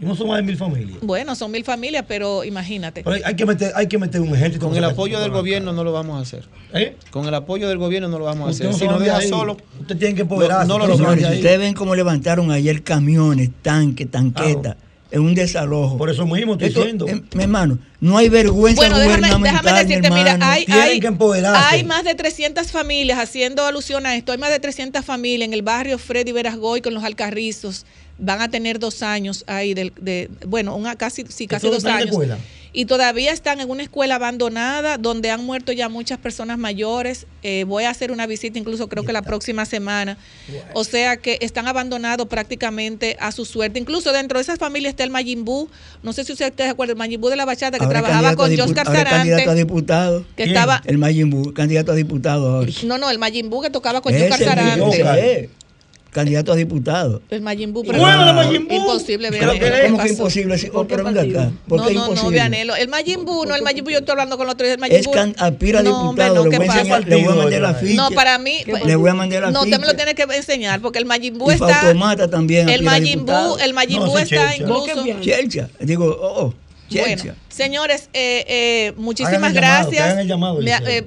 Y 0.00 0.04
no 0.04 0.16
son 0.16 0.26
más 0.26 0.38
de 0.38 0.42
mil 0.42 0.56
familias. 0.56 0.98
Bueno, 1.02 1.36
son 1.36 1.52
mil 1.52 1.62
familias, 1.64 2.04
pero 2.08 2.42
imagínate. 2.42 3.04
Pero 3.04 3.14
hay- 3.14 3.22
hay 3.24 3.36
que 3.36 3.46
meter, 3.46 3.70
hay 3.76 3.86
que 3.86 3.96
meter 3.96 4.20
un 4.20 4.34
ejército. 4.34 4.66
con 4.66 4.76
el 4.76 4.82
apoyo 4.82 5.20
del 5.20 5.30
gobierno 5.30 5.72
no 5.72 5.84
lo 5.84 5.92
vamos 5.92 6.18
a 6.18 6.22
hacer. 6.22 6.48
¿Eh? 6.72 6.96
Con 7.12 7.26
el 7.28 7.34
apoyo 7.34 7.68
del 7.68 7.78
gobierno 7.78 8.08
no 8.08 8.18
lo 8.18 8.24
vamos 8.24 8.48
a 8.48 8.50
hacer. 8.50 8.66
no 8.66 8.72
Si 8.72 8.86
nos 8.88 8.98
de 8.98 9.04
deja 9.04 9.18
ahí. 9.18 9.28
solo, 9.28 9.56
Usted 9.80 9.96
tiene 9.96 10.16
que 10.16 10.22
empoderarse. 10.22 10.66
No, 10.66 10.78
no 10.80 10.88
lo 10.88 10.96
Señores, 10.96 11.24
ustedes 11.24 11.58
ven 11.60 11.74
cómo 11.74 11.94
levantaron 11.94 12.50
ayer 12.50 12.82
camiones, 12.82 13.50
tanques, 13.62 14.10
tanquetas, 14.10 14.74
es 15.14 15.20
un 15.20 15.32
desalojo. 15.32 15.96
Por 15.96 16.10
eso 16.10 16.26
mismo 16.26 16.54
estoy 16.54 16.68
Esto, 16.68 16.80
diciendo. 16.80 17.06
eh, 17.08 17.22
mi 17.34 17.44
hermano, 17.44 17.78
no 18.00 18.18
hay 18.18 18.28
vergüenza 18.28 18.80
Bueno, 18.80 18.98
déjame, 18.98 19.18
gubernamental, 19.28 19.62
déjame 19.64 19.84
decirte, 19.84 20.10
mi 20.10 20.16
mira, 20.16 20.38
hay, 20.40 20.64
hay, 20.68 20.98
que 20.98 21.06
empoderarse. 21.06 21.76
hay 21.76 21.84
más 21.84 22.02
de 22.02 22.16
300 22.16 22.72
familias, 22.72 23.20
haciendo 23.20 23.64
alusión 23.64 24.06
a 24.06 24.16
esto, 24.16 24.32
hay 24.32 24.38
más 24.38 24.50
de 24.50 24.58
300 24.58 25.04
familias 25.04 25.46
en 25.46 25.52
el 25.54 25.62
barrio 25.62 25.98
Freddy 25.98 26.32
Verasgoy 26.32 26.80
con 26.80 26.94
los 26.94 27.04
Alcarrizos, 27.04 27.86
van 28.18 28.40
a 28.42 28.48
tener 28.50 28.78
dos 28.78 29.02
años 29.02 29.44
ahí, 29.46 29.74
del- 29.74 29.92
de, 30.00 30.30
bueno, 30.46 30.76
una, 30.76 30.96
casi, 30.96 31.24
sí, 31.28 31.46
casi 31.46 31.68
dos 31.68 31.84
años. 31.84 32.16
Y 32.76 32.86
todavía 32.86 33.30
están 33.32 33.60
en 33.60 33.70
una 33.70 33.84
escuela 33.84 34.16
abandonada 34.16 34.98
donde 34.98 35.30
han 35.30 35.44
muerto 35.44 35.70
ya 35.70 35.88
muchas 35.88 36.18
personas 36.18 36.58
mayores. 36.58 37.24
Eh, 37.44 37.62
voy 37.68 37.84
a 37.84 37.90
hacer 37.90 38.10
una 38.10 38.26
visita 38.26 38.58
incluso 38.58 38.88
creo 38.88 39.04
que 39.04 39.12
la 39.12 39.22
próxima 39.22 39.64
semana. 39.64 40.18
O 40.72 40.82
sea 40.82 41.16
que 41.18 41.38
están 41.40 41.68
abandonados 41.68 42.26
prácticamente 42.26 43.16
a 43.20 43.30
su 43.30 43.44
suerte. 43.44 43.78
Incluso 43.78 44.12
dentro 44.12 44.38
de 44.38 44.42
esas 44.42 44.58
familias 44.58 44.90
está 44.90 45.04
el 45.04 45.10
Mayimbu. 45.10 45.68
No 46.02 46.12
sé 46.12 46.24
si 46.24 46.32
ustedes 46.32 46.52
se 46.56 46.64
acuerdan, 46.64 46.94
el 46.96 46.98
Mayimbu 46.98 47.28
de 47.28 47.36
la 47.36 47.44
Bachata 47.44 47.78
que 47.78 47.84
Ahora 47.84 48.00
trabajaba 48.00 48.34
con 48.34 48.50
dipu- 48.50 48.64
Oscar 48.64 48.88
ahora 48.88 49.02
es 49.02 49.08
candidato 49.08 49.42
a 49.42 49.44
Sarante. 49.44 49.64
diputado. 49.64 50.20
Que 50.34 50.42
¿Quién? 50.42 50.48
estaba, 50.48 50.82
El 50.84 50.98
Mayimbu, 50.98 51.52
candidato 51.54 51.92
a 51.92 51.94
diputado 51.94 52.56
ahora. 52.56 52.72
no, 52.84 52.98
no, 52.98 53.08
el 53.08 53.20
Mayimbu 53.20 53.62
que 53.62 53.70
tocaba 53.70 54.00
con 54.00 54.12
Ese 54.12 54.28
Oscar 54.28 54.64
mismo, 54.64 54.92
Sarante. 54.92 55.50
Candidato 56.14 56.52
a 56.52 56.54
diputado. 56.56 57.20
El 57.28 57.40
Mayimbu, 57.42 57.82
Bueno, 57.82 58.06
la 58.24 58.32
Mayimbu. 58.32 58.72
Imposible, 58.72 59.30
Pero 59.32 59.52
Vianelo, 59.52 59.52
que- 59.52 59.82
¿qué 59.82 59.90
¿Cómo 59.90 60.02
que 60.04 60.08
imposible? 60.10 60.58
Sí, 60.58 60.66
¿Por 60.68 60.86
qué 60.86 60.94
pero 60.94 61.08
acá. 61.08 61.50
¿Por 61.66 61.80
No, 61.80 61.86
qué 61.88 61.94
no, 61.94 62.00
no, 62.00 62.06
imposible? 62.12 62.30
Vianelo. 62.36 62.76
El 62.76 62.88
Mayimbu, 62.88 63.44
no, 63.46 63.54
el 63.56 63.62
Mayimbu, 63.62 63.90
yo 63.90 63.98
estoy 63.98 64.12
hablando 64.12 64.38
con 64.38 64.48
otro. 64.48 64.64
El 64.64 64.74
Es 64.74 64.78
Mayimbu. 64.78 65.10
can, 65.10 65.34
aspira 65.36 65.80
a 65.80 65.82
No, 65.82 65.88
diputado. 65.90 66.08
hombre, 66.10 66.28
no, 66.28 66.44
le, 66.44 66.50
¿qué 66.50 66.56
voy 66.58 66.66
a 66.66 66.68
pasa? 66.68 66.80
enseñar, 66.80 67.08
le 67.08 67.16
voy 67.16 67.32
a 67.32 67.36
mandar 67.36 67.60
la 67.62 67.72
No, 67.72 67.78
ficha. 67.78 67.94
No, 67.96 68.10
para 68.12 68.38
mí. 68.38 68.58
Le 68.86 68.94
voy 68.96 69.10
a 69.10 69.14
mandar 69.14 69.42
la 69.42 69.50
No, 69.50 69.62
ficha. 69.64 69.74
usted 69.76 69.80
me 69.80 69.86
lo 69.92 69.96
tiene 69.96 70.14
que 70.14 70.22
enseñar 70.22 70.80
porque 70.80 70.98
el 71.00 71.04
Mayimbu 71.06 71.50
Y 71.50 71.54
está. 71.54 71.66
Fautomata 71.68 72.30
también 72.30 72.68
El 72.68 72.82
Mayimbu, 72.84 73.24
diputado. 73.26 73.58
el 73.58 73.74
Mayimbu 73.74 74.06
No, 74.06 74.16
sí, 74.18 74.22
está 74.36 74.56
incluso. 74.56 75.04
Chelcha. 75.20 75.68
Digo, 75.80 76.06
oh, 76.06 76.42
oh, 76.44 76.54
Bueno, 76.90 77.06
Chelcha. 77.08 77.34
señores, 77.48 78.08
eh, 78.12 78.44
eh, 78.46 78.92
muchísimas 78.96 79.34
Hagan 79.34 79.48
el 79.48 79.54
llamado, 79.54 79.74
gracias. 79.90 79.90
que 80.04 80.10
hagan 80.10 80.18
el 80.20 80.28
llamado, 80.28 80.60
Me- 80.60 80.70
eh, 80.96 81.04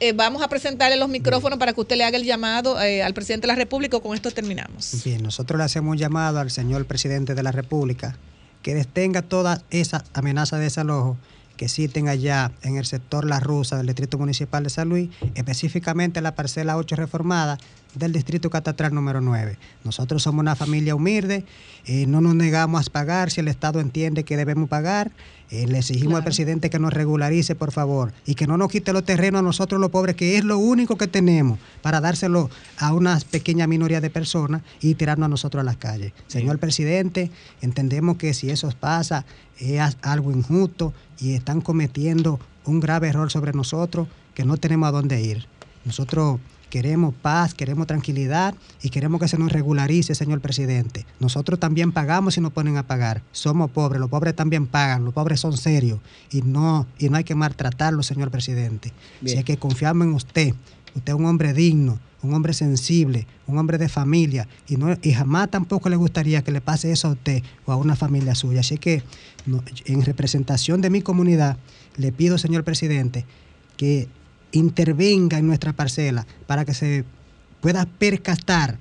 eh, 0.00 0.12
vamos 0.12 0.42
a 0.42 0.48
presentarle 0.48 0.96
los 0.96 1.08
micrófonos 1.08 1.58
para 1.58 1.72
que 1.72 1.80
usted 1.80 1.96
le 1.96 2.04
haga 2.04 2.16
el 2.16 2.24
llamado 2.24 2.80
eh, 2.80 3.02
al 3.02 3.14
presidente 3.14 3.46
de 3.46 3.52
la 3.52 3.56
República. 3.56 4.00
Con 4.00 4.14
esto 4.14 4.30
terminamos. 4.30 5.02
Bien, 5.04 5.22
nosotros 5.22 5.58
le 5.58 5.64
hacemos 5.64 5.92
un 5.92 5.98
llamado 5.98 6.40
al 6.40 6.50
señor 6.50 6.86
presidente 6.86 7.34
de 7.34 7.42
la 7.42 7.52
República 7.52 8.16
que 8.62 8.74
detenga 8.74 9.22
toda 9.22 9.62
esa 9.70 10.04
amenaza 10.14 10.56
de 10.56 10.64
desalojo 10.64 11.16
que 11.60 11.66
existen 11.66 12.08
allá 12.08 12.52
en 12.62 12.78
el 12.78 12.86
sector 12.86 13.26
La 13.26 13.38
Rusa 13.38 13.76
del 13.76 13.86
Distrito 13.86 14.16
Municipal 14.16 14.64
de 14.64 14.70
San 14.70 14.88
Luis, 14.88 15.10
específicamente 15.34 16.18
en 16.18 16.24
la 16.24 16.34
parcela 16.34 16.78
8 16.78 16.96
reformada 16.96 17.58
del 17.94 18.12
Distrito 18.12 18.48
Catastral 18.48 18.94
número 18.94 19.20
9. 19.20 19.58
Nosotros 19.84 20.22
somos 20.22 20.40
una 20.40 20.56
familia 20.56 20.94
humilde, 20.94 21.44
eh, 21.84 22.06
no 22.06 22.22
nos 22.22 22.34
negamos 22.34 22.86
a 22.86 22.90
pagar 22.90 23.30
si 23.30 23.40
el 23.40 23.48
Estado 23.48 23.80
entiende 23.80 24.24
que 24.24 24.38
debemos 24.38 24.70
pagar. 24.70 25.10
Eh, 25.50 25.66
le 25.66 25.78
exigimos 25.78 26.14
al 26.16 26.24
presidente 26.24 26.70
que 26.70 26.78
nos 26.78 26.92
regularice, 26.92 27.56
por 27.56 27.72
favor, 27.72 28.12
y 28.24 28.36
que 28.36 28.46
no 28.46 28.56
nos 28.56 28.70
quite 28.70 28.92
los 28.92 29.04
terrenos 29.04 29.40
a 29.40 29.42
nosotros 29.42 29.80
los 29.80 29.90
pobres, 29.90 30.14
que 30.14 30.38
es 30.38 30.44
lo 30.44 30.58
único 30.58 30.96
que 30.96 31.08
tenemos, 31.08 31.58
para 31.82 32.00
dárselo 32.00 32.50
a 32.78 32.92
una 32.94 33.18
pequeña 33.30 33.66
minoría 33.66 34.00
de 34.00 34.10
personas 34.10 34.62
y 34.80 34.94
tirarnos 34.94 35.26
a 35.26 35.28
nosotros 35.28 35.62
a 35.62 35.64
las 35.64 35.76
calles. 35.76 36.12
Señor 36.28 36.58
presidente, 36.58 37.32
entendemos 37.62 38.16
que 38.16 38.32
si 38.32 38.50
eso 38.50 38.70
pasa 38.78 39.24
es 39.58 39.96
algo 40.02 40.30
injusto 40.30 40.94
y 41.18 41.34
están 41.34 41.60
cometiendo 41.60 42.38
un 42.64 42.78
grave 42.78 43.08
error 43.08 43.30
sobre 43.30 43.52
nosotros 43.52 44.06
que 44.34 44.44
no 44.44 44.56
tenemos 44.56 44.88
a 44.88 44.92
dónde 44.92 45.20
ir. 45.20 45.46
Nosotros 45.84 46.38
queremos 46.70 47.14
paz, 47.14 47.52
queremos 47.52 47.86
tranquilidad 47.86 48.54
y 48.82 48.88
queremos 48.88 49.20
que 49.20 49.28
se 49.28 49.36
nos 49.36 49.52
regularice, 49.52 50.14
señor 50.14 50.40
presidente. 50.40 51.04
Nosotros 51.18 51.60
también 51.60 51.92
pagamos 51.92 52.38
y 52.38 52.40
nos 52.40 52.52
ponen 52.52 52.76
a 52.76 52.86
pagar. 52.86 53.22
Somos 53.32 53.70
pobres, 53.70 54.00
los 54.00 54.08
pobres 54.08 54.34
también 54.34 54.66
pagan, 54.66 55.04
los 55.04 55.12
pobres 55.12 55.40
son 55.40 55.56
serios 55.56 56.00
y 56.30 56.42
no, 56.42 56.86
y 56.98 57.10
no 57.10 57.16
hay 57.16 57.24
que 57.24 57.34
maltratarlos, 57.34 58.06
señor 58.06 58.30
presidente. 58.30 58.92
Bien. 59.20 59.34
Si 59.34 59.38
es 59.40 59.44
que 59.44 59.58
confiamos 59.58 60.06
en 60.06 60.14
usted, 60.14 60.54
Usted 60.94 61.12
es 61.12 61.18
un 61.18 61.26
hombre 61.26 61.52
digno, 61.52 61.98
un 62.22 62.34
hombre 62.34 62.52
sensible, 62.52 63.26
un 63.46 63.58
hombre 63.58 63.78
de 63.78 63.88
familia, 63.88 64.48
y, 64.68 64.76
no, 64.76 64.96
y 65.02 65.12
jamás 65.12 65.50
tampoco 65.50 65.88
le 65.88 65.96
gustaría 65.96 66.42
que 66.42 66.50
le 66.50 66.60
pase 66.60 66.92
eso 66.92 67.08
a 67.08 67.12
usted 67.12 67.42
o 67.64 67.72
a 67.72 67.76
una 67.76 67.96
familia 67.96 68.34
suya. 68.34 68.60
Así 68.60 68.78
que, 68.78 69.02
no, 69.46 69.62
en 69.84 70.02
representación 70.02 70.80
de 70.80 70.90
mi 70.90 71.02
comunidad, 71.02 71.58
le 71.96 72.12
pido, 72.12 72.38
señor 72.38 72.64
presidente, 72.64 73.24
que 73.76 74.08
intervenga 74.52 75.38
en 75.38 75.46
nuestra 75.46 75.72
parcela 75.72 76.26
para 76.46 76.64
que 76.64 76.74
se 76.74 77.04
pueda 77.60 77.86
percatar 77.86 78.78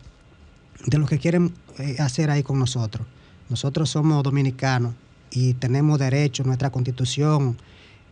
de 0.85 0.97
lo 0.97 1.05
que 1.05 1.19
quieren 1.19 1.53
eh, 1.77 1.97
hacer 1.99 2.29
ahí 2.29 2.43
con 2.43 2.59
nosotros. 2.59 3.05
Nosotros 3.49 3.89
somos 3.89 4.23
dominicanos 4.23 4.93
y 5.31 5.53
tenemos 5.55 5.99
derechos, 5.99 6.45
nuestra 6.45 6.69
constitución 6.69 7.57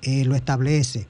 eh, 0.02 0.26
lo 0.26 0.36
establece, 0.36 1.08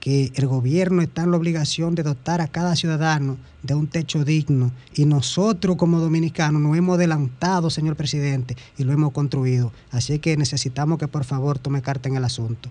que 0.00 0.32
el 0.34 0.46
gobierno 0.46 1.02
está 1.02 1.22
en 1.22 1.30
la 1.30 1.36
obligación 1.36 1.94
de 1.94 2.02
dotar 2.02 2.40
a 2.40 2.48
cada 2.48 2.76
ciudadano 2.76 3.38
de 3.62 3.74
un 3.74 3.86
techo 3.86 4.24
digno 4.24 4.70
y 4.94 5.06
nosotros 5.06 5.76
como 5.76 5.98
dominicanos 5.98 6.60
nos 6.60 6.76
hemos 6.76 6.96
adelantado, 6.96 7.70
señor 7.70 7.96
presidente, 7.96 8.56
y 8.76 8.84
lo 8.84 8.92
hemos 8.92 9.12
construido. 9.12 9.72
Así 9.90 10.18
que 10.18 10.36
necesitamos 10.36 10.98
que 10.98 11.08
por 11.08 11.24
favor 11.24 11.58
tome 11.58 11.80
carta 11.80 12.08
en 12.08 12.16
el 12.16 12.24
asunto. 12.24 12.70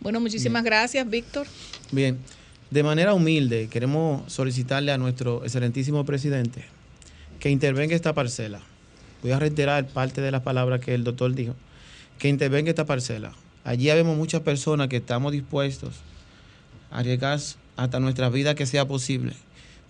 Bueno, 0.00 0.20
muchísimas 0.20 0.64
gracias, 0.64 1.08
Víctor. 1.08 1.46
Bien, 1.92 2.18
de 2.70 2.82
manera 2.82 3.14
humilde 3.14 3.68
queremos 3.68 4.30
solicitarle 4.30 4.92
a 4.92 4.98
nuestro 4.98 5.42
excelentísimo 5.42 6.04
presidente 6.04 6.64
que 7.40 7.50
intervenga 7.50 7.94
esta 7.94 8.12
parcela. 8.12 8.60
Voy 9.22 9.32
a 9.32 9.38
reiterar 9.38 9.86
parte 9.86 10.20
de 10.20 10.30
las 10.30 10.42
palabras 10.42 10.80
que 10.80 10.94
el 10.94 11.04
doctor 11.04 11.34
dijo. 11.34 11.54
Que 12.18 12.28
intervenga 12.28 12.70
esta 12.70 12.84
parcela. 12.84 13.32
Allí 13.64 13.86
vemos 13.86 14.16
muchas 14.16 14.42
personas 14.42 14.88
que 14.88 14.96
estamos 14.96 15.32
dispuestos 15.32 15.94
a 16.90 16.98
arriesgar 16.98 17.38
hasta 17.76 18.00
nuestra 18.00 18.28
vida 18.28 18.54
que 18.54 18.66
sea 18.66 18.86
posible 18.86 19.32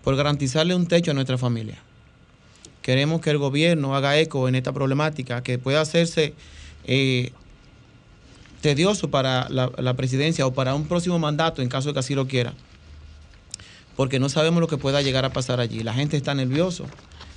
por 0.05 0.15
garantizarle 0.17 0.75
un 0.75 0.87
techo 0.87 1.11
a 1.11 1.15
nuestra 1.15 1.39
familia. 1.39 1.79
Queremos 2.83 3.21
que 3.21 3.31
el 3.31 3.39
gobierno 3.39 3.97
haga 3.97 4.19
eco 4.19 4.49
en 4.49 4.55
esta 4.55 4.73
problemática, 4.73 5.43
que 5.43 5.59
pueda 5.59 5.81
hacerse 5.81 6.35
eh, 6.85 7.33
tedioso 8.61 9.11
para 9.11 9.49
la, 9.49 9.71
la 9.77 9.95
presidencia 9.95 10.47
o 10.47 10.53
para 10.53 10.75
un 10.75 10.87
próximo 10.87 11.19
mandato 11.19 11.61
en 11.61 11.69
caso 11.69 11.89
de 11.89 11.95
que 11.95 12.01
así 12.01 12.15
lo 12.15 12.27
quiera. 12.27 12.55
Porque 13.99 14.21
no 14.21 14.29
sabemos 14.29 14.61
lo 14.61 14.69
que 14.69 14.79
pueda 14.79 15.03
llegar 15.03 15.25
a 15.25 15.33
pasar 15.33 15.59
allí. 15.59 15.83
La 15.83 15.93
gente 15.93 16.17
está 16.17 16.33
nervioso, 16.33 16.87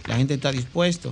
la 0.06 0.16
gente 0.18 0.36
está 0.36 0.52
dispuesto, 0.52 1.12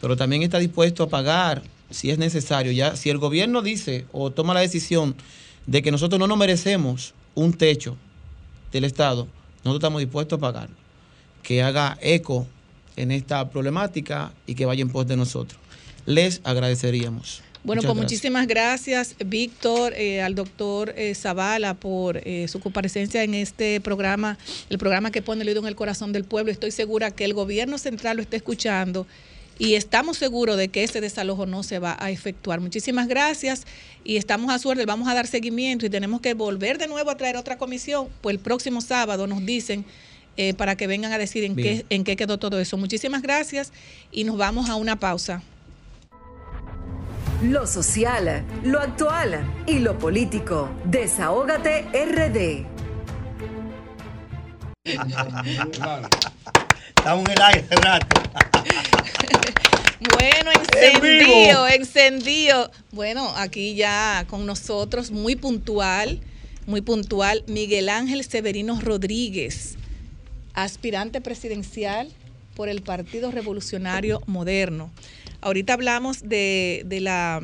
pero 0.00 0.16
también 0.16 0.44
está 0.44 0.60
dispuesto 0.60 1.02
a 1.02 1.08
pagar 1.08 1.64
si 1.90 2.12
es 2.12 2.18
necesario. 2.18 2.70
Ya, 2.70 2.94
si 2.94 3.10
el 3.10 3.18
gobierno 3.18 3.62
dice 3.62 4.06
o 4.12 4.30
toma 4.30 4.54
la 4.54 4.60
decisión 4.60 5.16
de 5.66 5.82
que 5.82 5.90
nosotros 5.90 6.20
no 6.20 6.28
nos 6.28 6.38
merecemos 6.38 7.14
un 7.34 7.52
techo 7.52 7.96
del 8.70 8.84
Estado, 8.84 9.26
nosotros 9.64 9.80
estamos 9.80 10.02
dispuestos 10.02 10.36
a 10.36 10.40
pagar. 10.40 10.68
Que 11.42 11.64
haga 11.64 11.98
eco 12.00 12.46
en 12.94 13.10
esta 13.10 13.50
problemática 13.50 14.34
y 14.46 14.54
que 14.54 14.66
vaya 14.66 14.82
en 14.82 14.90
pos 14.90 15.08
de 15.08 15.16
nosotros. 15.16 15.60
Les 16.04 16.40
agradeceríamos. 16.44 17.42
Bueno, 17.66 17.80
Muchas 17.80 17.88
pues 17.88 17.96
gracias. 17.96 18.12
muchísimas 18.12 18.46
gracias, 18.46 19.16
Víctor, 19.26 19.92
eh, 19.94 20.22
al 20.22 20.36
doctor 20.36 20.94
eh, 20.96 21.12
Zavala 21.16 21.74
por 21.74 22.18
eh, 22.18 22.46
su 22.46 22.60
comparecencia 22.60 23.24
en 23.24 23.34
este 23.34 23.80
programa, 23.80 24.38
el 24.70 24.78
programa 24.78 25.10
que 25.10 25.20
pone 25.20 25.42
el 25.42 25.48
oído 25.48 25.62
en 25.62 25.66
el 25.66 25.74
corazón 25.74 26.12
del 26.12 26.22
pueblo. 26.22 26.52
Estoy 26.52 26.70
segura 26.70 27.10
que 27.10 27.24
el 27.24 27.34
gobierno 27.34 27.76
central 27.78 28.18
lo 28.18 28.22
está 28.22 28.36
escuchando 28.36 29.04
y 29.58 29.74
estamos 29.74 30.16
seguros 30.16 30.56
de 30.56 30.68
que 30.68 30.84
ese 30.84 31.00
desalojo 31.00 31.44
no 31.44 31.64
se 31.64 31.80
va 31.80 31.96
a 31.98 32.12
efectuar. 32.12 32.60
Muchísimas 32.60 33.08
gracias 33.08 33.64
y 34.04 34.16
estamos 34.16 34.54
a 34.54 34.60
suerte, 34.60 34.86
vamos 34.86 35.08
a 35.08 35.14
dar 35.14 35.26
seguimiento 35.26 35.86
y 35.86 35.90
tenemos 35.90 36.20
que 36.20 36.34
volver 36.34 36.78
de 36.78 36.86
nuevo 36.86 37.10
a 37.10 37.16
traer 37.16 37.36
otra 37.36 37.58
comisión, 37.58 38.06
pues 38.20 38.34
el 38.34 38.38
próximo 38.38 38.80
sábado 38.80 39.26
nos 39.26 39.44
dicen 39.44 39.84
eh, 40.36 40.54
para 40.54 40.76
que 40.76 40.86
vengan 40.86 41.12
a 41.12 41.18
decir 41.18 41.42
en 41.42 41.56
Bien. 41.56 41.78
qué, 41.78 41.86
en 41.96 42.04
qué 42.04 42.14
quedó 42.14 42.38
todo 42.38 42.60
eso. 42.60 42.76
Muchísimas 42.76 43.22
gracias 43.22 43.72
y 44.12 44.22
nos 44.22 44.36
vamos 44.36 44.70
a 44.70 44.76
una 44.76 45.00
pausa. 45.00 45.42
Lo 47.42 47.66
social, 47.66 48.46
lo 48.64 48.80
actual 48.80 49.44
y 49.66 49.78
lo 49.80 49.98
político. 49.98 50.70
Desahógate 50.84 51.82
RD. 51.92 52.64
Estamos 56.96 57.26
en 57.26 57.32
el 57.32 57.42
aire 57.42 57.66
rato. 57.82 58.22
Bueno, 60.14 60.50
encendido, 60.50 61.68
encendido. 61.68 62.70
Bueno, 62.92 63.30
aquí 63.36 63.74
ya 63.74 64.24
con 64.30 64.46
nosotros, 64.46 65.10
muy 65.10 65.36
puntual, 65.36 66.20
muy 66.66 66.80
puntual, 66.80 67.44
Miguel 67.48 67.90
Ángel 67.90 68.24
Severino 68.24 68.80
Rodríguez, 68.80 69.76
aspirante 70.54 71.20
presidencial 71.20 72.08
por 72.54 72.70
el 72.70 72.80
Partido 72.80 73.30
Revolucionario 73.30 74.22
Moderno. 74.24 74.90
Ahorita 75.40 75.72
hablamos 75.74 76.28
de, 76.28 76.82
de 76.86 77.00
la 77.00 77.42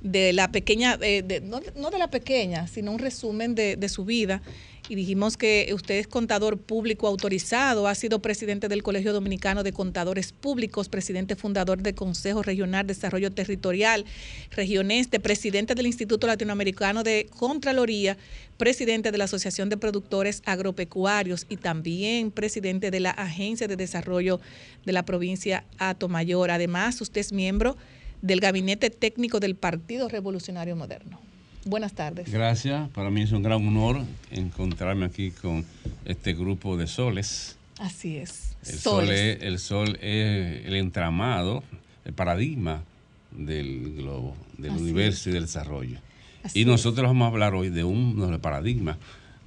de 0.00 0.34
la 0.34 0.52
pequeña, 0.52 0.98
eh, 1.00 1.22
de- 1.22 1.40
no, 1.40 1.60
no 1.76 1.90
de 1.90 1.98
la 1.98 2.08
pequeña, 2.08 2.66
sino 2.68 2.92
un 2.92 2.98
resumen 2.98 3.54
de, 3.54 3.76
de 3.76 3.88
su 3.88 4.04
vida. 4.04 4.42
Y 4.86 4.96
dijimos 4.96 5.38
que 5.38 5.70
usted 5.72 5.94
es 5.94 6.06
contador 6.06 6.58
público 6.58 7.06
autorizado, 7.06 7.88
ha 7.88 7.94
sido 7.94 8.20
presidente 8.20 8.68
del 8.68 8.82
Colegio 8.82 9.14
Dominicano 9.14 9.62
de 9.62 9.72
Contadores 9.72 10.32
Públicos, 10.32 10.90
presidente 10.90 11.36
fundador 11.36 11.82
del 11.82 11.94
Consejo 11.94 12.42
Regional 12.42 12.86
de 12.86 12.92
Desarrollo 12.92 13.32
Territorial, 13.32 14.04
Región 14.50 14.90
Este, 14.90 15.20
presidente 15.20 15.74
del 15.74 15.86
Instituto 15.86 16.26
Latinoamericano 16.26 17.02
de 17.02 17.30
Contraloría, 17.38 18.18
presidente 18.58 19.10
de 19.10 19.16
la 19.16 19.24
Asociación 19.24 19.70
de 19.70 19.78
Productores 19.78 20.42
Agropecuarios 20.44 21.46
y 21.48 21.56
también 21.56 22.30
presidente 22.30 22.90
de 22.90 23.00
la 23.00 23.10
Agencia 23.10 23.66
de 23.66 23.76
Desarrollo 23.76 24.38
de 24.84 24.92
la 24.92 25.06
provincia 25.06 25.64
Atomayor. 25.78 26.50
Además, 26.50 27.00
usted 27.00 27.22
es 27.22 27.32
miembro 27.32 27.78
del 28.20 28.40
Gabinete 28.40 28.90
Técnico 28.90 29.40
del 29.40 29.54
Partido 29.54 30.10
Revolucionario 30.10 30.76
Moderno. 30.76 31.33
Buenas 31.66 31.92
tardes. 31.94 32.30
Gracias, 32.30 32.88
para 32.90 33.10
mí 33.10 33.22
es 33.22 33.32
un 33.32 33.42
gran 33.42 33.66
honor 33.66 34.02
encontrarme 34.30 35.06
aquí 35.06 35.30
con 35.30 35.64
este 36.04 36.34
grupo 36.34 36.76
de 36.76 36.86
soles. 36.86 37.56
Así 37.78 38.16
es. 38.18 38.54
El 38.66 38.78
sol, 38.78 39.04
Soles. 39.04 39.20
es, 39.20 39.42
el 39.42 39.58
sol 39.58 39.98
es 40.00 40.66
el 40.66 40.74
entramado, 40.76 41.62
el 42.04 42.12
paradigma 42.12 42.82
del 43.30 43.94
globo, 43.96 44.34
del 44.58 44.72
Así 44.72 44.82
universo 44.82 45.30
y 45.30 45.32
del 45.32 45.42
desarrollo. 45.44 45.98
Así 46.42 46.60
y 46.60 46.64
nosotros 46.64 47.06
vamos 47.06 47.24
a 47.26 47.28
hablar 47.28 47.54
hoy 47.54 47.70
de 47.70 47.84
un 47.84 48.18
de 48.20 48.30
los 48.30 48.40
paradigmas 48.40 48.96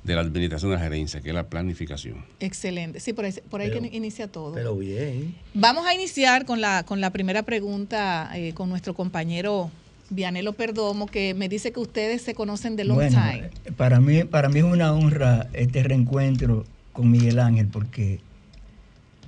de 0.04 0.16
la 0.16 0.22
administración 0.22 0.72
de 0.72 0.78
la 0.78 0.84
gerencia, 0.84 1.22
que 1.22 1.30
es 1.30 1.36
la 1.36 1.48
planificación. 1.48 2.26
Excelente. 2.40 3.00
Sí, 3.00 3.14
por 3.14 3.26
ahí, 3.26 3.34
por 3.50 3.62
ahí 3.62 3.70
Pero- 3.70 3.82
que 3.90 3.96
inicia 3.96 4.28
todo. 4.28 4.54
Pero 4.54 4.76
bien. 4.76 5.36
Vamos 5.54 5.86
a 5.86 5.94
iniciar 5.94 6.46
con 6.46 6.62
la, 6.62 6.84
con 6.84 7.02
la 7.02 7.12
primera 7.12 7.44
pregunta 7.44 8.32
eh, 8.36 8.54
con 8.54 8.70
nuestro 8.70 8.94
compañero 8.94 9.70
Vianelo 10.10 10.54
Perdomo, 10.54 11.06
que 11.08 11.34
me 11.34 11.50
dice 11.50 11.72
que 11.72 11.80
ustedes 11.80 12.22
se 12.22 12.34
conocen 12.34 12.76
de 12.76 12.86
long 12.86 12.96
Bueno, 12.98 13.18
time. 13.20 13.50
para 13.76 14.00
mí, 14.00 14.24
para 14.24 14.50
mí 14.50 14.60
es 14.60 14.66
una 14.66 14.94
honra 14.94 15.48
este 15.54 15.84
reencuentro 15.84 16.66
con 16.94 17.12
Miguel 17.12 17.40
Ángel, 17.40 17.68
porque 17.68 18.20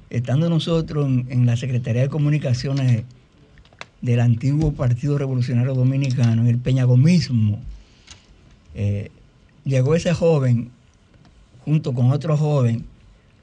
estando 0.09 0.49
nosotros 0.49 1.05
en, 1.07 1.27
en 1.29 1.45
la 1.45 1.57
Secretaría 1.57 2.03
de 2.03 2.09
Comunicaciones 2.09 3.03
del 4.01 4.19
antiguo 4.21 4.71
Partido 4.71 5.17
Revolucionario 5.17 5.73
Dominicano, 5.75 6.41
en 6.41 6.47
el 6.47 6.57
Peñagomismo, 6.57 7.59
eh, 8.75 9.11
llegó 9.65 9.95
ese 9.95 10.13
joven 10.13 10.71
junto 11.65 11.93
con 11.93 12.11
otro 12.11 12.37
joven. 12.37 12.85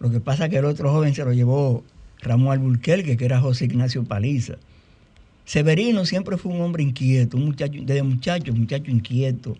Lo 0.01 0.11
que 0.11 0.20
pasa 0.20 0.45
es 0.45 0.51
que 0.51 0.59
el 0.59 0.64
otro 0.64 0.91
joven 0.91 1.14
se 1.14 1.24
lo 1.24 1.32
llevó 1.32 1.84
Ramón 2.20 2.53
Alburquerque, 2.53 3.16
que 3.16 3.24
era 3.24 3.41
José 3.41 3.66
Ignacio 3.66 4.05
Paliza. 4.05 4.55
Severino 5.47 6.05
siempre 6.05 6.36
fue 6.36 6.53
un 6.53 6.61
hombre 6.61 6.82
inquieto, 6.82 7.36
un 7.36 7.47
muchacho, 7.47 7.78
desde 7.80 8.03
muchacho, 8.03 8.53
muchacho 8.53 8.90
inquieto, 8.90 9.57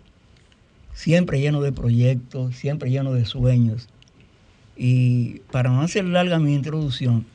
siempre 0.93 1.39
lleno 1.39 1.61
de 1.61 1.71
proyectos, 1.71 2.57
siempre 2.57 2.91
lleno 2.91 3.13
de 3.13 3.25
sueños. 3.25 3.87
Y 4.75 5.39
para 5.49 5.69
no 5.69 5.81
hacer 5.81 6.03
larga 6.03 6.39
mi 6.39 6.53
introducción, 6.53 7.25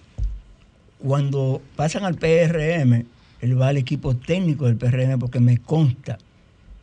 cuando 0.98 1.62
pasan 1.76 2.05
al 2.05 2.16
PRM, 2.16 3.07
él 3.40 3.61
va 3.61 3.68
al 3.68 3.78
equipo 3.78 4.14
técnico 4.14 4.66
del 4.66 4.76
PRM 4.76 5.18
porque 5.18 5.40
me 5.40 5.57
consta 5.57 6.18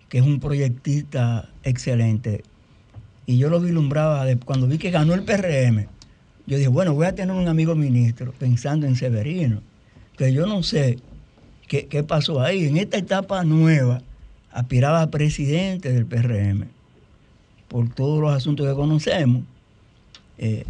que 0.09 0.17
es 0.17 0.23
un 0.23 0.39
proyectista 0.39 1.49
excelente. 1.63 2.43
Y 3.27 3.37
yo 3.37 3.51
lo 3.51 3.61
vislumbraba 3.61 4.25
cuando 4.43 4.65
vi 4.65 4.79
que 4.79 4.89
ganó 4.89 5.13
el 5.13 5.21
PRM. 5.21 5.85
Yo 6.47 6.57
dije, 6.57 6.67
bueno, 6.67 6.95
voy 6.95 7.05
a 7.05 7.13
tener 7.13 7.35
un 7.35 7.47
amigo 7.47 7.75
ministro 7.75 8.33
pensando 8.39 8.87
en 8.87 8.95
Severino. 8.95 9.61
Que 10.17 10.33
yo 10.33 10.47
no 10.47 10.63
sé 10.63 10.97
qué, 11.69 12.03
pasó 12.03 12.41
ahí. 12.41 12.65
En 12.65 12.75
esta 12.75 12.97
etapa 12.97 13.43
nueva, 13.45 14.01
aspiraba 14.51 15.01
a 15.01 15.09
presidente 15.09 15.93
del 15.93 16.05
PRM 16.05 16.67
por 17.69 17.87
todos 17.89 18.19
los 18.19 18.33
asuntos 18.33 18.67
que 18.67 18.73
conocemos. 18.73 19.43
Eh, 20.37 20.65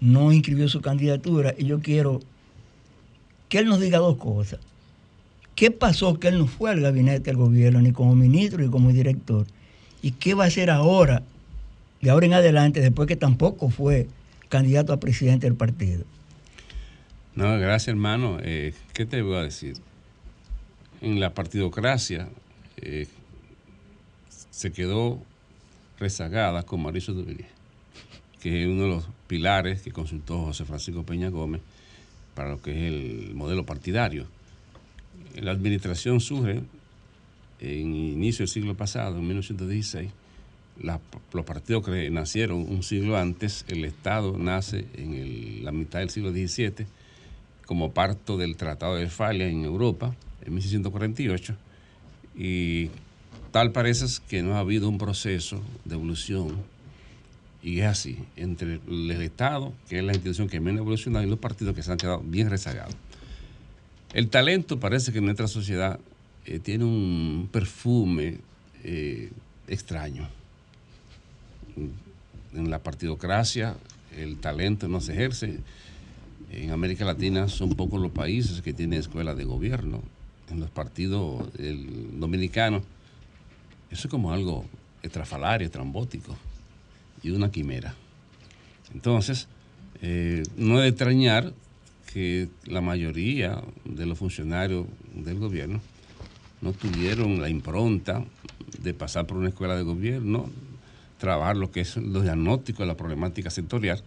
no 0.00 0.32
inscribió 0.32 0.68
su 0.68 0.80
candidatura 0.80 1.54
y 1.56 1.66
yo 1.66 1.80
quiero 1.80 2.20
que 3.48 3.58
él 3.58 3.66
nos 3.66 3.78
diga 3.78 3.98
dos 3.98 4.16
cosas. 4.16 4.58
¿Qué 5.54 5.70
pasó 5.70 6.18
que 6.18 6.28
él 6.28 6.38
no 6.38 6.46
fue 6.46 6.70
al 6.70 6.80
gabinete 6.80 7.30
del 7.30 7.36
gobierno, 7.36 7.80
ni 7.80 7.92
como 7.92 8.16
ministro 8.16 8.60
ni 8.60 8.70
como 8.70 8.90
director? 8.90 9.46
¿Y 10.02 10.12
qué 10.12 10.34
va 10.34 10.44
a 10.44 10.46
hacer 10.48 10.70
ahora, 10.70 11.22
de 12.00 12.10
ahora 12.10 12.26
en 12.26 12.32
adelante, 12.32 12.80
después 12.80 13.06
que 13.06 13.14
tampoco 13.14 13.68
fue 13.68 14.08
candidato 14.52 14.92
a 14.92 15.00
presidente 15.00 15.46
del 15.46 15.56
partido. 15.56 16.04
No, 17.34 17.58
gracias 17.58 17.88
hermano. 17.88 18.36
Eh, 18.42 18.74
¿Qué 18.92 19.06
te 19.06 19.22
voy 19.22 19.36
a 19.36 19.42
decir? 19.44 19.78
En 21.02 21.18
la 21.20 21.34
partidocracia 21.34 22.28
eh, 22.76 23.06
se 24.50 24.72
quedó 24.72 25.20
rezagada 25.98 26.62
con 26.62 26.82
Mauricio 26.82 27.12
Duvier, 27.14 27.46
que 28.40 28.62
es 28.62 28.68
uno 28.68 28.82
de 28.84 28.88
los 28.88 29.04
pilares 29.26 29.82
que 29.82 29.90
consultó 29.92 30.42
José 30.46 30.64
Francisco 30.64 31.02
Peña 31.04 31.28
Gómez 31.28 31.60
para 32.34 32.50
lo 32.50 32.62
que 32.62 32.70
es 32.70 32.92
el 32.92 33.34
modelo 33.34 33.66
partidario. 33.66 34.26
La 35.34 35.50
administración 35.50 36.20
surge 36.20 36.60
en 37.60 37.94
inicio 37.94 38.44
del 38.44 38.48
siglo 38.48 38.76
pasado, 38.76 39.16
en 39.18 39.26
1916. 39.26 40.10
La- 40.80 41.00
los 41.32 41.44
partidos 41.44 41.84
que 41.84 42.10
nacieron 42.10 42.58
un 42.60 42.82
siglo 42.82 43.16
antes, 43.16 43.64
el 43.68 43.84
Estado 43.84 44.36
nace 44.38 44.86
en 44.94 45.64
la 45.64 45.72
mitad 45.72 45.98
del 45.98 46.10
siglo 46.10 46.30
XVII 46.32 46.86
como 47.66 47.92
parto 47.92 48.36
del 48.36 48.56
Tratado 48.56 48.96
de 48.96 49.04
Westfalia 49.04 49.48
en 49.48 49.64
Europa, 49.64 50.14
en 50.44 50.54
1648, 50.54 51.54
y 52.36 52.90
tal 53.50 53.72
parece 53.72 54.06
que 54.28 54.42
no 54.42 54.56
ha 54.56 54.60
habido 54.60 54.88
un 54.88 54.98
proceso 54.98 55.62
de 55.84 55.94
evolución, 55.94 56.56
y 57.62 57.80
es 57.80 57.86
así, 57.86 58.18
entre 58.36 58.80
el 58.88 59.10
Estado, 59.22 59.72
que 59.88 59.98
es 59.98 60.04
la 60.04 60.12
institución 60.12 60.48
que 60.48 60.60
menos 60.60 60.80
evolucionado, 60.80 61.24
y 61.24 61.28
los 61.30 61.38
partidos 61.38 61.74
que 61.74 61.82
se 61.82 61.92
han 61.92 61.98
quedado 61.98 62.20
bien 62.20 62.50
rezagados. 62.50 62.94
El 64.12 64.28
talento 64.28 64.78
parece 64.78 65.12
que 65.12 65.18
en 65.18 65.24
nuestra 65.24 65.48
sociedad 65.48 65.98
eh, 66.44 66.58
tiene 66.58 66.84
un 66.84 67.48
perfume 67.50 68.38
eh, 68.84 69.30
extraño. 69.68 70.28
En 72.54 72.68
la 72.68 72.80
partidocracia 72.80 73.76
el 74.16 74.38
talento 74.38 74.88
no 74.88 75.00
se 75.00 75.12
ejerce. 75.12 75.60
En 76.50 76.70
América 76.70 77.04
Latina 77.04 77.48
son 77.48 77.74
pocos 77.74 78.00
los 78.00 78.12
países 78.12 78.60
que 78.60 78.72
tienen 78.72 78.98
escuelas 78.98 79.36
de 79.36 79.44
gobierno. 79.44 80.02
En 80.52 80.60
los 80.60 80.70
partidos 80.70 81.48
dominicanos, 82.12 82.82
eso 83.90 84.06
es 84.06 84.10
como 84.10 84.32
algo 84.32 84.66
estrafalario, 85.02 85.66
estrambótico 85.66 86.36
y 87.22 87.30
una 87.30 87.50
quimera. 87.50 87.94
Entonces, 88.92 89.48
eh, 90.02 90.42
no 90.56 90.76
es 90.76 90.82
de 90.82 90.88
extrañar 90.88 91.52
que 92.12 92.48
la 92.66 92.82
mayoría 92.82 93.62
de 93.84 94.04
los 94.04 94.18
funcionarios 94.18 94.86
del 95.14 95.38
gobierno 95.38 95.80
no 96.60 96.72
tuvieron 96.72 97.40
la 97.40 97.48
impronta 97.48 98.24
de 98.78 98.94
pasar 98.94 99.26
por 99.26 99.38
una 99.38 99.48
escuela 99.48 99.74
de 99.74 99.82
gobierno, 99.82 100.50
trabajar 101.18 101.56
lo 101.56 101.70
que 101.70 101.80
es 101.80 101.96
los 101.96 102.22
diagnósticos 102.22 102.80
de 102.80 102.86
la 102.86 102.96
problemática 102.96 103.48
sectorial, 103.48 104.02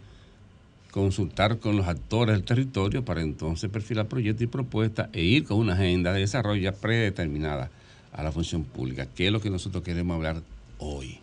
consultar 0.95 1.59
con 1.59 1.75
los 1.75 1.87
actores 1.87 2.37
del 2.37 2.45
territorio 2.45 3.03
para 3.03 3.21
entonces 3.21 3.69
perfilar 3.69 4.07
proyectos 4.07 4.43
y 4.43 4.47
propuestas 4.47 5.09
e 5.11 5.23
ir 5.23 5.43
con 5.43 5.57
una 5.57 5.73
agenda 5.73 6.13
de 6.13 6.21
desarrollo 6.21 6.61
ya 6.61 6.71
predeterminada 6.71 7.69
a 8.13 8.23
la 8.23 8.31
función 8.31 8.63
pública, 8.63 9.05
que 9.05 9.27
es 9.27 9.33
lo 9.33 9.41
que 9.41 9.49
nosotros 9.49 9.83
queremos 9.83 10.15
hablar 10.15 10.41
hoy. 10.77 11.19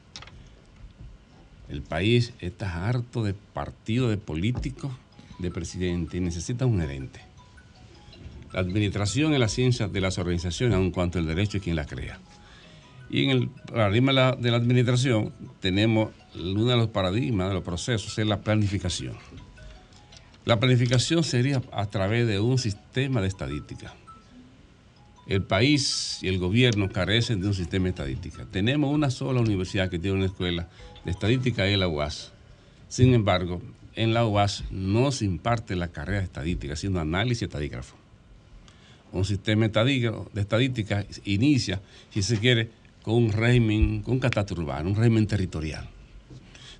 El 1.70 1.80
país 1.80 2.34
está 2.40 2.86
harto 2.86 3.24
de 3.24 3.32
partidos, 3.32 4.10
de 4.10 4.18
políticos, 4.18 4.92
de 5.38 5.50
presidente 5.50 6.18
y 6.18 6.20
necesita 6.20 6.66
un 6.66 6.78
gerente. 6.78 7.22
La 8.52 8.60
administración 8.60 9.32
es 9.32 9.40
la 9.40 9.48
ciencia 9.48 9.88
de 9.88 10.00
las 10.02 10.18
organizaciones, 10.18 10.76
aun 10.76 10.90
cuanto 10.90 11.18
el 11.18 11.24
derecho 11.24 11.56
es 11.56 11.62
quien 11.62 11.76
la 11.76 11.86
crea. 11.86 12.20
Y 13.08 13.24
en 13.24 13.30
el 13.30 13.48
paradigma 13.48 14.32
de 14.32 14.50
la 14.50 14.58
administración 14.58 15.32
tenemos 15.60 16.10
uno 16.34 16.66
de 16.66 16.76
los 16.76 16.88
paradigmas, 16.88 17.48
de 17.48 17.54
los 17.54 17.64
procesos, 17.64 18.18
es 18.18 18.26
la 18.26 18.42
planificación. 18.42 19.16
La 20.44 20.58
planificación 20.58 21.22
sería 21.22 21.62
a 21.70 21.86
través 21.86 22.26
de 22.26 22.40
un 22.40 22.58
sistema 22.58 23.20
de 23.20 23.28
estadística. 23.28 23.94
El 25.28 25.44
país 25.44 26.18
y 26.20 26.26
el 26.26 26.38
gobierno 26.38 26.88
carecen 26.88 27.40
de 27.40 27.46
un 27.46 27.54
sistema 27.54 27.84
de 27.84 27.90
estadística. 27.90 28.44
Tenemos 28.50 28.92
una 28.92 29.10
sola 29.10 29.40
universidad 29.40 29.88
que 29.88 30.00
tiene 30.00 30.16
una 30.16 30.26
escuela 30.26 30.68
de 31.04 31.12
estadística, 31.12 31.64
es 31.66 31.78
la 31.78 31.86
UAS. 31.86 32.32
Sin 32.88 33.14
embargo, 33.14 33.62
en 33.94 34.14
la 34.14 34.26
UAS 34.26 34.64
no 34.72 35.12
se 35.12 35.26
imparte 35.26 35.76
la 35.76 35.88
carrera 35.88 36.18
de 36.18 36.24
estadística, 36.24 36.74
sino 36.74 36.98
análisis 36.98 37.42
estadígrafo. 37.42 37.94
Un 39.12 39.24
sistema 39.24 39.68
de 39.68 40.22
estadística 40.34 41.06
inicia, 41.24 41.80
si 42.10 42.22
se 42.22 42.38
quiere, 42.38 42.70
con 43.02 43.14
un 43.14 43.32
régimen, 43.32 44.02
con 44.02 44.14
un 44.14 44.20
catastro 44.20 44.60
urbano, 44.60 44.88
un 44.88 44.96
régimen 44.96 45.26
territorial. 45.28 45.88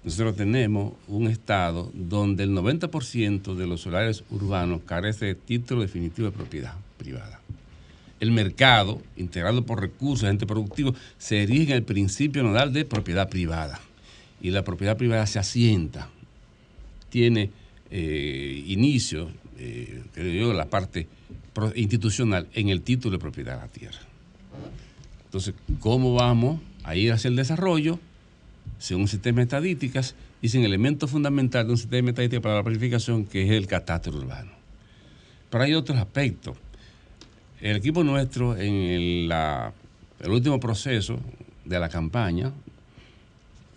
Nosotros 0.04 0.34
tenemos 0.34 0.94
un 1.06 1.28
estado 1.28 1.90
donde 1.94 2.42
el 2.42 2.50
90% 2.50 3.54
de 3.54 3.66
los 3.66 3.82
solares 3.82 4.24
urbanos 4.30 4.80
carece 4.84 5.26
de 5.26 5.34
título 5.36 5.82
definitivo 5.82 6.28
de 6.28 6.36
propiedad 6.36 6.74
privada. 6.98 7.40
El 8.18 8.32
mercado, 8.32 9.00
integrado 9.16 9.64
por 9.64 9.80
recursos, 9.80 10.28
gente 10.28 10.46
productivo, 10.46 10.94
se 11.18 11.42
erige 11.42 11.72
en 11.72 11.78
el 11.78 11.82
principio 11.84 12.42
nodal 12.42 12.72
de 12.72 12.84
propiedad 12.84 13.28
privada. 13.28 13.80
Y 14.40 14.50
la 14.50 14.64
propiedad 14.64 14.96
privada 14.96 15.24
se 15.26 15.38
asienta, 15.38 16.08
tiene 17.08 17.50
eh, 17.90 18.64
inicio, 18.66 19.30
eh, 19.58 20.02
creo 20.14 20.48
yo, 20.48 20.52
la 20.52 20.66
parte 20.66 21.06
institucional 21.76 22.48
en 22.54 22.70
el 22.70 22.82
título 22.82 23.12
de 23.12 23.18
propiedad 23.20 23.54
de 23.54 23.60
la 23.60 23.68
tierra. 23.68 24.00
Entonces, 25.26 25.54
¿cómo 25.78 26.14
vamos 26.14 26.60
a 26.82 26.96
ir 26.96 27.12
hacia 27.12 27.28
el 27.28 27.36
desarrollo? 27.36 28.00
Sin 28.82 28.96
un 28.96 29.06
sistema 29.06 29.36
de 29.36 29.42
estadísticas 29.44 30.16
y 30.42 30.48
sin 30.48 30.64
elemento 30.64 31.06
fundamental 31.06 31.64
de 31.64 31.70
un 31.70 31.78
sistema 31.78 32.06
de 32.06 32.10
estadísticas 32.10 32.42
para 32.42 32.56
la 32.56 32.64
planificación, 32.64 33.26
que 33.26 33.44
es 33.44 33.50
el 33.50 33.68
catastro 33.68 34.12
urbano. 34.12 34.50
Pero 35.50 35.62
hay 35.62 35.74
otros 35.74 35.98
aspectos. 35.98 36.56
El 37.60 37.76
equipo 37.76 38.02
nuestro, 38.02 38.56
en 38.56 38.74
el 38.74 39.30
último 40.26 40.58
proceso 40.58 41.20
de 41.64 41.78
la 41.78 41.88
campaña, 41.88 42.50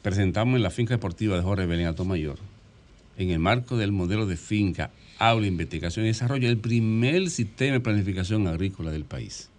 presentamos 0.01 0.55
en 0.55 0.63
la 0.63 0.71
finca 0.71 0.95
deportiva 0.95 1.35
de 1.35 1.43
Jorge 1.43 1.67
Belén 1.67 1.85
Alto 1.85 2.03
Mayor, 2.03 2.39
en 3.15 3.29
el 3.29 3.37
marco 3.37 3.77
del 3.77 3.91
modelo 3.91 4.25
de 4.25 4.37
finca, 4.37 4.89
aula, 5.19 5.45
investigación 5.45 6.05
y 6.05 6.07
desarrollo, 6.07 6.49
el 6.49 6.57
primer 6.57 7.29
sistema 7.29 7.73
de 7.73 7.79
planificación 7.79 8.47
agrícola 8.47 8.89
del 8.89 9.05
país. 9.05 9.51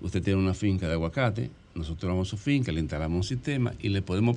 Usted 0.00 0.22
tiene 0.22 0.38
una 0.38 0.54
finca 0.54 0.86
de 0.86 0.92
aguacate, 0.92 1.50
nosotros 1.78 2.10
vamos 2.10 2.28
su 2.28 2.36
finca, 2.36 2.72
le 2.72 2.80
instalamos 2.80 3.16
un 3.16 3.24
sistema 3.24 3.72
y 3.80 3.88
le 3.88 4.02
podemos 4.02 4.36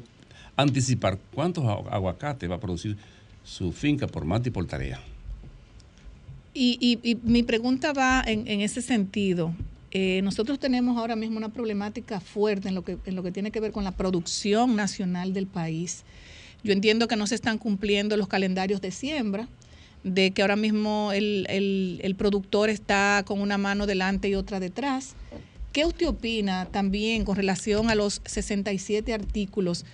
anticipar 0.55 1.17
cuántos 1.33 1.63
agu- 1.65 1.87
aguacates 1.91 2.49
va 2.49 2.55
a 2.55 2.59
producir 2.59 2.97
su 3.43 3.71
finca 3.71 4.07
por 4.07 4.25
mate 4.25 4.49
y 4.49 4.51
por 4.51 4.65
tarea. 4.65 4.99
Y, 6.53 6.99
mi 7.23 7.43
pregunta 7.43 7.93
va 7.93 8.23
en, 8.25 8.61
ese 8.61 8.81
sentido. 8.81 9.53
Eh, 9.91 10.21
nosotros 10.21 10.59
tenemos 10.59 10.97
ahora 10.97 11.15
mismo 11.15 11.37
una 11.37 11.49
problemática 11.49 12.19
fuerte 12.19 12.67
en 12.67 12.75
lo, 12.75 12.83
que, 12.83 12.97
en 13.05 13.15
lo 13.15 13.23
que 13.23 13.31
tiene 13.31 13.51
que 13.51 13.59
ver 13.59 13.71
con 13.71 13.83
la 13.83 13.91
producción 13.91 14.75
nacional 14.75 15.33
del 15.33 15.47
país. 15.47 16.03
Yo 16.63 16.73
entiendo 16.73 17.07
que 17.07 17.15
no 17.15 17.25
se 17.25 17.35
están 17.35 17.57
cumpliendo 17.57 18.17
los 18.17 18.27
calendarios 18.27 18.81
de 18.81 18.91
siembra, 18.91 19.47
de 20.03 20.31
que 20.31 20.41
ahora 20.41 20.55
mismo 20.55 21.11
el 21.13 22.15
productor 22.17 22.69
está 22.69 23.23
con 23.25 23.39
una 23.39 23.57
mano 23.57 23.87
delante 23.87 24.27
y 24.27 24.35
otra 24.35 24.59
detrás. 24.59 25.15
¿Qué 25.71 25.85
usted 25.85 26.07
opina 26.07 26.65
también 26.65 27.23
con 27.23 27.35
relación 27.35 27.89
a 27.89 27.95
los 27.95 28.21
67 28.25 29.13
artículos 29.13 29.85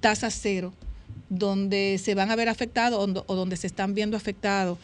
tasa 0.00 0.30
cero, 0.30 0.72
donde 1.30 1.98
se 2.02 2.14
van 2.14 2.30
a 2.30 2.36
ver 2.36 2.48
afectados 2.48 2.98
o 2.98 3.06
do- 3.06 3.24
o 3.28 3.34
donde 3.36 3.56
se 3.56 3.66
están 3.68 3.94
viendo 3.94 4.16
afectados 4.16 4.78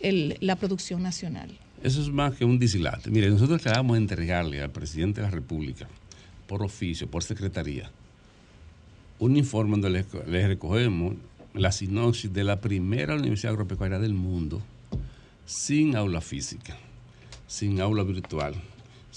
la 0.00 0.56
producción 0.56 1.02
nacional? 1.02 1.50
Eso 1.82 2.02
es 2.02 2.08
más 2.08 2.34
que 2.34 2.44
un 2.44 2.58
dislate. 2.58 3.10
Mire, 3.10 3.30
nosotros 3.30 3.60
acabamos 3.64 3.94
de 3.96 4.02
entregarle 4.02 4.60
al 4.60 4.70
presidente 4.70 5.20
de 5.20 5.26
la 5.28 5.30
República, 5.30 5.88
por 6.46 6.62
oficio, 6.62 7.06
por 7.10 7.22
secretaría, 7.22 7.90
un 9.18 9.36
informe 9.36 9.72
donde 9.78 9.90
le, 9.90 10.04
le 10.30 10.48
recogemos 10.48 11.14
la 11.54 11.72
sinopsis 11.72 12.32
de 12.32 12.44
la 12.44 12.60
primera 12.60 13.14
universidad 13.14 13.52
agropecuaria 13.52 13.98
del 13.98 14.14
mundo 14.14 14.60
sin 15.46 15.96
aula 15.96 16.20
física, 16.20 16.76
sin 17.46 17.80
aula 17.80 18.02
virtual, 18.02 18.54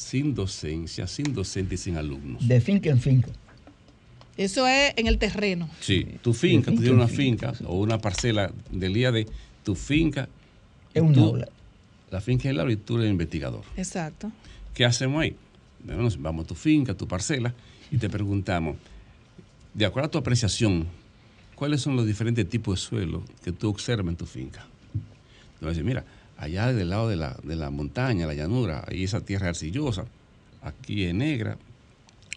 sin 0.01 0.33
docencia, 0.33 1.05
sin 1.07 1.33
docente 1.33 1.75
y 1.75 1.77
sin 1.77 1.95
alumnos. 1.97 2.47
De 2.47 2.59
finca 2.59 2.89
en 2.89 2.99
finca. 2.99 3.29
Eso 4.35 4.67
es 4.67 4.93
en 4.97 5.07
el 5.07 5.17
terreno. 5.19 5.69
Sí, 5.79 6.05
tu 6.23 6.33
finca, 6.33 6.71
tú 6.71 6.77
finca 6.77 6.81
tienes 6.81 6.87
en 6.87 6.95
una 6.95 7.07
finca, 7.07 7.53
finca 7.53 7.69
o 7.69 7.79
una 7.79 7.99
parcela 7.99 8.51
del 8.71 8.93
día 8.93 9.11
de 9.11 9.27
tu 9.63 9.75
finca. 9.75 10.27
Es 10.93 11.01
un 11.01 11.13
tú- 11.13 11.25
aula. 11.25 11.47
La 12.09 12.19
finca 12.19 12.49
es 12.49 12.55
la 12.55 12.63
aula 12.63 12.73
y 12.73 12.77
tú 12.77 12.95
eres 12.95 13.05
el 13.05 13.11
investigador. 13.11 13.63
Exacto. 13.77 14.31
¿Qué 14.73 14.83
hacemos 14.85 15.21
ahí? 15.21 15.35
Bueno, 15.83 16.09
vamos 16.19 16.45
a 16.45 16.47
tu 16.47 16.55
finca, 16.55 16.93
a 16.93 16.97
tu 16.97 17.07
parcela, 17.07 17.53
y 17.91 17.97
te 17.97 18.09
preguntamos, 18.09 18.75
de 19.73 19.85
acuerdo 19.85 20.07
a 20.07 20.11
tu 20.11 20.17
apreciación, 20.17 20.87
¿cuáles 21.55 21.81
son 21.81 21.95
los 21.95 22.05
diferentes 22.07 22.47
tipos 22.49 22.79
de 22.79 22.85
suelo 22.87 23.23
que 23.43 23.51
tú 23.51 23.69
observas 23.69 24.07
en 24.09 24.15
tu 24.17 24.25
finca? 24.25 24.65
Te 25.59 25.65
vas 25.65 25.67
a 25.67 25.69
decir, 25.69 25.83
mira, 25.83 26.03
allá 26.41 26.73
del 26.73 26.89
lado 26.89 27.07
de 27.07 27.15
la, 27.15 27.37
de 27.43 27.55
la 27.55 27.69
montaña, 27.69 28.25
la 28.25 28.33
llanura, 28.33 28.83
ahí 28.87 29.03
esa 29.03 29.21
tierra 29.21 29.49
arcillosa, 29.49 30.05
aquí 30.63 31.03
es 31.03 31.13
negra, 31.13 31.57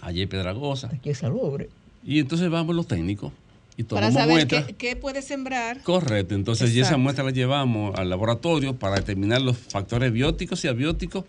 allí 0.02 0.22
es 0.22 0.28
pedragosa. 0.28 0.90
Aquí 0.92 1.08
es 1.08 1.18
salobre. 1.18 1.70
Y 2.04 2.18
entonces 2.18 2.50
vamos 2.50 2.76
los 2.76 2.86
técnicos 2.86 3.32
y 3.78 3.84
Para 3.84 4.08
tomamos 4.08 4.14
saber 4.14 4.34
muestras. 4.34 4.66
qué, 4.66 4.74
qué 4.74 4.96
puede 4.96 5.22
sembrar. 5.22 5.80
Correcto, 5.82 6.34
entonces 6.34 6.74
y 6.74 6.80
esa 6.80 6.98
muestra 6.98 7.24
la 7.24 7.30
llevamos 7.30 7.98
al 7.98 8.10
laboratorio 8.10 8.76
para 8.76 8.96
determinar 8.96 9.40
los 9.40 9.56
factores 9.56 10.12
bióticos 10.12 10.62
y 10.66 10.68
abióticos, 10.68 11.24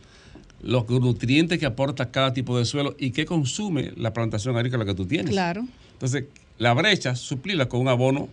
los 0.62 0.88
nutrientes 0.90 1.58
que 1.58 1.66
aporta 1.66 2.12
cada 2.12 2.34
tipo 2.34 2.58
de 2.60 2.66
suelo 2.66 2.94
y 3.00 3.12
qué 3.12 3.26
consume 3.26 3.94
la 3.96 4.12
plantación 4.12 4.58
agrícola 4.58 4.84
que 4.84 4.94
tú 4.96 5.06
tienes. 5.06 5.32
Claro. 5.32 5.66
Entonces, 5.94 6.26
la 6.58 6.74
brecha, 6.74 7.16
suplirla 7.16 7.70
con 7.70 7.80
un 7.80 7.88
abono 7.88 8.28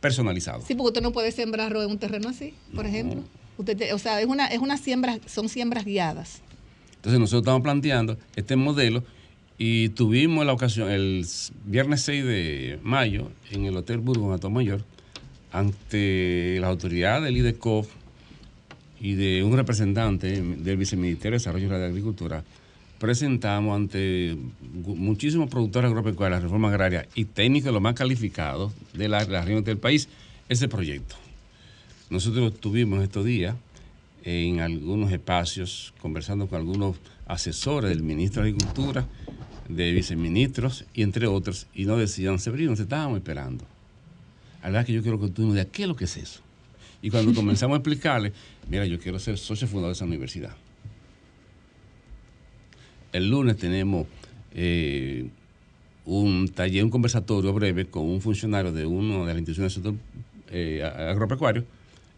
personalizado. 0.00 0.62
Sí, 0.64 0.76
porque 0.76 0.88
usted 0.88 1.02
no 1.02 1.10
puede 1.12 1.32
sembrar 1.32 1.66
arroz 1.66 1.84
en 1.84 1.90
un 1.90 1.98
terreno 1.98 2.28
así, 2.28 2.54
por 2.76 2.86
ejemplo. 2.86 3.22
O 3.58 3.98
sea, 3.98 4.20
es 4.20 4.26
una, 4.26 4.46
es 4.46 4.60
una 4.60 4.76
siembra, 4.76 5.18
son 5.26 5.48
siembras 5.48 5.84
guiadas. 5.84 6.42
Entonces 6.96 7.20
nosotros 7.20 7.42
estamos 7.42 7.62
planteando 7.62 8.16
este 8.36 8.56
modelo 8.56 9.04
y 9.58 9.90
tuvimos 9.90 10.46
la 10.46 10.52
ocasión 10.52 10.90
el 10.90 11.26
viernes 11.64 12.02
6 12.02 12.24
de 12.24 12.78
mayo 12.82 13.30
en 13.50 13.66
el 13.66 13.76
Hotel 13.76 13.98
Burgo 13.98 14.34
en 14.34 14.52
Mayor 14.52 14.84
ante 15.52 16.58
las 16.60 16.70
autoridades 16.70 17.24
del 17.24 17.36
IDECOF 17.38 17.88
y 19.00 19.14
de 19.14 19.42
un 19.42 19.56
representante 19.56 20.40
del 20.42 20.76
Viceministerio 20.76 21.32
de 21.32 21.38
Desarrollo 21.38 21.68
Rural 21.68 21.82
y 21.82 21.84
Agricultura, 21.86 22.44
presentamos 22.98 23.74
ante 23.74 24.36
muchísimos 24.84 25.48
productores 25.48 25.88
agropecuarios, 25.88 26.38
la 26.38 26.42
reforma 26.42 26.68
agraria 26.68 27.06
y 27.14 27.24
técnicos 27.24 27.72
los 27.72 27.82
más 27.82 27.94
calificados 27.94 28.72
de 28.92 29.08
la, 29.08 29.24
la 29.24 29.42
región 29.42 29.64
del 29.64 29.78
país 29.78 30.08
ese 30.48 30.68
proyecto. 30.68 31.16
Nosotros 32.10 32.54
estuvimos 32.54 33.02
estos 33.02 33.26
días 33.26 33.54
en 34.24 34.60
algunos 34.60 35.12
espacios 35.12 35.92
conversando 36.00 36.46
con 36.48 36.58
algunos 36.58 36.96
asesores 37.26 37.90
del 37.90 38.02
ministro 38.02 38.42
de 38.42 38.48
Agricultura, 38.48 39.06
de 39.68 39.92
viceministros 39.92 40.86
y 40.94 41.02
entre 41.02 41.26
otros, 41.26 41.66
y 41.74 41.84
nos 41.84 41.98
decían, 41.98 42.38
Severino, 42.38 42.74
te 42.74 42.82
estábamos 42.82 43.18
esperando. 43.18 43.66
La 44.62 44.70
verdad 44.70 44.86
que 44.86 44.94
yo 44.94 45.02
quiero 45.02 45.20
que 45.20 45.28
tú 45.28 45.52
digas 45.52 45.68
qué 45.70 45.82
es 45.82 45.88
lo 45.88 45.96
que 45.96 46.04
es 46.04 46.16
eso. 46.16 46.40
Y 47.02 47.10
cuando 47.10 47.34
comenzamos 47.34 47.74
a 47.74 47.78
explicarle, 47.78 48.32
mira, 48.70 48.86
yo 48.86 48.98
quiero 48.98 49.18
ser 49.18 49.36
socio 49.36 49.68
fundador 49.68 49.90
de 49.90 49.98
esa 49.98 50.06
universidad. 50.06 50.56
El 53.12 53.28
lunes 53.28 53.58
tenemos 53.58 54.06
eh, 54.54 55.28
un 56.06 56.48
taller, 56.48 56.84
un 56.84 56.90
conversatorio 56.90 57.52
breve 57.52 57.84
con 57.84 58.04
un 58.04 58.22
funcionario 58.22 58.72
de 58.72 58.86
una 58.86 59.20
de 59.20 59.26
las 59.26 59.38
instituciones 59.38 59.74
del 59.74 59.82
sector 59.82 59.94
eh, 60.50 60.82
agropecuario 60.82 61.64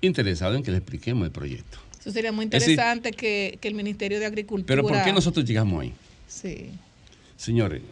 interesado 0.00 0.54
en 0.56 0.62
que 0.62 0.70
le 0.70 0.78
expliquemos 0.78 1.24
el 1.26 1.32
proyecto. 1.32 1.78
Eso 2.00 2.10
sería 2.10 2.32
muy 2.32 2.46
decir, 2.46 2.70
interesante 2.70 3.12
que, 3.12 3.58
que 3.60 3.68
el 3.68 3.74
Ministerio 3.74 4.18
de 4.18 4.26
Agricultura. 4.26 4.66
Pero 4.66 4.82
¿por 4.82 5.02
qué 5.04 5.12
nosotros 5.12 5.44
llegamos 5.44 5.82
ahí? 5.82 5.92
Sí. 6.26 6.70
Señores, 7.36 7.82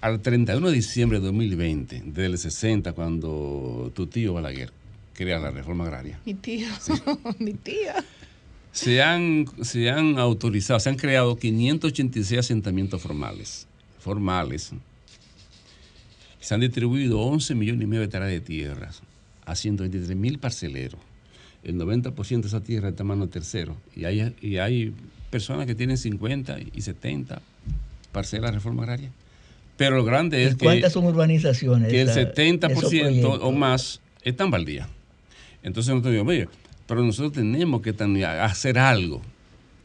al 0.00 0.20
31 0.20 0.68
de 0.68 0.74
diciembre 0.74 1.18
de 1.18 1.26
2020, 1.26 2.02
del 2.06 2.38
60, 2.38 2.92
cuando 2.92 3.90
tu 3.94 4.06
tío 4.06 4.34
Balaguer 4.34 4.70
crea 5.14 5.38
la 5.38 5.50
reforma 5.50 5.84
agraria, 5.84 6.18
Mi 6.24 6.34
tío, 6.34 6.68
mi 7.38 7.54
tía. 7.54 8.04
se 8.72 9.02
han, 9.02 9.46
se 9.62 9.90
han 9.90 10.18
autorizado, 10.18 10.80
se 10.80 10.88
han 10.88 10.96
creado 10.96 11.36
586 11.36 12.38
asentamientos 12.40 13.00
formales. 13.02 13.66
Formales. 14.00 14.70
Se 16.40 16.54
han 16.54 16.60
distribuido 16.60 17.20
11 17.20 17.54
millones 17.54 17.82
y 17.82 17.86
medio 17.86 18.00
de 18.00 18.06
hectáreas 18.06 18.30
de 18.32 18.40
tierras 18.40 19.02
a 19.46 19.54
123 19.54 20.16
mil 20.16 20.38
parceleros. 20.38 21.00
El 21.64 21.76
90% 21.78 22.40
de 22.42 22.48
esa 22.48 22.60
tierra 22.60 22.88
está 22.88 23.02
en 23.02 23.08
manos 23.08 23.28
de 23.28 23.32
terceros. 23.32 23.76
Y 23.94 24.04
hay, 24.04 24.34
y 24.40 24.56
hay 24.58 24.92
personas 25.30 25.66
que 25.66 25.74
tienen 25.74 25.96
50 25.96 26.56
y 26.74 26.82
70 26.82 27.40
parcelas 28.10 28.50
de 28.50 28.56
reforma 28.56 28.82
agraria. 28.82 29.10
Pero 29.76 29.96
lo 29.96 30.04
grande 30.04 30.44
es 30.44 30.54
¿Y 30.54 30.56
que 30.56 30.64
¿Cuántas 30.64 30.92
son 30.92 31.04
urbanizaciones? 31.06 31.90
que 31.90 32.02
el 32.02 32.08
esa- 32.08 32.20
esos 32.22 32.34
70% 32.34 32.80
proyectos? 32.80 33.38
o 33.42 33.52
más 33.52 34.00
están 34.22 34.50
baldías. 34.50 34.88
Entonces 35.62 35.90
nosotros 35.94 36.12
digo, 36.12 36.24
oye, 36.28 36.48
pero 36.86 37.02
nosotros 37.04 37.32
tenemos 37.32 37.80
que 37.80 37.90
hacer 38.40 38.78
algo. 38.78 39.22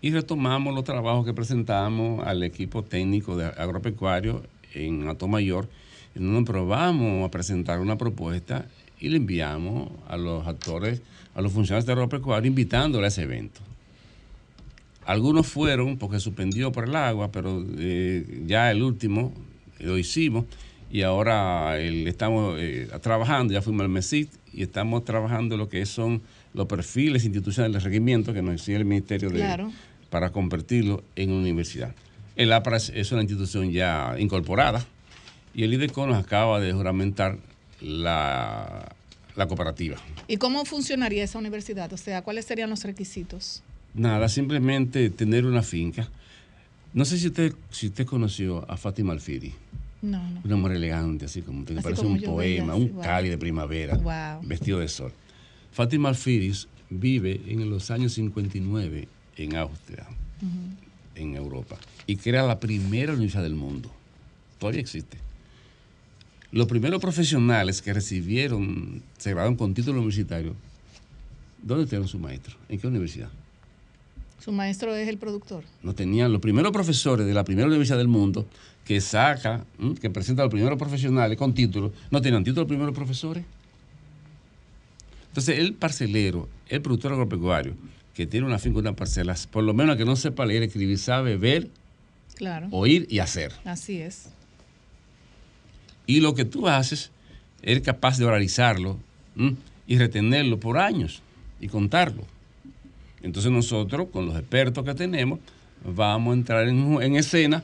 Y 0.01 0.11
retomamos 0.11 0.73
los 0.75 0.83
trabajos 0.83 1.25
que 1.25 1.33
presentamos 1.33 2.25
al 2.27 2.43
equipo 2.43 2.83
técnico 2.83 3.37
de 3.37 3.45
agropecuario 3.45 4.43
en 4.73 5.07
Atomayor, 5.07 5.67
en 6.15 6.31
donde 6.33 6.51
probamos 6.51 7.25
a 7.25 7.31
presentar 7.31 7.79
una 7.79 7.97
propuesta 7.97 8.65
y 8.99 9.10
le 9.10 9.18
enviamos 9.18 9.90
a 10.07 10.18
los 10.18 10.48
actores, 10.48 11.02
a 11.36 11.41
los 11.41 11.52
funcionarios 11.52 11.86
de 11.86 11.91
agropecuario, 11.94 12.48
invitándole 12.48 13.06
a 13.06 13.07
ese 13.10 13.24
evento. 13.24 13.61
Algunos 15.06 15.48
fueron 15.48 15.98
porque 15.98 16.19
suspendió 16.19 16.72
por 16.72 16.86
el 16.86 16.95
agua, 16.95 17.32
pero 17.32 17.64
eh, 17.78 18.44
ya 18.45 18.72
el 18.72 18.84
último 18.84 19.32
lo 19.80 19.98
hicimos 19.98 20.45
y 20.91 21.02
ahora 21.03 21.80
el- 21.80 22.07
estamos 22.07 22.56
eh, 22.60 22.90
trabajando, 23.02 23.53
ya 23.53 23.61
fuimos 23.61 23.84
al 23.84 23.90
MESIT 23.90 24.30
y 24.53 24.64
estamos 24.64 25.06
trabajando 25.06 25.56
lo 25.56 25.69
que 25.69 25.86
son 25.86 26.22
los 26.53 26.65
perfiles 26.68 27.24
institucionales 27.24 27.74
de 27.74 27.80
requerimiento 27.86 28.34
que 28.34 28.41
nos 28.41 28.56
exige 28.56 28.78
el 28.78 28.86
Ministerio 28.86 29.30
de, 29.30 29.38
Claro. 29.40 29.72
para 30.10 30.32
convertirlo 30.32 31.03
en 31.15 31.32
universidad. 31.32 31.94
El 32.36 32.52
APRA 32.52 32.78
es- 32.78 32.90
es 32.90 33.11
una 33.11 33.22
institución 33.22 33.72
ya 33.72 34.15
incorporada 34.19 34.86
y 35.53 35.64
el 35.64 35.74
IDECO 35.74 36.06
nos 36.07 36.18
acaba 36.18 36.60
de 36.60 36.74
juramentar 36.74 37.38
la, 37.81 38.95
la 39.35 39.47
cooperativa. 39.47 39.97
¿Y 40.27 40.37
cómo 40.37 40.65
funcionaría 40.65 41.23
esa 41.23 41.39
universidad? 41.39 41.91
O 41.93 41.97
sea, 41.97 42.21
¿cuáles 42.23 42.45
serían 42.45 42.69
los 42.69 42.83
requisitos? 42.83 43.63
Nada, 43.93 44.29
simplemente 44.29 45.09
tener 45.09 45.45
una 45.45 45.63
finca. 45.63 46.07
No 46.93 47.05
sé 47.05 47.17
si 47.17 47.27
usted, 47.27 47.53
si 47.71 47.87
usted 47.87 48.05
conoció 48.05 48.69
a 48.69 48.77
Fátima 48.77 49.13
Alfiri, 49.13 49.53
No, 50.01 50.21
no. 50.29 50.41
una 50.43 50.55
mujer 50.55 50.77
elegante, 50.77 51.25
así 51.25 51.41
como 51.41 51.63
Así 51.63 51.73
parece 51.81 52.01
como 52.03 52.15
un 52.15 52.21
poema, 52.21 52.75
un 52.75 52.93
wow. 52.93 53.01
Cali 53.03 53.29
de 53.29 53.37
primavera, 53.37 53.95
Wow. 53.97 54.47
vestido 54.47 54.79
de 54.79 54.87
sol. 54.87 55.11
Fátima 55.71 56.09
Alfiris 56.09 56.67
vive 56.89 57.41
en 57.47 57.69
los 57.69 57.91
años 57.91 58.13
59 58.13 59.07
en 59.37 59.55
Austria, 59.55 60.07
en 61.15 61.35
Europa, 61.35 61.77
y 62.07 62.15
crea 62.15 62.43
la 62.43 62.59
primera 62.59 63.13
universidad 63.13 63.43
del 63.43 63.55
mundo. 63.55 63.91
Todavía 64.59 64.81
existe. 64.81 65.17
Los 66.52 66.68
primeros 66.68 67.02
profesionales 67.02 67.82
que 67.82 67.94
recibieron, 67.94 69.02
se 69.18 69.32
graduaron 69.32 69.57
con 69.57 69.74
título 69.74 69.98
universitario, 69.98 70.56
¿dónde 71.61 71.86
tuvieron 71.86 72.07
su 72.07 72.19
maestro? 72.19 72.56
¿En 72.69 72.80
qué 72.80 72.88
universidad? 72.88 73.30
Su 74.40 74.52
maestro 74.53 74.95
es 74.95 75.10
el 75.10 75.18
productor. 75.18 75.64
no 75.84 75.94
tenían 75.94 76.32
los 76.32 76.41
primeros 76.41 76.72
profesores 76.72 77.26
de 77.28 77.34
la 77.34 77.44
primera 77.44 77.68
universidad 77.68 77.98
del 77.98 78.07
mundo 78.07 78.45
que 78.86 79.02
saca, 79.02 79.65
¿m? 79.78 79.95
que 79.95 80.10
presenta 80.10 80.44
a 80.44 80.45
los 80.45 80.52
primeros 80.53 80.78
profesionales 80.80 81.38
con 81.38 81.53
título, 81.53 81.91
no 82.11 82.22
tenían 82.22 82.44
título 82.45 82.61
los 82.61 82.69
primeros 82.69 82.95
profesores. 82.95 83.44
Entonces, 85.28 85.60
el 85.60 85.74
parcelero, 85.74 86.48
el 86.69 86.82
productor 86.82 87.11
agropecuario, 87.11 87.74
que 88.14 88.26
tiene 88.26 88.48
una 88.48 88.57
finca, 88.57 88.80
una 88.80 88.95
parcela, 88.95 89.36
por 89.52 89.64
lo 89.64 89.74
menos 89.74 89.98
que 89.98 90.06
no 90.06 90.15
sepa 90.15 90.45
leer, 90.45 90.64
escribir, 90.64 90.98
sabe 90.98 91.36
ver, 91.36 91.69
Claro. 92.36 92.68
oír 92.72 93.06
y 93.10 93.19
hacer. 93.19 93.52
Así 93.65 93.99
es. 93.99 94.30
Y 96.07 96.21
lo 96.21 96.34
que 96.34 96.45
tú 96.45 96.67
haces, 96.67 97.11
eres 97.61 97.84
capaz 97.84 98.17
de 98.17 98.25
oralizarlo 98.25 98.97
¿m? 99.38 99.55
y 99.85 99.97
retenerlo 99.97 100.59
por 100.59 100.77
años 100.77 101.21
y 101.59 101.67
contarlo. 101.67 102.23
Entonces 103.21 103.51
nosotros, 103.51 104.07
con 104.11 104.25
los 104.25 104.35
expertos 104.35 104.84
que 104.84 104.93
tenemos, 104.93 105.39
vamos 105.84 106.31
a 106.31 106.38
entrar 106.38 106.67
en, 106.67 107.01
en 107.01 107.15
escena 107.15 107.63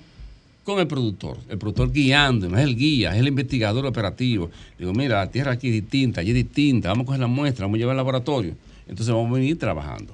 con 0.64 0.80
el 0.80 0.88
productor. 0.88 1.38
El 1.50 1.58
productor 1.58 1.92
guiando, 1.92 2.50
no 2.50 2.58
es 2.58 2.64
el 2.64 2.76
guía, 2.76 3.14
es 3.14 3.20
el 3.20 3.28
investigador 3.28 3.86
operativo. 3.86 4.50
Digo, 4.78 4.94
mira, 4.94 5.20
la 5.20 5.32
tierra 5.32 5.54
aquí 5.54 5.68
es 5.68 5.74
distinta, 5.74 6.22
allí 6.22 6.30
es 6.30 6.36
distinta, 6.36 6.90
vamos 6.90 7.04
a 7.04 7.06
coger 7.08 7.22
la 7.22 7.28
muestra, 7.28 7.66
vamos 7.66 7.78
a 7.78 7.80
llevar 7.80 7.94
al 7.94 7.98
laboratorio. 7.98 8.56
Entonces 8.88 9.14
vamos 9.14 9.32
a 9.32 9.34
venir 9.36 9.58
trabajando. 9.58 10.14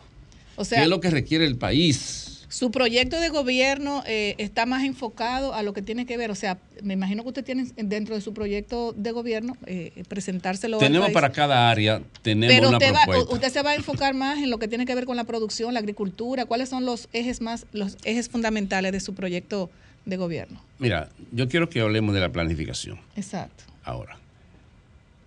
O 0.55 0.65
sea, 0.65 0.79
¿Qué 0.79 0.83
es 0.83 0.89
lo 0.89 0.99
que 0.99 1.09
requiere 1.09 1.45
el 1.45 1.55
país? 1.55 2.28
Su 2.49 2.71
proyecto 2.71 3.19
de 3.19 3.29
gobierno 3.29 4.03
eh, 4.07 4.33
está 4.39 4.65
más 4.65 4.83
enfocado 4.83 5.53
a 5.53 5.61
lo 5.63 5.71
que 5.73 5.81
tiene 5.83 6.05
que 6.07 6.17
ver. 6.17 6.31
O 6.31 6.35
sea, 6.35 6.57
me 6.81 6.93
imagino 6.95 7.21
que 7.21 7.29
usted 7.29 7.45
tiene 7.45 7.67
dentro 7.77 8.15
de 8.15 8.21
su 8.21 8.33
proyecto 8.33 8.91
de 8.97 9.11
gobierno 9.11 9.55
eh, 9.67 10.03
presentárselo 10.07 10.77
al 10.77 10.81
Tenemos 10.81 11.07
país. 11.07 11.13
para 11.13 11.31
cada 11.31 11.69
área, 11.69 12.01
tenemos 12.23 12.55
Pero 12.55 12.69
una 12.69 12.77
usted, 12.77 12.93
va- 12.93 13.03
propuesta. 13.05 13.33
usted 13.35 13.49
se 13.53 13.61
va 13.61 13.71
a 13.71 13.75
enfocar 13.75 14.15
más 14.15 14.39
en 14.39 14.49
lo 14.49 14.57
que 14.57 14.67
tiene 14.67 14.85
que 14.87 14.95
ver 14.95 15.05
con 15.05 15.15
la 15.15 15.25
producción, 15.25 15.73
la 15.75 15.79
agricultura. 15.79 16.45
¿Cuáles 16.45 16.69
son 16.69 16.85
los 16.85 17.07
ejes 17.13 17.39
más, 17.41 17.67
los 17.71 17.97
ejes 18.03 18.29
fundamentales 18.29 18.91
de 18.91 18.99
su 18.99 19.13
proyecto 19.13 19.69
de 20.05 20.17
gobierno? 20.17 20.59
Mira, 20.79 21.09
yo 21.31 21.47
quiero 21.49 21.69
que 21.69 21.81
hablemos 21.81 22.15
de 22.15 22.21
la 22.21 22.31
planificación. 22.31 22.99
Exacto. 23.15 23.63
Ahora, 23.83 24.17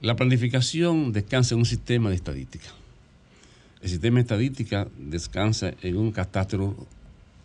la 0.01 0.17
planificación 0.17 1.13
descansa 1.13 1.55
en 1.55 1.61
un 1.61 1.67
sistema 1.67 2.11
de 2.11 2.17
estadística. 2.17 2.67
El 3.81 3.89
sistema 3.91 4.17
de 4.17 4.23
estadística 4.23 4.89
descansa 4.99 5.73
en 5.83 5.97
un 5.97 6.11
catastro 6.11 6.75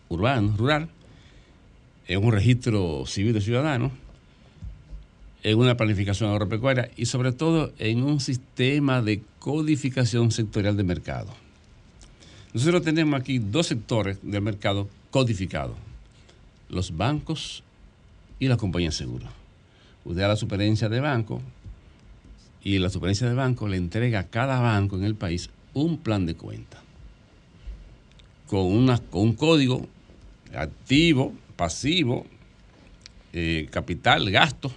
urbano, 0.09 0.55
rural, 0.57 0.89
en 2.07 2.23
un 2.23 2.31
registro 2.31 3.05
civil 3.05 3.34
de 3.34 3.41
ciudadanos, 3.41 3.91
en 5.43 5.57
una 5.57 5.77
planificación 5.77 6.29
agropecuaria 6.31 6.89
y 6.95 7.05
sobre 7.05 7.31
todo 7.31 7.71
en 7.77 8.03
un 8.03 8.19
sistema 8.19 9.01
de 9.01 9.21
codificación 9.39 10.31
sectorial 10.31 10.75
de 10.77 10.84
mercado. 10.84 11.34
Nosotros 12.53 12.84
tenemos 12.84 13.19
aquí 13.19 13.39
dos 13.39 13.67
sectores 13.67 14.19
del 14.21 14.41
mercado 14.41 14.89
codificados, 15.11 15.75
los 16.69 16.95
bancos 16.95 17.63
y 18.39 18.47
las 18.47 18.57
compañías 18.57 18.95
de 18.95 19.05
seguros. 19.05 19.29
Usted 20.05 20.21
da 20.21 20.29
la 20.29 20.35
superherencia 20.35 20.89
de 20.89 20.99
banco, 21.01 21.41
y 22.63 22.79
la 22.79 22.89
superintendencia 22.89 23.29
de 23.29 23.35
banco 23.35 23.67
le 23.69 23.77
entrega 23.77 24.19
a 24.19 24.27
cada 24.27 24.59
banco 24.59 24.97
en 24.97 25.05
el 25.05 25.15
país 25.15 25.49
un 25.73 25.97
plan 25.99 26.25
de 26.25 26.35
cuenta 26.35 26.81
con, 28.47 28.65
una, 28.65 28.97
con 28.97 29.21
un 29.21 29.34
código 29.35 29.88
activo, 30.57 31.34
pasivo, 31.55 32.25
eh, 33.34 33.67
capital, 33.71 34.29
gasto, 34.31 34.71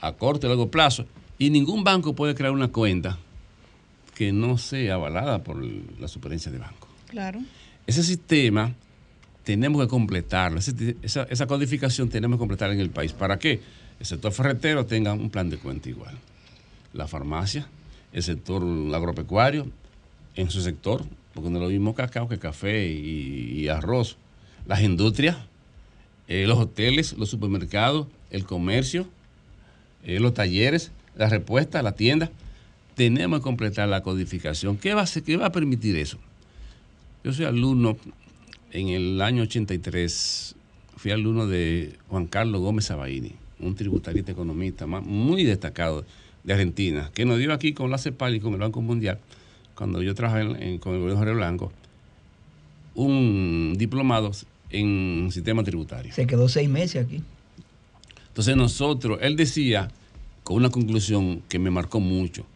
a 0.00 0.12
corto 0.12 0.46
y 0.46 0.48
largo 0.50 0.70
plazo, 0.70 1.06
y 1.38 1.50
ningún 1.50 1.84
banco 1.84 2.14
puede 2.14 2.34
crear 2.34 2.52
una 2.52 2.68
cuenta 2.68 3.18
que 4.14 4.32
no 4.32 4.58
sea 4.58 4.94
avalada 4.94 5.42
por 5.42 5.56
la 5.62 6.08
superintendencia 6.08 6.52
de 6.52 6.58
banco. 6.58 6.88
Claro. 7.08 7.40
Ese 7.86 8.02
sistema 8.02 8.74
tenemos 9.44 9.80
que 9.82 9.88
completarlo, 9.88 10.58
ese- 10.58 10.96
esa, 11.02 11.22
esa 11.24 11.46
codificación 11.46 12.08
tenemos 12.08 12.36
que 12.36 12.40
completarla 12.40 12.74
en 12.74 12.80
el 12.80 12.90
país. 12.90 13.12
¿Para 13.12 13.38
qué? 13.38 13.60
El 13.98 14.06
sector 14.06 14.32
ferretero 14.32 14.86
tenga 14.86 15.12
un 15.12 15.30
plan 15.30 15.48
de 15.50 15.58
cuenta 15.58 15.88
igual. 15.88 16.14
La 16.92 17.06
farmacia, 17.06 17.66
el 18.12 18.22
sector 18.22 18.62
agropecuario, 18.94 19.66
en 20.36 20.50
su 20.50 20.60
sector, 20.62 21.04
porque 21.34 21.50
no 21.50 21.58
es 21.58 21.62
lo 21.64 21.68
mismo 21.70 21.94
cacao 21.94 22.28
que 22.28 22.38
café 22.38 22.88
y, 22.88 23.60
y 23.62 23.68
arroz. 23.68 24.16
Las 24.70 24.82
industrias, 24.82 25.36
eh, 26.28 26.44
los 26.46 26.56
hoteles, 26.56 27.18
los 27.18 27.28
supermercados, 27.28 28.06
el 28.30 28.44
comercio, 28.44 29.08
eh, 30.04 30.20
los 30.20 30.32
talleres, 30.32 30.92
la 31.16 31.28
respuesta, 31.28 31.82
la 31.82 31.96
tienda. 31.96 32.30
Tenemos 32.94 33.40
que 33.40 33.42
completar 33.42 33.88
la 33.88 34.04
codificación. 34.04 34.76
¿Qué 34.76 34.94
va 34.94 35.00
a, 35.00 35.04
hacer- 35.04 35.24
qué 35.24 35.36
va 35.36 35.46
a 35.46 35.50
permitir 35.52 35.96
eso? 35.96 36.18
Yo 37.24 37.32
soy 37.32 37.46
alumno 37.46 37.96
en 38.70 38.90
el 38.90 39.20
año 39.20 39.42
83, 39.42 40.54
fui 40.96 41.10
alumno 41.10 41.48
de 41.48 41.96
Juan 42.08 42.26
Carlos 42.26 42.60
Gómez 42.60 42.84
Sabaini, 42.84 43.32
un 43.58 43.74
tributarista 43.74 44.30
economista 44.30 44.86
muy 44.86 45.42
destacado 45.42 46.04
de 46.44 46.52
Argentina, 46.52 47.10
que 47.12 47.24
nos 47.24 47.38
dio 47.38 47.52
aquí 47.52 47.72
con 47.72 47.90
la 47.90 47.98
CEPAL 47.98 48.36
y 48.36 48.40
con 48.40 48.52
el 48.52 48.60
Banco 48.60 48.80
Mundial, 48.82 49.18
cuando 49.74 50.00
yo 50.00 50.14
trabajé 50.14 50.78
con 50.78 50.92
el 50.94 51.00
gobierno 51.00 51.16
Jorge 51.18 51.34
Blanco, 51.34 51.72
un 52.94 53.74
diplomado 53.76 54.30
en 54.70 55.28
sistema 55.32 55.62
tributario. 55.62 56.12
Se 56.12 56.26
quedó 56.26 56.48
seis 56.48 56.68
meses 56.68 57.04
aquí. 57.04 57.22
Entonces 58.28 58.56
nosotros, 58.56 59.18
él 59.22 59.36
decía, 59.36 59.90
con 60.44 60.56
una 60.56 60.70
conclusión 60.70 61.42
que 61.48 61.58
me 61.58 61.70
marcó 61.70 62.00
mucho, 62.00 62.46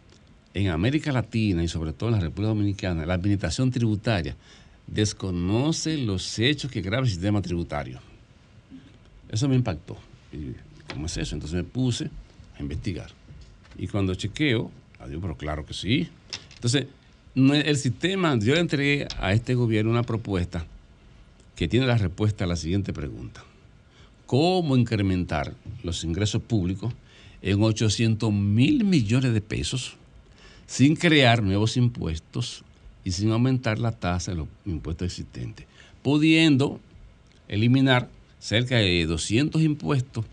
en 0.53 0.69
América 0.69 1.11
Latina 1.11 1.63
y 1.63 1.67
sobre 1.67 1.91
todo 1.91 2.09
en 2.09 2.15
la 2.15 2.21
República 2.21 2.47
Dominicana, 2.47 3.05
la 3.05 3.15
administración 3.15 3.71
tributaria 3.71 4.35
desconoce 4.87 5.97
los 5.97 6.39
hechos 6.39 6.71
que 6.71 6.81
graba 6.81 7.03
el 7.03 7.09
sistema 7.09 7.41
tributario. 7.41 7.99
Eso 9.29 9.49
me 9.49 9.55
impactó. 9.55 9.97
¿Cómo 10.93 11.07
es 11.07 11.17
eso? 11.17 11.35
Entonces 11.35 11.57
me 11.57 11.63
puse 11.63 12.09
a 12.57 12.61
investigar. 12.61 13.09
Y 13.77 13.87
cuando 13.87 14.15
chequeo, 14.15 14.71
adiós, 14.99 15.19
pero 15.21 15.35
claro 15.35 15.65
que 15.65 15.73
sí. 15.73 16.07
Entonces, 16.55 16.87
el 17.35 17.77
sistema, 17.77 18.37
yo 18.39 18.53
le 18.53 18.61
entregué 18.61 19.07
a 19.19 19.33
este 19.33 19.55
gobierno 19.55 19.91
una 19.91 20.03
propuesta 20.03 20.65
que 21.55 21.67
tiene 21.67 21.85
la 21.85 21.97
respuesta 21.97 22.43
a 22.43 22.47
la 22.47 22.55
siguiente 22.55 22.93
pregunta 22.93 23.43
cómo 24.25 24.75
incrementar 24.75 25.53
los 25.83 26.03
ingresos 26.03 26.41
públicos 26.41 26.93
en 27.41 27.61
800 27.61 28.31
mil 28.33 28.83
millones 28.83 29.33
de 29.33 29.41
pesos 29.41 29.97
sin 30.65 30.95
crear 30.95 31.43
nuevos 31.43 31.77
impuestos 31.77 32.63
y 33.03 33.11
sin 33.11 33.31
aumentar 33.31 33.77
la 33.77 33.91
tasa 33.91 34.31
de 34.31 34.37
los 34.37 34.47
impuestos 34.65 35.05
existentes, 35.05 35.67
pudiendo 36.01 36.79
eliminar 37.47 38.09
cerca 38.39 38.77
de 38.77 39.05
200 39.05 39.61
impuestos 39.61 40.25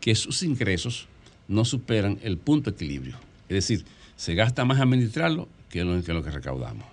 que 0.00 0.14
sus 0.14 0.42
ingresos 0.42 1.08
no 1.48 1.64
superan 1.64 2.18
el 2.22 2.36
punto 2.36 2.70
equilibrio. 2.70 3.16
Es 3.48 3.54
decir, 3.54 3.84
se 4.16 4.34
gasta 4.34 4.66
más 4.66 4.80
administrarlo 4.80 5.48
que 5.70 5.82
lo 5.82 6.02
que, 6.02 6.12
lo 6.12 6.22
que 6.22 6.30
recaudamos. 6.30 6.86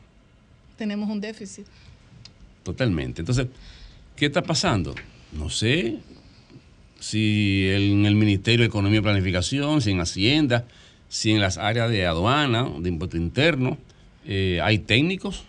Tenemos 0.77 1.09
un 1.09 1.19
déficit. 1.19 1.65
Totalmente. 2.63 3.21
Entonces, 3.21 3.47
¿qué 4.15 4.27
está 4.27 4.43
pasando? 4.43 4.95
No 5.31 5.49
sé 5.49 5.99
si 6.99 7.67
en 7.69 8.05
el 8.05 8.15
Ministerio 8.15 8.61
de 8.61 8.67
Economía 8.67 8.99
y 8.99 9.03
Planificación, 9.03 9.81
si 9.81 9.91
en 9.91 9.99
Hacienda, 9.99 10.65
si 11.09 11.31
en 11.31 11.39
las 11.39 11.57
áreas 11.57 11.89
de 11.89 12.05
aduana, 12.05 12.69
de 12.79 12.89
impuesto 12.89 13.17
interno, 13.17 13.77
eh, 14.25 14.59
hay 14.61 14.79
técnicos, 14.79 15.43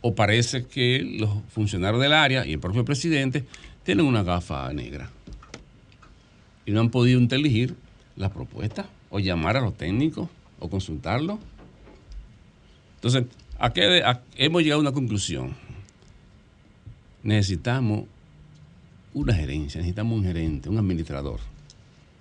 o 0.00 0.14
parece 0.14 0.66
que 0.66 1.00
los 1.18 1.30
funcionarios 1.50 2.00
del 2.00 2.12
área 2.12 2.46
y 2.46 2.52
el 2.52 2.60
propio 2.60 2.84
presidente 2.84 3.44
tienen 3.84 4.06
una 4.06 4.22
gafa 4.22 4.72
negra 4.72 5.10
y 6.66 6.70
no 6.72 6.80
han 6.80 6.90
podido 6.90 7.18
inteligir 7.18 7.74
las 8.16 8.30
propuestas 8.30 8.86
o 9.10 9.18
llamar 9.18 9.56
a 9.56 9.60
los 9.60 9.76
técnicos 9.76 10.28
o 10.58 10.68
consultarlos. 10.68 11.38
Entonces, 12.96 13.24
¿a 13.58 13.72
qué 13.72 14.02
hemos 14.36 14.62
llegado 14.62 14.80
a 14.80 14.82
una 14.82 14.92
conclusión? 14.92 15.54
Necesitamos 17.22 18.04
una 19.14 19.34
gerencia, 19.34 19.80
necesitamos 19.80 20.18
un 20.18 20.24
gerente, 20.24 20.68
un 20.68 20.78
administrador 20.78 21.40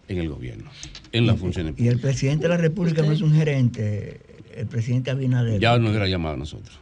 en 0.07 0.18
el 0.19 0.30
gobierno, 0.30 0.69
en 1.11 1.28
las 1.28 1.38
funciones 1.38 1.74
Y 1.78 1.88
el 1.88 1.99
presidente 1.99 2.44
de 2.44 2.49
la 2.49 2.57
República 2.57 3.02
no 3.02 3.11
es 3.11 3.22
un 3.22 3.34
gerente, 3.34 4.19
el 4.56 4.65
presidente 4.68 5.11
Abinader. 5.11 5.60
Ya 5.60 5.78
nos 5.78 5.90
hubiera 5.90 6.07
llamado 6.07 6.36
a 6.36 6.38
nosotros 6.38 6.80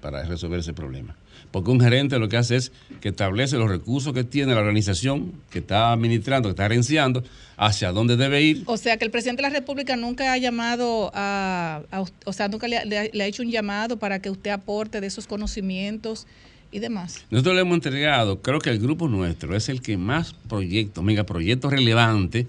para 0.00 0.24
resolver 0.24 0.60
ese 0.60 0.72
problema. 0.72 1.16
Porque 1.50 1.70
un 1.70 1.78
gerente 1.80 2.18
lo 2.18 2.28
que 2.28 2.36
hace 2.36 2.56
es 2.56 2.72
que 3.00 3.10
establece 3.10 3.56
los 3.56 3.68
recursos 3.70 4.12
que 4.12 4.24
tiene 4.24 4.54
la 4.54 4.60
organización, 4.60 5.32
que 5.50 5.60
está 5.60 5.92
administrando, 5.92 6.48
que 6.48 6.50
está 6.52 6.64
gerenciando, 6.64 7.22
hacia 7.56 7.92
dónde 7.92 8.16
debe 8.16 8.42
ir. 8.42 8.62
O 8.66 8.76
sea, 8.76 8.96
que 8.96 9.04
el 9.04 9.12
presidente 9.12 9.42
de 9.42 9.48
la 9.50 9.54
República 9.54 9.94
nunca 9.96 10.32
ha 10.32 10.38
llamado 10.38 11.12
a, 11.14 11.82
a 11.92 12.00
us- 12.00 12.12
o 12.24 12.32
sea, 12.32 12.48
nunca 12.48 12.66
le 12.66 13.22
ha 13.22 13.26
hecho 13.26 13.42
un 13.42 13.50
llamado 13.52 13.98
para 13.98 14.18
que 14.20 14.30
usted 14.30 14.50
aporte 14.50 15.00
de 15.00 15.06
esos 15.06 15.28
conocimientos 15.28 16.26
y 16.74 16.80
demás. 16.80 17.24
Nosotros 17.30 17.54
le 17.54 17.60
hemos 17.62 17.74
entregado, 17.76 18.42
creo 18.42 18.58
que 18.58 18.68
el 18.70 18.80
grupo 18.80 19.08
nuestro 19.08 19.54
es 19.56 19.68
el 19.68 19.80
que 19.80 19.96
más 19.96 20.34
proyectos, 20.48 21.02
megaproyectos 21.04 21.72
relevantes 21.72 22.46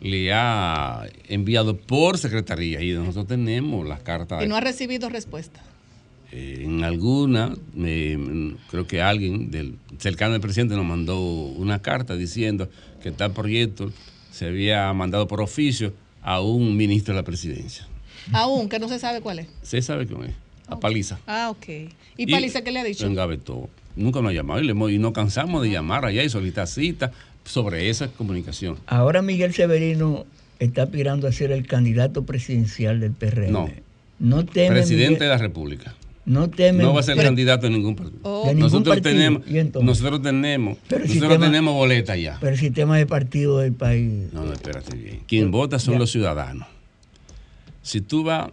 le 0.00 0.32
ha 0.32 1.06
enviado 1.28 1.76
por 1.76 2.18
secretaría 2.18 2.82
y 2.82 2.92
nosotros 2.92 3.28
tenemos 3.28 3.86
las 3.86 4.00
cartas. 4.00 4.44
Y 4.44 4.48
no 4.48 4.56
ha 4.56 4.60
recibido 4.60 5.08
respuesta. 5.08 5.62
Eh, 6.32 6.62
en 6.64 6.84
alguna, 6.84 7.54
me- 7.74 8.56
creo 8.70 8.86
que 8.86 9.00
alguien 9.00 9.50
del 9.50 9.76
cercano 9.98 10.34
al 10.34 10.40
presidente 10.40 10.74
nos 10.74 10.84
mandó 10.84 11.18
una 11.20 11.80
carta 11.80 12.16
diciendo 12.16 12.68
que 13.02 13.12
tal 13.12 13.32
proyecto 13.32 13.92
se 14.32 14.46
había 14.46 14.92
mandado 14.92 15.26
por 15.28 15.40
oficio 15.40 15.92
a 16.22 16.40
un 16.40 16.76
ministro 16.76 17.14
de 17.14 17.20
la 17.20 17.24
presidencia. 17.24 17.86
Aún, 18.32 18.68
que 18.68 18.78
no 18.78 18.88
se 18.88 18.98
sabe 18.98 19.20
cuál 19.20 19.38
es. 19.38 19.48
¿Se 19.62 19.80
sabe 19.80 20.06
quién 20.06 20.24
es? 20.24 20.34
A 20.68 20.78
Paliza. 20.80 21.18
Ah, 21.26 21.48
ok. 21.50 21.66
¿Y 22.16 22.26
Paliza 22.30 22.62
qué 22.62 22.70
le 22.72 22.80
ha 22.80 22.84
dicho? 22.84 23.06
Engavetó. 23.06 23.68
Nunca 23.96 24.20
nos 24.20 24.30
ha 24.30 24.34
llamado 24.34 24.60
y, 24.60 24.64
le 24.64 24.72
hemos- 24.72 24.90
y 24.92 24.98
no 24.98 25.12
cansamos 25.12 25.62
de 25.62 25.70
llamar 25.70 26.04
allá 26.04 26.22
y 26.22 26.28
solicitar 26.28 26.66
cita 26.68 27.12
sobre 27.44 27.88
esa 27.88 28.08
comunicación. 28.08 28.76
Ahora 28.86 29.22
Miguel 29.22 29.54
Severino 29.54 30.26
está 30.58 30.82
aspirando 30.84 31.26
a 31.26 31.32
ser 31.32 31.50
el 31.52 31.66
candidato 31.66 32.24
presidencial 32.24 33.00
del 33.00 33.12
PRM. 33.12 33.50
No. 33.52 33.68
No 34.18 34.44
teme 34.44 34.74
Presidente 34.76 35.10
Miguel- 35.10 35.18
de 35.20 35.28
la 35.28 35.38
República. 35.38 35.94
No 36.26 36.50
teme 36.50 36.82
No 36.82 36.92
va 36.92 37.00
a 37.00 37.02
ser 37.02 37.16
Pero- 37.16 37.28
candidato 37.28 37.66
en 37.68 37.72
ningún 37.72 37.96
partido. 37.96 38.18
Oh. 38.24 38.40
De 38.42 38.48
ningún 38.54 38.60
nosotros 38.60 38.96
partido. 38.96 39.14
tenemos, 39.14 39.82
nosotros 39.82 40.20
tenemos, 40.22 40.76
Pero 40.86 41.04
nosotros 41.06 41.28
sistema- 41.30 41.46
tenemos 41.46 41.74
boleta 41.74 42.16
ya. 42.16 42.36
Pero 42.40 42.52
el 42.52 42.58
sistema 42.58 42.98
de 42.98 43.06
partido 43.06 43.58
del 43.60 43.72
país. 43.72 44.30
No, 44.34 44.44
no, 44.44 44.52
espérate 44.52 44.94
bien. 44.94 45.20
Quien 45.26 45.50
vota 45.50 45.78
son 45.78 45.94
Ya. 45.94 46.00
los 46.00 46.10
ciudadanos. 46.12 46.68
Si 47.82 48.00
tú 48.02 48.24
vas, 48.24 48.50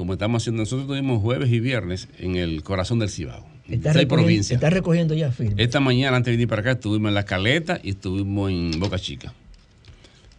como 0.00 0.14
estamos 0.14 0.42
haciendo, 0.42 0.62
nosotros 0.62 0.86
tuvimos 0.88 1.20
jueves 1.20 1.50
y 1.52 1.60
viernes 1.60 2.08
en 2.18 2.36
el 2.36 2.62
corazón 2.62 2.98
del 3.00 3.10
Cibao. 3.10 3.44
Está 3.68 3.92
seis 3.92 4.04
recogiendo, 4.04 4.06
provincias. 4.08 4.56
está 4.56 4.70
recogiendo 4.70 5.14
ya 5.14 5.30
firmas. 5.30 5.58
Esta 5.58 5.78
mañana, 5.78 6.16
antes 6.16 6.32
de 6.32 6.36
venir 6.38 6.48
para 6.48 6.62
acá, 6.62 6.70
estuvimos 6.70 7.10
en 7.10 7.14
La 7.14 7.24
Caleta 7.26 7.78
y 7.82 7.90
estuvimos 7.90 8.50
en 8.50 8.80
Boca 8.80 8.98
Chica. 8.98 9.34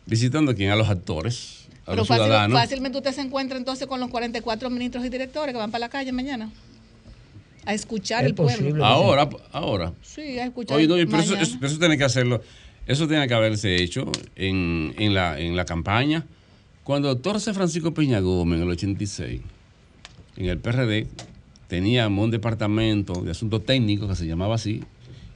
Visitando 0.08 0.52
a 0.52 0.56
quién? 0.56 0.72
A 0.72 0.76
los 0.76 0.90
actores, 0.90 1.68
a 1.84 1.92
Pero 1.92 1.98
los 1.98 2.08
fácil- 2.08 2.24
ciudadanos. 2.26 2.60
fácilmente 2.60 2.98
usted 2.98 3.12
se 3.12 3.22
encuentra 3.22 3.56
entonces 3.60 3.86
con 3.88 4.00
los 4.00 4.10
44 4.10 4.70
ministros 4.72 5.06
y 5.06 5.10
directores 5.10 5.54
que 5.54 5.60
van 5.60 5.70
para 5.70 5.82
la 5.82 5.90
calle 5.90 6.12
mañana 6.12 6.50
a 7.64 7.74
escuchar 7.76 8.26
el 8.26 8.34
pueblo. 8.34 8.84
Ahora, 8.84 9.30
ahora. 9.52 9.94
Sí, 10.02 10.40
a 10.40 10.46
escuchar. 10.46 10.76
Oye, 10.78 10.88
no, 10.88 10.96
pero 10.96 11.06
eso, 11.20 11.34
mañana. 11.34 11.42
eso- 11.44 11.58
pero 11.60 11.68
eso 11.72 11.78
tiene 11.80 12.00
que 12.00 12.04
hacerlo. 12.04 12.42
Eso 12.88 13.08
tiene 13.08 13.28
que 13.28 13.34
haberse 13.36 13.76
hecho 13.76 14.12
en, 14.36 14.96
en 14.98 15.14
la, 15.14 15.40
en 15.40 15.56
la 15.56 15.66
campaña. 15.66 16.26
Cuando 16.84 17.10
el 17.10 17.16
doctor 17.16 17.34
José 17.34 17.54
Francisco 17.54 17.94
Peña 17.94 18.20
Gómez 18.20 18.58
en 18.58 18.64
el 18.64 18.72
86, 18.72 19.42
en 20.38 20.46
el 20.46 20.58
PRD, 20.58 21.08
teníamos 21.68 22.26
un 22.26 22.32
departamento 22.32 23.22
de 23.22 23.32
asuntos 23.32 23.64
técnicos 23.66 24.10
que 24.10 24.16
se 24.16 24.26
llamaba 24.26 24.56
así, 24.56 24.84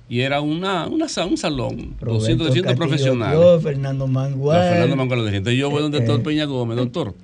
y 0.10 0.22
era 0.22 0.42
una, 0.42 0.88
una 0.88 1.06
un 1.26 1.38
salón, 1.38 1.96
200, 2.00 2.02
Roberto 2.02 2.44
200 2.44 2.48
Castillo 2.48 2.76
profesionales. 2.76 3.40
Dios, 3.40 3.64
Fernando 3.64 4.08
Mangual. 4.08 4.60
No, 4.60 4.70
Fernando 4.72 4.96
Mangual. 4.96 5.28
Entonces 5.34 5.60
yo 5.60 5.70
voy 5.70 5.82
donde 5.82 5.98
el 5.98 6.04
Eh, 6.04 6.08
doctor 6.08 6.22
eh. 6.22 6.34
Peña 6.36 6.46
Gómez, 6.46 6.78
doctor, 6.78 7.16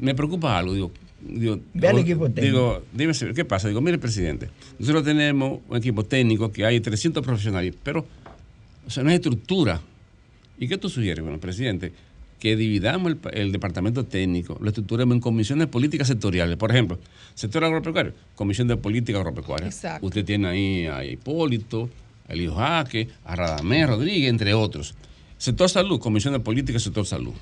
me 0.00 0.14
preocupa 0.14 0.58
algo, 0.58 0.74
digo, 0.74 0.90
digo, 1.20 1.58
Ve 1.74 1.88
al 1.88 1.98
equipo 1.98 2.30
técnico. 2.30 2.42
digo, 2.44 2.82
dime, 2.92 3.34
¿qué 3.34 3.44
pasa? 3.44 3.68
Digo, 3.68 3.80
mire, 3.80 3.98
presidente, 3.98 4.48
nosotros 4.78 5.04
tenemos 5.04 5.60
un 5.68 5.76
equipo 5.76 6.04
técnico 6.04 6.52
que 6.52 6.64
hay 6.64 6.80
300 6.80 7.24
profesionales, 7.24 7.74
pero, 7.82 8.04
o 8.86 8.90
sea, 8.90 9.02
no 9.02 9.10
hay 9.10 9.16
estructura. 9.16 9.80
¿Y 10.58 10.66
qué 10.66 10.76
tú 10.76 10.88
sugieres? 10.88 11.22
Bueno, 11.22 11.38
presidente, 11.38 11.92
que 12.38 12.56
dividamos 12.56 13.12
el, 13.12 13.18
el 13.32 13.52
departamento 13.52 14.04
técnico, 14.04 14.58
lo 14.60 14.68
estructuremos 14.68 15.14
en 15.14 15.20
comisiones 15.20 15.66
políticas 15.66 16.08
sectoriales. 16.08 16.56
Por 16.56 16.70
ejemplo, 16.70 16.98
sector 17.34 17.64
agropecuario, 17.64 18.14
comisión 18.34 18.68
de 18.68 18.76
política 18.76 19.18
agropecuaria. 19.18 19.66
Exacto. 19.66 20.06
Usted 20.06 20.24
tiene 20.24 20.48
ahí 20.48 20.86
a 20.86 21.04
Hipólito, 21.04 21.90
a 22.28 22.32
Elio 22.32 22.54
Jaque, 22.54 23.08
a 23.24 23.36
Radamés 23.36 23.88
Rodríguez, 23.88 24.30
entre 24.30 24.54
otros. 24.54 24.94
Sector 25.36 25.68
salud, 25.68 26.00
comisión 26.00 26.34
de 26.34 26.40
política, 26.40 26.78
sector 26.78 27.06
salud. 27.06 27.34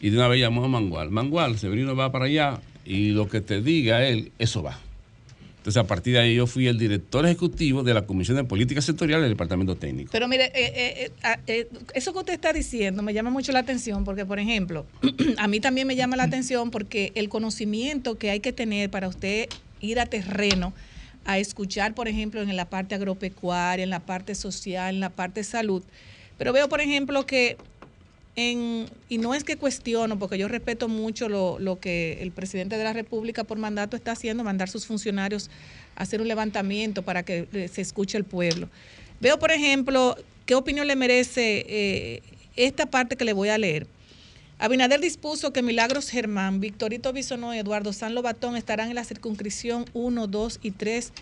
Y 0.00 0.10
de 0.10 0.16
una 0.16 0.28
vez 0.28 0.40
llamó 0.40 0.64
a 0.64 0.68
Mangual. 0.68 1.10
Mangual, 1.10 1.58
Severino 1.58 1.96
va 1.96 2.12
para 2.12 2.26
allá 2.26 2.60
y 2.84 3.10
lo 3.10 3.28
que 3.28 3.40
te 3.40 3.60
diga 3.60 4.06
él, 4.06 4.32
eso 4.38 4.62
va. 4.62 4.78
Entonces, 5.68 5.84
a 5.84 5.86
partir 5.86 6.14
de 6.14 6.20
ahí, 6.20 6.34
yo 6.34 6.46
fui 6.46 6.66
el 6.66 6.78
director 6.78 7.26
ejecutivo 7.26 7.82
de 7.82 7.92
la 7.92 8.06
Comisión 8.06 8.38
de 8.38 8.44
Política 8.44 8.80
Sectorial 8.80 9.20
del 9.20 9.28
Departamento 9.28 9.76
Técnico. 9.76 10.08
Pero 10.10 10.26
mire, 10.26 10.46
eh, 10.46 10.50
eh, 10.54 10.94
eh, 10.96 11.10
ah, 11.22 11.38
eh, 11.46 11.68
eso 11.92 12.14
que 12.14 12.20
usted 12.20 12.32
está 12.32 12.54
diciendo 12.54 13.02
me 13.02 13.12
llama 13.12 13.28
mucho 13.28 13.52
la 13.52 13.58
atención 13.58 14.02
porque, 14.02 14.24
por 14.24 14.38
ejemplo, 14.38 14.86
a 15.36 15.46
mí 15.46 15.60
también 15.60 15.86
me 15.86 15.94
llama 15.94 16.16
la 16.16 16.22
atención 16.22 16.70
porque 16.70 17.12
el 17.16 17.28
conocimiento 17.28 18.16
que 18.16 18.30
hay 18.30 18.40
que 18.40 18.50
tener 18.50 18.88
para 18.88 19.08
usted 19.08 19.50
ir 19.82 20.00
a 20.00 20.06
terreno 20.06 20.72
a 21.26 21.36
escuchar, 21.38 21.94
por 21.94 22.08
ejemplo, 22.08 22.40
en 22.40 22.56
la 22.56 22.70
parte 22.70 22.94
agropecuaria, 22.94 23.84
en 23.84 23.90
la 23.90 24.00
parte 24.00 24.34
social, 24.34 24.94
en 24.94 25.00
la 25.00 25.10
parte 25.10 25.44
salud. 25.44 25.82
Pero 26.38 26.54
veo, 26.54 26.70
por 26.70 26.80
ejemplo, 26.80 27.26
que 27.26 27.58
en, 28.36 28.86
y 29.08 29.18
no 29.18 29.34
es 29.34 29.44
que 29.44 29.56
cuestiono, 29.56 30.18
porque 30.18 30.38
yo 30.38 30.48
respeto 30.48 30.88
mucho 30.88 31.28
lo, 31.28 31.58
lo 31.58 31.80
que 31.80 32.18
el 32.20 32.30
presidente 32.30 32.76
de 32.76 32.84
la 32.84 32.92
República 32.92 33.44
por 33.44 33.58
mandato 33.58 33.96
está 33.96 34.12
haciendo, 34.12 34.44
mandar 34.44 34.68
sus 34.68 34.86
funcionarios 34.86 35.50
a 35.96 36.02
hacer 36.02 36.20
un 36.20 36.28
levantamiento 36.28 37.02
para 37.02 37.24
que 37.24 37.48
eh, 37.52 37.68
se 37.68 37.80
escuche 37.80 38.16
el 38.16 38.24
pueblo. 38.24 38.68
Veo, 39.20 39.38
por 39.38 39.50
ejemplo, 39.50 40.16
qué 40.46 40.54
opinión 40.54 40.86
le 40.86 40.94
merece 40.94 41.66
eh, 41.68 42.22
esta 42.54 42.86
parte 42.86 43.16
que 43.16 43.24
le 43.24 43.32
voy 43.32 43.48
a 43.48 43.58
leer. 43.58 43.86
Abinader 44.60 45.00
dispuso 45.00 45.52
que 45.52 45.62
Milagros 45.62 46.10
Germán, 46.10 46.60
Victorito 46.60 47.12
Bisonó 47.12 47.54
y 47.54 47.58
Eduardo 47.58 47.92
San 47.92 48.14
Lobatón 48.14 48.56
estarán 48.56 48.88
en 48.88 48.96
la 48.96 49.04
circunscripción 49.04 49.84
1, 49.92 50.26
2 50.26 50.60
y 50.62 50.70
3 50.72 51.12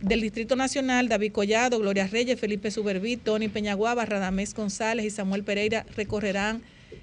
del 0.00 0.20
Distrito 0.20 0.56
Nacional. 0.56 1.08
David 1.08 1.32
Collado, 1.32 1.78
Gloria 1.78 2.06
Reyes, 2.06 2.38
Felipe 2.40 2.70
Suberví, 2.70 3.16
Tony 3.16 3.48
Peñaguaba, 3.48 4.04
Radamés 4.06 4.54
González 4.54 5.04
y 5.06 5.10
Samuel 5.10 5.44
Pereira 5.44 5.86
recorrerán 5.96 6.62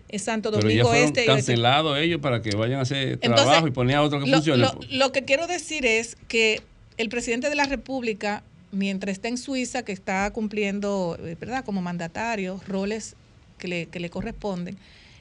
eh, 0.09 0.19
Santo 0.19 0.51
Pero 0.51 0.61
ya 0.61 0.67
Domingo 0.67 0.89
fueron 0.89 1.07
Este. 1.07 1.25
cancelados 1.25 1.97
ellos 1.97 2.19
para 2.21 2.41
que 2.41 2.55
vayan 2.55 2.79
a 2.79 2.81
hacer 2.83 3.19
Entonces, 3.21 3.35
trabajo 3.45 3.67
y 3.67 3.71
poner 3.71 3.97
a 3.97 4.03
otro 4.03 4.19
que 4.19 4.27
lo, 4.29 4.37
funcione. 4.37 4.63
lo- 4.63 4.79
lo 4.89 5.11
que 5.11 5.23
quiero 5.25 5.47
decir 5.47 5.85
es 5.85 6.17
que 6.27 6.61
el 6.97 7.09
presidente 7.09 7.49
de 7.49 7.55
la 7.55 7.65
República, 7.65 8.43
mientras 8.71 9.13
está 9.13 9.27
en 9.27 9.37
Suiza, 9.37 9.83
que 9.83 9.91
está 9.91 10.29
cumpliendo, 10.31 11.17
eh, 11.23 11.35
¿verdad?, 11.39 11.63
como 11.65 11.81
mandatario, 11.81 12.59
roles 12.67 13.15
que 13.57 13.67
le, 13.67 13.85
que 13.87 13.99
le 13.99 14.09
corresponden, 14.09 14.77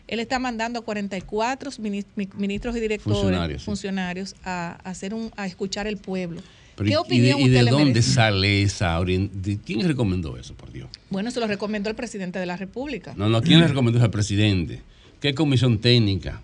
él 0.09 0.21
está 0.21 0.39
mandando 0.39 0.79
a 0.81 0.85
44 0.85 1.71
mini- 1.79 2.05
mi- 2.15 2.29
ministros 2.37 2.77
y 2.77 2.81
directores, 2.81 3.19
Funcionarios, 3.19 3.65
funcionarios, 3.65 4.31
sí. 4.31 4.37
a, 4.45 4.79
a 4.85 4.91
hacer 4.91 5.15
un, 5.15 5.33
a 5.37 5.47
escuchar 5.47 5.87
el 5.89 5.97
pueblo. 5.97 6.41
Pero, 6.77 6.87
¿Qué 6.89 6.93
¿y- 6.93 6.97
opinión 6.97 7.25
¿Y 7.27 7.31
de, 7.31 7.41
y 7.41 7.45
usted 7.45 7.59
de 7.59 7.63
le 7.65 7.71
dónde 7.71 7.85
merece? 7.87 8.13
sale 8.13 8.63
esa 8.63 9.01
de- 9.03 9.59
¿Quién 9.65 9.87
recomendó 9.89 10.37
eso, 10.37 10.55
por 10.55 10.71
Dios? 10.73 10.89
Bueno, 11.11 11.31
se 11.31 11.41
lo 11.41 11.47
recomendó 11.47 11.89
el 11.91 11.97
presidente 11.97 12.39
de 12.39 12.47
la 12.47 12.57
República. 12.57 13.15
No, 13.17 13.29
no, 13.29 13.41
¿quién 13.43 13.61
le 13.61 13.69
recomendó 13.69 13.99
eso 13.99 14.05
al 14.05 14.11
presidente? 14.11 14.83
¿Qué 15.21 15.35
comisión 15.35 15.79
técnica? 15.79 16.43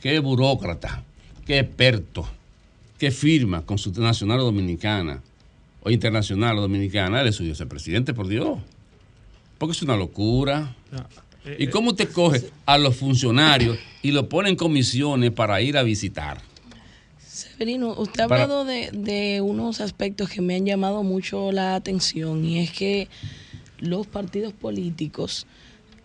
¿Qué 0.00 0.18
burócrata? 0.18 1.04
¿Qué 1.46 1.58
experto? 1.58 2.26
¿Qué 2.98 3.10
firma 3.10 3.62
con 3.66 3.76
su 3.76 3.92
nacional 3.92 4.40
o 4.40 4.44
dominicana? 4.44 5.20
O 5.82 5.90
internacional 5.90 6.56
o 6.56 6.62
dominicana. 6.62 7.22
Le 7.22 7.32
subió 7.32 7.52
ese 7.52 7.66
presidente, 7.66 8.14
por 8.14 8.26
Dios. 8.26 8.58
Porque 9.58 9.72
es 9.72 9.82
una 9.82 9.96
locura. 9.96 10.74
¿Y 11.58 11.66
cómo 11.66 11.90
usted 11.90 12.10
coge 12.10 12.42
a 12.64 12.78
los 12.78 12.96
funcionarios 12.96 13.76
y 14.02 14.12
lo 14.12 14.30
pone 14.30 14.48
en 14.48 14.56
comisiones 14.56 15.30
para 15.32 15.60
ir 15.60 15.76
a 15.76 15.82
visitar? 15.82 16.40
Severino, 17.34 17.94
usted 17.98 18.20
ha 18.20 18.24
hablado 18.24 18.64
de, 18.64 18.90
de 18.92 19.40
unos 19.40 19.80
aspectos 19.80 20.30
que 20.30 20.40
me 20.40 20.54
han 20.54 20.66
llamado 20.66 21.02
mucho 21.02 21.50
la 21.50 21.74
atención 21.74 22.44
y 22.44 22.60
es 22.60 22.70
que 22.70 23.08
los 23.80 24.06
partidos 24.06 24.52
políticos 24.52 25.48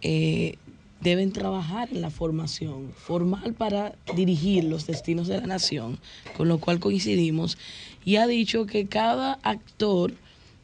eh, 0.01 0.55
deben 1.01 1.31
trabajar 1.31 1.89
en 1.91 2.01
la 2.01 2.09
formación 2.09 2.91
formal 2.95 3.53
para 3.53 3.93
dirigir 4.15 4.63
los 4.63 4.87
destinos 4.87 5.27
de 5.27 5.39
la 5.39 5.45
nación, 5.45 5.99
con 6.35 6.47
lo 6.47 6.57
cual 6.57 6.79
coincidimos, 6.79 7.59
y 8.03 8.15
ha 8.15 8.25
dicho 8.25 8.65
que 8.65 8.87
cada 8.87 9.33
actor 9.43 10.13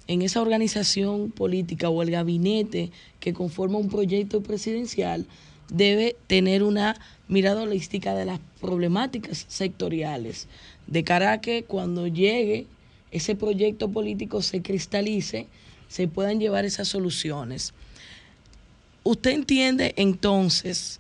en 0.08 0.24
esa 0.24 0.42
organización 0.42 1.30
política 1.30 1.90
o 1.90 2.02
el 2.02 2.10
gabinete 2.10 2.92
que 3.20 3.36
conforma 3.36 3.78
un 3.78 3.90
proyecto 3.90 4.42
presidencial 4.42 5.28
debe 5.70 6.16
tener 6.28 6.64
una 6.64 6.96
mirada 7.28 7.64
holística 7.64 8.14
de 8.14 8.26
las 8.26 8.40
problemáticas 8.62 9.46
sectoriales, 9.48 10.48
de 10.88 11.04
cara 11.04 11.34
a 11.34 11.42
que 11.42 11.64
cuando 11.64 12.08
llegue 12.08 12.68
ese 13.12 13.36
proyecto 13.36 13.90
político 13.90 14.42
se 14.42 14.62
cristalice, 14.62 15.48
se 15.88 16.08
puedan 16.08 16.40
llevar 16.40 16.66
esas 16.66 16.88
soluciones. 16.88 17.74
¿Usted 19.04 19.32
entiende 19.32 19.94
entonces 19.98 21.00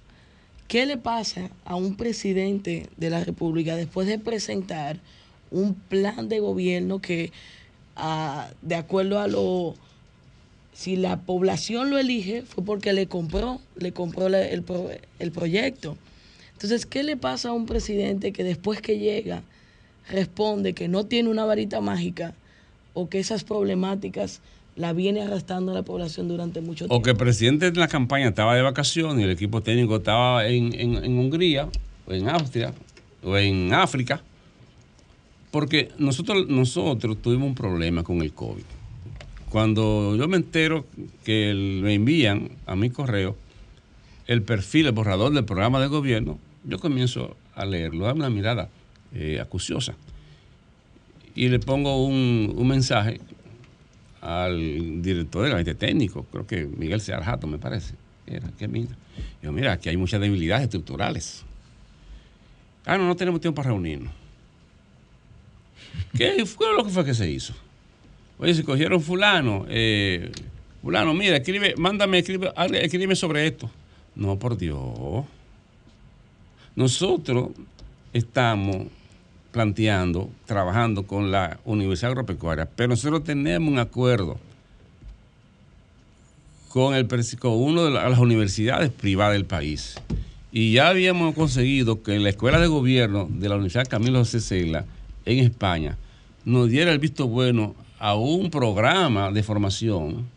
qué 0.68 0.86
le 0.86 0.98
pasa 0.98 1.50
a 1.66 1.76
un 1.76 1.96
presidente 1.96 2.90
de 2.98 3.10
la 3.10 3.24
República 3.24 3.76
después 3.76 4.08
de 4.08 4.20
presentar 4.20 5.00
un 5.52 5.74
plan 5.74 6.28
de 6.30 6.40
gobierno 6.40 7.00
que, 7.00 7.32
ah, 7.96 8.50
de 8.62 8.76
acuerdo 8.76 9.20
a 9.20 9.28
lo, 9.28 9.76
si 10.76 10.98
la 10.98 11.22
población 11.22 11.90
lo 11.90 11.98
elige, 11.98 12.44
fue 12.44 12.64
porque 12.64 12.92
le 12.94 13.08
compró, 13.08 13.60
le 13.78 13.94
compró 13.94 14.30
la- 14.30 14.46
el, 14.48 14.62
pro- 14.62 14.92
el 15.20 15.32
proyecto. 15.32 15.98
Entonces, 16.54 16.86
¿qué 16.86 17.02
le 17.04 17.18
pasa 17.18 17.50
a 17.50 17.54
un 17.54 17.66
presidente 17.66 18.32
que 18.34 18.44
después 18.44 18.82
que 18.82 19.00
llega 19.00 19.42
responde 20.10 20.74
que 20.74 20.88
no 20.88 21.06
tiene 21.06 21.30
una 21.30 21.46
varita 21.46 21.82
mágica 21.82 22.36
o 22.94 23.10
que 23.10 23.20
esas 23.20 23.44
problemáticas 23.46 24.42
la 24.76 24.92
viene 24.92 25.22
arrastrando 25.22 25.72
a 25.72 25.76
la 25.76 25.84
población 25.84 26.28
durante 26.28 26.60
mucho 26.62 26.86
tiempo? 26.86 26.96
O 26.96 27.02
que 27.02 27.12
el 27.12 27.18
presidente 27.18 27.72
de 27.72 27.80
la 27.80 27.88
campaña 27.88 28.28
estaba 28.28 28.54
de 28.56 28.62
vacaciones 28.62 29.22
y 29.22 29.24
el 29.24 29.32
equipo 29.32 29.62
técnico 29.62 29.96
estaba 29.96 30.46
en, 30.48 30.74
en- 30.80 31.04
en 31.06 31.18
Hungría, 31.18 31.70
o 32.06 32.12
en 32.14 32.28
Austria, 32.30 32.74
o 33.24 33.38
en 33.38 33.74
África. 33.74 34.22
Porque 35.52 35.90
nosotros, 35.98 36.48
nosotros 36.50 37.18
tuvimos 37.22 37.48
un 37.48 37.56
problema 37.56 38.04
con 38.04 38.22
el 38.22 38.34
COVID. 38.34 38.64
Cuando 39.56 40.18
yo 40.18 40.28
me 40.28 40.36
entero 40.36 40.86
que 41.24 41.54
me 41.82 41.94
envían 41.94 42.50
a 42.66 42.76
mi 42.76 42.90
correo 42.90 43.38
el 44.28 44.42
perfil, 44.42 44.88
el 44.88 44.92
borrador 44.92 45.32
del 45.32 45.46
programa 45.46 45.80
de 45.80 45.88
gobierno, 45.88 46.38
yo 46.66 46.78
comienzo 46.78 47.38
a 47.56 47.64
leerlo, 47.64 48.10
a 48.10 48.12
una 48.12 48.30
mirada 48.30 48.68
eh, 49.14 49.40
acuciosa. 49.40 49.96
Y 51.36 51.48
le 51.48 51.60
pongo 51.60 52.06
un, 52.06 52.54
un 52.54 52.68
mensaje 52.68 53.22
al 54.20 55.02
director 55.02 55.44
del 55.44 55.52
gabinete 55.52 55.76
técnico, 55.76 56.26
creo 56.34 56.46
que 56.46 56.66
Miguel 56.66 57.00
Searjato, 57.00 57.48
me 57.48 57.58
parece. 57.58 57.94
Era, 58.28 58.52
que 58.60 58.68
mira. 58.68 58.98
Yo, 59.42 59.54
mira, 59.54 59.72
aquí 59.72 59.88
hay 59.88 59.96
muchas 59.96 60.20
debilidades 60.20 60.66
estructurales. 60.66 61.46
Ah, 62.86 62.98
no, 62.98 63.08
no 63.08 63.16
tenemos 63.16 63.40
tiempo 63.40 63.56
para 63.56 63.70
reunirnos. 63.70 64.12
¿Qué 66.18 66.46
fue 66.46 66.76
lo 66.76 66.84
que 66.84 66.90
fue 66.90 67.06
que 67.06 67.14
se 67.14 67.32
hizo? 67.32 67.54
Oye, 68.38 68.54
se 68.54 68.64
cogieron 68.64 69.02
fulano, 69.02 69.66
eh, 69.70 70.32
fulano, 70.82 71.14
mira, 71.14 71.38
escribe, 71.38 71.74
mándame, 71.78 72.20
escribe, 72.20 72.52
escribe 72.82 73.16
sobre 73.16 73.48
esto. 73.48 73.70
No, 74.16 74.38
por 74.38 74.58
Dios. 74.58 75.26
Nosotros 76.76 77.50
estamos 78.14 78.88
planteando, 79.52 80.30
trabajando 80.46 81.08
con 81.08 81.32
la 81.32 81.60
Universidad 81.64 82.12
Agropecuaria, 82.12 82.66
pero 82.76 82.90
nosotros 82.90 83.24
tenemos 83.24 83.72
un 83.72 83.80
acuerdo 83.80 84.38
con, 86.70 86.94
el, 86.94 87.08
con 87.40 87.54
una 87.54 87.84
de 87.84 87.92
la- 87.92 88.10
las 88.10 88.20
universidades 88.20 88.90
privadas 88.92 89.34
del 89.34 89.46
país. 89.46 89.96
Y 90.52 90.74
ya 90.74 90.90
habíamos 90.90 91.34
conseguido 91.36 92.04
que 92.04 92.20
la 92.20 92.30
Escuela 92.30 92.60
de 92.60 92.68
Gobierno 92.68 93.28
de 93.30 93.48
la 93.48 93.56
Universidad 93.56 93.88
Camilo 93.88 94.20
José 94.20 94.42
Cela, 94.42 94.86
en 95.26 95.40
España, 95.40 95.98
nos 96.44 96.70
diera 96.70 96.92
el 96.92 97.00
visto 97.00 97.28
bueno 97.28 97.76
a 98.06 98.14
un 98.14 98.52
programa 98.52 99.32
de 99.32 99.42
formación. 99.42 100.28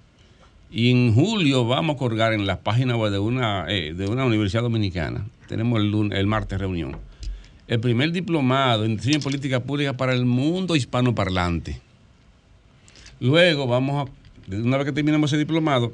Y 0.70 0.90
en 0.90 1.14
julio 1.14 1.66
vamos 1.66 1.96
a 1.96 1.98
colgar 1.98 2.32
en 2.32 2.46
la 2.46 2.60
página 2.60 2.96
web 2.96 3.12
de 3.12 3.18
una, 3.18 3.66
eh, 3.68 3.92
de 3.92 4.06
una 4.06 4.24
universidad 4.24 4.62
dominicana. 4.62 5.26
Tenemos 5.48 5.78
el, 5.80 5.90
lun- 5.92 6.14
el 6.14 6.26
martes 6.26 6.58
reunión. 6.58 6.96
El 7.66 7.80
primer 7.80 8.10
diplomado 8.12 8.86
en 8.86 8.96
diseño 8.96 9.18
y 9.18 9.20
política 9.20 9.60
pública 9.60 9.94
para 9.98 10.14
el 10.14 10.24
mundo 10.24 10.76
hispanoparlante. 10.76 11.78
Luego 13.20 13.66
vamos 13.66 14.08
a, 14.08 14.54
una 14.56 14.78
vez 14.78 14.86
que 14.86 14.92
terminemos 14.92 15.30
ese 15.30 15.38
diplomado, 15.38 15.92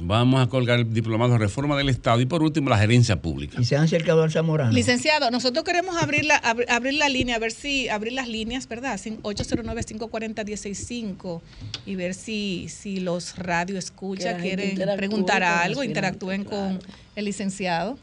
vamos 0.00 0.40
a 0.40 0.46
colgar 0.48 0.78
el 0.78 0.92
diplomado 0.92 1.32
de 1.32 1.38
reforma 1.38 1.76
del 1.76 1.88
Estado 1.88 2.20
y 2.20 2.26
por 2.26 2.42
último 2.42 2.70
la 2.70 2.78
gerencia 2.78 3.20
pública. 3.20 3.60
Y 3.60 3.64
se 3.64 3.76
han 3.76 3.84
acercado 3.84 4.22
al 4.22 4.30
Zamorano. 4.30 4.72
Licenciado, 4.72 5.30
nosotros 5.30 5.64
queremos 5.64 5.96
abrir 6.00 6.24
la, 6.24 6.40
abri- 6.42 6.68
abrir 6.70 6.94
la 6.94 7.08
línea, 7.08 7.36
a 7.36 7.38
ver 7.38 7.52
si, 7.52 7.88
abrir 7.88 8.12
las 8.12 8.28
líneas, 8.28 8.68
¿verdad? 8.68 8.98
Cin- 8.98 9.20
809-540-165 9.22 11.40
y 11.86 11.94
ver 11.96 12.14
si, 12.14 12.68
si 12.68 13.00
los 13.00 13.36
radio 13.36 13.78
escucha 13.78 14.36
quieren 14.36 14.78
preguntar 14.96 15.42
algo, 15.42 15.82
interactúen 15.84 16.44
con 16.44 16.78
el 17.16 17.24
licenciado. 17.24 17.98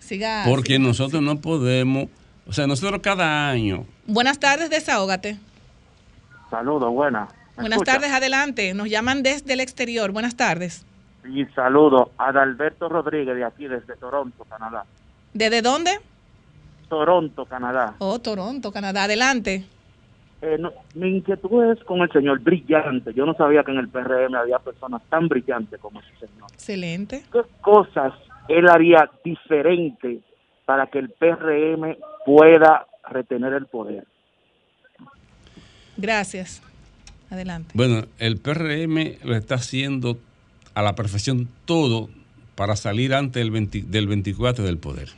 Siga. 0.00 0.44
Porque 0.46 0.74
siga. 0.76 0.86
nosotros 0.88 1.22
no 1.22 1.40
podemos, 1.40 2.06
o 2.46 2.52
sea, 2.52 2.66
nosotros 2.66 3.00
cada 3.02 3.48
año, 3.50 3.84
Buenas 4.06 4.38
tardes, 4.38 4.70
desahógate. 4.70 5.36
Saludos, 6.50 6.90
buenas. 6.94 7.28
¿Me 7.58 7.64
Buenas 7.64 7.76
escucha? 7.76 7.92
tardes, 7.92 8.10
adelante. 8.12 8.72
Nos 8.72 8.88
llaman 8.88 9.22
desde 9.22 9.52
el 9.52 9.60
exterior. 9.60 10.12
Buenas 10.12 10.34
tardes. 10.34 10.86
Y 11.28 11.44
saludo 11.46 12.12
a 12.16 12.28
Adalberto 12.28 12.88
Rodríguez 12.88 13.36
de 13.36 13.44
aquí, 13.44 13.66
desde 13.66 13.96
Toronto, 13.96 14.44
Canadá. 14.44 14.84
¿Desde 15.34 15.62
dónde? 15.62 15.90
Toronto, 16.88 17.44
Canadá. 17.44 17.94
Oh, 17.98 18.18
Toronto, 18.18 18.72
Canadá. 18.72 19.04
Adelante. 19.04 19.64
Eh, 20.40 20.56
no, 20.58 20.72
mi 20.94 21.16
inquietud 21.16 21.72
es 21.72 21.82
con 21.84 22.00
el 22.00 22.10
señor 22.12 22.40
brillante. 22.40 23.12
Yo 23.12 23.26
no 23.26 23.34
sabía 23.34 23.64
que 23.64 23.72
en 23.72 23.78
el 23.78 23.88
PRM 23.88 24.34
había 24.36 24.58
personas 24.58 25.02
tan 25.10 25.28
brillantes 25.28 25.80
como 25.80 26.00
ese 26.00 26.26
señor. 26.26 26.50
Excelente. 26.52 27.24
¿Qué 27.32 27.42
cosas 27.60 28.14
él 28.48 28.68
haría 28.68 29.10
diferente 29.24 30.20
para 30.64 30.86
que 30.86 31.00
el 31.00 31.10
PRM 31.10 31.96
pueda 32.24 32.86
retener 33.10 33.52
el 33.52 33.66
poder? 33.66 34.04
Gracias. 35.96 36.62
Adelante. 37.30 37.72
bueno, 37.74 38.06
el 38.18 38.38
PRM 38.38 39.18
lo 39.22 39.36
está 39.36 39.56
haciendo 39.56 40.16
a 40.78 40.82
la 40.82 40.94
perfección 40.94 41.48
todo 41.64 42.08
para 42.54 42.76
salir 42.76 43.12
antes 43.12 43.42
del, 43.42 43.50
20 43.50 43.82
del 43.82 44.06
24 44.06 44.64
del 44.64 44.78
poder. 44.78 45.08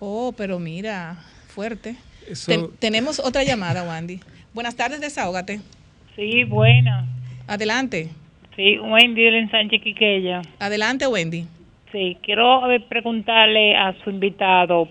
Oh, 0.00 0.32
pero 0.36 0.58
mira, 0.58 1.18
fuerte. 1.54 1.94
Eso- 2.28 2.50
Ten- 2.50 2.70
tenemos 2.80 3.20
otra 3.20 3.44
llamada, 3.44 3.84
Wandy. 3.84 4.18
Buenas 4.52 4.74
tardes, 4.74 5.00
desahógate. 5.00 5.60
Sí, 6.16 6.42
buena. 6.44 7.06
Adelante. 7.46 8.10
Sí, 8.56 8.76
Wendy 8.78 9.22
del 9.22 9.48
Sánchez 9.52 9.82
Quiqueya. 9.82 10.42
Adelante, 10.58 11.06
Wendy. 11.06 11.46
Sí, 11.92 12.18
quiero 12.22 12.60
preguntarle 12.88 13.76
a 13.76 13.94
su 14.02 14.10
invitado 14.10 14.88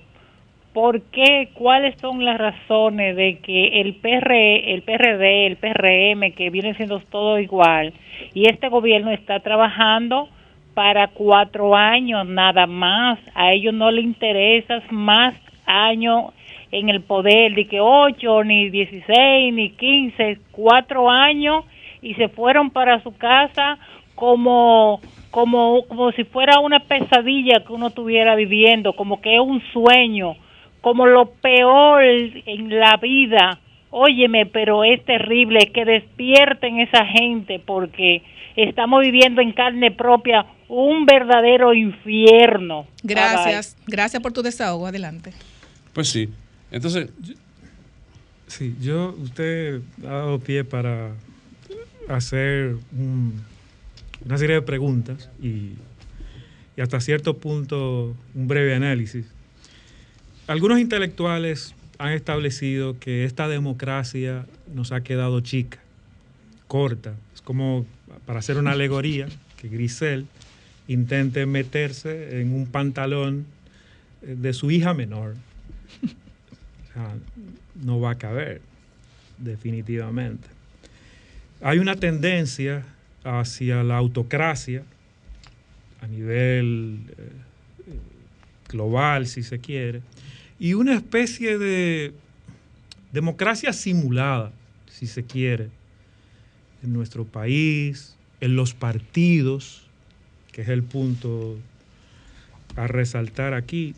por 0.73 1.01
qué, 1.01 1.49
cuáles 1.53 1.99
son 1.99 2.23
las 2.23 2.37
razones 2.37 3.15
de 3.15 3.39
que 3.39 3.81
el 3.81 3.95
PR, 3.95 4.31
el 4.31 4.81
PRD, 4.83 5.47
el 5.47 5.57
PRM, 5.57 6.31
que 6.33 6.49
viene 6.49 6.75
siendo 6.75 6.99
todo 6.99 7.39
igual, 7.39 7.93
y 8.33 8.49
este 8.49 8.69
gobierno 8.69 9.11
está 9.11 9.39
trabajando 9.39 10.29
para 10.73 11.07
cuatro 11.07 11.75
años 11.75 12.25
nada 12.27 12.67
más. 12.67 13.19
A 13.35 13.51
ellos 13.51 13.73
no 13.73 13.91
les 13.91 14.05
interesa 14.05 14.81
más 14.91 15.35
años 15.65 16.33
en 16.71 16.89
el 16.89 17.01
poder, 17.01 17.55
de 17.55 17.65
que 17.65 17.79
ocho, 17.81 18.43
ni 18.43 18.69
dieciséis, 18.69 19.53
ni 19.53 19.71
quince, 19.71 20.37
cuatro 20.51 21.09
años 21.09 21.65
y 22.01 22.13
se 22.13 22.29
fueron 22.29 22.69
para 22.69 23.01
su 23.03 23.15
casa 23.17 23.77
como 24.15 25.01
como 25.31 25.83
como 25.87 26.11
si 26.11 26.23
fuera 26.23 26.59
una 26.59 26.79
pesadilla 26.79 27.63
que 27.65 27.73
uno 27.73 27.87
estuviera 27.87 28.35
viviendo, 28.35 28.93
como 28.93 29.21
que 29.21 29.35
es 29.35 29.41
un 29.41 29.61
sueño, 29.73 30.35
como 30.81 31.05
lo 31.05 31.31
peor 31.31 32.03
en 32.03 32.79
la 32.79 32.97
vida. 32.97 33.59
Óyeme, 33.91 34.45
pero 34.45 34.83
es 34.83 35.03
terrible 35.05 35.71
que 35.73 35.83
despierten 35.85 36.79
esa 36.79 37.05
gente 37.05 37.59
porque 37.65 38.21
estamos 38.55 39.01
viviendo 39.01 39.41
en 39.41 39.51
carne 39.53 39.91
propia 39.91 40.45
un 40.67 41.05
verdadero 41.07 41.73
infierno. 41.73 42.85
Gracias. 43.01 43.75
Gracias 43.87 44.21
por 44.21 44.31
tu 44.31 44.41
desahogo. 44.43 44.85
Adelante. 44.85 45.33
Pues 45.93 46.09
sí. 46.09 46.29
Entonces, 46.71 47.09
Sí, 48.47 48.75
yo, 48.81 49.13
usted 49.21 49.79
ha 50.03 50.07
dado 50.07 50.39
pie 50.39 50.63
para 50.63 51.11
hacer 52.07 52.75
un- 52.97 53.39
una 54.25 54.37
serie 54.39 54.55
de 54.55 54.61
preguntas 54.63 55.29
y, 55.39 55.73
y 56.75 56.81
hasta 56.81 56.99
cierto 56.99 57.37
punto 57.37 58.15
un 58.33 58.47
breve 58.47 58.73
análisis. 58.73 59.31
Algunos 60.49 60.79
intelectuales 60.79 61.75
han 61.99 62.13
establecido 62.13 62.97
que 62.97 63.23
esta 63.23 63.47
democracia 63.47 64.47
nos 64.73 64.91
ha 64.91 65.01
quedado 65.01 65.41
chica, 65.41 65.77
corta. 66.67 67.13
Es 67.35 67.41
como 67.43 67.85
para 68.25 68.39
hacer 68.39 68.57
una 68.57 68.71
alegoría 68.71 69.27
que 69.61 69.69
Grisel 69.69 70.25
intente 70.87 71.45
meterse 71.45 72.41
en 72.41 72.51
un 72.51 72.65
pantalón 72.65 73.45
eh, 74.23 74.35
de 74.39 74.53
su 74.53 74.71
hija 74.71 74.95
menor. 74.95 75.35
O 76.01 76.93
sea, 76.93 77.13
no 77.83 77.99
va 77.99 78.09
a 78.09 78.17
caber, 78.17 78.59
definitivamente. 79.37 80.47
Hay 81.61 81.77
una 81.77 81.95
tendencia 81.95 82.85
hacia 83.23 83.83
la 83.83 83.97
autocracia 83.97 84.81
a 86.01 86.07
nivel 86.07 87.01
eh, 87.19 87.29
global, 88.67 89.27
si 89.27 89.43
se 89.43 89.59
quiere, 89.59 90.01
y 90.59 90.73
una 90.73 90.93
especie 90.93 91.57
de 91.57 92.13
democracia 93.13 93.73
simulada, 93.73 94.51
si 94.87 95.07
se 95.07 95.23
quiere, 95.23 95.69
en 96.83 96.93
nuestro 96.93 97.25
país, 97.25 98.15
en 98.41 98.55
los 98.55 98.73
partidos, 98.73 99.87
que 100.51 100.61
es 100.61 100.69
el 100.69 100.83
punto 100.83 101.57
a 102.75 102.87
resaltar 102.87 103.53
aquí, 103.53 103.95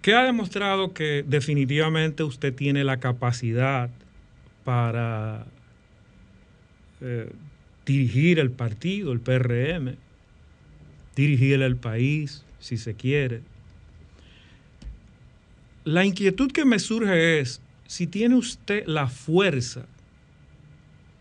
que 0.00 0.14
ha 0.14 0.22
demostrado 0.24 0.92
que 0.92 1.24
definitivamente 1.26 2.22
usted 2.22 2.54
tiene 2.54 2.84
la 2.84 3.00
capacidad 3.00 3.90
para 4.62 5.46
eh, 7.00 7.30
dirigir 7.86 8.38
el 8.38 8.50
partido, 8.50 9.12
el 9.12 9.20
PRM, 9.20 9.96
dirigir 11.16 11.62
el 11.62 11.76
país, 11.76 12.44
si 12.60 12.76
se 12.76 12.94
quiere. 12.94 13.40
La 15.84 16.04
inquietud 16.04 16.50
que 16.50 16.64
me 16.64 16.78
surge 16.78 17.40
es 17.40 17.60
si 17.86 18.06
tiene 18.06 18.36
usted 18.36 18.86
la 18.86 19.06
fuerza 19.06 19.86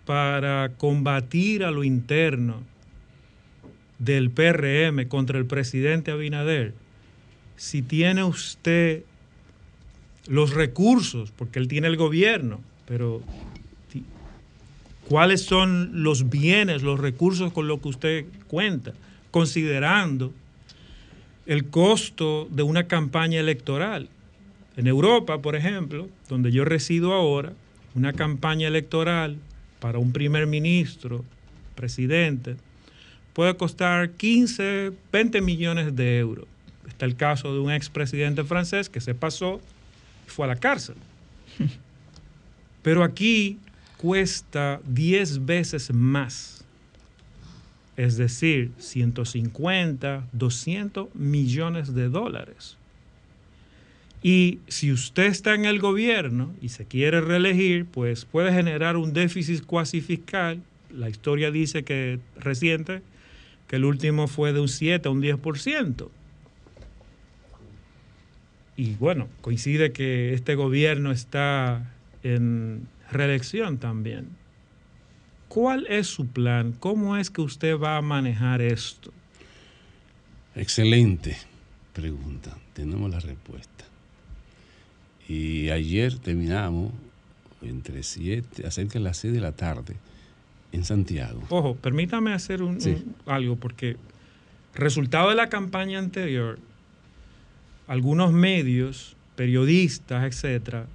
para 0.05 0.71
combatir 0.77 1.63
a 1.63 1.71
lo 1.71 1.83
interno 1.83 2.63
del 3.99 4.31
PRM 4.31 5.07
contra 5.07 5.37
el 5.37 5.45
presidente 5.45 6.11
Abinader, 6.11 6.73
si 7.57 7.81
tiene 7.81 8.23
usted 8.23 9.03
los 10.27 10.53
recursos, 10.53 11.31
porque 11.31 11.59
él 11.59 11.67
tiene 11.67 11.87
el 11.87 11.97
gobierno, 11.97 12.61
pero 12.85 13.21
cuáles 15.07 15.43
son 15.43 16.03
los 16.03 16.29
bienes, 16.29 16.83
los 16.83 16.99
recursos 16.99 17.51
con 17.51 17.67
los 17.67 17.81
que 17.81 17.87
usted 17.89 18.25
cuenta, 18.47 18.93
considerando 19.31 20.33
el 21.45 21.65
costo 21.65 22.47
de 22.49 22.63
una 22.63 22.87
campaña 22.87 23.39
electoral. 23.39 24.09
En 24.75 24.87
Europa, 24.87 25.41
por 25.41 25.55
ejemplo, 25.55 26.07
donde 26.29 26.51
yo 26.51 26.65
resido 26.65 27.13
ahora, 27.13 27.53
una 27.95 28.13
campaña 28.13 28.67
electoral 28.67 29.37
para 29.79 29.99
un 29.99 30.11
primer 30.11 30.47
ministro, 30.47 31.23
presidente, 31.75 32.55
puede 33.33 33.55
costar 33.55 34.11
15, 34.11 34.91
20 35.11 35.41
millones 35.41 35.95
de 35.95 36.17
euros. 36.19 36.45
Está 36.87 37.05
el 37.05 37.15
caso 37.15 37.53
de 37.53 37.59
un 37.59 37.71
expresidente 37.71 38.43
francés 38.43 38.89
que 38.89 39.01
se 39.01 39.13
pasó 39.15 39.61
y 40.25 40.29
fue 40.29 40.45
a 40.45 40.49
la 40.49 40.55
cárcel. 40.55 40.95
Pero 42.81 43.03
aquí 43.03 43.59
cuesta 43.97 44.81
10 44.85 45.45
veces 45.45 45.93
más. 45.93 46.65
Es 47.95 48.17
decir, 48.17 48.71
150, 48.79 50.27
200 50.31 51.13
millones 51.15 51.93
de 51.93 52.09
dólares. 52.09 52.77
Y 54.23 54.59
si 54.69 54.91
usted 54.93 55.25
está 55.25 55.53
en 55.53 55.65
el 55.65 55.79
gobierno 55.79 56.55
y 56.61 56.69
se 56.69 56.85
quiere 56.85 57.19
reelegir, 57.19 57.85
pues 57.85 58.23
puede 58.23 58.53
generar 58.53 58.95
un 58.95 59.11
déficit 59.11 59.65
cuasi 59.65 59.99
fiscal. 59.99 60.63
La 60.89 61.09
historia 61.09 61.51
dice 61.51 61.83
que 61.83 62.19
reciente, 62.37 63.01
que 63.67 63.75
el 63.75 63.83
último 63.83 64.27
fue 64.27 64.53
de 64.53 64.61
un 64.61 64.69
7 64.69 65.09
a 65.09 65.11
un 65.11 65.21
10%. 65.21 66.09
Y 68.77 68.95
bueno, 68.95 69.27
coincide 69.41 69.91
que 69.91 70.33
este 70.33 70.55
gobierno 70.55 71.11
está 71.11 71.93
en 72.23 72.87
reelección 73.11 73.77
también. 73.77 74.29
¿Cuál 75.49 75.85
es 75.87 76.07
su 76.07 76.27
plan? 76.27 76.73
¿Cómo 76.79 77.17
es 77.17 77.29
que 77.29 77.41
usted 77.41 77.77
va 77.77 77.97
a 77.97 78.01
manejar 78.01 78.61
esto? 78.61 79.11
excelente 80.55 81.35
pregunta. 81.93 82.55
Tenemos 82.73 83.09
la 83.09 83.19
respuesta. 83.19 83.72
Y 85.27 85.69
ayer 85.69 86.17
terminamos 86.19 86.91
entre 87.61 88.03
7, 88.03 88.67
acerca 88.67 88.93
de 88.93 88.99
las 89.05 89.17
6 89.17 89.33
de 89.33 89.39
la 89.39 89.53
tarde, 89.53 89.95
en 90.71 90.83
Santiago. 90.83 91.41
Ojo, 91.49 91.75
permítame 91.75 92.33
hacer 92.33 92.61
un, 92.61 92.81
Sí. 92.81 92.89
un- 92.91 93.15
algo, 93.25 93.55
porque 93.55 93.95
resultado 94.73 95.29
de 95.29 95.35
la 95.35 95.47
campaña 95.49 95.99
anterior, 95.99 96.59
algunos 97.87 98.31
medios, 98.33 99.15
periodistas, 99.35 100.25
etcétera, 100.25 100.87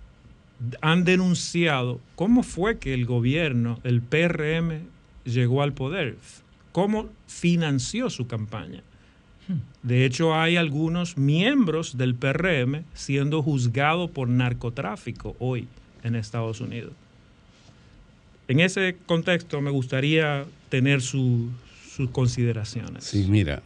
han 0.81 1.05
denunciado 1.05 2.01
cómo 2.17 2.43
fue 2.43 2.79
que 2.79 2.93
el 2.93 3.07
gobierno, 3.07 3.79
el 3.85 4.03
PRM, 4.03 4.81
llegó 5.25 5.63
al 5.63 5.73
poder, 5.73 6.17
cómo 6.73 7.09
financió 7.27 8.11
su 8.11 8.27
campaña. 8.27 8.83
De 9.83 10.05
hecho, 10.05 10.35
hay 10.35 10.57
algunos 10.57 11.17
miembros 11.17 11.97
del 11.97 12.15
PRM 12.15 12.85
siendo 12.95 13.43
juzgados 13.43 14.11
por 14.11 14.29
narcotráfico 14.29 15.35
hoy 15.39 15.67
en 16.03 16.15
Estados 16.17 16.61
Unidos. 16.61 16.93
En 18.49 18.61
ese 18.61 18.97
contexto 19.07 19.61
me 19.61 19.71
gustaría 19.71 20.45
tener 20.69 21.01
su- 21.03 21.49
sus 21.91 22.11
consideraciones. 22.11 23.05
Sí, 23.05 23.27
mira, 23.29 23.63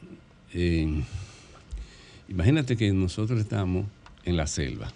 eh, 0.54 1.02
imagínate 2.28 2.76
que 2.76 2.92
nosotros 2.92 3.40
estamos 3.40 3.86
en 4.24 4.36
la 4.36 4.46
selva. 4.46 4.92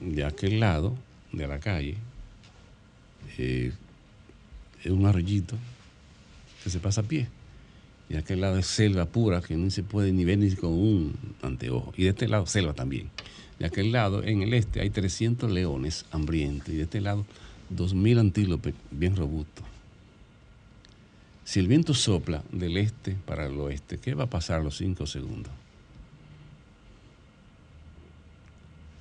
De 0.00 0.24
aquel 0.24 0.60
lado 0.60 0.94
de 1.32 1.46
la 1.46 1.58
calle 1.58 1.96
eh, 3.38 3.72
es 4.84 4.90
un 4.90 5.06
arroyito 5.06 5.56
que 6.62 6.70
se 6.70 6.78
pasa 6.80 7.00
a 7.00 7.04
pie. 7.04 7.28
Y 8.08 8.16
aquel 8.16 8.40
lado 8.40 8.58
es 8.58 8.66
selva 8.66 9.06
pura 9.06 9.40
que 9.40 9.56
no 9.56 9.70
se 9.70 9.82
puede 9.82 10.12
ni 10.12 10.24
ver 10.24 10.38
ni 10.38 10.50
con 10.52 10.72
un 10.72 11.14
anteojo. 11.42 11.92
Y 11.96 12.04
de 12.04 12.10
este 12.10 12.28
lado 12.28 12.46
selva 12.46 12.72
también. 12.72 13.10
De 13.58 13.66
aquel 13.66 13.90
lado, 13.90 14.22
en 14.22 14.42
el 14.42 14.54
este, 14.54 14.80
hay 14.80 14.90
300 14.90 15.50
leones 15.50 16.04
hambrientos. 16.12 16.68
Y 16.68 16.76
de 16.76 16.82
este 16.84 17.00
lado, 17.00 17.24
2.000 17.74 18.20
antílopes 18.20 18.74
bien 18.90 19.16
robustos. 19.16 19.64
Si 21.44 21.60
el 21.60 21.68
viento 21.68 21.94
sopla 21.94 22.42
del 22.52 22.76
este 22.76 23.12
para 23.24 23.46
el 23.46 23.58
oeste, 23.58 23.98
¿qué 23.98 24.14
va 24.14 24.24
a 24.24 24.30
pasar 24.30 24.60
a 24.60 24.64
los 24.64 24.76
5 24.76 25.06
segundos? 25.06 25.52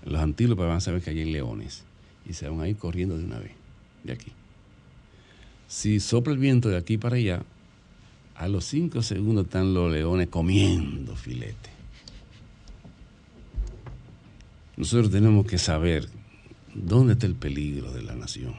Los 0.05 0.21
antílopes 0.21 0.65
van 0.65 0.77
a 0.77 0.81
saber 0.81 1.01
que 1.01 1.09
hay 1.09 1.25
leones 1.25 1.83
y 2.27 2.33
se 2.33 2.47
van 2.47 2.61
a 2.61 2.67
ir 2.67 2.77
corriendo 2.77 3.17
de 3.17 3.23
una 3.23 3.39
vez, 3.39 3.51
de 4.03 4.13
aquí. 4.13 4.31
Si 5.67 5.99
sopla 5.99 6.33
el 6.33 6.39
viento 6.39 6.69
de 6.69 6.77
aquí 6.77 6.97
para 6.97 7.15
allá, 7.15 7.41
a 8.35 8.47
los 8.47 8.65
5 8.65 9.01
segundos 9.01 9.45
están 9.45 9.73
los 9.73 9.91
leones 9.91 10.27
comiendo 10.27 11.15
filete. 11.15 11.69
Nosotros 14.77 15.09
tenemos 15.09 15.45
que 15.45 15.57
saber 15.57 16.09
dónde 16.73 17.13
está 17.13 17.25
el 17.27 17.35
peligro 17.35 17.91
de 17.93 18.03
la 18.03 18.13
nación, 18.13 18.55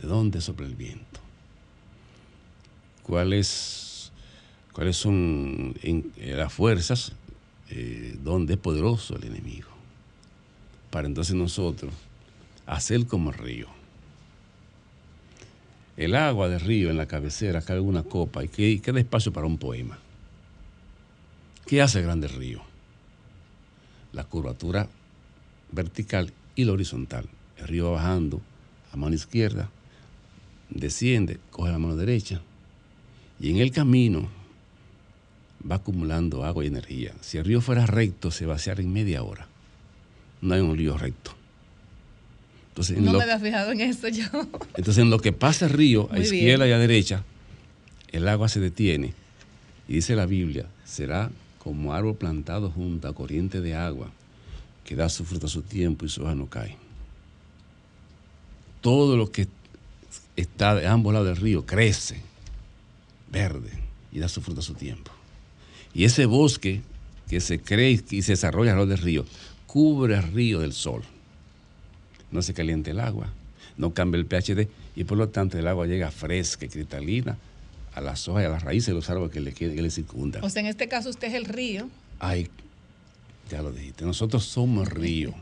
de 0.00 0.08
dónde 0.08 0.40
sopla 0.40 0.66
el 0.66 0.74
viento 0.74 1.24
cuáles, 3.04 4.10
cuáles 4.72 4.96
son 4.96 5.74
las 6.16 6.52
fuerzas, 6.52 7.12
eh, 7.70 8.18
donde 8.22 8.54
es 8.54 8.60
poderoso 8.60 9.16
el 9.16 9.24
enemigo. 9.24 9.68
Para 10.90 11.06
entonces 11.06 11.36
nosotros 11.36 11.92
hacer 12.66 13.06
como 13.06 13.30
río. 13.30 13.68
El 15.96 16.16
agua 16.16 16.48
del 16.48 16.60
río 16.60 16.90
en 16.90 16.96
la 16.96 17.06
cabecera 17.06 17.62
cae 17.62 17.78
una 17.78 18.02
copa 18.02 18.42
y 18.44 18.48
que- 18.48 18.68
y 18.70 18.80
queda 18.80 18.98
espacio 18.98 19.32
para 19.32 19.46
un 19.46 19.58
poema. 19.58 19.98
¿Qué 21.66 21.80
hace 21.80 22.00
el 22.00 22.04
grande 22.04 22.28
río? 22.28 22.62
La 24.12 24.24
curvatura 24.24 24.88
vertical 25.70 26.32
y 26.56 26.64
la 26.64 26.72
horizontal. 26.72 27.28
El 27.58 27.68
río 27.68 27.86
va 27.86 28.02
bajando 28.02 28.40
a 28.92 28.96
mano 28.96 29.14
izquierda, 29.14 29.70
desciende, 30.70 31.38
coge 31.50 31.70
la 31.70 31.78
mano 31.78 31.96
derecha, 31.96 32.40
y 33.40 33.50
en 33.50 33.58
el 33.58 33.70
camino 33.70 34.28
va 35.68 35.76
acumulando 35.76 36.44
agua 36.44 36.64
y 36.64 36.68
energía. 36.68 37.14
Si 37.20 37.38
el 37.38 37.44
río 37.44 37.60
fuera 37.60 37.86
recto, 37.86 38.30
se 38.30 38.46
vaciara 38.46 38.82
en 38.82 38.92
media 38.92 39.22
hora. 39.22 39.46
No 40.42 40.54
hay 40.54 40.60
un 40.60 40.76
río 40.76 40.98
recto. 40.98 41.34
Entonces, 42.74 42.96
en 42.96 43.04
No 43.04 43.12
lo, 43.12 43.18
me 43.18 43.24
había 43.24 43.38
fijado 43.38 43.70
en 43.70 43.80
eso 43.82 44.08
yo. 44.08 44.24
entonces, 44.76 44.98
en 44.98 45.08
lo 45.08 45.20
que 45.20 45.30
pasa 45.30 45.66
el 45.66 45.70
río, 45.70 46.08
a 46.10 46.18
izquierda 46.18 46.64
bien. 46.64 46.76
y 46.76 46.76
a 46.76 46.78
derecha, 46.80 47.22
el 48.10 48.26
agua 48.26 48.48
se 48.48 48.58
detiene. 48.58 49.14
Y 49.86 49.94
dice 49.94 50.16
la 50.16 50.26
Biblia, 50.26 50.66
será 50.84 51.30
como 51.60 51.94
árbol 51.94 52.16
plantado 52.16 52.70
junto 52.70 53.06
a 53.06 53.14
corriente 53.14 53.60
de 53.60 53.76
agua, 53.76 54.10
que 54.82 54.96
da 54.96 55.08
su 55.08 55.24
fruto 55.24 55.46
a 55.46 55.48
su 55.48 55.62
tiempo 55.62 56.04
y 56.04 56.08
su 56.08 56.24
hoja 56.24 56.34
no 56.34 56.46
cae. 56.46 56.76
Todo 58.80 59.16
lo 59.16 59.30
que 59.30 59.46
está 60.34 60.74
de 60.74 60.88
ambos 60.88 61.12
lados 61.12 61.28
del 61.28 61.36
río 61.36 61.64
crece, 61.64 62.20
verde, 63.30 63.70
y 64.10 64.18
da 64.18 64.28
su 64.28 64.40
fruto 64.40 64.60
a 64.60 64.64
su 64.64 64.74
tiempo. 64.74 65.12
Y 65.94 66.06
ese 66.06 66.26
bosque 66.26 66.82
que 67.28 67.40
se 67.40 67.60
cree 67.60 68.02
y 68.10 68.22
se 68.22 68.32
desarrolla 68.32 68.72
alrededor 68.72 68.96
del 68.96 69.04
río, 69.06 69.24
cubre 69.68 70.16
el 70.16 70.24
río 70.24 70.58
del 70.58 70.72
sol. 70.72 71.04
No 72.34 72.42
se 72.42 72.52
calienta 72.52 72.90
el 72.90 72.98
agua, 72.98 73.28
no 73.78 73.94
cambia 73.94 74.18
el 74.18 74.26
pH 74.26 74.68
y 74.96 75.04
por 75.04 75.16
lo 75.16 75.28
tanto 75.28 75.56
el 75.56 75.66
agua 75.68 75.86
llega 75.86 76.10
fresca 76.10 76.66
y 76.66 76.68
cristalina 76.68 77.38
a 77.94 78.00
las 78.00 78.28
hojas 78.28 78.42
y 78.42 78.46
a 78.46 78.48
las 78.48 78.64
raíces 78.64 78.88
de 78.88 78.94
los 78.94 79.08
árboles 79.08 79.30
que 79.32 79.40
le, 79.40 79.52
que 79.54 79.68
le 79.68 79.90
circundan. 79.90 80.42
O 80.44 80.50
sea, 80.50 80.60
en 80.60 80.66
este 80.66 80.88
caso 80.88 81.08
usted 81.08 81.28
es 81.28 81.34
el 81.34 81.44
río. 81.44 81.88
Ay, 82.18 82.48
ya 83.50 83.62
lo 83.62 83.70
dijiste, 83.70 84.04
nosotros 84.04 84.44
somos 84.44 84.88
río, 84.88 85.32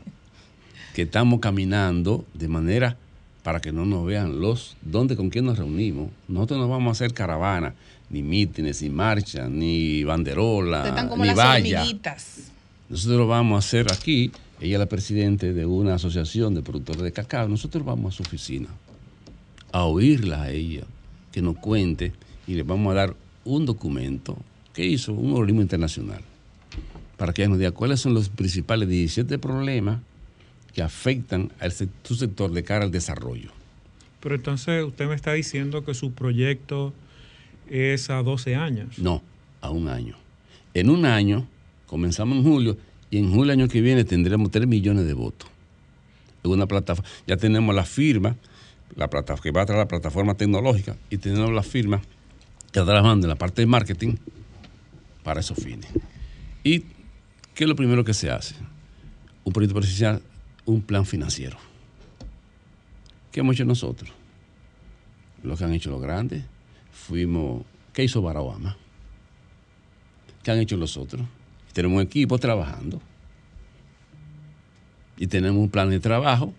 que 0.93 1.01
estamos 1.01 1.39
caminando 1.39 2.25
de 2.35 2.47
manera 2.47 2.95
para 3.41 3.59
que 3.59 3.71
no 3.71 3.85
nos 3.85 4.05
vean 4.05 4.39
los, 4.39 4.77
dónde, 4.83 5.15
con 5.15 5.31
quién 5.31 5.45
nos 5.45 5.57
reunimos. 5.57 6.09
Nosotros 6.27 6.59
no 6.59 6.69
vamos 6.69 6.89
a 6.89 6.91
hacer 6.91 7.13
caravana, 7.13 7.73
ni 8.11 8.21
mítines, 8.21 8.83
ni 8.83 8.89
marcha, 8.89 9.47
ni 9.49 10.03
banderola, 10.03 10.77
Ustedes 10.77 10.95
están 10.95 11.09
como 11.09 11.23
ni 11.23 11.29
las 11.29 11.37
valla. 11.37 11.79
hormiguitas. 11.81 12.51
Nosotros 12.87 13.17
lo 13.17 13.27
vamos 13.27 13.55
a 13.55 13.67
hacer 13.67 13.91
aquí. 13.91 14.31
Ella 14.63 14.75
es 14.75 14.79
la 14.79 14.85
presidente 14.85 15.51
de 15.51 15.65
una 15.65 15.95
asociación 15.95 16.55
de 16.55 16.61
productores 16.61 17.01
de 17.03 17.11
cacao. 17.11 17.49
Nosotros 17.49 17.83
vamos 17.83 18.13
a 18.13 18.17
su 18.17 18.23
oficina 18.23 18.69
a 19.73 19.83
oírla 19.83 20.43
a 20.43 20.51
ella, 20.51 20.83
que 21.33 21.41
nos 21.41 21.57
cuente 21.57 22.13
y 22.47 22.53
le 22.53 22.63
vamos 22.63 22.91
a 22.91 22.95
dar 22.95 23.15
un 23.43 23.65
documento 23.65 24.37
que 24.73 24.85
hizo 24.85 25.11
un 25.11 25.33
organismo 25.33 25.61
internacional 25.61 26.21
para 27.17 27.33
que 27.33 27.41
ella 27.41 27.49
nos 27.49 27.57
diga 27.59 27.71
cuáles 27.71 27.99
son 27.99 28.13
los 28.13 28.29
principales 28.29 28.87
17 28.87 29.37
problemas 29.37 29.99
que 30.73 30.81
afectan 30.81 31.51
a 31.59 31.69
su 31.69 32.15
sector 32.15 32.53
de 32.53 32.63
cara 32.63 32.85
al 32.85 32.91
desarrollo. 32.91 33.51
Pero 34.21 34.35
entonces 34.35 34.81
usted 34.85 35.09
me 35.09 35.15
está 35.15 35.33
diciendo 35.33 35.83
que 35.83 35.93
su 35.93 36.13
proyecto 36.13 36.93
es 37.69 38.09
a 38.09 38.23
12 38.23 38.55
años. 38.55 38.97
No, 38.97 39.23
a 39.59 39.71
un 39.71 39.89
año. 39.89 40.15
En 40.73 40.89
un 40.89 41.03
año, 41.05 41.49
comenzamos 41.85 42.37
en 42.37 42.43
julio, 42.45 42.77
y 43.13 43.19
en 43.19 43.31
julio 43.31 43.53
año 43.53 43.67
que 43.67 43.79
viene 43.79 44.05
tendremos 44.05 44.49
3 44.49 44.65
millones 44.65 45.05
de 45.05 45.13
votos. 45.13 45.47
En 46.43 46.49
una 46.49 46.65
plataforma, 46.65 47.07
ya 47.27 47.37
tenemos 47.37 47.75
la 47.75 47.85
firma, 47.85 48.35
la 48.95 49.07
plata, 49.07 49.35
que 49.35 49.51
va 49.51 49.61
a 49.61 49.65
traer 49.67 49.81
la 49.81 49.87
plataforma 49.87 50.33
tecnológica, 50.33 50.97
y 51.11 51.19
tenemos 51.19 51.51
la 51.51 51.61
firma 51.61 51.99
que 51.99 52.79
está 52.79 52.85
trabajando 52.85 53.27
en 53.27 53.29
la 53.29 53.35
parte 53.35 53.61
de 53.61 53.67
marketing 53.67 54.15
para 55.23 55.41
esos 55.41 55.59
fines. 55.59 55.91
¿Y 56.63 56.79
qué 57.53 57.65
es 57.65 57.67
lo 57.67 57.75
primero 57.75 58.03
que 58.03 58.15
se 58.15 58.31
hace? 58.31 58.55
Un 59.43 59.53
proyecto 59.53 59.75
presidencial, 59.75 60.23
un 60.65 60.81
plan 60.81 61.05
financiero. 61.05 61.57
¿Qué 63.31 63.41
hemos 63.41 63.53
hecho 63.53 63.65
nosotros? 63.65 64.11
Lo 65.43 65.55
que 65.55 65.63
han 65.63 65.73
hecho 65.73 65.91
los 65.91 66.01
grandes, 66.01 66.45
fuimos, 66.91 67.63
¿qué 67.93 68.05
hizo 68.05 68.23
Barack 68.23 68.41
Obama? 68.41 68.75
¿Qué 70.41 70.49
han 70.49 70.57
hecho 70.57 70.77
los 70.77 70.97
otros? 70.97 71.21
Tenemos 71.73 71.97
un 71.97 72.03
equipo 72.03 72.37
trabajando 72.37 73.01
y 75.17 75.27
tenemos 75.27 75.61
un 75.61 75.69
plan 75.69 75.89
de 75.89 75.99
trabajo, 75.99 76.53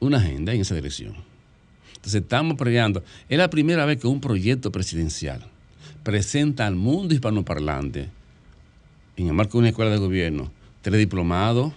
una 0.00 0.18
agenda 0.18 0.52
en 0.52 0.60
esa 0.60 0.74
dirección. 0.74 1.14
Entonces 1.90 2.22
estamos 2.22 2.56
peleando. 2.56 3.02
Es 3.28 3.38
la 3.38 3.50
primera 3.50 3.84
vez 3.84 3.98
que 3.98 4.06
un 4.06 4.20
proyecto 4.20 4.72
presidencial 4.72 5.46
presenta 6.02 6.66
al 6.66 6.74
mundo 6.74 7.14
hispanoparlante, 7.14 8.08
en 9.16 9.26
el 9.26 9.34
marco 9.34 9.52
de 9.52 9.58
una 9.58 9.68
escuela 9.68 9.90
de 9.90 9.98
gobierno, 9.98 10.50
tres 10.82 10.98
diplomados, 10.98 11.72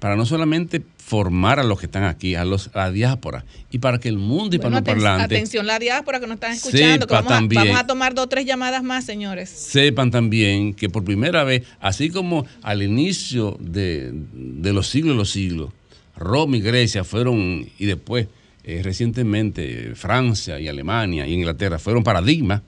para 0.00 0.16
no 0.16 0.26
solamente 0.26 0.82
formar 0.96 1.60
a 1.60 1.62
los 1.62 1.78
que 1.78 1.86
están 1.86 2.04
aquí, 2.04 2.34
a, 2.34 2.44
los, 2.44 2.68
a 2.74 2.78
la 2.78 2.90
diáspora, 2.90 3.44
y 3.70 3.78
para 3.78 3.98
que 3.98 4.08
el 4.08 4.16
mundo 4.16 4.56
Bueno, 4.58 4.78
aten- 4.78 4.80
hispanoparlante 4.80 5.34
atención 5.36 5.66
la 5.66 5.78
diáspora 5.78 6.18
que 6.20 6.26
nos 6.26 6.34
están 6.36 6.52
escuchando, 6.52 7.06
que 7.06 7.14
vamos 7.14 7.30
a, 7.32 7.34
también. 7.36 7.62
vamos 7.64 7.80
a 7.80 7.86
tomar 7.86 8.14
dos 8.14 8.24
o 8.24 8.28
tres 8.28 8.46
llamadas 8.46 8.82
más, 8.82 9.04
señores. 9.04 9.48
sepan 9.50 10.10
también 10.10 10.74
que 10.74 10.88
por 10.88 11.04
primera 11.04 11.44
vez, 11.44 11.62
así 11.80 12.10
como 12.10 12.46
al 12.62 12.82
inicio 12.82 13.56
de, 13.60 14.10
de 14.32 14.72
los 14.72 14.88
siglos 14.88 15.16
los 15.16 15.30
siglos, 15.30 15.70
Roma 16.16 16.56
y 16.56 16.60
Grecia 16.60 17.04
fueron, 17.04 17.68
y 17.78 17.86
después 17.86 18.26
eh, 18.64 18.80
recientemente 18.82 19.92
Francia 19.94 20.58
y 20.60 20.68
Alemania 20.68 21.26
y 21.26 21.32
Inglaterra 21.34 21.78
fueron 21.78 22.02
paradigmas, 22.04 22.62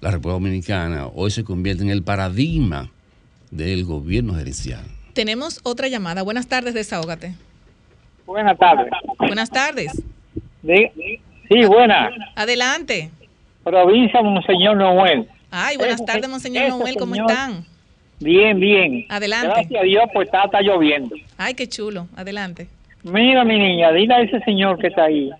la 0.00 0.10
República 0.12 0.34
Dominicana 0.34 1.06
hoy 1.08 1.30
se 1.30 1.44
convierte 1.44 1.82
en 1.82 1.90
el 1.90 2.02
paradigma 2.02 2.90
del 3.50 3.84
gobierno 3.84 4.34
gerencial. 4.34 4.84
Tenemos 5.22 5.58
otra 5.64 5.88
llamada. 5.88 6.22
Buenas 6.22 6.46
tardes, 6.46 6.74
desahógate. 6.74 7.34
Buenas 8.24 8.56
tardes. 8.56 8.86
Buenas 9.18 9.50
tardes. 9.50 10.00
Di- 10.62 10.92
Sí, 11.48 11.64
buenas. 11.66 12.12
Adelante. 12.36 13.10
Provincia 13.64 14.22
Monseñor 14.22 14.76
Noel. 14.76 15.26
Ay, 15.50 15.76
buenas 15.76 15.96
Ese- 15.96 16.04
tardes, 16.04 16.28
Monseñor 16.30 16.62
ese 16.66 16.70
Noel, 16.78 16.94
¿cómo 16.96 17.14
señor- 17.16 17.30
están? 17.32 17.64
Bien, 18.20 18.60
bien. 18.60 19.06
Adelante. 19.08 19.48
Gracias 19.48 19.80
a 19.80 19.84
Dios, 19.84 20.04
pues 20.14 20.28
está, 20.28 20.44
está 20.44 20.60
lloviendo. 20.62 21.16
Ay, 21.36 21.54
qué 21.54 21.66
chulo. 21.68 22.06
Adelante. 22.14 22.68
Mira, 23.02 23.42
mi 23.42 23.58
niña, 23.58 23.90
dile 23.90 24.14
a 24.14 24.20
ese 24.20 24.38
señor 24.44 24.78
que 24.78 24.86
está 24.86 25.06
ahí 25.06 25.32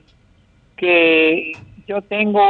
que 0.76 1.52
yo 1.86 2.02
tengo 2.02 2.40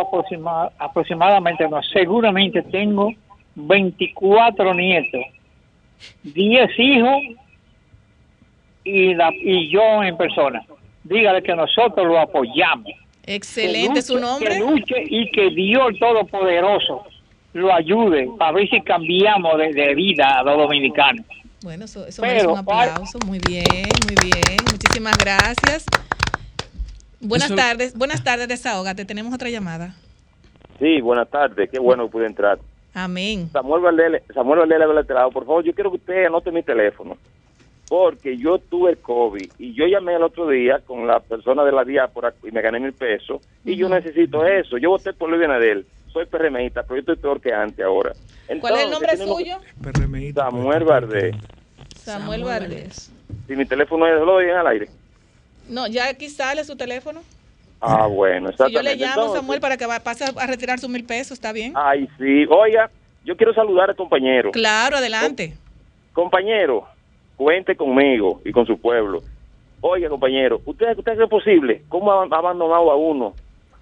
aproxima- 0.00 0.72
aproximadamente, 0.80 1.68
no, 1.68 1.80
seguramente 1.92 2.60
tengo 2.60 3.12
24 3.54 4.74
nietos, 4.74 5.22
10 6.22 6.70
hijos 6.78 7.22
y, 8.84 9.14
la, 9.14 9.30
y 9.34 9.70
yo 9.70 10.02
en 10.02 10.16
persona. 10.16 10.62
Dígale 11.04 11.42
que 11.42 11.54
nosotros 11.54 12.06
lo 12.06 12.18
apoyamos. 12.20 12.92
Excelente, 13.24 14.02
su 14.02 14.18
nombre. 14.18 14.54
Que 14.54 14.58
luche 14.60 14.94
y 15.06 15.30
que 15.30 15.50
Dios 15.50 15.82
el 15.90 15.98
Todopoderoso 15.98 17.04
lo 17.52 17.72
ayude 17.72 18.28
para 18.38 18.52
ver 18.52 18.68
si 18.68 18.80
cambiamos 18.80 19.58
de, 19.58 19.72
de 19.72 19.94
vida 19.94 20.38
a 20.38 20.42
los 20.42 20.56
dominicanos. 20.58 21.24
Bueno, 21.62 21.84
eso, 21.84 22.04
eso 22.06 22.22
Pero, 22.22 22.32
merece 22.32 22.46
un 22.48 22.58
aplauso. 22.58 23.18
Muy 23.26 23.38
bien, 23.46 23.64
muy 24.06 24.16
bien. 24.30 24.56
Muchísimas 24.70 25.16
gracias. 25.18 25.86
Buenas 27.20 27.46
Eso- 27.46 27.54
tardes, 27.54 27.96
buenas 27.96 28.24
tardes, 28.24 28.48
desahógate. 28.48 29.04
Tenemos 29.04 29.32
otra 29.32 29.48
llamada. 29.48 29.94
Sí, 30.80 31.00
buenas 31.00 31.30
tardes. 31.30 31.70
Qué 31.70 31.78
bueno 31.78 32.06
que 32.06 32.10
pude 32.10 32.26
entrar. 32.26 32.58
Amén. 32.94 33.48
Samuel 33.52 33.82
Valdés, 33.82 34.22
Samuel 34.34 34.60
Valdés 34.60 34.78
de 34.78 35.00
este 35.00 35.14
lado. 35.14 35.30
Por 35.30 35.46
favor, 35.46 35.64
yo 35.64 35.74
quiero 35.74 35.90
que 35.90 35.96
usted 35.96 36.26
anote 36.26 36.50
mi 36.50 36.62
teléfono. 36.62 37.16
Porque 37.88 38.38
yo 38.38 38.58
tuve 38.58 38.92
el 38.92 38.98
COVID 38.98 39.52
y 39.58 39.74
yo 39.74 39.86
llamé 39.86 40.14
el 40.14 40.22
otro 40.22 40.48
día 40.48 40.78
con 40.86 41.06
la 41.06 41.20
persona 41.20 41.62
de 41.62 41.72
la 41.72 41.84
diáspora 41.84 42.32
y 42.42 42.50
me 42.50 42.62
gané 42.62 42.80
mil 42.80 42.92
pesos. 42.94 43.42
Y 43.64 43.76
yo 43.76 43.88
necesito 43.88 44.46
eso. 44.46 44.78
Yo 44.78 44.90
voté 44.90 45.12
por 45.12 45.28
Luis 45.28 45.40
Benadel. 45.40 45.84
Soy 46.10 46.26
PRMista, 46.26 46.82
pero 46.82 46.96
yo 46.96 47.00
estoy 47.00 47.16
peor 47.16 47.40
que 47.40 47.52
antes 47.52 47.84
ahora. 47.84 48.12
¿Cuál 48.60 48.74
es 48.74 48.80
el 48.80 48.92
Entonces, 48.92 49.18
nombre 49.18 49.34
suyo? 49.34 49.58
Samuel 50.34 50.84
Valdés. 50.84 51.36
Samuel 51.96 52.44
Valdés. 52.44 53.12
Si 53.46 53.56
mi 53.56 53.64
teléfono 53.64 54.06
es, 54.06 54.14
lo 54.20 54.32
doy 54.32 54.44
en 54.44 54.56
al 54.56 54.66
aire. 54.66 54.88
No, 55.68 55.86
ya 55.86 56.08
aquí 56.08 56.28
sale 56.28 56.64
su 56.64 56.76
teléfono. 56.76 57.22
Ah, 57.82 58.06
bueno, 58.10 58.50
Si 58.52 58.72
yo 58.72 58.80
le 58.80 58.96
llamo, 58.96 59.12
Entonces- 59.12 59.40
Samuel, 59.40 59.60
para 59.60 59.76
que 59.76 59.86
pase 60.02 60.24
a 60.24 60.46
retirar 60.46 60.78
sus 60.78 60.88
mil 60.88 61.04
pesos, 61.04 61.32
¿está 61.32 61.52
bien? 61.52 61.72
Ay, 61.74 62.08
sí. 62.18 62.46
Oiga, 62.48 62.90
yo 63.24 63.36
quiero 63.36 63.52
saludar 63.52 63.90
al 63.90 63.96
compañero. 63.96 64.52
Claro, 64.52 64.96
adelante. 64.96 65.54
Compañero, 66.12 66.86
cuente 67.36 67.74
conmigo 67.76 68.40
y 68.44 68.52
con 68.52 68.66
su 68.66 68.78
pueblo. 68.80 69.20
Oiga, 69.80 70.08
compañero, 70.08 70.60
¿usted, 70.64 70.96
usted 70.96 71.16
cree 71.16 71.26
posible? 71.26 71.82
¿Cómo 71.88 72.12
ha 72.12 72.22
abandonado 72.24 72.90
a 72.90 72.96
uno? 72.96 73.34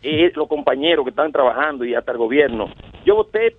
Eh, 0.03 0.33
los 0.35 0.49
compañeros 0.49 1.05
que 1.05 1.11
están 1.11 1.31
trabajando 1.31 1.85
y 1.85 1.95
hasta 1.95 2.13
el 2.13 2.19
gobierno. 2.19 2.71
Yo 3.05 3.17
voté 3.17 3.55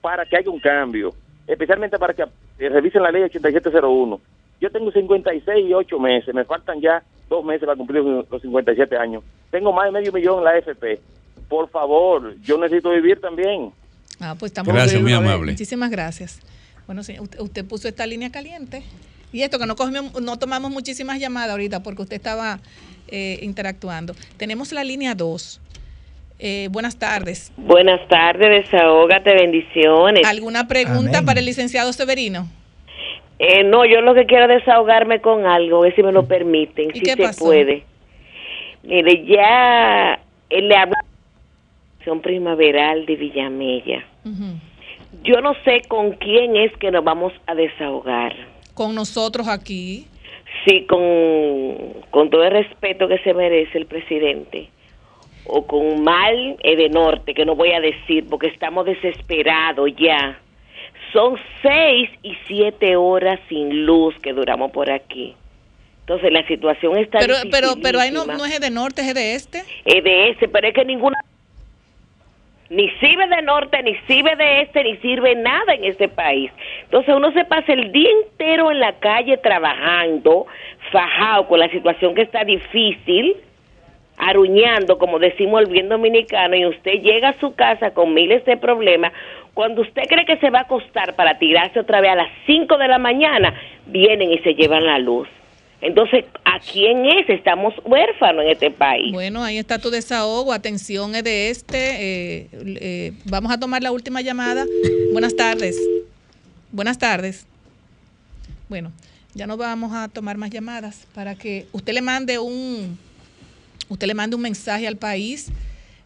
para 0.00 0.24
que 0.24 0.38
haya 0.38 0.48
un 0.50 0.58
cambio, 0.58 1.10
especialmente 1.46 1.98
para 1.98 2.14
que 2.14 2.22
eh, 2.22 2.68
revisen 2.70 3.02
la 3.02 3.10
ley 3.10 3.24
8701. 3.24 4.18
Yo 4.62 4.70
tengo 4.70 4.92
56 4.92 5.66
y 5.68 5.72
8 5.74 5.98
meses, 5.98 6.32
me 6.32 6.44
faltan 6.44 6.80
ya 6.80 7.02
dos 7.28 7.44
meses 7.44 7.62
para 7.66 7.74
cumplir 7.76 8.02
los 8.04 8.40
57 8.40 8.96
años. 8.96 9.24
Tengo 9.50 9.72
más 9.72 9.86
de 9.86 9.90
medio 9.90 10.12
millón 10.12 10.38
en 10.38 10.44
la 10.44 10.50
AFP. 10.52 11.00
Por 11.48 11.68
favor, 11.68 12.36
yo 12.42 12.56
necesito 12.58 12.90
vivir 12.90 13.20
también. 13.20 13.72
Ah, 14.20 14.36
pues 14.38 14.52
estamos 14.52 14.72
Gracias, 14.72 15.02
muy 15.02 15.12
amable. 15.12 15.50
Muchísimas 15.50 15.90
gracias. 15.90 16.38
Bueno, 16.86 17.02
sí, 17.02 17.18
usted, 17.18 17.40
usted 17.40 17.64
puso 17.64 17.88
esta 17.88 18.06
línea 18.06 18.30
caliente. 18.30 18.84
Y 19.32 19.42
esto 19.42 19.58
que 19.58 19.66
no, 19.66 19.74
cogimos- 19.74 20.20
no 20.20 20.38
tomamos 20.38 20.70
muchísimas 20.70 21.18
llamadas 21.18 21.50
ahorita 21.50 21.82
porque 21.82 22.02
usted 22.02 22.16
estaba 22.16 22.60
eh, 23.08 23.40
interactuando. 23.42 24.14
Tenemos 24.36 24.70
la 24.72 24.84
línea 24.84 25.16
2. 25.16 25.60
Eh, 26.38 26.68
buenas 26.70 26.96
tardes. 26.98 27.50
Buenas 27.56 28.06
tardes, 28.08 28.64
desahógate, 28.64 29.34
bendiciones. 29.34 30.24
¿Alguna 30.24 30.68
pregunta 30.68 31.22
para 31.22 31.40
el 31.40 31.46
licenciado 31.46 31.92
Severino? 31.92 32.46
Eh, 33.38 33.64
no, 33.64 33.84
yo 33.84 34.00
lo 34.00 34.14
que 34.14 34.26
quiero 34.26 34.44
es 34.44 34.60
desahogarme 34.60 35.20
con 35.20 35.46
algo, 35.46 35.80
ver 35.80 35.94
si 35.94 36.02
me 36.02 36.12
lo 36.12 36.26
permiten, 36.26 36.90
¿Y 36.94 37.00
si 37.00 37.04
se 37.04 37.16
pasó? 37.16 37.44
puede. 37.44 37.84
Mire, 38.82 39.24
ya 39.26 40.18
él 40.50 40.68
le 40.68 40.74
la 40.74 40.88
primaveral 42.20 43.06
de 43.06 43.16
Villamella. 43.16 44.04
Yo 45.22 45.40
no 45.40 45.54
sé 45.64 45.82
con 45.88 46.12
quién 46.12 46.56
es 46.56 46.76
que 46.78 46.90
nos 46.90 47.04
vamos 47.04 47.32
a 47.46 47.54
desahogar. 47.54 48.34
Con 48.74 48.94
nosotros 48.94 49.46
aquí. 49.48 50.06
Sí, 50.64 50.86
con, 50.86 52.02
con 52.10 52.30
todo 52.30 52.44
el 52.44 52.52
respeto 52.52 53.08
que 53.08 53.18
se 53.18 53.34
merece 53.34 53.78
el 53.78 53.86
presidente. 53.86 54.68
O 55.46 55.66
con 55.66 56.02
Mal 56.02 56.56
eh, 56.62 56.76
de 56.76 56.88
Norte, 56.88 57.34
que 57.34 57.44
no 57.44 57.54
voy 57.56 57.72
a 57.72 57.80
decir 57.80 58.26
porque 58.28 58.48
estamos 58.48 58.86
desesperados 58.86 59.90
ya. 59.96 60.38
Son 61.12 61.36
seis 61.62 62.10
y 62.22 62.36
siete 62.46 62.96
horas 62.96 63.38
sin 63.48 63.84
luz 63.84 64.14
que 64.22 64.32
duramos 64.32 64.70
por 64.70 64.90
aquí. 64.90 65.34
Entonces 66.00 66.32
la 66.32 66.46
situación 66.46 66.96
está 66.96 67.18
Pero, 67.18 67.34
pero, 67.50 67.74
pero 67.82 68.00
ahí 68.00 68.10
no, 68.10 68.24
no 68.24 68.44
es 68.44 68.60
de 68.60 68.70
norte, 68.70 69.02
es 69.02 69.14
de 69.14 69.34
este. 69.34 69.62
Es 69.84 70.02
de 70.02 70.30
ese, 70.30 70.48
pero 70.48 70.68
es 70.68 70.74
que 70.74 70.84
ninguna 70.84 71.18
ni 72.72 72.88
sirve 73.00 73.28
de 73.28 73.42
norte, 73.42 73.82
ni 73.82 73.94
sirve 74.06 74.34
de 74.34 74.62
este, 74.62 74.82
ni 74.82 74.96
sirve 74.96 75.34
nada 75.34 75.74
en 75.74 75.84
este 75.84 76.08
país. 76.08 76.50
Entonces 76.84 77.14
uno 77.14 77.30
se 77.32 77.44
pasa 77.44 77.70
el 77.74 77.92
día 77.92 78.08
entero 78.22 78.70
en 78.70 78.80
la 78.80 78.94
calle 78.94 79.36
trabajando, 79.36 80.46
fajado 80.90 81.48
con 81.48 81.60
la 81.60 81.68
situación 81.68 82.14
que 82.14 82.22
está 82.22 82.44
difícil, 82.44 83.36
aruñando, 84.16 84.96
como 84.96 85.18
decimos 85.18 85.60
el 85.60 85.66
bien 85.66 85.90
dominicano, 85.90 86.56
y 86.56 86.64
usted 86.64 86.92
llega 87.02 87.30
a 87.30 87.40
su 87.40 87.54
casa 87.54 87.92
con 87.92 88.14
miles 88.14 88.42
de 88.46 88.56
problemas. 88.56 89.12
Cuando 89.54 89.82
usted 89.82 90.02
cree 90.08 90.24
que 90.24 90.38
se 90.38 90.50
va 90.50 90.60
a 90.60 90.62
acostar 90.62 91.14
para 91.14 91.38
tirarse 91.38 91.80
otra 91.80 92.00
vez 92.00 92.10
a 92.10 92.16
las 92.16 92.28
5 92.46 92.78
de 92.78 92.88
la 92.88 92.98
mañana, 92.98 93.54
vienen 93.86 94.32
y 94.32 94.38
se 94.38 94.54
llevan 94.54 94.86
la 94.86 94.98
luz. 94.98 95.28
Entonces, 95.82 96.24
¿a 96.44 96.60
quién 96.60 97.04
es? 97.06 97.28
Estamos 97.28 97.74
huérfanos 97.84 98.44
en 98.44 98.50
este 98.50 98.70
país. 98.70 99.12
Bueno, 99.12 99.42
ahí 99.42 99.58
está 99.58 99.80
tu 99.80 99.90
desahogo. 99.90 100.52
Atención, 100.52 101.14
es 101.16 101.24
de 101.24 101.50
este. 101.50 101.76
Eh, 101.78 102.48
eh, 102.52 103.12
vamos 103.24 103.50
a 103.50 103.58
tomar 103.58 103.82
la 103.82 103.90
última 103.90 104.20
llamada. 104.20 104.64
Buenas 105.12 105.34
tardes. 105.34 105.76
Buenas 106.70 106.98
tardes. 106.98 107.46
Bueno, 108.68 108.92
ya 109.34 109.48
no 109.48 109.56
vamos 109.56 109.92
a 109.92 110.08
tomar 110.08 110.36
más 110.36 110.50
llamadas 110.50 111.06
para 111.14 111.34
que 111.34 111.66
usted 111.72 111.92
le 111.92 112.00
mande 112.00 112.38
un, 112.38 112.96
usted 113.88 114.06
le 114.06 114.14
mande 114.14 114.36
un 114.36 114.42
mensaje 114.42 114.86
al 114.86 114.96
país. 114.96 115.50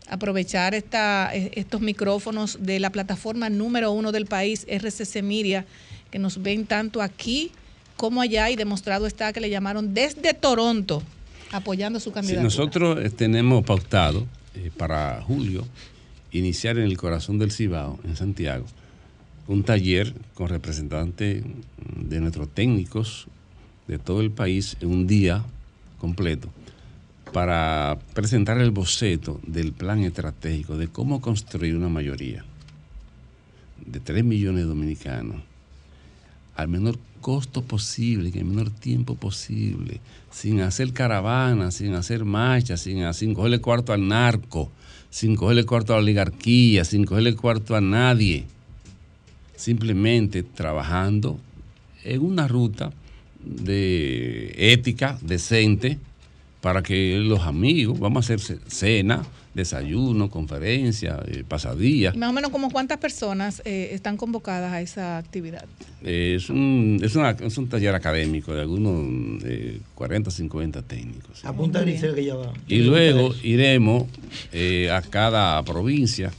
Aprovechar 0.09 0.74
esta, 0.74 1.31
eh, 1.35 1.51
estos 1.55 1.81
micrófonos 1.81 2.59
de 2.61 2.78
la 2.81 2.91
plataforma 2.91 3.51
número 3.51 3.91
uno 3.93 4.12
del 4.12 4.27
país, 4.27 4.65
RCC 4.69 5.23
Miria, 5.23 5.66
que 6.11 6.19
nos 6.19 6.43
ven 6.43 6.66
tanto 6.66 7.03
aquí 7.03 7.51
como 7.97 8.20
allá 8.20 8.51
y 8.51 8.57
demostrado 8.57 9.07
está 9.07 9.33
que 9.33 9.41
le 9.41 9.51
llamaron 9.51 9.95
desde 9.95 10.35
Toronto 10.35 11.03
apoyando 11.51 11.99
su 12.01 12.11
Sí, 12.11 12.15
candidatura. 12.15 12.43
nosotros 12.45 12.99
eh, 13.05 13.11
tenemos 13.11 13.65
pautado 13.65 14.27
eh, 14.55 14.70
para 14.77 15.20
julio 15.23 15.66
iniciar 16.33 16.77
en 16.78 16.85
el 16.85 16.97
corazón 16.97 17.39
del 17.39 17.51
Cibao, 17.53 17.99
en 18.05 18.16
Santiago, 18.16 18.66
un 19.49 19.62
taller 19.65 20.12
con 20.35 20.49
representantes 20.49 21.43
de 21.97 22.20
nuestros 22.20 22.49
técnicos 22.53 23.27
de 23.89 23.99
todo 23.99 24.20
el 24.20 24.31
país 24.31 24.77
en 24.81 24.89
un 24.91 25.07
día 25.07 25.45
completo 25.99 26.49
para 27.32 27.98
presentar 28.15 28.59
el 28.59 28.70
boceto 28.70 29.40
del 29.47 29.73
plan 29.73 30.01
estratégico 30.01 30.77
de 30.77 30.89
cómo 30.89 31.20
construir 31.20 31.77
una 31.77 31.89
mayoría 31.89 32.44
de 33.85 34.01
3 34.01 34.24
millones 34.24 34.62
de 34.62 34.69
dominicanos 34.69 35.43
al 36.55 36.69
menor 36.69 36.98
costo 37.20 37.62
posible, 37.62 38.31
en 38.31 38.39
el 38.39 38.44
menor 38.44 38.70
tiempo 38.70 39.15
posible, 39.15 40.01
sin 40.31 40.61
hacer 40.61 40.93
caravanas, 40.93 41.74
sin 41.74 41.94
hacer 41.94 42.24
marchas, 42.24 42.81
sin, 42.81 43.12
sin 43.12 43.35
cogerle 43.35 43.61
cuarto 43.61 43.93
al 43.93 44.07
narco, 44.09 44.70
sin 45.11 45.36
cogerle 45.36 45.65
cuarto 45.65 45.93
a 45.93 45.97
la 45.97 46.03
oligarquía, 46.03 46.85
sin 46.85 47.05
cogerle 47.05 47.35
cuarto 47.35 47.77
a 47.77 47.81
nadie. 47.81 48.47
Simplemente 49.57 50.43
trabajando 50.43 51.39
en 52.05 52.23
una 52.23 52.48
ruta 52.48 52.93
de 53.44 54.55
ética 54.57 55.19
decente 55.23 55.98
para 56.61 56.83
que 56.83 57.19
los 57.19 57.41
amigos, 57.41 57.99
vamos 57.99 58.28
a 58.31 58.35
hacer 58.35 58.61
cena, 58.66 59.23
desayuno, 59.55 60.28
conferencia, 60.31 61.20
eh, 61.27 61.45
pasadía. 61.47 62.12
Y 62.15 62.19
Más 62.19 62.31
o 62.31 62.33
menos 62.33 62.51
como 62.51 62.70
cuántas 62.70 62.99
personas 62.99 63.62
eh, 63.65 63.91
están 63.93 64.16
convocadas 64.16 64.73
a 64.73 64.81
esa 64.81 65.19
actividad. 65.19 65.65
Eh, 66.03 66.35
es, 66.37 66.51
un, 66.51 66.99
es, 67.03 67.15
una- 67.16 67.31
es 67.31 67.57
un 67.57 67.69
taller 67.69 67.95
académico 67.95 68.53
de 68.53 68.61
algunos 68.62 69.43
eh, 69.45 69.81
40, 69.95 70.31
50 70.31 70.83
técnicos. 70.83 71.45
Apunta 71.45 71.78
a 71.78 71.83
Grisel 71.83 72.15
que 72.15 72.24
ya 72.24 72.35
va. 72.35 72.53
Y 72.69 72.78
luego 72.78 73.35
iremos 73.43 74.05
eh, 74.53 74.91
a 74.91 75.01
cada 75.03 75.62
provincia 75.62 76.33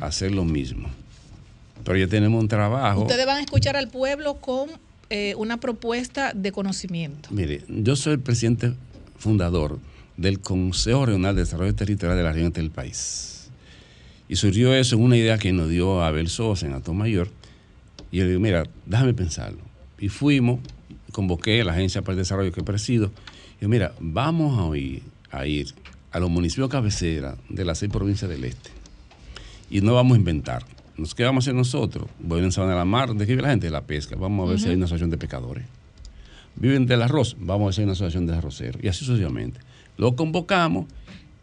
a 0.00 0.06
hacer 0.06 0.32
lo 0.32 0.44
mismo. 0.44 0.88
Pero 1.84 1.98
ya 1.98 2.08
tenemos 2.08 2.40
un 2.40 2.48
trabajo. 2.48 3.02
Ustedes 3.02 3.26
van 3.26 3.38
a 3.38 3.40
escuchar 3.40 3.76
al 3.76 3.88
pueblo 3.88 4.34
con 4.36 4.68
eh, 5.08 5.34
una 5.36 5.56
propuesta 5.58 6.32
de 6.34 6.50
conocimiento. 6.52 7.28
Mire, 7.32 7.62
yo 7.68 7.94
soy 7.96 8.14
el 8.14 8.20
presidente 8.20 8.72
fundador 9.18 9.78
del 10.16 10.40
Consejo 10.40 11.06
Regional 11.06 11.34
de 11.34 11.42
Desarrollo 11.42 11.74
Territorial 11.74 12.16
de 12.16 12.24
la 12.24 12.32
región 12.32 12.52
del 12.52 12.70
país. 12.70 13.50
Y 14.28 14.36
surgió 14.36 14.74
eso 14.74 14.96
en 14.96 15.02
una 15.02 15.16
idea 15.16 15.38
que 15.38 15.52
nos 15.52 15.68
dio 15.68 16.02
Abel 16.02 16.28
Sosa 16.28 16.66
en 16.66 16.72
Alto 16.72 16.94
Mayor. 16.94 17.28
Y 18.10 18.18
yo 18.18 18.24
le 18.24 18.30
digo, 18.30 18.40
mira, 18.40 18.64
déjame 18.84 19.14
pensarlo. 19.14 19.60
Y 19.98 20.08
fuimos, 20.08 20.60
convoqué 21.12 21.60
a 21.60 21.64
la 21.64 21.72
Agencia 21.72 22.02
para 22.02 22.12
el 22.12 22.18
Desarrollo 22.18 22.52
que 22.52 22.62
presido. 22.62 23.12
Y 23.58 23.62
yo, 23.62 23.68
mira, 23.68 23.94
vamos 24.00 24.58
a 24.58 24.76
ir, 24.76 25.02
a 25.30 25.46
ir 25.46 25.74
a 26.10 26.18
los 26.18 26.30
municipios 26.30 26.68
cabecera 26.68 27.36
de 27.48 27.64
las 27.64 27.78
seis 27.78 27.92
provincias 27.92 28.28
del 28.28 28.44
este. 28.44 28.70
Y 29.70 29.80
no 29.80 29.94
vamos 29.94 30.16
a 30.16 30.18
inventar. 30.18 30.64
Nos, 30.96 31.14
¿Qué 31.14 31.24
vamos 31.24 31.44
a 31.44 31.44
hacer 31.44 31.54
nosotros? 31.54 32.08
Voy 32.18 32.42
en 32.42 32.52
Sabana 32.52 32.72
de 32.72 32.78
la 32.78 32.84
Mar, 32.84 33.14
¿de 33.14 33.26
qué 33.26 33.32
vive 33.32 33.42
la 33.42 33.50
gente? 33.50 33.66
De 33.66 33.70
la 33.70 33.82
pesca. 33.82 34.16
Vamos 34.16 34.46
a 34.46 34.50
ver 34.50 34.60
si 34.60 34.68
hay 34.68 34.76
una 34.76 34.86
asociación 34.86 35.10
de 35.10 35.18
pescadores. 35.18 35.64
Viven 36.56 36.86
del 36.86 37.02
arroz, 37.02 37.36
vamos 37.38 37.76
a 37.76 37.80
hay 37.80 37.84
una 37.84 37.92
asociación 37.92 38.26
de 38.26 38.34
arroceros. 38.34 38.82
Y 38.82 38.88
así 38.88 39.04
sucesivamente. 39.04 39.60
Lo 39.98 40.16
convocamos 40.16 40.86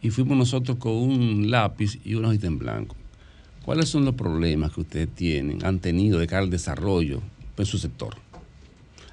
y 0.01 0.09
fuimos 0.09 0.37
nosotros 0.37 0.77
con 0.77 0.93
un 0.93 1.51
lápiz 1.51 1.99
y 2.03 2.15
una 2.15 2.29
hojita 2.29 2.47
en 2.47 2.59
blanco. 2.59 2.95
¿Cuáles 3.63 3.89
son 3.89 4.05
los 4.05 4.15
problemas 4.15 4.73
que 4.73 4.81
ustedes 4.81 5.09
tienen, 5.09 5.63
han 5.65 5.79
tenido 5.79 6.19
de 6.19 6.27
cara 6.27 6.43
al 6.43 6.49
desarrollo 6.49 7.21
en 7.57 7.65
su 7.65 7.77
sector? 7.77 8.15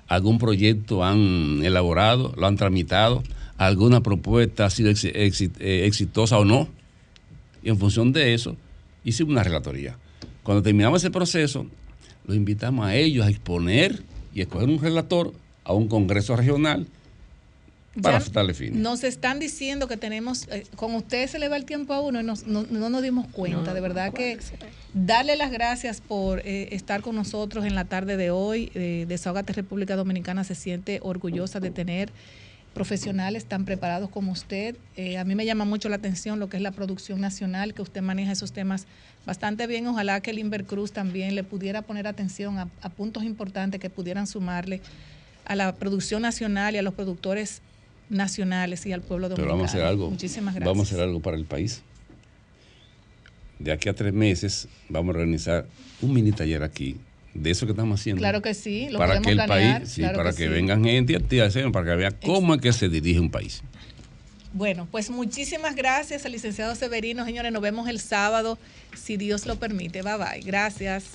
¿Algún 0.09 0.39
proyecto 0.39 1.05
han 1.05 1.61
elaborado, 1.63 2.35
lo 2.37 2.47
han 2.47 2.57
tramitado? 2.57 3.23
¿Alguna 3.59 4.03
propuesta 4.03 4.65
ha 4.65 4.71
sido 4.71 4.91
eh, 4.91 5.87
exitosa 5.87 6.39
o 6.39 6.45
no? 6.45 6.67
Y 7.63 7.69
en 7.69 7.79
función 7.79 8.13
de 8.13 8.35
eso, 8.35 8.57
hicimos 9.05 9.33
una 9.33 9.45
relatoría. 9.45 9.97
Cuando 10.43 10.63
terminamos 10.63 11.03
ese 11.03 11.13
proceso, 11.13 11.67
los 12.27 12.37
invitamos 12.37 12.87
a 12.87 12.97
ellos 12.97 13.25
a 13.25 13.31
exponer 13.31 14.03
y 14.35 14.41
escoger 14.41 14.69
un 14.69 14.81
relator 14.81 15.33
a 15.71 15.75
un 15.75 15.87
congreso 15.89 16.35
regional 16.37 16.87
para 18.03 18.19
Ya 18.21 18.31
darle 18.33 18.55
fin. 18.55 18.83
Nos 18.83 19.03
están 19.05 19.39
diciendo 19.41 19.89
que 19.89 19.97
tenemos, 19.97 20.47
eh, 20.51 20.65
con 20.77 20.95
usted 20.95 21.29
se 21.29 21.39
le 21.39 21.49
va 21.49 21.57
el 21.57 21.65
tiempo 21.65 21.93
a 21.93 22.01
uno 22.01 22.21
y 22.21 22.25
nos- 22.25 22.47
no, 22.47 22.65
no 22.71 22.89
nos 22.91 23.03
dimos 23.03 23.27
cuenta. 23.29 23.75
de 23.75 23.81
verdad 23.81 24.13
que 24.13 24.39
darle 24.95 25.37
las 25.37 25.51
gracias 25.51 26.01
por 26.01 26.41
eh, 26.41 26.69
estar 26.73 27.03
con 27.03 27.15
nosotros 27.17 27.65
en 27.65 27.75
la 27.75 27.85
tarde 27.85 28.17
de 28.17 28.31
hoy. 28.31 28.71
Eh, 28.75 29.07
Desahogate 29.09 29.53
República 29.53 29.97
Dominicana 29.97 30.45
se 30.45 30.55
siente 30.55 31.01
orgullosa 31.03 31.59
de 31.61 31.71
tener 31.71 32.11
profesionales 32.75 33.45
tan 33.47 33.65
preparados 33.65 34.09
como 34.11 34.31
usted. 34.31 34.77
Eh, 34.97 35.19
a 35.19 35.25
mí 35.25 35.35
me 35.35 35.45
llama 35.45 35.65
mucho 35.65 35.89
la 35.89 35.97
atención 35.97 36.39
lo 36.39 36.49
que 36.49 36.57
es 36.57 36.63
la 36.63 36.71
producción 36.71 37.21
nacional, 37.21 37.75
que 37.75 37.83
usted 37.83 38.01
maneja 38.03 38.31
esos 38.31 38.53
temas 38.53 38.87
bastante 39.27 39.67
bien. 39.67 39.87
Ojalá 39.89 40.21
que 40.21 40.31
el 40.31 40.39
Inver 40.39 40.65
Cruz 40.65 40.93
también 40.93 41.35
le 41.35 41.43
pudiera 41.43 41.83
poner 41.83 42.07
atención 42.07 42.59
a, 42.61 42.69
a 42.83 42.89
puntos 42.89 43.25
importantes 43.25 43.81
que 43.81 43.91
pudieran 43.91 44.29
sumarle 44.29 44.81
a 45.51 45.57
la 45.57 45.75
producción 45.75 46.23
nacional 46.23 46.77
y 46.77 46.79
a 46.79 46.83
los 46.83 46.95
productores 46.95 47.61
nacionales 48.09 48.87
y 48.87 48.93
al 48.93 49.01
pueblo 49.03 49.27
Pero 49.29 49.49
dominicano. 49.49 49.57
vamos 49.59 49.71
a 49.71 49.77
hacer 49.77 49.85
algo. 49.85 50.09
Muchísimas 50.11 50.55
gracias. 50.55 50.69
Vamos 50.73 50.87
a 50.87 50.95
hacer 50.95 51.05
algo 51.05 51.19
para 51.19 51.37
el 51.37 51.45
país. 51.45 51.83
De 53.59 53.73
aquí 53.73 53.89
a 53.89 53.95
tres 53.95 54.13
meses 54.13 54.69
vamos 54.89 55.13
a 55.13 55.19
organizar 55.19 55.67
un 56.03 56.15
mini 56.15 56.31
taller 56.31 56.63
aquí 56.63 56.99
de 57.35 57.51
eso 57.51 57.67
que 57.67 57.73
estamos 57.73 57.99
haciendo. 57.99 58.21
Claro 58.21 58.43
que 58.43 58.55
sí, 58.55 58.91
lo 58.91 58.99
para 59.01 59.21
que 59.21 59.31
el 59.31 59.37
planear, 59.39 59.81
país, 59.81 59.91
sí, 59.91 60.03
claro 60.03 60.19
para 60.19 60.31
que 60.31 60.37
que, 60.37 60.43
sí. 60.45 60.49
vengan 60.51 60.85
gente 60.85 61.15
y 61.15 61.71
para 61.73 61.85
que 61.85 61.97
vean 61.97 62.17
cómo 62.25 62.55
es 62.55 62.61
que 62.61 62.73
se 62.73 62.89
dirige 62.89 63.19
un 63.19 63.31
país. 63.33 63.61
Bueno, 64.53 64.87
pues 64.89 65.11
muchísimas 65.11 65.75
gracias 65.75 66.25
al 66.27 66.31
licenciado 66.33 66.77
Severino. 66.77 67.25
Señores, 67.25 67.51
nos 67.51 67.61
vemos 67.61 67.89
el 67.89 67.99
sábado, 67.99 68.57
si 68.95 69.17
Dios 69.17 69.47
lo 69.47 69.57
permite. 69.57 70.03
Bye 70.03 70.17
bye. 70.17 70.41
Gracias. 70.45 71.07